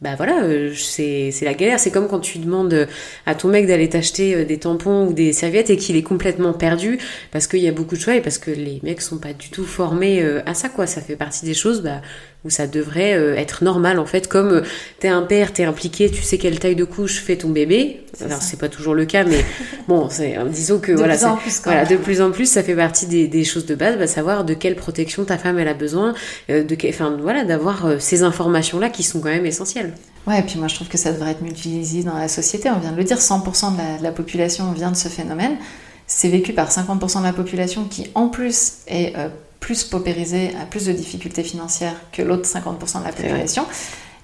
bah 0.01 0.15
voilà, 0.17 0.41
euh, 0.41 0.73
c'est 0.73 1.31
la 1.43 1.53
galère. 1.53 1.79
C'est 1.79 1.91
comme 1.91 2.07
quand 2.07 2.21
tu 2.21 2.39
demandes 2.39 2.87
à 3.27 3.35
ton 3.35 3.49
mec 3.49 3.67
d'aller 3.67 3.87
t'acheter 3.87 4.45
des 4.45 4.57
tampons 4.57 5.05
ou 5.05 5.13
des 5.13 5.31
serviettes 5.31 5.69
et 5.69 5.77
qu'il 5.77 5.95
est 5.95 6.01
complètement 6.01 6.53
perdu 6.53 6.97
parce 7.31 7.45
qu'il 7.45 7.59
y 7.59 7.67
a 7.67 7.71
beaucoup 7.71 7.93
de 7.93 8.01
choix 8.01 8.15
et 8.15 8.21
parce 8.21 8.39
que 8.39 8.49
les 8.49 8.79
mecs 8.81 9.01
sont 9.01 9.19
pas 9.19 9.33
du 9.33 9.51
tout 9.51 9.63
formés 9.63 10.23
à 10.47 10.55
ça, 10.55 10.69
quoi. 10.69 10.87
Ça 10.87 11.01
fait 11.01 11.15
partie 11.15 11.45
des 11.45 11.53
choses, 11.53 11.83
bah, 11.83 12.01
où 12.43 12.49
ça 12.49 12.65
devrait 12.65 13.13
euh, 13.13 13.35
être 13.35 13.63
normal 13.63 13.99
en 13.99 14.05
fait 14.05 14.27
comme 14.27 14.51
euh, 14.51 14.61
t'es 14.99 15.07
un 15.07 15.21
père 15.21 15.53
t'es 15.53 15.63
impliqué 15.63 16.09
tu 16.09 16.23
sais 16.23 16.37
quelle 16.37 16.59
taille 16.59 16.75
de 16.75 16.83
couche 16.83 17.19
fait 17.19 17.37
ton 17.37 17.49
bébé 17.49 18.01
alors 18.23 18.41
c'est 18.41 18.57
pas 18.57 18.69
toujours 18.69 18.95
le 18.95 19.05
cas 19.05 19.23
mais 19.23 19.45
bon 19.87 20.09
c'est 20.09 20.37
euh, 20.37 20.45
disons 20.45 20.79
que 20.79 20.91
voilà, 20.91 21.15
voilà 21.63 21.85
de 21.85 21.97
plus 21.97 22.21
en 22.21 22.31
plus 22.31 22.47
ça 22.47 22.63
fait 22.63 22.75
partie 22.75 23.05
des, 23.05 23.27
des 23.27 23.43
choses 23.43 23.65
de 23.65 23.75
base 23.75 23.97
bah, 23.97 24.07
savoir 24.07 24.43
de 24.43 24.55
quelle 24.55 24.75
protection 24.75 25.23
ta 25.23 25.37
femme 25.37 25.59
elle 25.59 25.67
a 25.67 25.75
besoin 25.75 26.13
de 26.49 26.77
enfin 26.89 27.15
voilà 27.21 27.43
d'avoir 27.43 28.01
ces 28.01 28.23
informations 28.23 28.79
là 28.79 28.89
qui 28.89 29.03
sont 29.03 29.19
quand 29.19 29.29
même 29.29 29.45
essentielles 29.45 29.93
Ouais, 30.27 30.39
et 30.39 30.43
puis 30.43 30.59
moi 30.59 30.67
je 30.67 30.75
trouve 30.75 30.87
que 30.87 30.99
ça 30.99 31.11
devrait 31.11 31.31
être 31.31 31.41
multilisé 31.41 32.03
dans 32.03 32.15
la 32.15 32.27
société. 32.27 32.69
On 32.69 32.77
vient 32.77 32.91
de 32.91 32.95
le 32.95 33.03
dire, 33.03 33.17
100% 33.17 33.73
de 33.73 33.77
la, 33.79 33.97
de 33.97 34.03
la 34.03 34.11
population 34.11 34.71
vient 34.71 34.91
de 34.91 34.95
ce 34.95 35.07
phénomène. 35.07 35.57
C'est 36.05 36.29
vécu 36.29 36.53
par 36.53 36.69
50% 36.69 37.21
de 37.21 37.23
la 37.23 37.33
population 37.33 37.85
qui 37.85 38.11
en 38.13 38.27
plus 38.27 38.73
est 38.85 39.15
plus 39.61 39.85
paupérisé, 39.85 40.53
a 40.61 40.65
plus 40.65 40.87
de 40.87 40.91
difficultés 40.91 41.43
financières 41.43 41.95
que 42.11 42.21
l'autre 42.21 42.49
50% 42.49 42.99
de 42.99 43.05
la 43.05 43.13
population. 43.13 43.65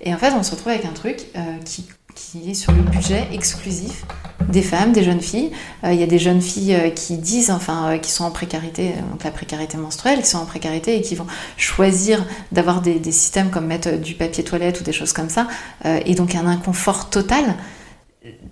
Et 0.01 0.13
en 0.13 0.17
fait, 0.17 0.33
on 0.33 0.43
se 0.43 0.51
retrouve 0.51 0.73
avec 0.73 0.83
un 0.83 0.91
truc 0.91 1.27
euh, 1.35 1.39
qui, 1.63 1.87
qui, 2.15 2.51
est 2.51 2.53
sur 2.53 2.73
le 2.73 2.81
budget 2.81 3.27
exclusif 3.31 4.03
des 4.49 4.61
femmes, 4.61 4.91
des 4.91 5.03
jeunes 5.03 5.21
filles. 5.21 5.51
Euh, 5.83 5.93
il 5.93 5.99
y 5.99 6.03
a 6.03 6.07
des 6.07 6.19
jeunes 6.19 6.41
filles 6.41 6.75
euh, 6.75 6.89
qui 6.89 7.17
disent, 7.17 7.51
enfin, 7.51 7.97
qui 7.99 8.11
sont 8.11 8.25
en 8.25 8.31
précarité, 8.31 8.93
donc 9.11 9.23
la 9.23 9.31
précarité 9.31 9.77
menstruelle, 9.77 10.21
qui 10.21 10.27
sont 10.27 10.39
en 10.39 10.45
précarité 10.45 10.97
et 10.97 11.01
qui 11.01 11.15
vont 11.15 11.27
choisir 11.55 12.25
d'avoir 12.51 12.81
des, 12.81 12.99
des, 12.99 13.11
systèmes 13.11 13.51
comme 13.51 13.67
mettre 13.67 13.91
du 13.97 14.15
papier 14.15 14.43
toilette 14.43 14.81
ou 14.81 14.83
des 14.83 14.91
choses 14.91 15.13
comme 15.13 15.29
ça, 15.29 15.47
et 15.85 16.15
donc 16.15 16.35
un 16.35 16.47
inconfort 16.47 17.09
total 17.09 17.55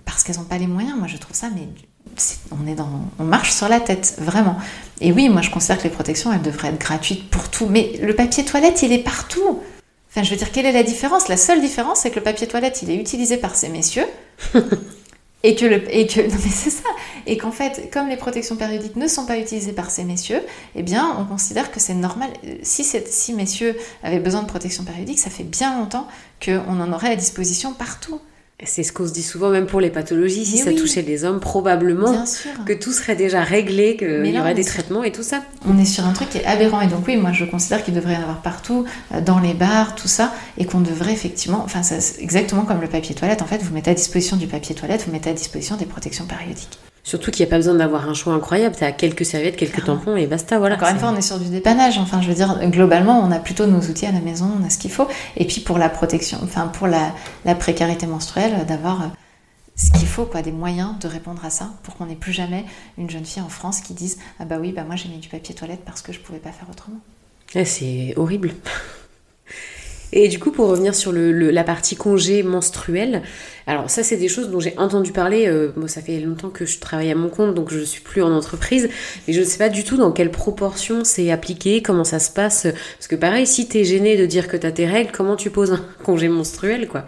parce 0.04 0.22
qu'elles 0.22 0.36
n'ont 0.36 0.44
pas 0.44 0.58
les 0.58 0.66
moyens. 0.66 0.96
Moi, 0.96 1.08
je 1.08 1.16
trouve 1.16 1.36
ça 1.36 1.48
mais 1.54 1.68
on, 2.50 2.66
est 2.66 2.74
dans, 2.74 2.88
on 3.18 3.24
marche 3.24 3.52
sur 3.52 3.68
la 3.68 3.80
tête, 3.80 4.16
vraiment. 4.18 4.56
Et 5.00 5.12
oui, 5.12 5.28
moi 5.28 5.42
je 5.42 5.50
considère 5.50 5.78
que 5.78 5.84
les 5.84 5.90
protections, 5.90 6.32
elles 6.32 6.42
devraient 6.42 6.68
être 6.68 6.80
gratuites 6.80 7.28
pour 7.30 7.48
tout. 7.48 7.66
Mais 7.66 7.98
le 8.02 8.14
papier 8.14 8.44
toilette, 8.44 8.82
il 8.82 8.92
est 8.92 9.02
partout. 9.02 9.60
Enfin, 10.10 10.22
je 10.22 10.30
veux 10.30 10.36
dire, 10.36 10.50
quelle 10.50 10.66
est 10.66 10.72
la 10.72 10.82
différence? 10.82 11.28
La 11.28 11.36
seule 11.36 11.60
différence, 11.60 12.00
c'est 12.00 12.10
que 12.10 12.16
le 12.16 12.22
papier 12.22 12.46
toilette, 12.46 12.82
il 12.82 12.90
est 12.90 12.96
utilisé 12.96 13.36
par 13.36 13.54
ces 13.54 13.68
messieurs. 13.68 14.06
et 15.42 15.54
que, 15.54 15.64
le, 15.66 15.94
et 15.94 16.06
que 16.06 16.20
non 16.22 16.36
mais 16.44 16.50
c'est 16.50 16.70
ça. 16.70 16.88
Et 17.26 17.36
qu'en 17.36 17.52
fait, 17.52 17.90
comme 17.92 18.08
les 18.08 18.16
protections 18.16 18.56
périodiques 18.56 18.96
ne 18.96 19.06
sont 19.08 19.26
pas 19.26 19.38
utilisées 19.38 19.72
par 19.72 19.90
ces 19.90 20.04
messieurs, 20.04 20.42
eh 20.74 20.82
bien, 20.82 21.16
on 21.18 21.24
considère 21.24 21.70
que 21.70 21.80
c'est 21.80 21.94
normal. 21.94 22.30
Si, 22.62 22.84
si 22.84 23.32
messieurs 23.34 23.76
avaient 24.02 24.18
besoin 24.18 24.42
de 24.42 24.48
protection 24.48 24.84
périodique, 24.84 25.18
ça 25.18 25.30
fait 25.30 25.44
bien 25.44 25.78
longtemps 25.78 26.08
qu'on 26.44 26.80
en 26.80 26.92
aurait 26.92 27.10
à 27.10 27.16
disposition 27.16 27.74
partout. 27.74 28.20
C'est 28.64 28.82
ce 28.82 28.90
qu'on 28.90 29.06
se 29.06 29.12
dit 29.12 29.22
souvent, 29.22 29.50
même 29.50 29.66
pour 29.66 29.80
les 29.80 29.90
pathologies, 29.90 30.46
si 30.46 30.56
ça 30.56 30.72
touchait 30.72 31.02
les 31.02 31.24
hommes, 31.24 31.40
probablement 31.40 32.24
que 32.64 32.72
tout 32.72 32.92
serait 32.92 33.14
déjà 33.14 33.42
réglé, 33.42 33.96
qu'il 33.96 34.26
y 34.26 34.40
aurait 34.40 34.54
des 34.54 34.64
traitements 34.64 35.04
et 35.04 35.12
tout 35.12 35.22
ça. 35.22 35.42
On 35.68 35.78
est 35.78 35.84
sur 35.84 36.06
un 36.06 36.12
truc 36.14 36.30
qui 36.30 36.38
est 36.38 36.44
aberrant. 36.46 36.80
Et 36.80 36.86
donc 36.86 37.06
oui, 37.06 37.18
moi 37.18 37.32
je 37.32 37.44
considère 37.44 37.84
qu'il 37.84 37.92
devrait 37.92 38.14
y 38.14 38.16
en 38.16 38.22
avoir 38.22 38.40
partout, 38.40 38.86
euh, 39.12 39.20
dans 39.20 39.40
les 39.40 39.52
bars, 39.52 39.94
tout 39.94 40.08
ça, 40.08 40.32
et 40.56 40.64
qu'on 40.64 40.80
devrait 40.80 41.12
effectivement, 41.12 41.62
enfin 41.64 41.82
exactement 42.18 42.62
comme 42.62 42.80
le 42.80 42.88
papier 42.88 43.14
toilette, 43.14 43.42
en 43.42 43.46
fait, 43.46 43.62
vous 43.62 43.74
mettez 43.74 43.90
à 43.90 43.94
disposition 43.94 44.38
du 44.38 44.46
papier 44.46 44.74
toilette, 44.74 45.04
vous 45.06 45.12
mettez 45.12 45.28
à 45.28 45.34
disposition 45.34 45.76
des 45.76 45.86
protections 45.86 46.24
périodiques. 46.24 46.78
Surtout 47.06 47.30
qu'il 47.30 47.46
n'y 47.46 47.48
a 47.48 47.50
pas 47.50 47.58
besoin 47.58 47.74
d'avoir 47.74 48.08
un 48.08 48.14
choix 48.14 48.34
incroyable. 48.34 48.74
Tu 48.76 48.82
as 48.82 48.90
quelques 48.90 49.24
serviettes, 49.24 49.54
quelques 49.54 49.84
tampons 49.84 50.16
et 50.16 50.26
basta. 50.26 50.58
Voilà. 50.58 50.74
Encore 50.74 50.88
une 50.88 50.98
fois, 50.98 51.12
on 51.14 51.16
est 51.16 51.22
sur 51.22 51.38
du 51.38 51.48
dépannage. 51.48 51.98
Enfin, 51.98 52.20
je 52.20 52.26
veux 52.26 52.34
dire, 52.34 52.58
globalement, 52.64 53.20
on 53.20 53.30
a 53.30 53.38
plutôt 53.38 53.64
nos 53.66 53.78
outils 53.78 54.06
à 54.06 54.10
la 54.10 54.18
maison, 54.18 54.50
on 54.60 54.66
a 54.66 54.70
ce 54.70 54.76
qu'il 54.76 54.90
faut. 54.90 55.06
Et 55.36 55.46
puis 55.46 55.60
pour 55.60 55.78
la 55.78 55.88
protection, 55.88 56.40
enfin 56.42 56.66
pour 56.66 56.88
la, 56.88 57.14
la 57.44 57.54
précarité 57.54 58.08
menstruelle, 58.08 58.66
d'avoir 58.66 59.02
euh, 59.02 59.06
ce 59.76 59.92
qu'il 59.92 60.08
faut, 60.08 60.24
quoi, 60.24 60.42
des 60.42 60.50
moyens 60.50 60.98
de 60.98 61.06
répondre 61.06 61.44
à 61.44 61.50
ça 61.50 61.70
pour 61.84 61.94
qu'on 61.94 62.06
n'ait 62.06 62.16
plus 62.16 62.32
jamais 62.32 62.64
une 62.98 63.08
jeune 63.08 63.24
fille 63.24 63.40
en 63.42 63.48
France 63.50 63.82
qui 63.82 63.94
dise 63.94 64.18
Ah 64.40 64.44
bah 64.44 64.56
oui, 64.60 64.72
bah 64.72 64.82
moi 64.82 64.96
j'ai 64.96 65.08
mis 65.08 65.18
du 65.18 65.28
papier 65.28 65.54
toilette 65.54 65.82
parce 65.86 66.02
que 66.02 66.12
je 66.12 66.18
pouvais 66.18 66.40
pas 66.40 66.50
faire 66.50 66.66
autrement. 66.68 66.98
Eh, 67.54 67.64
c'est 67.64 68.14
horrible. 68.16 68.52
Et 70.18 70.28
du 70.28 70.38
coup, 70.38 70.50
pour 70.50 70.68
revenir 70.68 70.94
sur 70.94 71.12
le, 71.12 71.30
la 71.50 71.62
partie 71.62 71.94
congé 71.94 72.42
menstruel, 72.42 73.20
alors 73.66 73.90
ça, 73.90 74.02
c'est 74.02 74.16
des 74.16 74.28
choses 74.28 74.48
dont 74.48 74.60
j'ai 74.60 74.72
entendu 74.78 75.12
parler. 75.12 75.46
Euh, 75.46 75.72
moi, 75.76 75.88
ça 75.88 76.00
fait 76.00 76.18
longtemps 76.20 76.48
que 76.48 76.64
je 76.64 76.78
travaille 76.78 77.10
à 77.10 77.14
mon 77.14 77.28
compte, 77.28 77.54
donc 77.54 77.70
je 77.70 77.78
ne 77.78 77.84
suis 77.84 78.00
plus 78.00 78.22
en 78.22 78.32
entreprise. 78.32 78.88
Mais 79.28 79.34
je 79.34 79.40
ne 79.40 79.44
sais 79.44 79.58
pas 79.58 79.68
du 79.68 79.84
tout 79.84 79.98
dans 79.98 80.12
quelle 80.12 80.30
proportion 80.30 81.04
c'est 81.04 81.30
appliqué, 81.30 81.82
comment 81.82 82.02
ça 82.04 82.18
se 82.18 82.30
passe. 82.30 82.62
Parce 82.62 83.08
que 83.08 83.14
pareil, 83.14 83.46
si 83.46 83.68
tu 83.68 83.76
es 83.76 83.84
gêné 83.84 84.16
de 84.16 84.24
dire 84.24 84.48
que 84.48 84.56
tu 84.56 84.66
as 84.66 84.72
tes 84.72 84.86
règles, 84.86 85.10
comment 85.12 85.36
tu 85.36 85.50
poses 85.50 85.72
un 85.72 85.84
congé 86.02 86.28
menstruel, 86.28 86.88
quoi? 86.88 87.04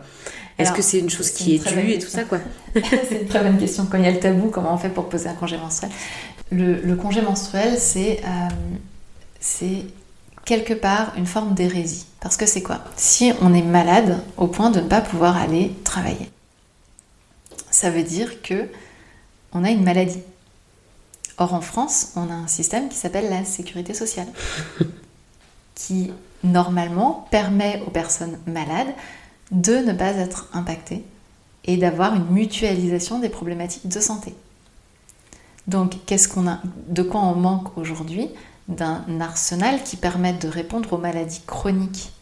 Est-ce 0.59 0.73
que 0.73 0.83
c'est 0.83 0.99
une 0.99 1.09
chose 1.09 1.31
qui 1.31 1.55
est, 1.55 1.67
due 1.67 1.93
et 1.93 1.99
tout 1.99 2.09
ça, 2.09 2.25
quoi? 2.25 2.41
C'est 2.75 3.23
une 3.23 3.29
très 3.29 3.41
bonne 3.41 3.59
question. 3.59 3.87
Quand 3.89 3.97
il 3.97 4.05
y 4.05 4.09
a 4.09 4.11
le 4.11 4.19
tabou, 4.19 4.49
comment 4.49 4.75
on 4.75 4.77
fait 4.77 4.89
pour 4.89 5.09
poser 5.09 5.29
un 5.29 5.35
congé 5.35 5.57
menstruel? 5.57 5.93
Le, 6.51 6.95
congé 6.97 7.23
menstruel, 7.23 7.79
c'est 7.79 8.21
euh, 8.25 8.49
c'est 9.39 9.85
quelque 10.49 10.73
part 10.73 11.13
une 11.19 11.27
forme 11.27 11.53
d'hérésie. 11.53 12.07
Parce 12.21 12.39
que 12.39 12.47
c'est 12.47 12.63
quoi 12.63 12.81
Si 12.97 13.35
on 13.43 13.53
est 13.53 13.63
malade 13.63 14.23
au 14.39 14.47
point 14.47 14.71
de 14.71 14.81
ne 14.81 14.89
pas 14.89 15.03
pouvoir 15.03 15.37
aller 15.37 15.75
travailler, 15.85 16.31
ça 17.71 17.91
veut 17.91 18.03
dire 18.03 18.41
que 18.41 18.67
on 19.53 19.63
a 19.63 19.71
une 19.71 19.85
maladie. 19.85 20.23
Or, 21.37 21.53
en 21.53 21.61
France, 21.61 22.13
on 22.17 22.31
a 22.31 22.33
un 22.33 22.47
système 22.47 22.89
qui 22.89 22.97
s'appelle 22.97 23.29
la 23.29 23.45
sécurité 23.45 23.93
sociale, 23.93 24.27
qui 25.75 26.13
normalement 26.43 27.29
permet 27.31 27.83
aux 27.87 27.91
personnes 27.91 28.39
malades 28.47 28.95
de 29.51 29.77
ne 29.77 29.93
pas 29.93 30.13
être 30.13 30.49
impactées 30.55 31.05
et 31.65 31.77
d'avoir 31.77 32.15
une 32.15 32.27
mutualisation 32.31 33.19
des 33.19 33.29
problématiques 33.29 33.89
de 33.89 34.01
santé. 34.01 34.35
Donc, 35.67 36.07
qu'est-ce 36.07 36.27
qu'on 36.27 36.49
a, 36.49 36.61
de 36.89 37.03
quoi 37.03 37.21
on 37.21 37.35
manque 37.35 37.77
aujourd'hui? 37.77 38.31
D'un 38.69 39.21
arsenal 39.21 39.83
qui 39.83 39.97
permette 39.97 40.43
de 40.43 40.49
répondre 40.49 40.93
aux 40.93 40.99
maladies 40.99 41.43
chroniques 41.47 42.13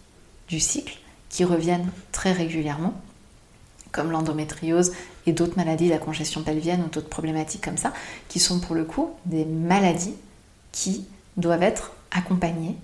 du 0.49 0.61
cycle 0.61 0.99
qui 1.29 1.45
reviennent 1.45 1.91
très 2.13 2.33
régulièrement, 2.33 2.95
comme 3.91 4.11
l'endométriose 4.11 4.93
et 5.27 5.33
d'autres 5.33 5.57
maladies, 5.57 5.89
la 5.89 5.99
congestion 5.99 6.43
pelvienne 6.43 6.83
ou 6.85 6.89
d'autres 6.89 7.09
problématiques 7.09 7.65
comme 7.65 7.77
ça, 7.77 7.93
qui 8.29 8.39
sont 8.39 8.61
pour 8.61 8.75
le 8.75 8.85
coup 8.85 9.11
des 9.25 9.45
maladies 9.45 10.15
qui 10.71 11.07
doivent 11.37 11.63
être 11.63 11.93
accompagnées. 12.13 12.77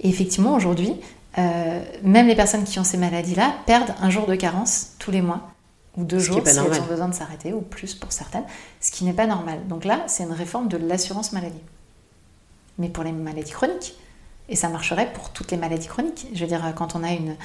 Et 0.00 0.08
effectivement, 0.08 0.54
aujourd'hui, 0.54 0.94
euh, 1.38 1.82
même 2.02 2.28
les 2.28 2.36
personnes 2.36 2.64
qui 2.64 2.78
ont 2.78 2.84
ces 2.84 2.96
maladies-là 2.98 3.52
perdent 3.66 3.94
un 4.00 4.10
jour 4.10 4.26
de 4.26 4.34
carence 4.34 4.92
tous 4.98 5.10
les 5.10 5.22
mois 5.22 5.50
ou 5.96 6.04
deux 6.04 6.18
jours 6.18 6.40
si 6.44 6.50
elles 6.50 6.60
ont 6.60 6.86
besoin 6.86 7.08
de 7.08 7.14
s'arrêter, 7.14 7.52
ou 7.52 7.60
plus 7.60 7.94
pour 7.94 8.12
certaines, 8.12 8.44
ce 8.80 8.92
qui 8.92 9.04
n'est 9.04 9.12
pas 9.12 9.26
normal. 9.26 9.58
Donc 9.68 9.84
là, 9.84 10.04
c'est 10.06 10.22
une 10.22 10.32
réforme 10.32 10.68
de 10.68 10.76
l'assurance 10.76 11.32
maladie. 11.32 11.58
Mais 12.78 12.88
pour 12.88 13.04
les 13.04 13.12
maladies 13.12 13.52
chroniques. 13.52 13.94
Et 14.48 14.56
ça 14.56 14.68
marcherait 14.68 15.12
pour 15.12 15.30
toutes 15.30 15.50
les 15.50 15.58
maladies 15.58 15.88
chroniques. 15.88 16.26
Je 16.32 16.40
veux 16.40 16.46
dire, 16.46 16.62
quand 16.74 16.96
on 16.96 17.04
a 17.04 17.12
une, 17.12 17.36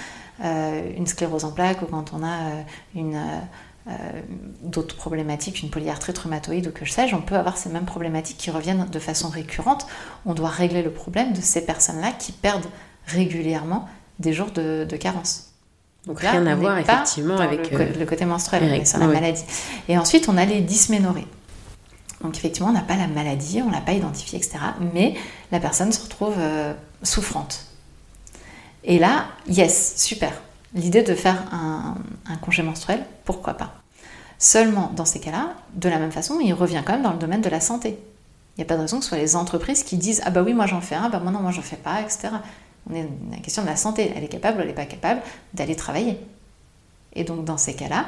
euh, 0.43 0.91
une 0.95 1.05
sclérose 1.05 1.43
en 1.43 1.51
plaques 1.51 1.81
ou 1.81 1.85
quand 1.85 2.13
on 2.13 2.23
a 2.23 2.27
euh, 2.27 2.61
une, 2.95 3.21
euh, 3.87 3.91
d'autres 4.61 4.95
problématiques, 4.95 5.61
une 5.61 5.69
polyarthrite 5.69 6.17
rhumatoïde 6.17 6.67
ou 6.67 6.71
que 6.71 6.85
je 6.85 6.91
sais, 6.91 7.13
on 7.13 7.21
peut 7.21 7.35
avoir 7.35 7.57
ces 7.57 7.67
mêmes 7.67 7.85
problématiques 7.85 8.37
qui 8.37 8.49
reviennent 8.49 8.87
de 8.89 8.99
façon 8.99 9.27
récurrente. 9.27 9.85
On 10.25 10.33
doit 10.33 10.49
régler 10.49 10.81
le 10.81 10.91
problème 10.91 11.33
de 11.33 11.41
ces 11.41 11.65
personnes-là 11.65 12.13
qui 12.17 12.31
perdent 12.31 12.67
régulièrement 13.07 13.89
des 14.19 14.31
jours 14.31 14.51
de, 14.51 14.87
carence. 14.97 15.51
Donc 16.07 16.19
rien 16.19 16.45
à 16.47 16.55
voir 16.55 16.77
effectivement 16.77 17.37
avec 17.37 17.71
le, 17.71 18.05
côté 18.05 18.23
menstruel, 18.23 18.63
mais 18.69 18.85
sur 18.85 18.99
la 18.99 19.07
maladie. 19.07 19.43
Et 19.89 19.97
ensuite, 19.97 20.29
on 20.29 20.37
a 20.37 20.45
les 20.45 20.61
dysménorrhées. 20.61 21.27
Donc 22.23 22.37
effectivement, 22.37 22.69
on 22.69 22.73
n'a 22.73 22.81
pas 22.81 22.95
la 22.95 23.07
maladie, 23.07 23.61
on 23.61 23.67
ne 23.67 23.73
l'a 23.73 23.81
pas 23.81 23.91
identifiée, 23.91 24.39
etc. 24.39 24.57
Mais 24.93 25.15
la 25.51 25.59
personne 25.59 25.91
se 25.91 26.01
retrouve 26.01 26.35
euh, 26.37 26.73
souffrante. 27.03 27.65
Et 28.85 28.97
là, 28.97 29.25
yes, 29.47 29.95
super. 29.97 30.31
L'idée 30.73 31.03
de 31.03 31.13
faire 31.13 31.43
un, 31.51 31.95
congé 32.37 32.63
menstruel, 32.63 33.05
pourquoi 33.25 33.53
pas? 33.53 33.75
Seulement, 34.39 34.91
dans 34.95 35.05
ces 35.05 35.19
cas-là, 35.19 35.53
de 35.75 35.87
la 35.87 35.99
même 35.99 36.11
façon, 36.11 36.39
il 36.39 36.53
revient 36.53 36.81
quand 36.85 36.93
même 36.93 37.03
dans 37.03 37.13
le 37.13 37.19
domaine 37.19 37.41
de 37.41 37.49
la 37.49 37.59
santé. 37.59 37.99
Il 38.55 38.59
n'y 38.59 38.63
a 38.63 38.67
pas 38.67 38.75
de 38.75 38.81
raison 38.81 38.97
que 38.97 39.03
ce 39.03 39.09
soit 39.09 39.17
les 39.17 39.35
entreprises 39.35 39.83
qui 39.83 39.97
disent 39.97 40.21
Ah 40.25 40.31
bah 40.31 40.41
oui, 40.43 40.53
moi 40.53 40.65
j'en 40.65 40.81
fais 40.81 40.95
un, 40.95 41.09
bah 41.09 41.19
moi 41.19 41.31
non, 41.31 41.39
moi 41.39 41.51
j'en 41.51 41.61
fais 41.61 41.75
pas, 41.75 42.01
etc. 42.01 42.29
On 42.89 42.95
est 42.95 43.07
la 43.31 43.37
question 43.37 43.61
de 43.61 43.67
la 43.67 43.75
santé. 43.75 44.11
Elle 44.15 44.23
est 44.23 44.27
capable 44.27 44.57
ou 44.57 44.61
elle 44.61 44.67
n'est 44.67 44.73
pas 44.73 44.85
capable 44.85 45.21
d'aller 45.53 45.75
travailler. 45.75 46.19
Et 47.13 47.23
donc, 47.23 47.45
dans 47.45 47.57
ces 47.57 47.73
cas-là, 47.73 48.07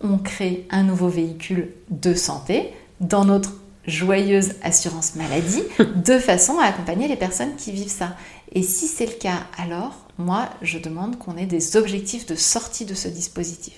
on 0.00 0.18
crée 0.18 0.66
un 0.70 0.82
nouveau 0.82 1.08
véhicule 1.08 1.72
de 1.90 2.14
santé 2.14 2.74
dans 3.00 3.24
notre 3.24 3.52
joyeuse 3.86 4.52
assurance 4.62 5.14
maladie 5.16 5.62
de 5.96 6.18
façon 6.18 6.58
à 6.58 6.66
accompagner 6.66 7.08
les 7.08 7.16
personnes 7.16 7.56
qui 7.56 7.72
vivent 7.72 7.88
ça. 7.88 8.16
Et 8.52 8.62
si 8.62 8.86
c'est 8.86 9.06
le 9.06 9.12
cas, 9.12 9.46
alors 9.58 9.96
moi, 10.18 10.48
je 10.62 10.78
demande 10.78 11.18
qu'on 11.18 11.36
ait 11.36 11.46
des 11.46 11.76
objectifs 11.76 12.26
de 12.26 12.34
sortie 12.34 12.84
de 12.84 12.94
ce 12.94 13.08
dispositif. 13.08 13.74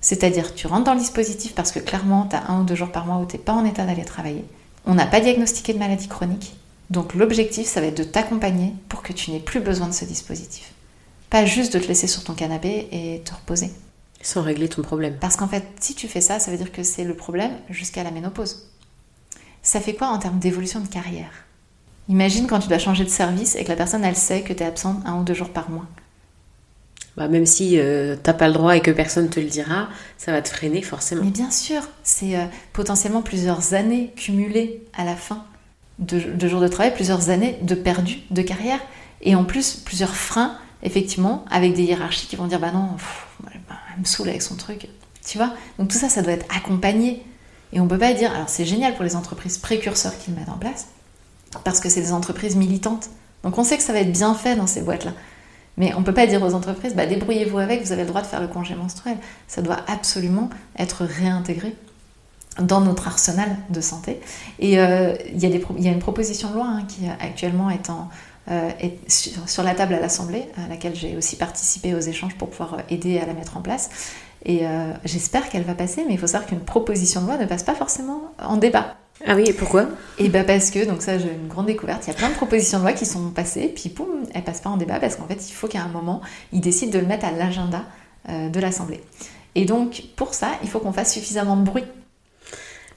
C'est-à-dire, 0.00 0.54
tu 0.54 0.66
rentres 0.66 0.84
dans 0.84 0.94
le 0.94 1.00
dispositif 1.00 1.54
parce 1.54 1.72
que 1.72 1.78
clairement, 1.78 2.26
tu 2.28 2.36
as 2.36 2.50
un 2.50 2.60
ou 2.60 2.64
deux 2.64 2.74
jours 2.74 2.90
par 2.90 3.06
mois 3.06 3.18
où 3.18 3.26
tu 3.26 3.36
n'es 3.36 3.42
pas 3.42 3.52
en 3.52 3.64
état 3.64 3.86
d'aller 3.86 4.04
travailler. 4.04 4.44
On 4.84 4.94
n'a 4.94 5.06
pas 5.06 5.20
diagnostiqué 5.20 5.72
de 5.72 5.78
maladie 5.78 6.08
chronique. 6.08 6.56
Donc 6.90 7.14
l'objectif, 7.14 7.66
ça 7.66 7.80
va 7.80 7.86
être 7.86 7.96
de 7.96 8.04
t'accompagner 8.04 8.74
pour 8.88 9.02
que 9.02 9.12
tu 9.12 9.30
n'aies 9.30 9.40
plus 9.40 9.60
besoin 9.60 9.86
de 9.86 9.94
ce 9.94 10.04
dispositif. 10.04 10.72
Pas 11.30 11.46
juste 11.46 11.72
de 11.72 11.78
te 11.78 11.86
laisser 11.86 12.08
sur 12.08 12.24
ton 12.24 12.34
canapé 12.34 12.88
et 12.90 13.22
te 13.24 13.32
reposer. 13.32 13.70
Sans 14.22 14.42
régler 14.42 14.68
ton 14.68 14.82
problème. 14.82 15.16
Parce 15.20 15.36
qu'en 15.36 15.48
fait, 15.48 15.64
si 15.80 15.94
tu 15.94 16.08
fais 16.08 16.20
ça, 16.20 16.38
ça 16.38 16.50
veut 16.50 16.56
dire 16.56 16.72
que 16.72 16.82
c'est 16.82 17.04
le 17.04 17.14
problème 17.14 17.52
jusqu'à 17.68 18.04
la 18.04 18.10
ménopause. 18.10 18.70
Ça 19.62 19.80
fait 19.80 19.94
quoi 19.94 20.08
en 20.08 20.18
termes 20.18 20.38
d'évolution 20.38 20.80
de 20.80 20.88
carrière? 20.88 21.32
Imagine 22.08 22.46
quand 22.46 22.58
tu 22.58 22.68
dois 22.68 22.78
changer 22.78 23.04
de 23.04 23.10
service 23.10 23.56
et 23.56 23.64
que 23.64 23.68
la 23.68 23.76
personne, 23.76 24.04
elle 24.04 24.16
sait 24.16 24.42
que 24.42 24.52
tu 24.52 24.62
es 24.62 24.66
absente 24.66 24.98
un 25.06 25.20
ou 25.20 25.24
deux 25.24 25.34
jours 25.34 25.50
par 25.50 25.70
mois. 25.70 25.86
Bah, 27.16 27.28
même 27.28 27.46
si 27.46 27.78
euh, 27.78 28.16
t'as 28.20 28.32
pas 28.32 28.48
le 28.48 28.54
droit 28.54 28.76
et 28.76 28.80
que 28.80 28.90
personne 28.90 29.28
te 29.28 29.38
le 29.38 29.46
dira, 29.46 29.88
ça 30.16 30.32
va 30.32 30.40
te 30.40 30.48
freiner 30.48 30.82
forcément. 30.82 31.22
Mais 31.22 31.30
bien 31.30 31.50
sûr, 31.50 31.82
c'est 32.02 32.36
euh, 32.36 32.44
potentiellement 32.72 33.22
plusieurs 33.22 33.74
années 33.74 34.12
cumulées 34.16 34.82
à 34.94 35.04
la 35.04 35.14
fin 35.14 35.44
de, 35.98 36.48
jours 36.48 36.60
de 36.60 36.68
travail, 36.68 36.94
plusieurs 36.94 37.28
années 37.28 37.58
de 37.62 37.74
perdu 37.74 38.20
de 38.30 38.42
carrière. 38.42 38.80
Et 39.20 39.34
en 39.34 39.44
plus, 39.44 39.74
plusieurs 39.74 40.16
freins, 40.16 40.56
effectivement, 40.82 41.44
avec 41.50 41.74
des 41.74 41.82
hiérarchies 41.82 42.26
qui 42.26 42.36
vont 42.36 42.46
dire 42.46 42.58
Bah 42.58 42.72
non, 42.72 42.88
me 43.98 44.04
saoule 44.04 44.28
avec 44.28 44.42
son 44.42 44.56
truc. 44.56 44.88
Tu 45.24 45.38
vois 45.38 45.52
Donc 45.78 45.88
tout 45.88 45.98
ça, 45.98 46.08
ça 46.08 46.22
doit 46.22 46.32
être 46.32 46.46
accompagné. 46.54 47.24
Et 47.72 47.80
on 47.80 47.88
peut 47.88 47.98
pas 47.98 48.12
dire, 48.12 48.32
alors 48.34 48.48
c'est 48.48 48.64
génial 48.64 48.94
pour 48.94 49.04
les 49.04 49.16
entreprises 49.16 49.58
précurseurs 49.58 50.18
qui 50.18 50.30
le 50.30 50.36
mettent 50.36 50.50
en 50.50 50.58
place, 50.58 50.88
parce 51.64 51.80
que 51.80 51.88
c'est 51.88 52.02
des 52.02 52.12
entreprises 52.12 52.56
militantes. 52.56 53.08
Donc 53.44 53.56
on 53.56 53.64
sait 53.64 53.76
que 53.76 53.82
ça 53.82 53.92
va 53.92 54.00
être 54.00 54.12
bien 54.12 54.34
fait 54.34 54.56
dans 54.56 54.66
ces 54.66 54.82
boîtes-là. 54.82 55.12
Mais 55.78 55.94
on 55.94 56.02
peut 56.02 56.12
pas 56.12 56.26
dire 56.26 56.42
aux 56.42 56.54
entreprises, 56.54 56.94
bah, 56.94 57.06
débrouillez-vous 57.06 57.58
avec, 57.58 57.82
vous 57.82 57.92
avez 57.92 58.02
le 58.02 58.08
droit 58.08 58.20
de 58.20 58.26
faire 58.26 58.40
le 58.40 58.48
congé 58.48 58.74
menstruel. 58.74 59.16
Ça 59.48 59.62
doit 59.62 59.78
absolument 59.86 60.50
être 60.78 61.04
réintégré 61.04 61.74
dans 62.60 62.82
notre 62.82 63.06
arsenal 63.06 63.56
de 63.70 63.80
santé. 63.80 64.20
Et 64.58 64.78
euh, 64.78 65.14
il 65.32 65.40
y, 65.42 65.88
a 65.88 65.90
une 65.90 65.98
proposition 65.98 66.50
de 66.50 66.54
loi 66.56 66.66
hein, 66.68 66.84
qui 66.86 67.06
actuellement 67.20 67.70
est, 67.70 67.88
euh, 68.50 68.70
sur, 69.08 69.62
la 69.62 69.74
table 69.74 69.94
à 69.94 70.00
l'Assemblée, 70.00 70.44
à 70.56 70.68
laquelle 70.68 70.94
j'ai 70.94 71.16
aussi 71.16 71.36
participé 71.36 71.94
aux 71.94 72.00
échanges 72.00 72.36
pour 72.36 72.50
pouvoir 72.50 72.78
aider 72.90 73.18
à 73.18 73.26
la 73.26 73.34
mettre 73.34 73.56
en 73.56 73.60
place. 73.60 73.90
Et 74.44 74.66
euh, 74.66 74.92
j'espère 75.04 75.48
qu'elle 75.48 75.62
va 75.62 75.74
passer, 75.74 76.04
mais 76.06 76.14
il 76.14 76.18
faut 76.18 76.26
savoir 76.26 76.48
qu'une 76.48 76.60
proposition 76.60 77.22
de 77.22 77.26
loi 77.26 77.36
ne 77.36 77.46
passe 77.46 77.62
pas 77.62 77.74
forcément 77.74 78.32
en 78.40 78.56
débat. 78.56 78.96
Ah 79.26 79.36
oui, 79.36 79.44
et 79.46 79.52
pourquoi? 79.52 79.86
Et 80.18 80.28
bah 80.28 80.42
parce 80.42 80.70
que, 80.70 80.84
donc 80.84 81.00
ça 81.00 81.16
j'ai 81.18 81.28
une 81.28 81.46
grande 81.46 81.66
découverte, 81.66 82.04
il 82.06 82.08
y 82.08 82.12
a 82.12 82.16
plein 82.16 82.30
de 82.30 82.34
propositions 82.34 82.78
de 82.78 82.82
loi 82.82 82.92
qui 82.92 83.06
sont 83.06 83.30
passées, 83.30 83.68
puis 83.68 83.88
poum, 83.88 84.08
elles 84.34 84.42
passent 84.42 84.60
pas 84.60 84.70
en 84.70 84.76
débat 84.76 84.98
parce 84.98 85.14
qu'en 85.14 85.28
fait 85.28 85.48
il 85.48 85.52
faut 85.52 85.68
qu'à 85.68 85.82
un 85.82 85.88
moment, 85.88 86.22
ils 86.52 86.60
décident 86.60 86.90
de 86.90 86.98
le 86.98 87.06
mettre 87.06 87.26
à 87.26 87.30
l'agenda 87.30 87.84
euh, 88.28 88.48
de 88.48 88.58
l'Assemblée. 88.58 89.00
Et 89.54 89.64
donc 89.64 90.02
pour 90.16 90.34
ça, 90.34 90.48
il 90.64 90.68
faut 90.68 90.80
qu'on 90.80 90.92
fasse 90.92 91.12
suffisamment 91.12 91.56
de 91.56 91.62
bruit. 91.62 91.84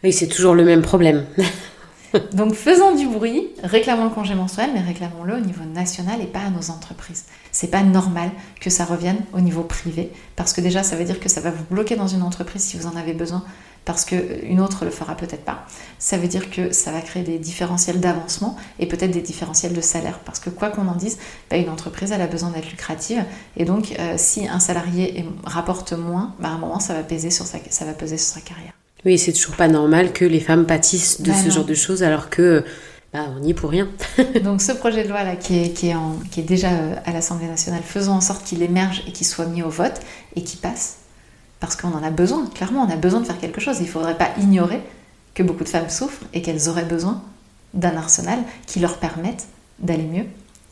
Oui, 0.04 0.12
c'est 0.12 0.28
toujours 0.28 0.56
le 0.56 0.64
même 0.64 0.82
problème. 0.82 1.26
Donc 2.34 2.53
faisons 2.53 2.95
du 2.95 3.07
bruit, 3.07 3.47
réclamons 3.63 4.05
le 4.05 4.09
congé 4.09 4.36
menstruel, 4.36 4.72
mais 4.74 4.82
réclamons-le 4.82 5.36
au 5.36 5.39
niveau 5.39 5.63
national 5.63 6.22
et 6.22 6.26
pas 6.26 6.39
à 6.39 6.49
nos 6.49 6.70
entreprises. 6.72 7.26
C'est 7.51 7.72
pas 7.72 7.84
normal 7.84 8.30
que 8.59 8.70
ça 8.70 8.86
revienne 8.86 9.24
au 9.34 9.41
niveau 9.41 9.63
privé, 9.63 10.11
parce 10.36 10.53
que 10.53 10.61
déjà 10.61 10.84
ça 10.84 10.95
veut 10.95 11.05
dire 11.05 11.20
que 11.20 11.30
ça 11.30 11.41
va 11.41 11.51
vous 11.51 11.63
bloquer 11.70 11.95
dans 11.95 12.07
une 12.07 12.22
entreprise 12.22 12.61
si 12.63 12.78
vous 12.78 12.88
en 12.88 12.95
avez 12.95 13.13
besoin, 13.13 13.43
parce 13.86 14.05
qu'une 14.05 14.59
autre 14.59 14.86
le 14.86 14.91
fera 14.91 15.16
peut-être 15.16 15.45
pas. 15.45 15.66
Ça 15.99 16.18
veut 16.18 16.28
dire 16.28 16.49
que 16.49 16.72
ça 16.72 16.91
va 16.91 17.01
créer 17.01 17.24
des 17.24 17.38
différentiels 17.38 17.99
d'avancement 17.99 18.55
et 18.80 18.88
peut-être 18.88 19.11
des 19.11 19.22
différentiels 19.22 19.74
de 19.74 19.82
salaire, 19.82 20.20
parce 20.20 20.39
que 20.39 20.49
quoi 20.49 20.70
qu'on 20.70 20.88
en 20.88 20.95
dise, 20.95 21.18
bah, 21.49 21.57
une 21.57 21.70
entreprise 21.70 22.11
a 22.11 22.28
besoin 22.28 22.49
d'être 22.49 22.70
lucrative, 22.70 23.24
et 23.57 23.66
donc 23.66 23.95
euh, 23.99 24.16
si 24.18 24.47
un 24.47 24.59
salarié 24.59 25.26
rapporte 25.43 25.93
moins, 25.93 26.36
bah, 26.39 26.49
à 26.49 26.51
un 26.51 26.57
moment 26.57 26.80
ça 26.80 26.93
va 26.93 27.03
peser 27.03 27.30
sur 27.30 27.45
sa 27.45 27.59
carrière. 27.59 28.74
Oui, 29.06 29.20
c'est 29.20 29.34
toujours 29.34 29.56
pas 29.56 29.68
normal 29.68 30.14
que 30.14 30.26
les 30.26 30.39
femmes 30.39 30.66
pâtissent 30.66 31.22
de 31.22 31.32
bah 31.32 31.38
ce 31.38 31.49
genre 31.51 31.66
de 31.66 31.76
choses 31.76 32.01
alors 32.01 32.30
que 32.30 32.64
bah, 33.14 33.28
on 33.36 33.39
n'y 33.39 33.51
est 33.51 33.53
pour 33.53 33.70
rien. 33.70 33.88
Donc 34.43 34.62
ce 34.62 34.72
projet 34.72 35.03
de 35.03 35.10
loi 35.10 35.24
là 35.24 35.36
qui 35.36 35.60
est, 35.60 35.70
qui 35.70 35.89
est, 35.89 35.95
en, 35.95 36.18
qui 36.32 36.39
est 36.39 36.43
déjà 36.43 36.72
euh, 36.72 36.95
à 37.06 37.12
l'Assemblée 37.12 37.47
nationale, 37.47 37.82
faisons 37.84 38.14
en 38.14 38.22
sorte 38.22 38.43
qu'il 38.43 38.64
émerge 38.64 39.03
et 39.08 39.12
qu'il 39.12 39.28
soit 39.28 39.45
mis 39.45 39.62
au 39.62 39.70
vote 39.70 39.99
et 40.36 40.43
qu'il 40.43 40.60
passe. 40.60 40.97
Parce 41.60 41.76
qu'on 41.76 41.93
en 41.93 42.03
a 42.03 42.10
besoin, 42.10 42.47
clairement, 42.47 42.86
on 42.88 42.91
a 42.91 42.97
besoin 42.97 43.22
de 43.22 43.26
faire 43.26 43.39
quelque 43.39 43.62
chose. 43.62 43.78
Il 43.80 43.86
ne 43.86 43.89
faudrait 43.89 44.18
pas 44.18 44.30
ignorer 44.39 44.82
que 45.34 45.43
beaucoup 45.43 45.64
de 45.64 45.70
femmes 45.70 45.89
souffrent 45.89 46.26
et 46.34 46.41
qu'elles 46.41 46.68
auraient 46.68 46.86
besoin 46.86 47.22
d'un 47.74 47.95
arsenal 47.95 48.39
qui 48.66 48.80
leur 48.80 48.97
permette 48.97 49.47
d'aller 49.80 50.03
mieux 50.03 50.26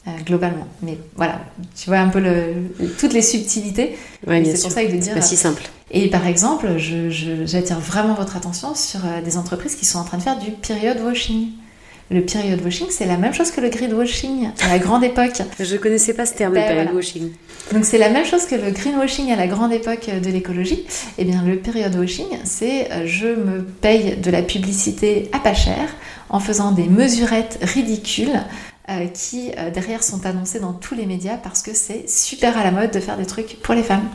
euh, 0.07 0.11
globalement. 0.25 0.67
Mais 0.81 0.97
voilà, 1.15 1.39
tu 1.75 1.89
vois 1.89 1.99
un 1.99 2.09
peu 2.09 2.19
le, 2.19 2.53
toutes 2.99 3.13
les 3.13 3.21
subtilités. 3.21 3.97
c'est 4.27 4.61
pour 4.61 4.71
ça 4.71 4.83
que 4.83 4.89
je 4.89 4.93
veux 4.93 4.99
dire. 4.99 5.13
pas 5.13 5.21
si 5.21 5.37
simple. 5.37 5.63
Et 5.91 6.09
par 6.09 6.27
exemple, 6.27 6.67
j'attire 6.77 7.79
vraiment 7.79 8.13
votre 8.13 8.35
attention 8.35 8.75
sur 8.75 8.99
euh, 9.05 9.21
des 9.21 9.37
entreprises 9.37 9.75
qui 9.75 9.85
sont 9.85 9.99
en 9.99 10.03
train 10.03 10.17
de 10.17 10.23
faire 10.23 10.37
du 10.37 10.51
period 10.51 10.99
washing. 11.01 11.49
Le 12.11 12.21
period 12.21 12.61
washing, 12.63 12.87
c'est 12.89 13.05
la 13.05 13.17
même 13.17 13.33
chose 13.33 13.51
que 13.51 13.61
le 13.61 13.69
grid 13.69 13.93
washing 13.93 14.49
à 14.61 14.69
la 14.69 14.79
grande 14.79 15.03
époque. 15.03 15.41
Je 15.59 15.77
connaissais 15.77 16.13
pas 16.13 16.25
ce 16.25 16.33
terme, 16.33 16.53
le 16.53 16.59
ben 16.59 16.67
period 16.67 16.93
washing. 16.93 17.31
Donc 17.71 17.85
c'est 17.85 17.97
la 17.97 18.09
même 18.09 18.25
chose 18.25 18.45
que 18.45 18.55
le 18.55 18.71
greenwashing 18.71 19.31
à 19.31 19.35
la 19.35 19.47
grande 19.47 19.71
époque 19.71 20.09
de 20.09 20.29
l'écologie. 20.29 20.85
Eh 21.17 21.23
bien 21.23 21.43
le 21.43 21.57
period 21.57 21.95
washing, 21.95 22.27
c'est 22.43 22.91
euh, 22.91 23.07
je 23.07 23.27
me 23.27 23.63
paye 23.63 24.17
de 24.17 24.29
la 24.29 24.41
publicité 24.41 25.29
à 25.31 25.39
pas 25.39 25.53
cher 25.53 25.89
en 26.29 26.39
faisant 26.39 26.71
des 26.71 26.87
mesurettes 26.87 27.59
ridicules 27.61 28.41
euh, 28.89 29.07
qui 29.07 29.49
euh, 29.57 29.71
derrière 29.71 30.03
sont 30.03 30.25
annoncés 30.25 30.59
dans 30.59 30.73
tous 30.73 30.93
les 30.93 31.05
médias 31.05 31.37
parce 31.37 31.61
que 31.61 31.73
c'est 31.73 32.09
super 32.09 32.57
à 32.57 32.65
la 32.65 32.71
mode 32.71 32.91
de 32.91 32.99
faire 32.99 33.15
des 33.15 33.25
trucs 33.25 33.61
pour 33.61 33.73
les 33.73 33.81
femmes. 33.81 34.09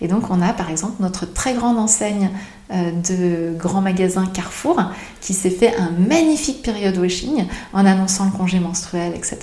Et 0.00 0.08
donc 0.08 0.30
on 0.30 0.40
a 0.40 0.54
par 0.54 0.70
exemple 0.70 0.94
notre 1.00 1.30
très 1.30 1.52
grande 1.52 1.76
enseigne 1.76 2.30
euh, 2.72 2.92
de 2.92 3.54
grands 3.58 3.82
magasins 3.82 4.24
Carrefour 4.24 4.82
qui 5.20 5.34
s'est 5.34 5.50
fait 5.50 5.76
un 5.76 5.90
magnifique 5.90 6.62
période 6.62 6.96
washing 6.96 7.44
en 7.74 7.84
annonçant 7.84 8.24
le 8.24 8.30
congé 8.30 8.58
menstruel, 8.58 9.12
etc. 9.14 9.38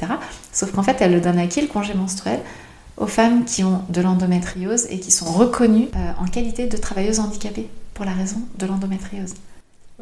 Sauf 0.51 0.71
qu'en 0.71 0.81
fait 0.81 0.97
elle 1.01 1.13
le 1.13 1.21
donne 1.21 1.37
à 1.37 1.45
qui 1.45 1.61
le 1.61 1.67
congé 1.67 1.93
menstruel 1.93 2.39
aux 2.97 3.05
femmes 3.05 3.45
qui 3.45 3.63
ont 3.63 3.83
de 3.89 4.01
l'endométriose 4.01 4.87
et 4.89 4.99
qui 4.99 5.11
sont 5.11 5.31
reconnues 5.31 5.89
en 6.19 6.25
qualité 6.25 6.65
de 6.65 6.77
travailleuses 6.77 7.19
handicapées 7.19 7.69
pour 7.93 8.05
la 8.05 8.13
raison 8.13 8.37
de 8.57 8.65
l'endométriose. 8.65 9.35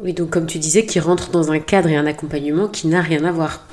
Oui, 0.02 0.14
donc 0.14 0.30
comme 0.30 0.46
tu 0.46 0.58
disais, 0.58 0.86
qui 0.86 0.98
rentre 0.98 1.30
dans 1.30 1.52
un 1.52 1.58
cadre 1.58 1.90
et 1.90 1.96
un 1.96 2.06
accompagnement 2.06 2.68
qui 2.68 2.86
n'a 2.86 3.02
rien 3.02 3.24
à 3.24 3.32
voir. 3.32 3.66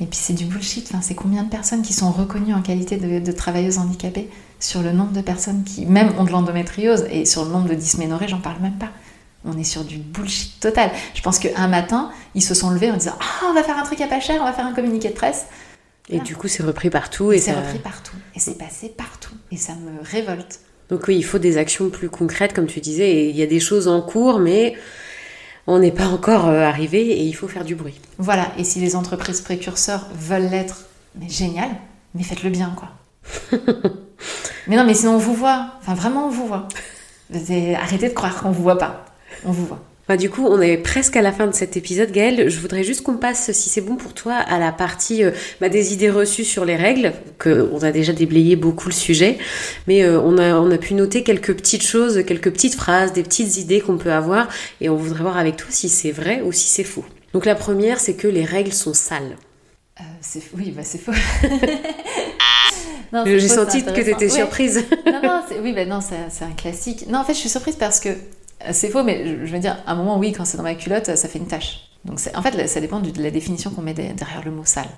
Et 0.00 0.06
puis 0.06 0.18
c'est 0.20 0.32
du 0.32 0.44
bullshit. 0.44 0.86
Enfin, 0.88 1.00
c'est 1.02 1.14
combien 1.14 1.42
de 1.42 1.50
personnes 1.50 1.82
qui 1.82 1.92
sont 1.92 2.10
reconnues 2.10 2.54
en 2.54 2.62
qualité 2.62 2.96
de, 2.96 3.32
travailleuses 3.32 3.78
handicapées 3.78 4.28
sur 4.60 4.82
le 4.82 4.92
nombre 4.92 5.12
de 5.12 5.20
personnes 5.20 5.64
qui 5.64 5.86
même 5.86 6.12
ont 6.18 6.24
de 6.24 6.30
l'endométriose 6.30 7.06
et 7.10 7.24
sur 7.24 7.44
le 7.44 7.50
nombre 7.50 7.68
de 7.68 7.74
dysménorrhées, 7.74 8.28
j'en 8.28 8.40
parle 8.40 8.60
même 8.60 8.78
pas. 8.78 8.90
On 9.44 9.56
est 9.56 9.64
sur 9.64 9.84
du 9.84 9.98
bullshit 9.98 10.60
total. 10.60 10.90
Je 11.14 11.22
pense 11.22 11.38
qu'un 11.38 11.68
matin, 11.68 12.10
ils 12.34 12.42
se 12.42 12.54
sont 12.54 12.70
levés 12.70 12.90
en 12.90 12.96
disant 12.96 13.16
Ah, 13.20 13.46
on 13.50 13.54
va 13.54 13.62
faire 13.62 13.78
un 13.78 13.84
truc 13.84 14.00
à 14.00 14.06
pas 14.06 14.20
cher, 14.20 14.38
on 14.40 14.44
va 14.44 14.52
faire 14.52 14.66
un 14.66 14.74
communiqué 14.74 15.08
de 15.08 15.14
presse. 15.14 15.46
Et 16.10 16.20
du 16.20 16.36
coup, 16.36 16.48
c'est 16.48 16.62
repris 16.62 16.90
partout. 16.90 17.32
Et 17.32 17.38
c'est 17.38 17.52
repris 17.52 17.78
partout. 17.78 18.16
Et 18.34 18.40
c'est 18.40 18.56
passé 18.56 18.88
partout. 18.88 19.34
Et 19.52 19.56
ça 19.56 19.74
me 19.74 20.02
révolte. 20.02 20.60
Donc 20.88 21.06
oui, 21.06 21.16
il 21.16 21.24
faut 21.24 21.38
des 21.38 21.58
actions 21.58 21.90
plus 21.90 22.08
concrètes, 22.08 22.54
comme 22.54 22.66
tu 22.66 22.80
disais. 22.80 23.10
Et 23.10 23.28
il 23.28 23.36
y 23.36 23.42
a 23.42 23.46
des 23.46 23.60
choses 23.60 23.88
en 23.88 24.00
cours, 24.00 24.38
mais 24.38 24.74
on 25.68 25.78
n'est 25.78 25.92
pas 25.92 26.06
encore 26.06 26.48
euh, 26.48 26.62
arrivé 26.62 27.02
et 27.02 27.24
il 27.24 27.34
faut 27.34 27.46
faire 27.46 27.64
du 27.64 27.74
bruit. 27.74 28.00
Voilà, 28.16 28.50
et 28.56 28.64
si 28.64 28.80
les 28.80 28.96
entreprises 28.96 29.42
précurseurs 29.42 30.06
veulent 30.14 30.48
l'être, 30.48 30.86
mais 31.14 31.28
génial, 31.28 31.68
mais 32.14 32.22
faites-le 32.22 32.48
bien, 32.48 32.74
quoi. 32.74 32.88
mais 34.66 34.76
non, 34.76 34.84
mais 34.84 34.94
sinon 34.94 35.16
on 35.16 35.18
vous 35.18 35.34
voit, 35.34 35.74
enfin 35.78 35.94
vraiment 35.94 36.26
on 36.26 36.30
vous 36.30 36.46
voit. 36.46 36.68
Arrêtez 37.76 38.08
de 38.08 38.14
croire 38.14 38.40
qu'on 38.40 38.50
vous 38.50 38.62
voit 38.62 38.78
pas, 38.78 39.04
on 39.44 39.52
vous 39.52 39.66
voit. 39.66 39.82
Bah, 40.08 40.16
du 40.16 40.30
coup, 40.30 40.46
on 40.46 40.58
est 40.62 40.78
presque 40.78 41.16
à 41.16 41.22
la 41.22 41.32
fin 41.32 41.46
de 41.46 41.54
cet 41.54 41.76
épisode, 41.76 42.10
Gaëlle. 42.10 42.48
Je 42.48 42.60
voudrais 42.60 42.82
juste 42.82 43.02
qu'on 43.02 43.18
passe, 43.18 43.52
si 43.52 43.68
c'est 43.68 43.82
bon 43.82 43.96
pour 43.96 44.14
toi, 44.14 44.32
à 44.32 44.58
la 44.58 44.72
partie 44.72 45.22
euh, 45.22 45.32
bah, 45.60 45.68
des 45.68 45.92
idées 45.92 46.08
reçues 46.08 46.44
sur 46.44 46.64
les 46.64 46.76
règles, 46.76 47.12
que 47.38 47.68
on 47.72 47.82
a 47.82 47.92
déjà 47.92 48.14
déblayé 48.14 48.56
beaucoup 48.56 48.88
le 48.88 48.94
sujet, 48.94 49.36
mais 49.86 50.02
euh, 50.02 50.18
on, 50.18 50.38
a, 50.38 50.54
on 50.54 50.70
a 50.70 50.78
pu 50.78 50.94
noter 50.94 51.22
quelques 51.22 51.54
petites 51.54 51.84
choses, 51.84 52.24
quelques 52.26 52.50
petites 52.50 52.74
phrases, 52.74 53.12
des 53.12 53.22
petites 53.22 53.58
idées 53.58 53.82
qu'on 53.82 53.98
peut 53.98 54.12
avoir, 54.12 54.48
et 54.80 54.88
on 54.88 54.96
voudrait 54.96 55.24
voir 55.24 55.36
avec 55.36 55.58
toi 55.58 55.66
si 55.68 55.90
c'est 55.90 56.12
vrai 56.12 56.40
ou 56.42 56.52
si 56.52 56.68
c'est 56.68 56.84
faux. 56.84 57.04
Donc 57.34 57.44
la 57.44 57.54
première, 57.54 58.00
c'est 58.00 58.14
que 58.14 58.28
les 58.28 58.46
règles 58.46 58.72
sont 58.72 58.94
sales. 58.94 59.36
Euh, 60.00 60.04
oui, 60.56 60.72
bah 60.74 60.82
c'est 60.84 60.98
faux. 60.98 61.12
J'ai 63.26 63.48
senti 63.48 63.84
que 63.84 63.90
tu 63.90 64.10
étais 64.10 64.28
surprise. 64.28 64.84
non, 65.06 65.20
non, 65.22 65.40
oui, 65.62 65.72
bah 65.74 65.84
non, 65.84 66.00
c'est 66.00 66.44
un 66.44 66.52
classique. 66.52 67.06
Non, 67.08 67.18
en 67.18 67.24
fait, 67.24 67.34
je 67.34 67.40
suis 67.40 67.48
surprise 67.48 67.76
parce 67.76 68.00
que 68.00 68.10
c'est 68.72 68.88
faux, 68.88 69.04
mais 69.04 69.46
je 69.46 69.52
veux 69.52 69.58
dire, 69.58 69.76
à 69.86 69.92
un 69.92 69.94
moment, 69.94 70.18
oui, 70.18 70.32
quand 70.32 70.44
c'est 70.44 70.56
dans 70.56 70.62
ma 70.62 70.74
culotte, 70.74 71.16
ça 71.16 71.28
fait 71.28 71.38
une 71.38 71.46
tache. 71.46 71.88
Donc 72.04 72.20
en 72.34 72.42
fait, 72.42 72.66
ça 72.66 72.80
dépend 72.80 73.00
de 73.00 73.22
la 73.22 73.30
définition 73.30 73.70
qu'on 73.70 73.82
met 73.82 73.94
derrière 73.94 74.42
le 74.44 74.50
mot 74.50 74.64
sale. 74.64 74.88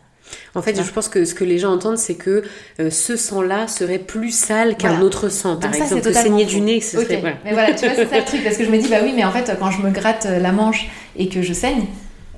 En 0.55 0.63
fait, 0.63 0.81
je 0.81 0.91
pense 0.91 1.09
que 1.09 1.25
ce 1.25 1.35
que 1.35 1.45
les 1.45 1.59
gens 1.59 1.73
entendent, 1.73 1.99
c'est 1.99 2.15
que 2.15 2.43
euh, 2.79 2.91
ce 2.91 3.17
sang-là 3.17 3.69
serait 3.69 3.99
plus 3.99 4.31
sale 4.31 4.77
qu'un 4.77 5.01
autre 5.01 5.29
sang. 5.29 5.57
Par 5.57 5.75
exemple, 5.75 6.03
le 6.05 6.13
saigner 6.13 6.45
du 6.45 6.61
nez, 6.61 6.81
ce 6.81 7.01
serait... 7.01 7.23
Mais 7.45 7.53
voilà, 7.53 7.75
tu 7.75 7.87
vois, 7.87 7.95
c'est 7.95 8.09
ça 8.09 8.19
le 8.19 8.25
truc. 8.25 8.45
Parce 8.45 8.57
que 8.57 8.65
je 8.65 8.71
me 8.71 8.79
dis, 8.79 8.89
bah 8.89 8.99
oui, 9.03 9.13
mais 9.15 9.25
en 9.25 9.33
fait, 9.33 9.51
quand 9.59 9.71
je 9.71 9.81
me 9.81 9.91
gratte 9.91 10.27
euh, 10.27 10.39
la 10.39 10.53
manche 10.53 10.89
et 11.17 11.29
que 11.29 11.43
je 11.43 11.53
saigne 11.53 11.87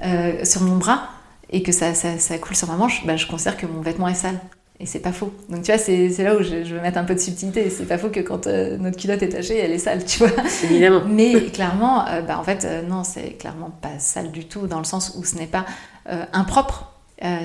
euh, 0.05 0.45
sur 0.45 0.63
mon 0.63 0.77
bras 0.77 1.11
et 1.51 1.63
que 1.63 1.73
ça, 1.73 1.95
ça, 1.95 2.19
ça, 2.19 2.39
coule 2.39 2.57
sur 2.57 2.69
ma 2.69 2.77
manche, 2.77 3.05
bah, 3.07 3.17
je 3.17 3.27
considère 3.27 3.57
que 3.57 3.67
mon 3.67 3.81
vêtement 3.81 4.09
est 4.09 4.15
sale. 4.15 4.39
Et 4.83 4.87
c'est 4.87 4.99
pas 4.99 5.13
faux. 5.13 5.33
Donc 5.49 5.63
tu 5.63 5.71
vois, 5.71 5.79
c'est 5.79 6.09
là 6.25 6.35
où 6.35 6.43
je, 6.43 6.75
veux 6.75 6.81
mettre 6.81 6.99
un 6.99 7.05
peu 7.05 7.15
de 7.15 7.21
subtilité. 7.21 7.71
C'est 7.71 7.87
pas 7.87 7.99
faux 7.99 8.09
que 8.09 8.19
quand 8.19 8.49
euh, 8.49 8.77
notre 8.79 8.97
culotte 8.97 9.23
est 9.23 9.29
tachée, 9.29 9.57
elle 9.57 9.71
est 9.71 9.79
sale, 9.79 10.05
tu 10.05 10.19
vois. 10.19 10.33
Évidemment. 10.65 11.03
Mais 11.09 11.41
clairement, 11.53 12.05
euh, 12.09 12.21
bah, 12.21 12.37
en 12.37 12.43
fait, 12.43 12.65
euh, 12.65 12.83
non, 12.83 13.05
c'est 13.05 13.39
clairement 13.39 13.71
pas 13.71 14.01
sale 14.01 14.33
du 14.33 14.47
tout, 14.47 14.67
dans 14.67 14.79
le 14.79 14.85
sens 14.85 15.15
où 15.17 15.25
ce 15.25 15.37
n'est 15.37 15.47
pas 15.47 15.65
impropre. 16.33 16.93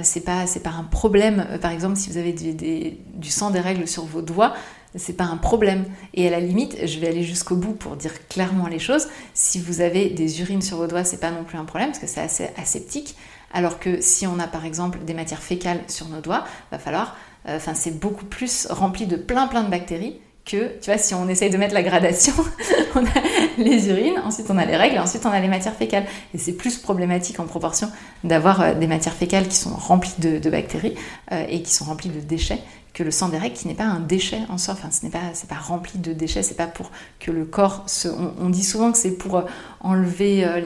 c'est 0.01 0.21
pas, 0.21 0.47
c'est 0.47 0.63
pas 0.63 0.71
un 0.71 0.83
problème. 0.83 1.45
par 1.61 1.69
exemple, 1.69 1.95
si 1.95 2.09
vous 2.09 2.17
avez 2.17 2.33
du 2.33 3.29
sang 3.29 3.51
des 3.51 3.59
règles 3.59 3.87
sur 3.87 4.03
vos 4.05 4.23
doigts, 4.23 4.55
c'est 4.95 5.13
pas 5.13 5.25
un 5.25 5.37
problème. 5.37 5.85
Et 6.15 6.27
à 6.27 6.31
la 6.31 6.39
limite, 6.39 6.87
je 6.87 6.97
vais 6.99 7.07
aller 7.07 7.21
jusqu'au 7.21 7.55
bout 7.55 7.73
pour 7.73 7.97
dire 7.97 8.27
clairement 8.29 8.65
les 8.65 8.79
choses. 8.79 9.09
Si 9.35 9.59
vous 9.59 9.81
avez 9.81 10.09
des 10.09 10.41
urines 10.41 10.63
sur 10.63 10.77
vos 10.77 10.87
doigts, 10.87 11.03
c'est 11.03 11.19
pas 11.19 11.29
non 11.29 11.43
plus 11.43 11.59
un 11.59 11.65
problème 11.65 11.89
parce 11.89 11.99
que 11.99 12.07
c'est 12.07 12.21
assez 12.21 12.49
aseptique. 12.57 13.15
Alors 13.53 13.79
que 13.79 14.01
si 14.01 14.27
on 14.27 14.39
a 14.39 14.47
par 14.47 14.65
exemple 14.65 14.99
des 15.05 15.13
matières 15.13 15.41
fécales 15.41 15.81
sur 15.87 16.07
nos 16.09 16.19
doigts, 16.19 16.45
va 16.71 16.79
falloir, 16.79 17.09
euh, 17.09 17.26
enfin 17.47 17.73
c'est 17.73 17.99
beaucoup 17.99 18.25
plus 18.25 18.67
rempli 18.69 19.05
de 19.05 19.15
plein 19.15 19.47
plein 19.47 19.63
de 19.63 19.69
bactéries 19.69 20.19
que, 20.47 20.79
tu 20.79 20.89
vois, 20.89 20.97
si 20.97 21.13
on 21.13 21.27
essaye 21.27 21.49
de 21.49 21.57
mettre 21.57 21.73
la 21.73 21.83
gradation, 21.83 22.33
on 22.95 23.05
a 23.05 23.09
les 23.57 23.89
urines, 23.89 24.19
ensuite 24.23 24.47
on 24.49 24.57
a 24.57 24.65
les 24.65 24.77
règles, 24.77 24.97
ensuite 24.97 25.25
on 25.25 25.29
a 25.29 25.39
les 25.39 25.49
matières 25.49 25.75
fécales. 25.75 26.05
Et 26.33 26.37
c'est 26.37 26.53
plus 26.53 26.77
problématique 26.77 27.39
en 27.39 27.45
proportion 27.45 27.91
d'avoir 28.23 28.61
euh, 28.61 28.73
des 28.73 28.87
matières 28.87 29.13
fécales 29.13 29.47
qui 29.47 29.57
sont 29.57 29.75
remplies 29.75 30.15
de, 30.19 30.49
bactéries 30.49 30.95
euh, 31.31 31.45
et 31.49 31.61
qui 31.61 31.73
sont 31.73 31.85
remplies 31.85 32.09
de 32.09 32.21
déchets 32.21 32.59
que 32.97 33.03
le 33.03 33.11
sang 33.11 33.29
règles 33.29 33.55
qui 33.55 33.67
n'est 33.67 33.75
pas 33.75 33.83
un 33.83 33.99
déchet 33.99 34.39
en 34.49 34.57
soi, 34.57 34.73
enfin 34.73 34.89
ce 34.89 35.05
n'est 35.05 35.11
pas, 35.11 35.19
pas 35.47 35.61
rempli 35.61 35.99
de 35.99 36.13
déchets, 36.13 36.41
c'est 36.41 36.55
pas 36.55 36.65
pour 36.65 36.89
que 37.19 37.29
le 37.29 37.45
corps 37.45 37.83
se... 37.85 38.07
On, 38.07 38.49
dit 38.49 38.63
souvent 38.63 38.91
que 38.91 38.97
c'est 38.97 39.11
pour 39.11 39.37
euh, 39.37 39.43
enlever 39.81 40.43
euh, 40.43 40.59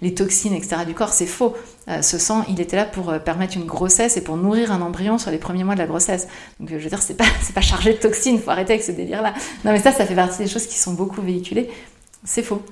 les, 0.00 0.14
toxines, 0.14 0.54
etc. 0.54 0.84
du 0.86 0.94
corps, 0.94 1.12
c'est 1.12 1.26
faux. 1.26 1.56
Euh, 1.88 2.00
ce 2.00 2.16
sang, 2.16 2.44
il 2.48 2.60
était 2.60 2.76
là 2.76 2.84
pour 2.84 3.18
permettre 3.24 3.56
une 3.56 3.64
grossesse 3.64 4.16
et 4.16 4.22
pour 4.22 4.36
nourrir 4.36 4.70
un 4.70 4.82
embryon 4.82 5.18
sur 5.18 5.32
les 5.32 5.38
premiers 5.38 5.64
mois 5.64 5.74
de 5.74 5.80
la 5.80 5.86
grossesse. 5.86 6.28
Donc 6.60 6.68
je 6.68 6.76
veux 6.76 6.88
dire, 6.88 7.02
c'est 7.02 7.16
pas, 7.16 7.24
pas 7.54 7.60
chargé 7.60 7.94
de 7.94 7.98
toxines, 7.98 8.38
faut 8.38 8.50
arrêter 8.50 8.74
avec 8.74 8.84
ce 8.84 8.92
délire-là. 8.92 9.34
Non 9.64 9.72
mais 9.72 9.80
ça, 9.80 9.90
ça 9.90 10.06
fait 10.06 10.14
partie 10.14 10.38
des 10.38 10.48
choses 10.48 10.68
qui 10.68 10.78
sont 10.78 10.92
beaucoup 10.92 11.22
véhiculées. 11.22 11.70
C'est 12.22 12.44
faux. 12.44 12.62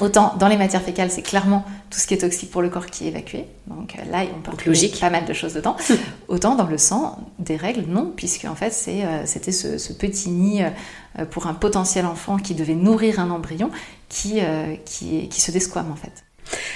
Autant 0.00 0.34
dans 0.38 0.48
les 0.48 0.58
matières 0.58 0.82
fécales, 0.82 1.10
c'est 1.10 1.22
clairement 1.22 1.64
tout 1.90 1.98
ce 1.98 2.06
qui 2.06 2.12
est 2.12 2.18
toxique 2.18 2.50
pour 2.50 2.60
le 2.60 2.68
corps 2.68 2.86
qui 2.86 3.04
est 3.04 3.08
évacué. 3.08 3.46
Donc 3.66 3.94
euh, 3.96 4.10
là, 4.10 4.24
on 4.36 4.42
peut 4.42 4.50
retrouver 4.50 4.92
pas 5.00 5.08
mal 5.08 5.24
de 5.24 5.32
choses 5.32 5.54
dedans. 5.54 5.76
Autant 6.28 6.54
dans 6.54 6.66
le 6.66 6.76
sang, 6.76 7.18
des 7.38 7.56
règles, 7.56 7.84
non, 7.88 8.12
puisque 8.14 8.44
en 8.44 8.54
fait, 8.54 8.74
euh, 8.88 9.22
c'était 9.24 9.52
ce, 9.52 9.92
petit 9.94 10.28
nid 10.28 10.62
euh, 10.62 11.24
pour 11.24 11.46
un 11.46 11.54
potentiel 11.54 12.04
enfant 12.04 12.36
qui 12.36 12.54
devait 12.54 12.74
nourrir 12.74 13.20
un 13.20 13.30
embryon 13.30 13.70
qui, 14.08 14.40
qui, 14.84 15.28
qui 15.28 15.40
se 15.40 15.50
desquame 15.50 15.90
en 15.90 15.96
fait. 15.96 16.22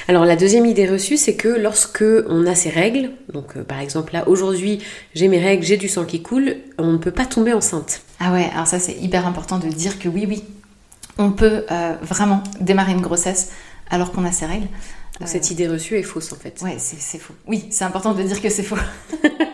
Alors 0.09 0.25
la 0.25 0.35
deuxième 0.35 0.67
idée 0.67 0.89
reçue, 0.89 1.17
c'est 1.17 1.37
que 1.37 1.49
lorsque 1.49 2.03
on 2.29 2.45
a 2.47 2.57
ces 2.57 2.71
règles, 2.71 3.11
donc 3.33 3.57
par 3.59 3.79
exemple 3.79 4.15
là 4.15 4.27
aujourd'hui 4.27 4.81
j'ai 5.15 5.29
mes 5.29 5.39
règles, 5.39 5.63
j'ai 5.63 5.77
du 5.77 5.89
sang 5.89 6.05
qui 6.05 6.23
coule, 6.23 6.57
on 6.79 6.93
ne 6.93 6.99
peut 6.99 7.13
pas 7.13 7.27
tomber 7.27 7.53
enceinte. 7.53 8.01
Ah 8.19 8.33
ouais, 8.33 8.51
alors 8.53 8.67
ça 8.67 8.81
c'est 8.81 8.95
hyper 8.95 9.29
important 9.29 9.59
de 9.59 9.69
dire 9.69 10.01
que 10.01 10.09
oui, 10.09 10.25
oui, 10.29 10.43
on 11.21 11.33
peut 11.33 11.65
euh, 11.71 11.97
vraiment 12.01 12.43
démarrer 12.61 12.93
une 12.93 13.03
grossesse 13.03 13.51
alors 13.91 14.11
qu'on 14.11 14.25
a 14.25 14.33
ses 14.33 14.47
règles. 14.47 14.69
Donc 15.21 15.29
cette 15.29 15.45
euh, 15.45 15.53
idée 15.53 15.69
reçue 15.69 15.97
est 15.99 16.03
fausse 16.03 16.33
en 16.33 16.37
fait. 16.37 16.61
Ouais, 16.63 16.77
c'est 16.79 17.19
faux. 17.19 17.35
Oui, 17.47 17.67
c'est 17.71 17.85
important 17.85 18.15
de 18.15 18.23
dire 18.23 18.41
que 18.41 18.49
c'est 18.49 18.63
faux. 18.63 18.79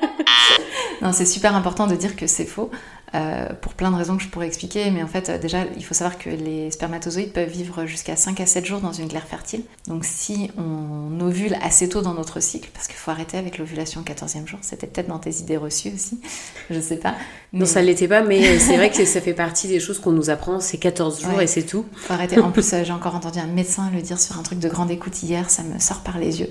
non, 1.03 1.13
c'est 1.13 1.27
super 1.27 1.57
important 1.57 1.89
de 1.89 1.97
dire 1.97 2.15
que 2.15 2.29
c'est 2.29 2.45
faux. 2.45 2.71
Euh, 3.17 3.47
pour 3.63 3.73
plein 3.73 3.91
de 3.91 3.97
raisons 3.97 4.17
que 4.17 4.23
je 4.23 4.29
pourrais 4.29 4.47
expliquer, 4.47 4.91
mais 4.91 5.03
en 5.03 5.07
fait, 5.07 5.31
euh, 5.31 5.39
déjà, 5.39 5.61
il 5.77 5.85
faut 5.85 5.95
savoir 5.95 6.19
que 6.19 6.29
les 6.29 6.71
spermatozoïdes 6.71 7.33
peuvent 7.33 7.49
vivre 7.49 7.87
jusqu'à 7.87 8.15
5 8.15 8.41
à 8.41 8.47
7 8.47 8.67
jours 8.67 8.81
dans 8.81 8.93
une 8.93 9.09
glaire 9.09 9.27
fertile. 9.27 9.63
Donc, 9.87 10.05
si 10.05 10.51
on 10.59 11.19
ovule 11.21 11.57
assez 11.63 11.89
tôt 11.89 12.03
dans 12.03 12.13
notre 12.13 12.41
cycle, 12.41 12.69
parce 12.75 12.89
qu'il 12.89 12.97
faut 12.97 13.11
arrêter 13.11 13.39
avec 13.39 13.57
l'ovulation 13.57 14.03
au 14.03 14.05
14e 14.05 14.47
jour, 14.47 14.59
c'était 14.61 14.87
peut-être 14.87 15.09
dans 15.09 15.19
tes 15.19 15.31
idées 15.37 15.57
reçues 15.57 15.93
aussi, 15.95 16.21
je 16.71 16.79
sais 16.79 16.97
pas. 16.97 17.15
Non, 17.55 17.65
ça 17.65 17.81
l'était 17.81 18.09
pas, 18.09 18.23
mais 18.23 18.47
euh, 18.47 18.59
c'est 18.59 18.77
vrai 18.77 18.91
que 18.91 19.05
ça 19.05 19.21
fait 19.23 19.35
partie 19.35 19.69
des 19.69 19.81
choses 19.81 19.99
qu'on 19.99 20.13
nous 20.13 20.29
apprend, 20.29 20.61
c'est 20.61 20.79
14 20.79 21.23
jours 21.23 21.41
et 21.41 21.47
c'est 21.47 21.65
tout. 21.65 21.87
Faut 21.95 22.13
arrêter. 22.13 22.39
En 22.39 22.51
plus, 22.51 22.75
j'ai 22.85 22.93
encore 22.93 23.15
entendu 23.15 23.39
un 23.39 23.47
médecin 23.47 23.91
le 23.95 24.03
dire 24.03 24.21
sur 24.21 24.39
un 24.39 24.43
truc 24.43 24.59
de 24.59 24.69
grande 24.69 24.91
écoute 24.91 25.23
hier, 25.23 25.49
ça 25.49 25.63
me 25.63 25.79
sort 25.79 26.01
par 26.01 26.19
les 26.19 26.41
yeux. 26.41 26.51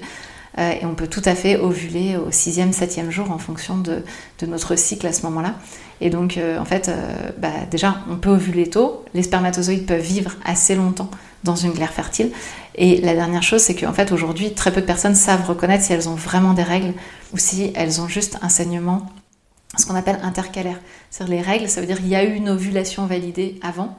Et 0.57 0.85
on 0.85 0.95
peut 0.95 1.07
tout 1.07 1.21
à 1.25 1.35
fait 1.35 1.57
ovuler 1.57 2.15
au 2.15 2.29
6e, 2.29 2.73
7e 2.73 3.09
jour 3.09 3.31
en 3.31 3.37
fonction 3.37 3.77
de, 3.77 4.03
notre 4.47 4.75
cycle 4.75 5.05
à 5.07 5.13
ce 5.13 5.23
moment-là. 5.23 5.55
Et 6.01 6.09
donc, 6.09 6.37
euh, 6.37 6.57
en 6.59 6.65
fait, 6.65 6.89
euh, 6.89 7.31
bah, 7.37 7.51
déjà, 7.69 7.97
on 8.09 8.17
peut 8.17 8.29
ovuler 8.29 8.69
tôt. 8.69 9.03
Les 9.13 9.23
spermatozoïdes 9.23 9.85
peuvent 9.85 10.01
vivre 10.01 10.31
assez 10.43 10.75
longtemps 10.75 11.09
dans 11.43 11.55
une 11.55 11.71
glaire 11.71 11.93
fertile. 11.93 12.31
Et 12.75 12.99
la 13.01 13.13
dernière 13.13 13.43
chose, 13.43 13.61
c'est 13.61 13.75
qu'en 13.75 13.93
fait, 13.93 14.11
aujourd'hui, 14.11 14.53
très 14.53 14.71
peu 14.73 14.81
de 14.81 14.85
personnes 14.85 15.15
savent 15.15 15.47
reconnaître 15.47 15.83
si 15.83 15.93
elles 15.93 16.09
ont 16.09 16.15
vraiment 16.15 16.53
des 16.53 16.63
règles 16.63 16.93
ou 17.33 17.37
si 17.37 17.71
elles 17.75 18.01
ont 18.01 18.07
juste 18.07 18.37
un 18.41 18.49
saignement, 18.49 19.05
ce 19.77 19.85
qu'on 19.85 19.95
appelle 19.95 20.19
intercalaire. 20.23 20.79
C'est-à-dire 21.09 21.35
les 21.35 21.41
règles, 21.41 21.69
ça 21.69 21.81
veut 21.81 21.87
dire 21.87 21.97
qu'il 21.97 22.07
y 22.07 22.15
a 22.15 22.23
eu 22.23 22.33
une 22.33 22.49
ovulation 22.49 23.05
validée 23.05 23.59
avant, 23.61 23.97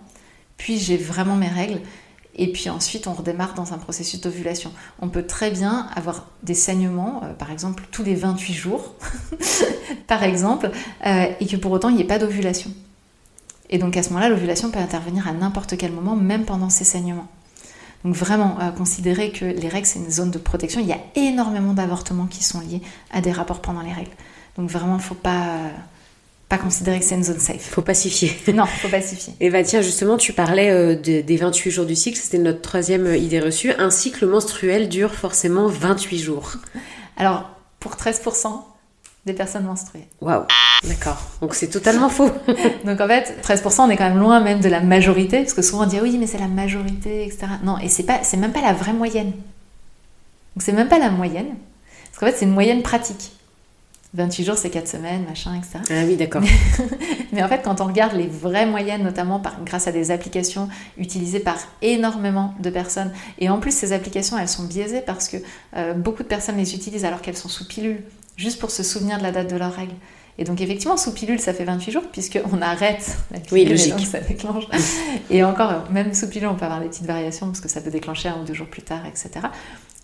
puis 0.57 0.78
j'ai 0.78 0.96
vraiment 0.96 1.36
mes 1.36 1.48
règles 1.48 1.80
et 2.37 2.53
puis 2.53 2.70
ensuite 2.70 3.07
on 3.07 3.14
redémarre 3.14 3.55
dans 3.55 3.72
un 3.72 3.78
processus 3.78 4.20
d'ovulation. 4.20 4.70
On 5.01 5.09
peut 5.09 5.24
très 5.24 5.51
bien 5.51 5.89
avoir 5.95 6.26
des 6.43 6.55
saignements, 6.55 7.22
euh, 7.24 7.32
par 7.32 7.51
exemple 7.51 7.84
tous 7.91 8.05
les 8.05 8.14
28 8.14 8.53
jours, 8.53 8.95
par 10.07 10.22
exemple, 10.22 10.70
euh, 11.07 11.26
et 11.41 11.47
que 11.47 11.57
pour 11.57 11.72
autant 11.72 11.89
il 11.89 11.97
n'y 11.97 12.03
ait 12.03 12.07
pas 12.07 12.18
d'ovulation. 12.18 12.70
Et 13.70 13.78
donc 13.78 13.97
à 13.97 14.03
ce 14.03 14.11
moment-là, 14.11 14.28
l'ovulation 14.28 14.70
peut 14.70 14.78
intervenir 14.78 15.26
à 15.26 15.32
n'importe 15.32 15.76
quel 15.76 15.91
moment, 15.91 16.14
même 16.14 16.45
pendant 16.45 16.70
ces 16.70 16.84
saignements. 16.84 17.26
Donc 18.05 18.14
vraiment, 18.14 18.59
euh, 18.61 18.70
considérer 18.70 19.32
que 19.32 19.45
les 19.45 19.68
règles, 19.68 19.87
c'est 19.87 19.99
une 19.99 20.11
zone 20.11 20.30
de 20.30 20.39
protection. 20.39 20.80
Il 20.80 20.87
y 20.87 20.93
a 20.93 21.01
énormément 21.16 21.72
d'avortements 21.72 22.26
qui 22.26 22.45
sont 22.45 22.61
liés 22.61 22.82
à 23.11 23.20
des 23.20 23.32
rapports 23.32 23.61
pendant 23.61 23.80
les 23.80 23.93
règles. 23.93 24.12
Donc 24.57 24.70
vraiment, 24.70 24.99
faut 24.99 25.14
pas 25.14 25.70
pas 26.49 26.59
considérer 26.59 27.01
que 27.01 27.05
c'est 27.05 27.16
une 27.16 27.24
zone 27.24 27.40
safe. 27.40 27.70
Faut 27.70 27.82
pacifier. 27.82 28.32
Non, 28.55 28.66
faut 28.66 28.88
pacifier. 28.88 29.34
Et 29.40 29.51
bah 29.51 29.64
tiens, 29.64 29.82
justement, 29.82 30.16
tu 30.16 30.32
parlais 30.32 30.70
euh, 30.70 30.94
des 30.94 31.36
28 31.36 31.70
jours 31.70 31.86
du 31.86 31.97
cycle, 31.97 32.18
c'était 32.18 32.38
notre 32.38 32.61
troisième 32.61 33.07
euh, 33.07 33.16
idée 33.16 33.40
reçue. 33.40 33.72
Un 33.78 33.90
cycle 33.90 34.26
menstruel 34.26 34.88
dure 34.88 35.14
forcément 35.14 35.66
28 35.66 36.18
jours. 36.18 36.53
Alors, 37.16 37.51
pour 37.80 37.94
13% 37.94 38.62
des 39.26 39.32
personnes 39.32 39.64
menstruées. 39.64 40.07
Waouh, 40.20 40.44
d'accord. 40.84 41.20
Donc 41.40 41.55
c'est 41.57 41.66
totalement 41.66 42.09
faux. 42.09 42.30
Donc 42.84 43.01
en 43.01 43.09
fait, 43.09 43.36
13%, 43.42 43.82
on 43.82 43.90
est 43.90 43.97
quand 43.97 44.09
même 44.09 44.20
loin 44.20 44.40
même 44.40 44.61
de 44.61 44.68
la 44.68 44.80
majorité, 44.80 45.40
parce 45.40 45.53
que 45.53 45.62
souvent 45.62 45.82
on 45.82 45.86
dit 45.86 45.99
oui, 46.01 46.16
mais 46.16 46.28
c'est 46.28 46.38
la 46.38 46.47
majorité, 46.47 47.24
etc. 47.24 47.47
Non, 47.64 47.76
et 47.78 47.88
c'est 47.88 48.05
pas, 48.05 48.20
c'est 48.22 48.36
même 48.36 48.53
pas 48.53 48.61
la 48.62 48.72
vraie 48.72 48.92
moyenne. 48.92 49.32
Donc 49.32 50.62
c'est 50.62 50.72
même 50.72 50.88
pas 50.88 51.01
la 51.01 51.11
moyenne, 51.11 51.57
parce 52.11 52.20
qu'en 52.20 52.26
fait 52.26 52.38
c'est 52.38 52.44
une 52.44 52.55
moyenne 52.55 52.82
pratique. 52.82 53.32
28 54.16 54.44
jours, 54.44 54.56
c'est 54.56 54.70
4 54.70 54.88
semaines, 54.88 55.24
machin, 55.28 55.54
etc. 55.54 55.78
Ah 55.90 56.04
oui, 56.06 56.16
d'accord. 56.16 56.42
Mais, 57.32 57.42
en 57.42 57.48
fait, 57.48 57.60
quand 57.62 57.82
on 57.82 57.84
regarde 57.84 58.14
les 58.14 58.26
vraies 58.26 58.64
moyennes, 58.64 59.02
notamment 59.02 59.38
par, 59.40 59.62
grâce 59.62 59.88
à 59.88 59.92
des 59.92 60.10
applications 60.10 60.68
utilisées 60.96 61.40
par 61.40 61.58
énormément 61.82 62.54
de 62.58 62.70
personnes, 62.70 63.12
et 63.38 63.50
en 63.50 63.58
plus, 63.58 63.72
ces 63.72 63.92
applications, 63.92 64.38
elles 64.38 64.48
sont 64.48 64.64
biaisées 64.64 65.02
parce 65.02 65.28
que 65.28 65.36
euh, 65.76 65.92
beaucoup 65.92 66.22
de 66.22 66.28
personnes 66.28 66.56
les 66.56 66.74
utilisent 66.74 67.04
alors 67.04 67.20
qu'elles 67.20 67.36
sont 67.36 67.50
sous 67.50 67.68
pilule, 67.68 68.02
juste 68.36 68.58
pour 68.58 68.70
se 68.70 68.82
souvenir 68.82 69.18
de 69.18 69.22
la 69.22 69.32
date 69.32 69.50
de 69.50 69.56
leur 69.56 69.74
règle. 69.74 69.94
Et 70.39 70.45
donc 70.45 70.61
effectivement, 70.61 70.97
sous 70.97 71.12
pilule, 71.12 71.41
ça 71.41 71.55
fait 71.55 71.64
28 71.64 71.93
jours 71.93 72.03
puisqu'on 72.12 72.61
arrête 72.61 73.16
la 73.30 73.41
pilule 73.41 73.64
oui, 73.64 73.70
logique. 73.70 74.07
ça 74.07 74.20
déclenche. 74.20 74.64
Et 75.30 75.43
encore, 75.43 75.91
même 75.91 76.12
sous 76.12 76.28
pilule, 76.28 76.49
on 76.49 76.57
peut 76.57 76.64
avoir 76.66 76.80
des 76.80 76.89
petites 76.89 77.07
variations 77.07 77.47
parce 77.47 77.61
que 77.61 77.68
ça 77.68 77.80
peut 77.80 77.91
déclencher 77.91 78.28
un 78.28 78.41
ou 78.43 78.45
deux 78.45 78.55
jours 78.55 78.68
plus 78.68 78.82
tard, 78.82 79.07
etc. 79.07 79.30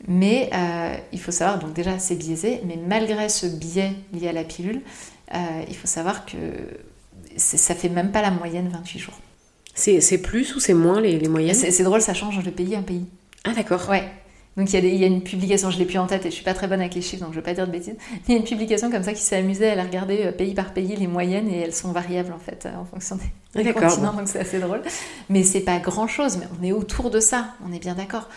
Mais 0.09 0.51
euh, 0.55 0.97
il 1.13 1.21
faut 1.21 1.33
savoir, 1.33 1.59
donc 1.59 1.75
déjà 1.75 1.99
c'est 1.99 2.17
biaisé, 2.17 2.61
mais 2.65 2.77
malgré 2.77 3.29
ce 3.29 3.47
biais 3.47 3.93
lié 4.13 4.29
à 4.29 4.33
la 4.33 4.45
pilule, 4.45 4.81
euh, 5.35 5.39
il 5.69 5.77
faut 5.77 5.87
savoir 5.87 6.25
que 6.25 6.37
ça 7.37 7.75
fait 7.75 7.89
même 7.89 8.11
pas 8.11 8.23
la 8.23 8.31
moyenne 8.31 8.69
28 8.73 8.99
jours. 8.99 9.19
C'est 9.75 10.19
plus 10.19 10.55
ou 10.55 10.61
c'est 10.61 10.75
moins 10.75 11.01
les, 11.01 11.19
les 11.19 11.29
moyennes? 11.29 11.55
C'est 11.55 11.83
drôle, 11.83 12.03
ça 12.03 12.15
change 12.15 12.43
de 12.43 12.51
pays 12.51 12.75
à 12.75 12.83
pays. 12.83 13.07
Ah 13.45 13.53
d'accord. 13.55 13.89
Ouais. 13.89 14.05
Donc 14.57 14.71
il 14.73 14.75
y, 14.75 14.77
a 14.77 14.89
il 14.89 15.01
y, 15.01 15.05
a 15.05 15.07
une 15.07 15.23
publication, 15.23 15.71
je 15.71 15.79
l'ai 15.79 15.87
plus 15.87 15.99
en 15.99 16.07
tête 16.07 16.27
et 16.27 16.31
je 16.31 16.35
suis 16.35 16.45
pas 16.45 16.53
très 16.53 16.69
bonne 16.69 16.81
avec 16.81 16.95
les 16.95 17.01
chiffres, 17.01 17.25
donc 17.25 17.33
je 17.33 17.39
vais 17.39 17.45
pas 17.45 17.55
dire 17.55 17.67
de 17.67 17.73
bêtises. 17.73 17.97
Mais 18.13 18.21
il 18.29 18.33
y 18.33 18.35
a 18.35 18.39
une 18.39 18.47
publication 18.47 18.91
comme 18.91 19.03
ça 19.03 19.15
qui 19.15 19.23
s'est 19.23 19.37
amusée, 19.37 19.65
elle 19.65 19.81
a 19.81 19.85
regardé 19.85 20.27
euh, 20.27 20.33
pays 20.33 20.53
par 20.53 20.75
pays 20.75 20.95
les 20.95 21.07
moyennes 21.07 21.49
et 21.49 21.61
elles 21.61 21.75
sont 21.75 21.93
variables 21.93 22.33
en 22.33 22.39
fait 22.39 22.69
en 22.77 22.85
fonction 22.85 23.17
des, 23.55 23.69
ah, 23.69 23.73
continents, 23.73 24.13
donc 24.13 24.29
c'est 24.29 24.41
assez 24.41 24.61
drôle. 24.61 24.83
Mais 25.31 25.43
c'est 25.43 25.61
pas 25.61 25.79
grand 25.79 26.07
chose, 26.07 26.37
mais 26.37 26.47
on 26.59 26.63
est 26.63 26.73
autour 26.73 27.11
de 27.11 27.21
ça, 27.21 27.55
on 27.67 27.73
est 27.73 27.79
bien 27.79 27.95
d'accord. 27.95 28.29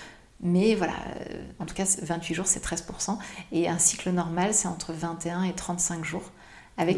Mais 0.42 0.76
voilà, 0.76 0.94
euh, 1.32 1.42
en 1.60 1.66
tout 1.66 1.76
cas, 1.76 1.86
28 2.02 2.34
jours, 2.34 2.48
c'est 2.48 2.64
13%. 2.64 3.18
Et 3.52 3.68
un 3.68 3.78
cycle 3.78 4.12
normal, 4.12 4.54
c'est 4.54 4.68
entre 4.68 4.94
21 4.94 5.44
et 5.44 5.54
35 5.54 6.04
jours. 6.06 6.32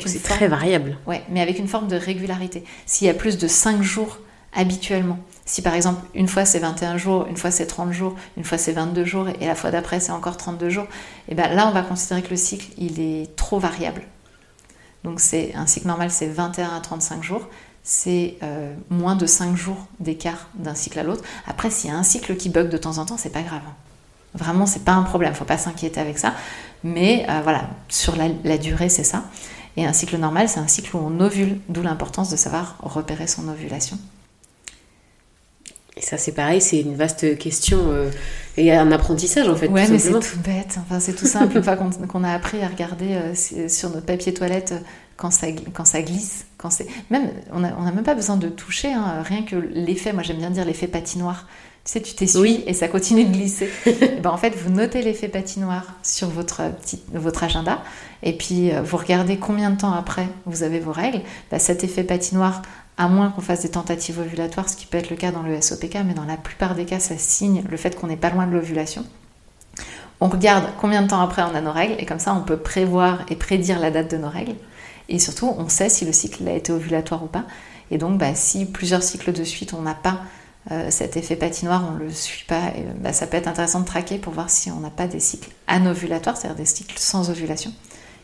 C'est 0.05 0.23
très 0.23 0.47
variable. 0.47 0.97
Ouais, 1.05 1.23
mais 1.29 1.39
avec 1.41 1.59
une 1.59 1.67
forme 1.67 1.87
de 1.87 1.95
régularité. 1.95 2.63
S'il 2.85 3.07
y 3.07 3.09
a 3.09 3.13
plus 3.13 3.37
de 3.37 3.47
5 3.47 3.81
jours 3.81 4.19
habituellement, 4.57 5.19
si 5.45 5.61
par 5.61 5.73
exemple 5.73 6.01
une 6.13 6.27
fois 6.27 6.43
c'est 6.43 6.59
21 6.59 6.97
jours, 6.97 7.25
une 7.29 7.37
fois 7.37 7.51
c'est 7.51 7.67
30 7.67 7.93
jours, 7.93 8.15
une 8.35 8.43
fois 8.43 8.57
c'est 8.57 8.73
22 8.73 9.05
jours 9.05 9.27
et 9.39 9.47
la 9.47 9.55
fois 9.55 9.71
d'après 9.71 10.01
c'est 10.01 10.11
encore 10.11 10.35
32 10.35 10.69
jours, 10.69 10.87
et 11.29 11.35
bien 11.35 11.47
là 11.47 11.67
on 11.67 11.71
va 11.71 11.83
considérer 11.83 12.21
que 12.21 12.31
le 12.31 12.35
cycle 12.35 12.67
il 12.77 12.99
est 12.99 13.35
trop 13.37 13.59
variable. 13.59 14.01
Donc 15.05 15.21
c'est 15.21 15.55
un 15.55 15.67
cycle 15.67 15.87
normal 15.87 16.11
c'est 16.11 16.27
21 16.27 16.75
à 16.75 16.79
35 16.81 17.23
jours 17.23 17.47
c'est 17.87 18.35
euh, 18.43 18.75
moins 18.89 19.15
de 19.15 19.25
5 19.25 19.55
jours 19.55 19.87
d'écart 20.01 20.49
d'un 20.55 20.75
cycle 20.75 20.99
à 20.99 21.03
l'autre. 21.03 21.23
Après, 21.47 21.69
s'il 21.69 21.89
y 21.89 21.93
a 21.93 21.95
un 21.95 22.03
cycle 22.03 22.35
qui 22.35 22.49
bug 22.49 22.67
de 22.67 22.77
temps 22.77 22.97
en 22.97 23.05
temps, 23.05 23.15
c'est 23.15 23.29
pas 23.29 23.43
grave. 23.43 23.61
Vraiment, 24.33 24.65
c'est 24.65 24.83
pas 24.83 24.91
un 24.91 25.03
problème, 25.03 25.33
faut 25.33 25.45
pas 25.45 25.57
s'inquiéter 25.57 26.01
avec 26.01 26.17
ça. 26.17 26.33
Mais 26.83 27.25
euh, 27.29 27.39
voilà, 27.43 27.69
sur 27.87 28.17
la, 28.17 28.57
durée, 28.57 28.89
c'est 28.89 29.05
ça. 29.05 29.23
Et 29.77 29.85
un 29.85 29.93
cycle 29.93 30.17
normal, 30.17 30.49
c'est 30.49 30.59
un 30.59 30.67
cycle 30.67 30.97
où 30.97 30.99
on 30.99 31.21
ovule, 31.21 31.61
d'où 31.69 31.81
l'importance 31.81 32.29
de 32.29 32.35
savoir 32.35 32.75
repérer 32.81 33.25
son 33.25 33.47
ovulation. 33.47 33.97
Et 35.97 36.01
ça, 36.01 36.17
c'est 36.17 36.31
pareil, 36.31 36.61
c'est 36.61 36.79
une 36.79 36.95
vaste 36.95 37.37
question 37.37 37.79
euh, 37.91 38.09
et 38.55 38.71
un 38.71 38.91
apprentissage 38.91 39.49
en 39.49 39.55
fait. 39.55 39.67
Ouais, 39.67 39.87
mais 39.89 39.99
c'est 39.99 40.11
tout 40.11 40.39
bête. 40.45 40.77
Enfin, 40.79 40.99
c'est 40.99 41.13
tout 41.13 41.25
simple. 41.25 41.57
une 41.57 41.63
fois 41.63 41.75
qu'on 41.75 42.23
a 42.23 42.31
appris 42.31 42.61
à 42.61 42.67
regarder 42.67 43.17
sur 43.67 43.89
notre 43.89 44.05
papier 44.05 44.33
toilette 44.33 44.73
quand 45.17 45.31
ça, 45.31 45.47
quand 45.73 45.85
ça 45.85 46.01
glisse, 46.01 46.45
quand 46.57 46.69
c'est 46.69 46.87
même 47.09 47.31
on 47.51 47.59
n'a 47.59 47.75
on 47.79 47.85
a 47.85 47.91
même 47.91 48.03
pas 48.03 48.15
besoin 48.15 48.37
de 48.37 48.47
toucher, 48.47 48.93
hein, 48.93 49.23
rien 49.23 49.43
que 49.43 49.55
l'effet. 49.55 50.13
Moi 50.13 50.23
j'aime 50.23 50.37
bien 50.37 50.51
dire 50.51 50.63
l'effet 50.63 50.87
patinoire. 50.87 51.47
Tu 51.83 51.93
sais, 51.93 52.01
tu 52.01 52.15
t'essuies 52.15 52.39
oui. 52.41 52.63
et 52.67 52.73
ça 52.73 52.89
continue 52.89 53.23
de 53.23 53.31
glisser. 53.31 53.69
ben, 54.21 54.29
en 54.29 54.35
fait, 54.35 54.49
vous 54.49 54.69
notez 54.69 55.01
l'effet 55.01 55.29
patinoire 55.29 55.85
sur 56.03 56.27
votre, 56.27 56.61
petit, 56.81 57.01
votre 57.13 57.45
agenda 57.45 57.81
et 58.23 58.33
puis 58.33 58.71
euh, 58.71 58.81
vous 58.81 58.97
regardez 58.97 59.37
combien 59.37 59.69
de 59.69 59.77
temps 59.77 59.93
après 59.93 60.27
vous 60.45 60.63
avez 60.63 60.81
vos 60.81 60.91
règles. 60.91 61.21
Ben, 61.49 61.59
cet 61.59 61.85
effet 61.85 62.03
patinoire, 62.03 62.61
à 62.97 63.07
moins 63.07 63.29
qu'on 63.29 63.41
fasse 63.41 63.61
des 63.61 63.69
tentatives 63.69 64.19
ovulatoires, 64.19 64.69
ce 64.69 64.75
qui 64.75 64.87
peut 64.87 64.97
être 64.97 65.09
le 65.09 65.15
cas 65.15 65.31
dans 65.31 65.43
le 65.43 65.61
SOPK, 65.61 65.99
mais 66.05 66.13
dans 66.13 66.25
la 66.25 66.37
plupart 66.37 66.75
des 66.75 66.85
cas, 66.85 66.99
ça 66.99 67.17
signe 67.17 67.63
le 67.69 67.77
fait 67.77 67.95
qu'on 67.95 68.07
n'est 68.07 68.17
pas 68.17 68.31
loin 68.31 68.47
de 68.47 68.53
l'ovulation. 68.53 69.05
On 70.19 70.29
regarde 70.29 70.65
combien 70.81 71.03
de 71.03 71.07
temps 71.07 71.21
après 71.21 71.43
on 71.43 71.53
a 71.53 71.61
nos 71.61 71.71
règles 71.71 71.95
et 71.99 72.05
comme 72.07 72.17
ça 72.17 72.33
on 72.33 72.41
peut 72.41 72.57
prévoir 72.57 73.23
et 73.29 73.35
prédire 73.35 73.79
la 73.79 73.91
date 73.91 74.09
de 74.09 74.17
nos 74.17 74.29
règles. 74.29 74.55
Et 75.09 75.19
surtout, 75.19 75.53
on 75.57 75.69
sait 75.69 75.89
si 75.89 76.05
le 76.05 76.11
cycle 76.11 76.47
a 76.47 76.53
été 76.53 76.71
ovulatoire 76.71 77.23
ou 77.23 77.27
pas. 77.27 77.45
Et 77.91 77.97
donc, 77.97 78.17
bah, 78.17 78.35
si 78.35 78.65
plusieurs 78.65 79.03
cycles 79.03 79.31
de 79.31 79.43
suite, 79.43 79.73
on 79.73 79.81
n'a 79.81 79.93
pas 79.93 80.19
euh, 80.71 80.91
cet 80.91 81.15
effet 81.15 81.37
patinoire, 81.37 81.85
on 81.87 81.93
ne 81.93 81.99
le 81.99 82.11
suit 82.11 82.43
pas, 82.45 82.73
bah, 82.99 83.13
ça 83.13 83.27
peut 83.27 83.37
être 83.37 83.47
intéressant 83.47 83.79
de 83.79 83.85
traquer 83.85 84.17
pour 84.17 84.33
voir 84.33 84.49
si 84.49 84.69
on 84.69 84.81
n'a 84.81 84.89
pas 84.89 85.07
des 85.07 85.21
cycles 85.21 85.51
anovulatoires, 85.67 86.35
c'est-à-dire 86.35 86.57
des 86.57 86.65
cycles 86.65 86.97
sans 86.97 87.29
ovulation, 87.29 87.71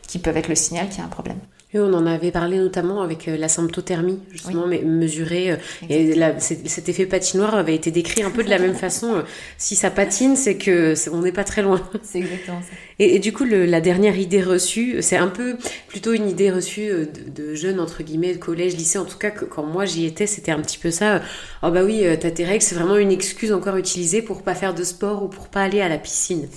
qui 0.07 0.19
peuvent 0.19 0.35
être 0.35 0.49
le 0.49 0.55
signal 0.55 0.89
qu'il 0.89 0.97
y 0.97 1.01
a 1.01 1.05
un 1.05 1.09
problème 1.09 1.39
on 1.79 1.93
en 1.93 2.05
avait 2.05 2.31
parlé 2.31 2.57
notamment 2.57 3.01
avec 3.01 3.27
euh, 3.27 3.37
la 3.37 3.47
symptothermie, 3.47 4.19
justement, 4.31 4.67
mais 4.67 4.81
mesurée. 4.81 5.51
Euh, 5.51 5.57
et 5.89 6.13
cet 6.39 6.89
effet 6.89 7.05
patinoire 7.05 7.55
avait 7.55 7.75
été 7.75 7.91
décrit 7.91 8.23
un 8.23 8.29
peu 8.29 8.43
de 8.43 8.49
la 8.49 8.59
même 8.59 8.75
façon. 8.75 9.15
Euh, 9.15 9.21
si 9.57 9.75
ça 9.75 9.89
patine, 9.89 10.35
c'est 10.35 10.57
que 10.57 10.93
on 11.11 11.21
n'est 11.21 11.31
pas 11.31 11.43
très 11.43 11.61
loin. 11.61 11.81
C'est 12.03 12.19
exactement 12.19 12.61
ça. 12.61 12.75
Et, 12.99 13.17
du 13.19 13.33
coup, 13.33 13.43
la 13.45 13.81
dernière 13.81 14.17
idée 14.17 14.41
reçue, 14.41 15.01
c'est 15.01 15.17
un 15.17 15.27
peu 15.27 15.55
plutôt 15.87 16.13
une 16.13 16.29
idée 16.29 16.51
reçue 16.51 16.91
de, 17.35 17.55
jeunes, 17.55 17.79
entre 17.79 18.03
guillemets, 18.03 18.33
de 18.33 18.37
collège, 18.37 18.75
lycée. 18.75 18.99
En 18.99 19.05
tout 19.05 19.17
cas, 19.17 19.31
quand 19.31 19.63
moi 19.63 19.85
j'y 19.85 20.05
étais, 20.05 20.27
c'était 20.27 20.51
un 20.51 20.61
petit 20.61 20.77
peu 20.77 20.91
ça. 20.91 21.21
Oh 21.63 21.71
bah 21.71 21.83
oui, 21.83 22.05
t'as 22.19 22.29
tes 22.29 22.45
règles, 22.45 22.61
c'est 22.61 22.75
vraiment 22.75 22.97
une 22.97 23.11
excuse 23.11 23.51
encore 23.51 23.77
utilisée 23.77 24.21
pour 24.21 24.43
pas 24.43 24.53
faire 24.53 24.75
de 24.75 24.83
sport 24.83 25.23
ou 25.23 25.27
pour 25.27 25.47
pas 25.47 25.63
aller 25.63 25.81
à 25.81 25.89
la 25.89 25.97
piscine. 25.97 26.47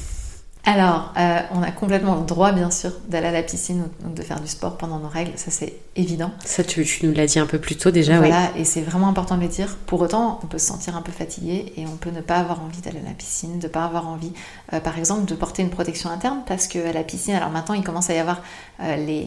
Alors, 0.68 1.12
euh, 1.16 1.38
on 1.52 1.62
a 1.62 1.70
complètement 1.70 2.16
le 2.16 2.26
droit, 2.26 2.50
bien 2.50 2.72
sûr, 2.72 2.90
d'aller 3.08 3.28
à 3.28 3.30
la 3.30 3.44
piscine 3.44 3.84
ou 4.04 4.12
de 4.12 4.20
faire 4.20 4.40
du 4.40 4.48
sport 4.48 4.76
pendant 4.76 4.98
nos 4.98 5.08
règles, 5.08 5.30
ça 5.36 5.52
c'est 5.52 5.74
évident. 5.94 6.32
Ça, 6.44 6.64
tu, 6.64 6.84
nous 7.04 7.12
l'as 7.14 7.26
dit 7.26 7.38
un 7.38 7.46
peu 7.46 7.60
plus 7.60 7.76
tôt 7.76 7.92
déjà, 7.92 8.18
voilà, 8.18 8.50
et 8.56 8.64
c'est 8.64 8.80
vraiment 8.80 9.06
important 9.06 9.36
de 9.36 9.42
le 9.42 9.48
dire. 9.48 9.76
Pour 9.86 10.00
autant, 10.00 10.40
on 10.42 10.48
peut 10.48 10.58
se 10.58 10.66
sentir 10.66 10.96
un 10.96 11.02
peu 11.02 11.12
fatigué 11.12 11.72
et 11.76 11.86
on 11.86 11.96
peut 11.96 12.10
ne 12.10 12.20
pas 12.20 12.38
avoir 12.38 12.62
envie 12.62 12.80
d'aller 12.80 12.98
à 12.98 13.08
la 13.08 13.14
piscine, 13.14 13.60
de 13.60 13.68
ne 13.68 13.72
pas 13.72 13.84
avoir 13.84 14.08
envie, 14.08 14.32
euh, 14.72 14.80
par 14.80 14.98
exemple, 14.98 15.24
de 15.24 15.36
porter 15.36 15.62
une 15.62 15.70
protection 15.70 16.10
interne, 16.10 16.40
parce 16.48 16.66
qu'à 16.66 16.92
la 16.92 17.04
piscine, 17.04 17.36
alors 17.36 17.50
maintenant, 17.50 17.76
il 17.76 17.84
commence 17.84 18.10
à 18.10 18.14
y 18.14 18.18
avoir 18.18 18.42
euh, 18.80 18.96
les, 18.96 19.26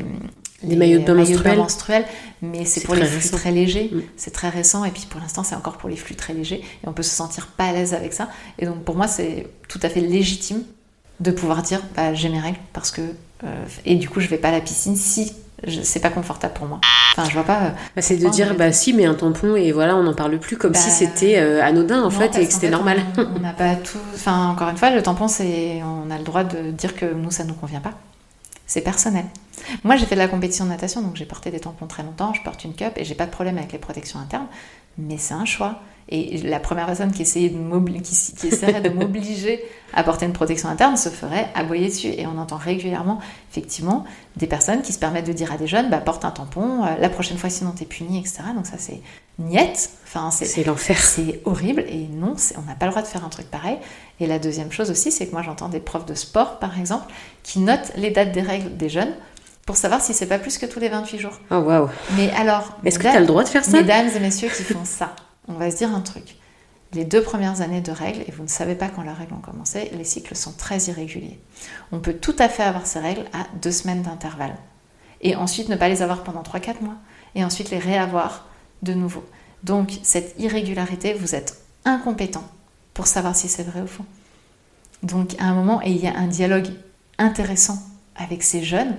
les, 0.64 0.76
maillots 0.76 1.00
de 1.00 1.42
bain 1.42 1.56
menstruels. 1.56 2.06
mais 2.42 2.66
c'est 2.66 2.82
pour 2.82 2.96
les 2.96 3.06
flux 3.06 3.30
très 3.30 3.52
légers, 3.52 3.90
mm. 3.94 4.02
c'est 4.18 4.32
très 4.32 4.50
récent, 4.50 4.84
et 4.84 4.92
puis 4.92 5.08
pour 5.10 5.22
l'instant, 5.22 5.46
c'est 5.46 5.56
encore 5.56 5.78
pour 5.78 5.88
les 5.88 5.96
flux 5.96 6.16
très 6.16 6.34
légers, 6.34 6.62
et 6.84 6.88
on 6.88 6.92
peut 6.92 7.02
se 7.02 7.16
sentir 7.16 7.48
pas 7.48 7.68
à 7.68 7.72
l'aise 7.72 7.94
avec 7.94 8.12
ça. 8.12 8.28
Et 8.58 8.66
donc, 8.66 8.84
pour 8.84 8.98
moi, 8.98 9.08
c'est 9.08 9.48
tout 9.70 9.80
à 9.84 9.88
fait 9.88 10.02
légitime 10.02 10.64
de 11.20 11.32
pouvoir 11.32 11.62
dire 11.62 11.82
bah, 11.96 12.14
j'ai 12.14 12.30
mes 12.30 12.40
règles 12.40 12.60
parce 12.74 12.92
que 12.92 13.02
euh, 13.44 13.66
et 13.86 13.96
du 13.96 14.10
coup 14.10 14.20
je 14.20 14.28
vais 14.28 14.38
pas 14.38 14.50
à 14.50 14.52
la 14.52 14.62
piscine 14.62 14.96
si 14.96 15.34
c'est 15.84 16.00
pas 16.00 16.10
confortable 16.10 16.54
pour 16.54 16.68
moi. 16.68 16.80
Enfin, 17.12 17.28
je 17.28 17.34
vois 17.34 17.44
pas. 17.44 17.60
Euh, 17.64 17.70
bah, 17.96 18.02
c'est 18.02 18.16
de 18.16 18.30
dire 18.30 18.56
bah 18.56 18.72
si 18.72 18.94
mais 18.94 19.06
un 19.06 19.14
tampon 19.14 19.56
et 19.56 19.72
voilà 19.72 19.96
on 19.96 20.04
n'en 20.04 20.14
parle 20.14 20.38
plus 20.40 20.58
comme 20.58 20.74
si 20.74 20.88
bah, 20.88 20.94
c'était 20.94 21.38
euh, 21.38 21.64
anodin 21.64 22.04
en 22.04 22.10
fait 22.10 22.38
et 22.38 22.48
que 22.48 22.54
c'était 22.54 22.70
normal. 22.70 23.02
On 23.18 23.40
n'a 23.40 23.54
pas 23.54 23.76
tout. 23.76 23.98
Enfin 24.14 24.50
encore 24.50 24.70
une 24.70 24.78
fois 24.78 24.90
le 24.92 25.02
tampon 25.02 25.28
c'est 25.28 25.82
on 25.84 26.10
a 26.12 26.18
le 26.18 26.24
droit 26.24 26.44
de 26.44 26.72
dire 26.72 26.96
que 26.96 27.06
nous 27.06 27.32
ça 27.32 27.44
nous 27.44 27.56
convient 27.56 27.82
pas. 27.82 27.94
C'est 28.66 28.82
personnel. 28.82 29.26
Moi 29.84 29.98
j'ai 29.98 30.06
fait 30.06 30.16
de 30.16 30.22
la 30.22 30.28
compétition 30.28 30.64
de 30.66 30.70
natation 30.70 31.02
donc 31.02 31.16
j'ai 31.16 31.26
porté 31.26 31.52
des 31.52 31.60
tampons 31.60 31.88
très 31.88 32.04
longtemps. 32.04 32.34
Je 32.34 32.42
porte 32.44 32.64
une 32.64 32.74
cup 32.74 32.94
et 32.96 33.04
j'ai 33.04 33.16
pas 33.16 33.26
de 33.26 33.32
problème 33.32 33.58
avec 33.58 33.74
les 33.74 33.80
protections 33.80 34.20
internes. 34.20 34.48
Mais 34.98 35.18
c'est 35.18 35.34
un 35.34 35.46
choix. 35.46 35.82
Et 36.12 36.40
la 36.40 36.60
première 36.60 36.88
personne 36.88 37.12
qui, 37.12 37.22
essayait 37.22 37.50
de 37.50 38.00
qui, 38.00 38.34
qui 38.34 38.48
essaierait 38.48 38.82
de 38.82 38.90
m'obliger 38.90 39.64
à 39.94 40.04
porter 40.04 40.26
une 40.26 40.34
protection 40.34 40.68
interne 40.68 40.98
se 40.98 41.10
ferait 41.10 41.50
aboyer 41.54 41.88
dessus. 41.88 42.08
Et 42.08 42.26
on 42.26 42.38
entend 42.40 42.58
régulièrement, 42.58 43.20
effectivement, 43.52 44.06
des 44.36 44.48
personnes 44.48 44.82
qui 44.82 44.92
se 44.92 44.98
permettent 44.98 45.28
de 45.28 45.34
dire 45.34 45.52
à 45.52 45.58
des 45.58 45.68
jeunes, 45.68 45.90
bah, 45.90 46.00
porte 46.00 46.26
un 46.26 46.32
tampon, 46.32 46.84
euh, 46.84 46.96
la 47.00 47.10
prochaine 47.10 47.38
fois 47.38 47.52
sinon 47.52 47.72
t'es 47.72 47.86
puni, 47.86 48.20
etc. 48.20 48.40
Donc 48.56 48.66
ça 48.66 48.78
c'est 48.80 49.02
niette. 49.38 49.92
Enfin, 50.04 50.32
c'est 50.32 50.64
l'enfer. 50.64 50.98
C'est 50.98 51.42
horrible. 51.46 51.86
Et 51.88 52.08
non, 52.12 52.36
on 52.58 52.62
n'a 52.64 52.74
pas 52.74 52.86
le 52.88 52.92
droit 52.92 53.04
de 53.04 53.08
faire 53.08 53.24
un 53.24 53.30
truc 53.30 53.50
pareil. 53.52 53.78
Et 54.20 54.26
la 54.26 54.40
deuxième 54.40 54.72
chose 54.72 54.90
aussi, 54.90 55.12
c'est 55.12 55.28
que 55.28 55.32
moi 55.32 55.44
j'entends 55.44 55.70
des 55.70 55.80
profs 55.80 56.08
de 56.08 56.16
sport, 56.16 56.58
par 56.58 56.80
exemple, 56.80 57.12
qui 57.44 57.60
notent 57.60 57.92
les 57.96 58.10
dates 58.10 58.32
des 58.32 58.42
règles 58.42 58.76
des 58.78 58.90
jeunes 58.90 59.14
pour 59.68 59.78
savoir 59.78 60.02
si 60.02 60.16
c'est 60.16 60.26
pas 60.26 60.40
plus 60.40 60.58
que 60.58 60.66
tous 60.66 60.80
les 60.80 60.90
28 60.90 61.20
jours. 61.20 61.40
Oh 61.52 61.58
waouh. 61.58 61.90
Mais 62.18 62.32
alors, 62.32 62.76
est-ce 62.84 62.98
que 62.98 63.04
tu 63.04 63.10
as 63.10 63.20
le 63.20 63.28
droit 63.28 63.44
de 63.44 63.50
faire 63.50 63.64
ça? 63.64 63.78
Mesdames 63.78 64.10
et 64.16 64.20
messieurs 64.20 64.50
qui 64.50 64.64
font 64.64 64.84
ça, 64.84 65.14
on 65.50 65.54
va 65.54 65.70
se 65.72 65.78
dire 65.78 65.94
un 65.94 66.02
truc. 66.02 66.38
les 66.94 67.06
deux 67.06 67.22
premières 67.22 67.62
années 67.62 67.82
de 67.82 67.92
règles, 67.92 68.24
et 68.28 68.32
vous 68.32 68.42
ne 68.44 68.48
savez 68.48 68.74
pas 68.76 68.88
quand 68.88 69.04
leurs 69.04 69.18
règles 69.18 69.36
ont 69.36 69.42
commencé, 69.42 69.92
les 69.94 70.04
cycles 70.04 70.36
sont 70.36 70.54
très 70.54 70.80
irréguliers. 70.86 71.40
On 71.92 72.00
peut 72.00 72.14
tout 72.14 72.36
à 72.40 72.50
fait 72.50 72.64
avoir 72.64 72.88
ces 72.88 73.00
règles 73.00 73.26
à 73.32 73.46
deux 73.62 73.72
semaines 73.72 74.02
d'intervalle. 74.02 74.56
Et 75.22 75.36
ensuite 75.36 75.70
ne 75.70 75.76
pas 75.76 75.90
les 75.90 76.02
avoir 76.02 76.24
pendant 76.24 76.42
3-4 76.42 76.82
mois. 76.82 76.96
Et 77.36 77.44
ensuite 77.44 77.70
les 77.70 77.78
réavoir 77.78 78.48
de 78.82 78.94
nouveau. 78.94 79.24
Donc 79.64 80.00
cette 80.02 80.40
irrégularité, 80.40 81.14
vous 81.14 81.36
êtes 81.36 81.62
incompétent 81.86 82.44
pour 82.94 83.06
savoir 83.06 83.36
si 83.36 83.48
c'est 83.48 83.64
vrai 83.64 83.82
ou 83.82 83.88
faux. 83.88 84.06
Donc 85.04 85.36
à 85.40 85.46
un 85.46 85.54
moment, 85.54 85.82
et 85.84 85.92
il 85.92 85.98
y 85.98 86.08
a 86.08 86.18
un 86.18 86.28
dialogue 86.28 86.70
intéressant 87.18 87.78
avec 88.16 88.42
ces 88.42 88.64
jeunes, 88.64 88.96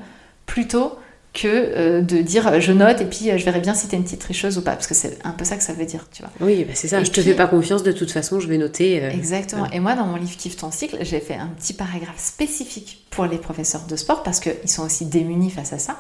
plutôt 0.47 0.97
que 1.32 1.47
euh, 1.48 2.01
de 2.01 2.23
dire 2.23 2.48
euh, 2.48 2.61
je 2.61 2.73
note 2.73 3.01
et 3.01 3.05
puis 3.05 3.31
euh, 3.31 3.39
je 3.39 3.44
verrai 3.44 3.61
bien 3.61 3.74
si 3.74 3.86
t'es 3.86 3.97
une 3.97 4.02
petite 4.02 4.20
tricheuse 4.20 4.59
ou 4.59 4.62
pas 4.62 4.73
parce 4.73 4.86
que 4.86 4.94
c'est 4.94 5.19
un 5.24 5.31
peu 5.31 5.44
ça 5.44 5.57
que 5.57 5.62
ça 5.62 5.73
veut 5.73 5.85
dire 5.85 6.07
tu 6.12 6.23
vois. 6.23 6.31
Oui 6.40 6.65
bah 6.65 6.73
c'est 6.74 6.89
ça. 6.89 7.05
Je 7.05 7.11
te 7.11 7.20
fais 7.20 7.35
pas 7.35 7.47
confiance 7.47 7.82
de 7.82 7.93
toute 7.93 8.11
façon 8.11 8.40
je 8.40 8.48
vais 8.48 8.59
noter 8.59 8.97
exactement. 9.05 9.70
et 9.70 9.78
moi 9.78 9.94
dans 9.94 10.07
mon 10.07 10.16
livre 10.16 10.36
Kiffe 10.36 10.57
ton 10.57 10.70
cycle 10.70 10.98
j'ai 11.02 11.20
fait 11.20 11.35
un 11.35 11.47
petit 11.47 11.73
paragraphe 11.73 12.19
spécifique 12.19 13.07
pour 13.11 13.27
les 13.27 13.39
professeurs 13.39 13.86
de 13.89 13.97
sport 13.97 14.23
parce 14.23 14.40
qu'ils 14.40 14.69
sont 14.69 14.85
aussi 14.85 15.05
démunis 15.07 15.51
face 15.51 15.73
à 15.73 15.78
ça 15.78 15.98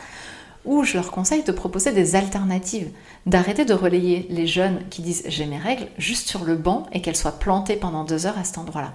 où 0.64 0.84
je 0.84 0.94
leur 0.94 1.10
conseille 1.10 1.42
de 1.42 1.52
proposer 1.52 1.92
des 1.92 2.16
alternatives 2.16 2.88
d'arrêter 3.24 3.64
de 3.64 3.72
relayer 3.72 4.26
les 4.30 4.46
jeunes 4.46 4.80
qui 4.90 5.00
disent 5.00 5.22
j'ai 5.26 5.46
mes 5.46 5.58
règles 5.58 5.86
juste 5.96 6.28
sur 6.28 6.44
le 6.44 6.56
banc 6.56 6.86
et 6.92 7.00
qu'elles 7.02 7.16
soient 7.16 7.38
plantées 7.38 7.76
pendant 7.76 8.04
deux 8.04 8.26
heures 8.26 8.38
à 8.38 8.44
cet 8.44 8.58
endroit 8.58 8.82
là 8.82 8.94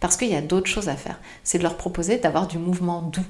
parce 0.00 0.16
qu'il 0.16 0.28
y 0.28 0.36
a 0.36 0.42
d'autres 0.42 0.68
choses 0.68 0.88
à 0.88 0.96
faire. 0.96 1.18
C'est 1.42 1.58
de 1.58 1.62
leur 1.62 1.76
proposer 1.76 2.18
d'avoir 2.18 2.46
du 2.46 2.58
mouvement 2.58 3.02
doux 3.02 3.24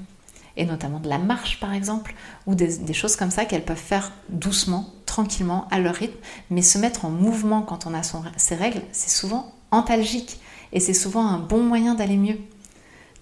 et 0.57 0.65
notamment 0.65 0.99
de 0.99 1.07
la 1.07 1.17
marche 1.17 1.59
par 1.59 1.73
exemple, 1.73 2.15
ou 2.45 2.55
des, 2.55 2.93
choses 2.93 3.15
comme 3.15 3.31
ça 3.31 3.45
qu'elles 3.45 3.65
peuvent 3.65 3.77
faire 3.77 4.11
doucement, 4.29 4.89
tranquillement, 5.05 5.67
à 5.71 5.79
leur 5.79 5.95
rythme, 5.95 6.17
mais 6.49 6.61
se 6.61 6.77
mettre 6.77 7.05
en 7.05 7.09
mouvement 7.09 7.61
quand 7.61 7.85
on 7.87 7.93
a 7.93 8.03
son, 8.03 8.23
ses 8.35 8.55
règles, 8.55 8.81
c'est 8.91 9.09
souvent 9.09 9.53
antalgique 9.71 10.39
et 10.73 10.79
c'est 10.79 10.93
souvent 10.93 11.25
un 11.25 11.39
bon 11.39 11.63
moyen 11.63 11.95
d'aller 11.95 12.17
mieux. 12.17 12.37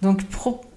Donc 0.02 0.22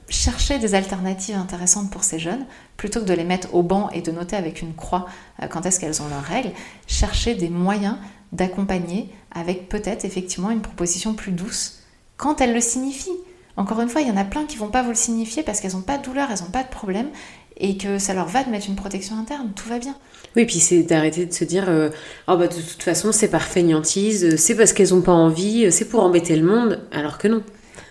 chercher 0.09 0.59
des 0.59 0.75
alternatives 0.75 1.35
intéressantes 1.35 1.91
pour 1.91 2.03
ces 2.03 2.19
jeunes, 2.19 2.45
plutôt 2.77 3.01
que 3.01 3.05
de 3.05 3.13
les 3.13 3.23
mettre 3.23 3.53
au 3.53 3.63
banc 3.63 3.89
et 3.91 4.01
de 4.01 4.11
noter 4.11 4.35
avec 4.35 4.61
une 4.61 4.73
croix 4.73 5.07
euh, 5.41 5.47
quand 5.47 5.65
est-ce 5.65 5.79
qu'elles 5.79 6.01
ont 6.01 6.07
leurs 6.07 6.23
règles, 6.23 6.51
chercher 6.87 7.35
des 7.35 7.49
moyens 7.49 7.97
d'accompagner 8.31 9.09
avec 9.31 9.69
peut-être 9.69 10.05
effectivement 10.05 10.51
une 10.51 10.61
proposition 10.61 11.13
plus 11.13 11.31
douce 11.31 11.79
quand 12.17 12.41
elles 12.41 12.53
le 12.53 12.61
signifient. 12.61 13.17
Encore 13.59 13.81
une 13.81 13.89
fois, 13.89 13.99
il 13.99 14.07
y 14.07 14.11
en 14.11 14.15
a 14.15 14.23
plein 14.23 14.45
qui 14.45 14.55
vont 14.55 14.69
pas 14.69 14.83
vous 14.83 14.89
le 14.89 14.95
signifier 14.95 15.43
parce 15.43 15.59
qu'elles 15.59 15.73
n'ont 15.73 15.81
pas 15.81 15.97
de 15.97 16.03
douleur, 16.03 16.29
elles 16.31 16.39
n'ont 16.39 16.49
pas 16.49 16.63
de 16.63 16.69
problème 16.69 17.09
et 17.57 17.75
que 17.75 17.99
ça 17.99 18.13
leur 18.13 18.27
va 18.27 18.45
de 18.45 18.49
mettre 18.49 18.69
une 18.69 18.77
protection 18.77 19.19
interne, 19.19 19.51
tout 19.53 19.67
va 19.67 19.79
bien. 19.79 19.97
Oui, 20.37 20.45
puis 20.45 20.61
c'est 20.61 20.81
d'arrêter 20.83 21.25
de 21.25 21.33
se 21.33 21.43
dire 21.43 21.65
euh, 21.67 21.89
oh 22.29 22.37
bah 22.37 22.47
de 22.47 22.53
toute 22.53 22.81
façon 22.81 23.11
c'est 23.11 23.27
par 23.27 23.41
feignantise, 23.41 24.37
c'est 24.37 24.55
parce 24.55 24.71
qu'elles 24.71 24.91
n'ont 24.91 25.01
pas 25.01 25.11
envie, 25.11 25.69
c'est 25.73 25.89
pour 25.89 26.01
embêter 26.01 26.37
le 26.37 26.47
monde, 26.47 26.87
alors 26.93 27.17
que 27.17 27.27
non. 27.27 27.43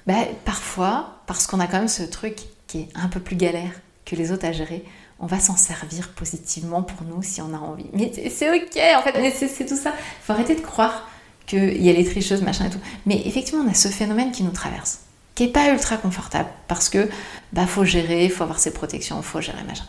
Bah, 0.07 0.15
parfois, 0.47 1.21
parce 1.27 1.47
qu'on 1.47 1.61
a 1.61 1.67
quand 1.67 1.81
même 1.81 1.89
ce 1.89 2.03
truc 2.03 2.39
qui 2.67 2.79
est 2.79 2.89
un 2.95 3.09
peu 3.09 3.21
plus 3.21 3.37
galère 3.37 3.73
que 4.07 4.17
les 4.17 4.33
autres 4.33 4.47
à 4.47 4.53
gérer, 4.53 4.83
on 5.21 5.27
va 5.27 5.39
s'en 5.39 5.59
servir 5.59 6.09
positivement 6.15 6.83
pour 6.83 7.07
nous 7.07 7.23
si 7.23 7.43
on 7.43 7.53
a 7.53 7.59
envie. 7.59 7.91
Mais 7.93 8.11
c'est 8.35 8.49
ok 8.49 8.81
en 8.97 9.03
fait, 9.03 9.49
c'est 9.51 9.67
tout 9.67 9.77
ça. 9.77 9.91
Il 9.91 10.25
faut 10.25 10.33
arrêter 10.33 10.55
de 10.55 10.63
croire 10.63 11.07
qu'il 11.47 11.85
y 11.85 11.91
a 11.91 11.93
les 11.93 12.07
tricheuses, 12.07 12.41
machin 12.41 12.65
et 12.65 12.71
tout. 12.71 12.81
Mais 13.05 13.21
effectivement, 13.27 13.65
on 13.67 13.71
a 13.71 13.75
ce 13.75 13.89
phénomène 13.89 14.33
qui 14.33 14.45
nous 14.45 14.51
traverse 14.51 15.01
qui 15.39 15.45
est 15.45 15.53
pas 15.53 15.71
ultra 15.71 15.97
confortable 15.97 16.49
parce 16.67 16.89
que 16.89 17.09
bah 17.53 17.69
faut 17.69 17.85
gérer, 17.85 18.29
faut 18.29 18.43
avoir 18.43 18.59
ses 18.59 18.73
protections, 18.73 19.23
faut 19.23 19.41
gérer 19.41 19.63
machin. 19.63 19.85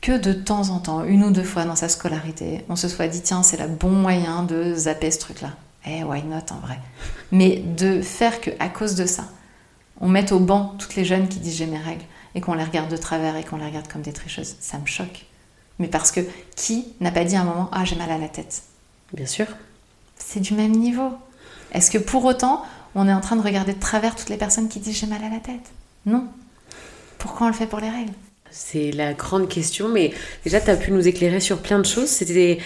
Que 0.00 0.18
de 0.18 0.32
temps 0.32 0.70
en 0.70 0.80
temps, 0.80 1.04
une 1.04 1.22
ou 1.22 1.30
deux 1.30 1.44
fois 1.44 1.64
dans 1.64 1.76
sa 1.76 1.88
scolarité, 1.88 2.64
on 2.68 2.74
se 2.74 2.88
soit 2.88 3.06
dit 3.06 3.22
tiens 3.22 3.44
c'est 3.44 3.60
le 3.60 3.68
bon 3.68 3.90
moyen 3.90 4.42
de 4.42 4.74
zapper 4.74 5.12
ce 5.12 5.20
truc-là. 5.20 5.50
Eh 5.86 6.02
why 6.02 6.24
not 6.24 6.52
en 6.52 6.58
vrai? 6.66 6.80
Mais 7.30 7.58
de 7.58 8.02
faire 8.02 8.40
que 8.40 8.50
à 8.58 8.68
cause 8.68 8.96
de 8.96 9.06
ça, 9.06 9.26
on 10.00 10.08
mette 10.08 10.32
au 10.32 10.40
banc 10.40 10.74
toutes 10.80 10.96
les 10.96 11.04
jeunes 11.04 11.28
qui 11.28 11.38
disent 11.38 11.58
j'ai 11.58 11.66
mes 11.66 11.78
règles 11.78 12.04
et 12.34 12.40
qu'on 12.40 12.54
les 12.54 12.64
regarde 12.64 12.90
de 12.90 12.96
travers 12.96 13.36
et 13.36 13.44
qu'on 13.44 13.58
les 13.58 13.66
regarde 13.66 13.86
comme 13.86 14.02
des 14.02 14.12
tricheuses, 14.12 14.56
ça 14.58 14.78
me 14.78 14.86
choque. 14.86 15.26
Mais 15.78 15.86
parce 15.86 16.10
que 16.10 16.22
qui 16.56 16.88
n'a 16.98 17.12
pas 17.12 17.22
dit 17.22 17.36
à 17.36 17.42
un 17.42 17.44
moment 17.44 17.68
ah 17.70 17.84
j'ai 17.84 17.94
mal 17.94 18.10
à 18.10 18.18
la 18.18 18.28
tête? 18.28 18.64
Bien 19.12 19.26
sûr. 19.26 19.46
C'est 20.16 20.40
du 20.40 20.54
même 20.54 20.72
niveau. 20.72 21.12
Est-ce 21.70 21.92
que 21.92 21.98
pour 21.98 22.24
autant 22.24 22.64
on 22.98 23.08
est 23.08 23.12
en 23.12 23.20
train 23.20 23.36
de 23.36 23.42
regarder 23.42 23.72
de 23.72 23.80
travers 23.80 24.16
toutes 24.16 24.28
les 24.28 24.36
personnes 24.36 24.68
qui 24.68 24.80
disent 24.80 24.98
j'ai 24.98 25.06
mal 25.06 25.22
à 25.22 25.28
la 25.28 25.38
tête. 25.38 25.72
Non. 26.04 26.26
Pourquoi 27.18 27.46
on 27.46 27.50
le 27.50 27.54
fait 27.54 27.66
pour 27.66 27.80
les 27.80 27.88
règles? 27.88 28.12
C'est 28.50 28.90
la 28.90 29.12
grande 29.12 29.48
question, 29.48 29.88
mais 29.88 30.12
déjà 30.44 30.60
tu 30.60 30.70
as 30.70 30.76
pu 30.76 30.90
nous 30.90 31.06
éclairer 31.06 31.40
sur 31.40 31.58
plein 31.58 31.78
de 31.78 31.86
choses. 31.86 32.08
C'était 32.08 32.58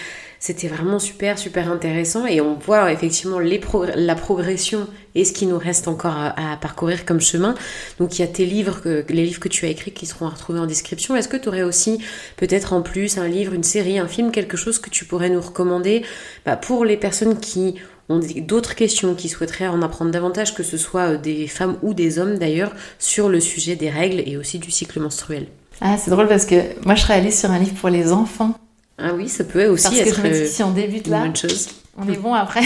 c'était 0.43 0.67
vraiment 0.67 0.99
super, 0.99 1.39
super 1.39 1.71
intéressant 1.71 2.25
et 2.25 2.41
on 2.41 2.55
voit 2.55 2.91
effectivement 2.91 3.39
les 3.39 3.61
la 3.95 4.13
progression 4.13 4.87
et 5.15 5.23
ce 5.23 5.31
qui 5.31 5.45
nous 5.45 5.57
reste 5.57 5.87
encore 5.87 6.17
à, 6.17 6.57
parcourir 6.59 7.05
comme 7.05 7.21
chemin. 7.21 7.55
Donc 7.97 8.19
il 8.19 8.23
y 8.23 8.25
a 8.25 8.27
tes 8.27 8.45
livres, 8.45 8.81
les 9.07 9.23
livres 9.23 9.39
que 9.39 9.47
tu 9.47 9.65
as 9.65 9.69
écrits 9.69 9.93
qui 9.93 10.05
seront 10.05 10.27
retrouvés 10.27 10.59
en 10.59 10.65
description. 10.65 11.15
Est-ce 11.15 11.29
que 11.29 11.37
tu 11.37 11.47
aurais 11.47 11.63
aussi 11.63 11.99
peut-être 12.35 12.73
en 12.73 12.81
plus 12.81 13.17
un 13.17 13.29
livre, 13.29 13.53
une 13.53 13.63
série, 13.63 13.99
un 13.99 14.07
film, 14.09 14.31
quelque 14.31 14.57
chose 14.57 14.79
que 14.79 14.89
tu 14.89 15.05
pourrais 15.05 15.29
nous 15.29 15.39
recommander? 15.39 16.03
Bah, 16.45 16.57
pour 16.57 16.83
les 16.83 16.97
personnes 16.97 17.39
qui 17.39 17.75
ont 18.09 18.19
d'autres 18.41 18.75
questions, 18.75 19.15
qui 19.15 19.29
souhaiteraient 19.29 19.67
en 19.67 19.81
apprendre 19.81 20.11
davantage, 20.11 20.53
que 20.53 20.63
ce 20.63 20.77
soit 20.77 21.13
euh, 21.13 21.17
des 21.17 21.47
femmes 21.47 21.77
ou 21.81 21.93
des 21.93 22.19
hommes 22.19 22.37
d'ailleurs, 22.37 22.73
sur 22.99 23.29
le 23.29 23.39
sujet 23.39 23.75
des 23.75 23.89
règles 23.89 24.23
et 24.25 24.37
aussi 24.37 24.59
du 24.59 24.71
cycle 24.71 24.99
menstruel. 24.99 25.47
Ah, 25.81 25.97
c'est 25.97 26.11
drôle 26.11 26.27
parce 26.27 26.45
que 26.45 26.55
moi 26.85 26.95
je 26.95 27.01
serais 27.01 27.15
allée 27.15 27.31
sur 27.31 27.51
un 27.51 27.59
livre 27.59 27.75
pour 27.75 27.89
les 27.89 28.11
enfants. 28.11 28.57
Ah 28.97 29.13
oui, 29.15 29.27
ça 29.27 29.43
peut 29.43 29.67
aussi 29.67 29.99
être 29.99 30.21
que 30.21 30.45
si 30.45 30.63
on 30.63 30.71
débute 30.71 31.07
là, 31.07 31.21
bonne 31.21 31.35
chose. 31.35 31.69
on 31.97 32.07
est 32.07 32.17
bon 32.17 32.33
après. 32.33 32.61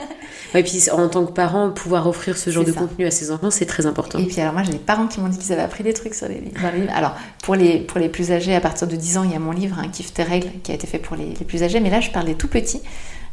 et 0.54 0.62
puis 0.62 0.90
en 0.90 1.08
tant 1.08 1.24
que 1.24 1.32
parent, 1.32 1.70
pouvoir 1.70 2.08
offrir 2.08 2.36
ce 2.36 2.50
genre 2.50 2.64
de 2.64 2.72
contenu 2.72 3.06
à 3.06 3.10
ses 3.10 3.30
enfants, 3.30 3.50
c'est 3.50 3.64
très 3.64 3.86
important. 3.86 4.18
Et 4.18 4.26
puis 4.26 4.40
alors 4.40 4.52
moi 4.52 4.64
j'ai 4.64 4.72
les 4.72 4.78
parents 4.78 5.06
qui 5.06 5.20
m'ont 5.20 5.28
dit 5.28 5.38
qu'ils 5.38 5.52
avaient 5.52 5.62
appris 5.62 5.84
des 5.84 5.94
trucs 5.94 6.14
sur 6.14 6.28
les 6.28 6.40
livres. 6.40 6.60
Alors 6.92 7.14
pour 7.42 7.54
les, 7.54 7.78
pour 7.78 8.00
les 8.00 8.08
plus 8.08 8.32
âgés, 8.32 8.54
à 8.54 8.60
partir 8.60 8.88
de 8.88 8.96
10 8.96 9.18
ans, 9.18 9.24
il 9.24 9.30
y 9.30 9.36
a 9.36 9.38
mon 9.38 9.52
livre, 9.52 9.78
hein, 9.78 9.88
Kiffe 9.92 10.12
tes 10.12 10.24
règles, 10.24 10.50
qui 10.64 10.72
a 10.72 10.74
été 10.74 10.86
fait 10.86 10.98
pour 10.98 11.16
les, 11.16 11.34
les 11.38 11.44
plus 11.44 11.62
âgés. 11.62 11.78
Mais 11.80 11.90
là 11.90 12.00
je 12.00 12.10
parle 12.10 12.26
des 12.26 12.34
tout 12.34 12.48
petits. 12.48 12.80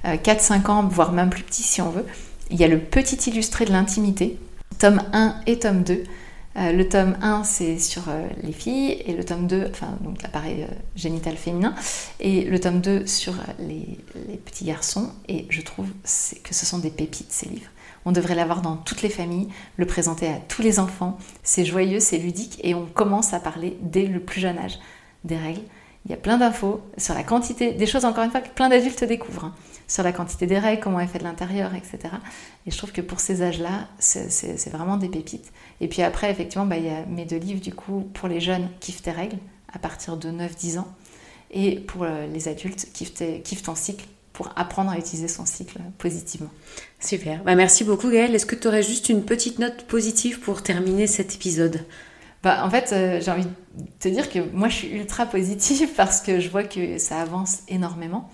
4-5 0.05 0.65
euh, 0.65 0.71
ans, 0.71 0.87
voire 0.87 1.11
même 1.11 1.29
plus 1.29 1.43
petit 1.43 1.63
si 1.63 1.81
on 1.81 1.89
veut. 1.89 2.05
Il 2.51 2.57
y 2.57 2.63
a 2.63 2.67
le 2.67 2.79
petit 2.79 3.29
illustré 3.29 3.65
de 3.65 3.71
l'intimité, 3.71 4.37
tome 4.77 5.01
1 5.13 5.41
et 5.47 5.59
tome 5.59 5.83
2. 5.83 6.03
Euh, 6.57 6.71
le 6.71 6.87
tome 6.87 7.17
1, 7.21 7.43
c'est 7.43 7.79
sur 7.79 8.03
euh, 8.07 8.27
les 8.41 8.53
filles, 8.53 8.91
et 9.05 9.13
le 9.13 9.25
tome 9.25 9.47
2, 9.47 9.67
enfin, 9.71 9.97
donc 10.01 10.21
l'appareil 10.21 10.65
génital 10.95 11.35
féminin, 11.35 11.75
et 12.19 12.45
le 12.45 12.59
tome 12.59 12.79
2 12.79 13.07
sur 13.07 13.33
les, 13.59 13.99
petits 14.45 14.65
garçons. 14.65 15.11
Et 15.27 15.47
je 15.49 15.61
trouve 15.61 15.87
que 16.43 16.53
ce 16.53 16.65
sont 16.65 16.79
des 16.79 16.91
pépites, 16.91 17.31
ces 17.31 17.49
livres. 17.49 17.71
On 18.05 18.11
devrait 18.11 18.35
l'avoir 18.35 18.61
dans 18.61 18.77
toutes 18.77 19.01
les 19.01 19.09
familles, 19.09 19.47
le 19.77 19.87
présenter 19.87 20.27
à 20.27 20.37
tous 20.47 20.61
les 20.61 20.79
enfants. 20.79 21.17
C'est 21.43 21.65
joyeux, 21.65 21.99
c'est 21.99 22.19
ludique, 22.19 22.59
et 22.63 22.75
on 22.75 22.85
commence 22.85 23.33
à 23.33 23.39
parler 23.39 23.77
dès 23.81 24.05
le 24.05 24.19
plus 24.19 24.39
jeune 24.39 24.59
âge 24.59 24.79
des 25.23 25.37
règles. 25.37 25.63
Il 26.05 26.11
y 26.11 26.13
a 26.13 26.17
plein 26.17 26.37
d'infos 26.37 26.81
sur 26.97 27.15
la 27.15 27.23
quantité, 27.23 27.71
des 27.73 27.87
choses 27.87 28.05
encore 28.05 28.23
une 28.23 28.29
fois 28.29 28.41
que 28.41 28.49
plein 28.49 28.69
d'adultes 28.69 29.03
découvrent. 29.03 29.45
Hein 29.45 29.55
sur 29.87 30.03
la 30.03 30.11
quantité 30.11 30.47
des 30.47 30.59
règles, 30.59 30.81
comment 30.81 30.99
elle 30.99 31.07
fait 31.07 31.19
de 31.19 31.23
l'intérieur, 31.23 31.73
etc. 31.75 31.99
Et 32.65 32.71
je 32.71 32.77
trouve 32.77 32.91
que 32.91 33.01
pour 33.01 33.19
ces 33.19 33.41
âges-là, 33.41 33.87
c'est 33.99 34.69
vraiment 34.69 34.97
des 34.97 35.09
pépites. 35.09 35.51
Et 35.81 35.87
puis 35.87 36.01
après, 36.01 36.31
effectivement, 36.31 36.65
bah, 36.65 36.77
il 36.77 36.85
y 36.85 36.89
a 36.89 37.05
mes 37.05 37.25
deux 37.25 37.37
livres, 37.37 37.61
du 37.61 37.73
coup, 37.73 38.09
pour 38.13 38.27
les 38.27 38.39
jeunes, 38.39 38.69
Kiffe 38.79 39.01
tes 39.01 39.11
règles, 39.11 39.37
à 39.71 39.79
partir 39.79 40.17
de 40.17 40.29
9-10 40.29 40.79
ans. 40.79 40.87
Et 41.51 41.79
pour 41.79 42.03
euh, 42.03 42.27
les 42.27 42.47
adultes, 42.47 42.87
Kiffe, 42.93 43.63
ton 43.63 43.75
cycle, 43.75 44.05
pour 44.33 44.49
apprendre 44.55 44.91
à 44.91 44.97
utiliser 44.97 45.27
son 45.27 45.45
cycle 45.45 45.79
positivement. 45.97 46.49
Super. 46.99 47.43
Bah, 47.43 47.55
merci 47.55 47.83
beaucoup, 47.83 48.09
Gaëlle. 48.09 48.35
Est-ce 48.35 48.45
que 48.45 48.55
tu 48.55 48.67
aurais 48.67 48.83
juste 48.83 49.09
une 49.09 49.23
petite 49.23 49.59
note 49.59 49.83
positive 49.83 50.39
pour 50.39 50.63
terminer 50.63 51.07
cet 51.07 51.35
épisode? 51.35 51.85
Bah, 52.43 52.65
en 52.65 52.69
fait, 52.69 52.91
euh, 52.91 53.21
j'ai 53.21 53.31
envie 53.31 53.45
de 53.45 53.49
te 53.99 54.07
dire 54.07 54.29
que 54.29 54.39
moi, 54.53 54.69
je 54.69 54.75
suis 54.75 54.89
ultra 54.89 55.25
positive 55.25 55.89
parce 55.97 56.21
que 56.21 56.39
je 56.39 56.49
vois 56.49 56.63
que 56.63 56.97
ça 56.97 57.21
avance 57.21 57.59
énormément. 57.67 58.29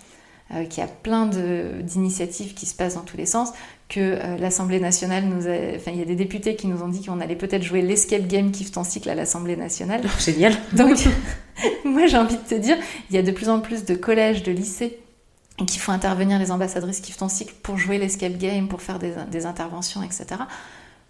Euh, 0.54 0.66
qu'il 0.66 0.84
y 0.84 0.86
a 0.86 0.90
plein 0.90 1.28
d'initiatives 1.28 2.54
qui 2.54 2.66
se 2.66 2.76
passent 2.76 2.96
dans 2.96 3.04
tous 3.04 3.16
les 3.16 3.26
sens, 3.26 3.54
que 3.88 4.00
euh, 4.00 4.38
l'Assemblée 4.38 4.82
nationale 4.82 5.24
nous 5.24 5.48
a... 5.48 5.76
Enfin, 5.78 5.92
il 5.92 6.00
y 6.00 6.02
a 6.02 6.06
des 6.06 6.16
députés 6.16 6.58
qui 6.58 6.68
nous 6.68 6.82
ont 6.82 6.90
dit 6.90 7.06
qu'on 7.06 7.22
allait 7.22 7.38
peut-être 7.38 7.64
jouer 7.64 7.82
l'escape 7.82 8.28
game 8.28 8.52
Kiffe 8.52 8.74
ton 8.74 8.84
cycle 8.84 9.10
à 9.10 9.16
l'Assemblée 9.16 9.56
nationale. 9.56 10.02
Oh, 10.04 10.10
génial 10.20 10.54
Donc, 10.74 10.98
moi 11.86 12.06
j'ai 12.08 12.18
envie 12.18 12.36
de 12.36 12.42
te 12.42 12.56
dire, 12.56 12.76
il 13.10 13.16
y 13.16 13.20
a 13.20 13.24
de 13.24 13.32
plus 13.32 13.48
en 13.48 13.62
plus 13.62 13.86
de 13.86 13.96
collèges, 13.96 14.44
de 14.44 14.52
lycées 14.52 15.00
qui 15.68 15.80
font 15.80 15.94
intervenir 15.94 16.38
les 16.38 16.52
ambassadrices 16.52 17.00
Kiffe 17.00 17.18
ton 17.18 17.30
cycle 17.30 17.54
pour 17.64 17.78
jouer 17.78 17.98
l'escape 17.98 18.38
game, 18.38 18.68
pour 18.68 18.82
faire 18.82 19.00
des, 19.00 19.14
des 19.32 19.46
interventions, 19.46 20.04
etc 20.04 20.42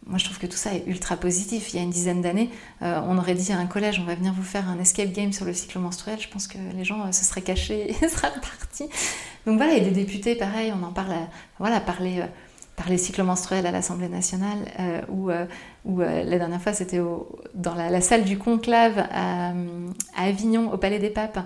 moi, 0.07 0.17
je 0.17 0.25
trouve 0.25 0.39
que 0.39 0.47
tout 0.47 0.57
ça 0.57 0.73
est 0.73 0.83
ultra 0.87 1.15
positif. 1.15 1.73
Il 1.73 1.77
y 1.77 1.79
a 1.79 1.83
une 1.83 1.91
dizaine 1.91 2.21
d'années, 2.21 2.49
euh, 2.81 2.99
on 3.05 3.17
aurait 3.17 3.35
dit 3.35 3.51
à 3.51 3.57
un 3.57 3.67
collège, 3.67 3.99
on 3.99 4.03
va 4.03 4.15
venir 4.15 4.33
vous 4.33 4.43
faire 4.43 4.67
un 4.67 4.79
escape 4.79 5.11
game 5.11 5.31
sur 5.31 5.45
le 5.45 5.53
cycle 5.53 5.77
menstruel. 5.79 6.19
Je 6.19 6.27
pense 6.27 6.47
que 6.47 6.57
les 6.75 6.83
gens 6.83 7.05
euh, 7.05 7.11
se 7.11 7.23
seraient 7.23 7.41
cachés 7.41 7.91
et 7.91 7.93
seraient 8.07 8.31
partis. 8.31 8.89
Donc 9.45 9.57
voilà, 9.57 9.73
a 9.73 9.79
des 9.79 9.91
députés, 9.91 10.35
pareil, 10.35 10.73
on 10.75 10.83
en 10.83 10.91
parle, 10.91 11.13
voilà, 11.59 11.79
parler, 11.79 12.21
euh, 12.21 12.25
parler 12.75 12.97
cycle 12.97 13.21
menstruel 13.21 13.65
à 13.67 13.71
l'Assemblée 13.71 14.09
nationale, 14.09 14.59
où, 15.09 15.29
la 15.29 16.37
dernière 16.37 16.61
fois 16.61 16.73
c'était 16.73 17.01
dans 17.53 17.75
la, 17.75 18.01
salle 18.01 18.23
du 18.23 18.37
conclave 18.37 19.07
à, 19.11 19.53
Avignon, 20.17 20.71
au 20.73 20.77
Palais 20.77 20.99
des 20.99 21.09
Papes, 21.09 21.39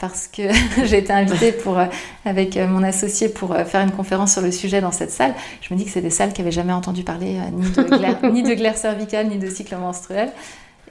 parce 0.00 0.28
que 0.28 0.42
j'ai 0.84 0.98
été 0.98 1.12
invitée 1.12 1.52
pour, 1.52 1.78
avec 2.24 2.56
mon 2.56 2.82
associé 2.82 3.28
pour 3.28 3.54
faire 3.54 3.82
une 3.82 3.92
conférence 3.92 4.32
sur 4.32 4.42
le 4.42 4.50
sujet 4.50 4.80
dans 4.80 4.92
cette 4.92 5.10
salle. 5.10 5.34
Je 5.60 5.72
me 5.72 5.78
dis 5.78 5.84
que 5.84 5.90
c'est 5.90 6.00
des 6.00 6.10
salles 6.10 6.32
qui 6.32 6.40
n'avaient 6.40 6.50
jamais 6.52 6.72
entendu 6.72 7.04
parler 7.04 7.38
ni 7.52 7.70
de 7.70 7.82
glaire, 7.82 8.18
ni 8.32 8.42
de 8.42 8.54
glaire 8.54 8.76
cervicale, 8.76 9.28
ni 9.28 9.38
de 9.38 9.48
cycle 9.48 9.76
menstruel. 9.76 10.30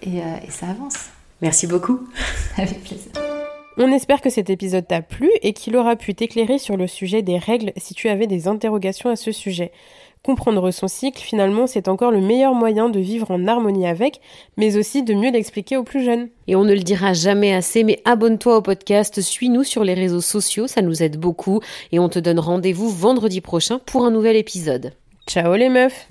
et 0.03 0.21
ça 0.49 0.67
avance. 0.67 1.09
Merci 1.41 1.67
beaucoup. 1.67 1.99
Avec 2.57 2.83
plaisir. 2.83 3.11
On 3.81 3.93
espère 3.93 4.19
que 4.19 4.29
cet 4.29 4.49
épisode 4.49 4.85
t'a 4.87 5.01
plu 5.01 5.29
et 5.41 5.53
qu'il 5.53 5.77
aura 5.77 5.95
pu 5.95 6.13
t'éclairer 6.13 6.57
sur 6.57 6.75
le 6.75 6.85
sujet 6.85 7.21
des 7.21 7.37
règles 7.37 7.71
si 7.77 7.93
tu 7.93 8.09
avais 8.09 8.27
des 8.27 8.49
interrogations 8.49 9.09
à 9.09 9.15
ce 9.15 9.31
sujet. 9.31 9.71
Comprendre 10.21 10.69
son 10.71 10.89
cycle, 10.89 11.21
finalement, 11.21 11.65
c'est 11.65 11.87
encore 11.87 12.11
le 12.11 12.19
meilleur 12.19 12.53
moyen 12.53 12.89
de 12.89 12.99
vivre 12.99 13.31
en 13.31 13.47
harmonie 13.47 13.87
avec, 13.87 14.19
mais 14.57 14.75
aussi 14.77 15.01
de 15.01 15.13
mieux 15.13 15.31
l'expliquer 15.31 15.77
aux 15.77 15.83
plus 15.83 16.03
jeunes. 16.03 16.27
Et 16.47 16.57
on 16.57 16.65
ne 16.65 16.73
le 16.73 16.81
dira 16.81 17.13
jamais 17.13 17.53
assez, 17.53 17.85
mais 17.85 18.01
abonne-toi 18.03 18.57
au 18.57 18.61
podcast, 18.61 19.21
suis-nous 19.21 19.63
sur 19.63 19.85
les 19.85 19.93
réseaux 19.93 20.21
sociaux, 20.21 20.67
ça 20.67 20.81
nous 20.81 21.01
aide 21.01 21.17
beaucoup, 21.17 21.61
et 21.93 21.99
on 21.99 22.09
te 22.09 22.19
donne 22.19 22.39
rendez-vous 22.39 22.89
vendredi 22.89 23.39
prochain 23.39 23.79
pour 23.85 24.05
un 24.05 24.11
nouvel 24.11 24.35
épisode. 24.35 24.91
Ciao 25.25 25.55
les 25.55 25.69
meufs 25.69 26.07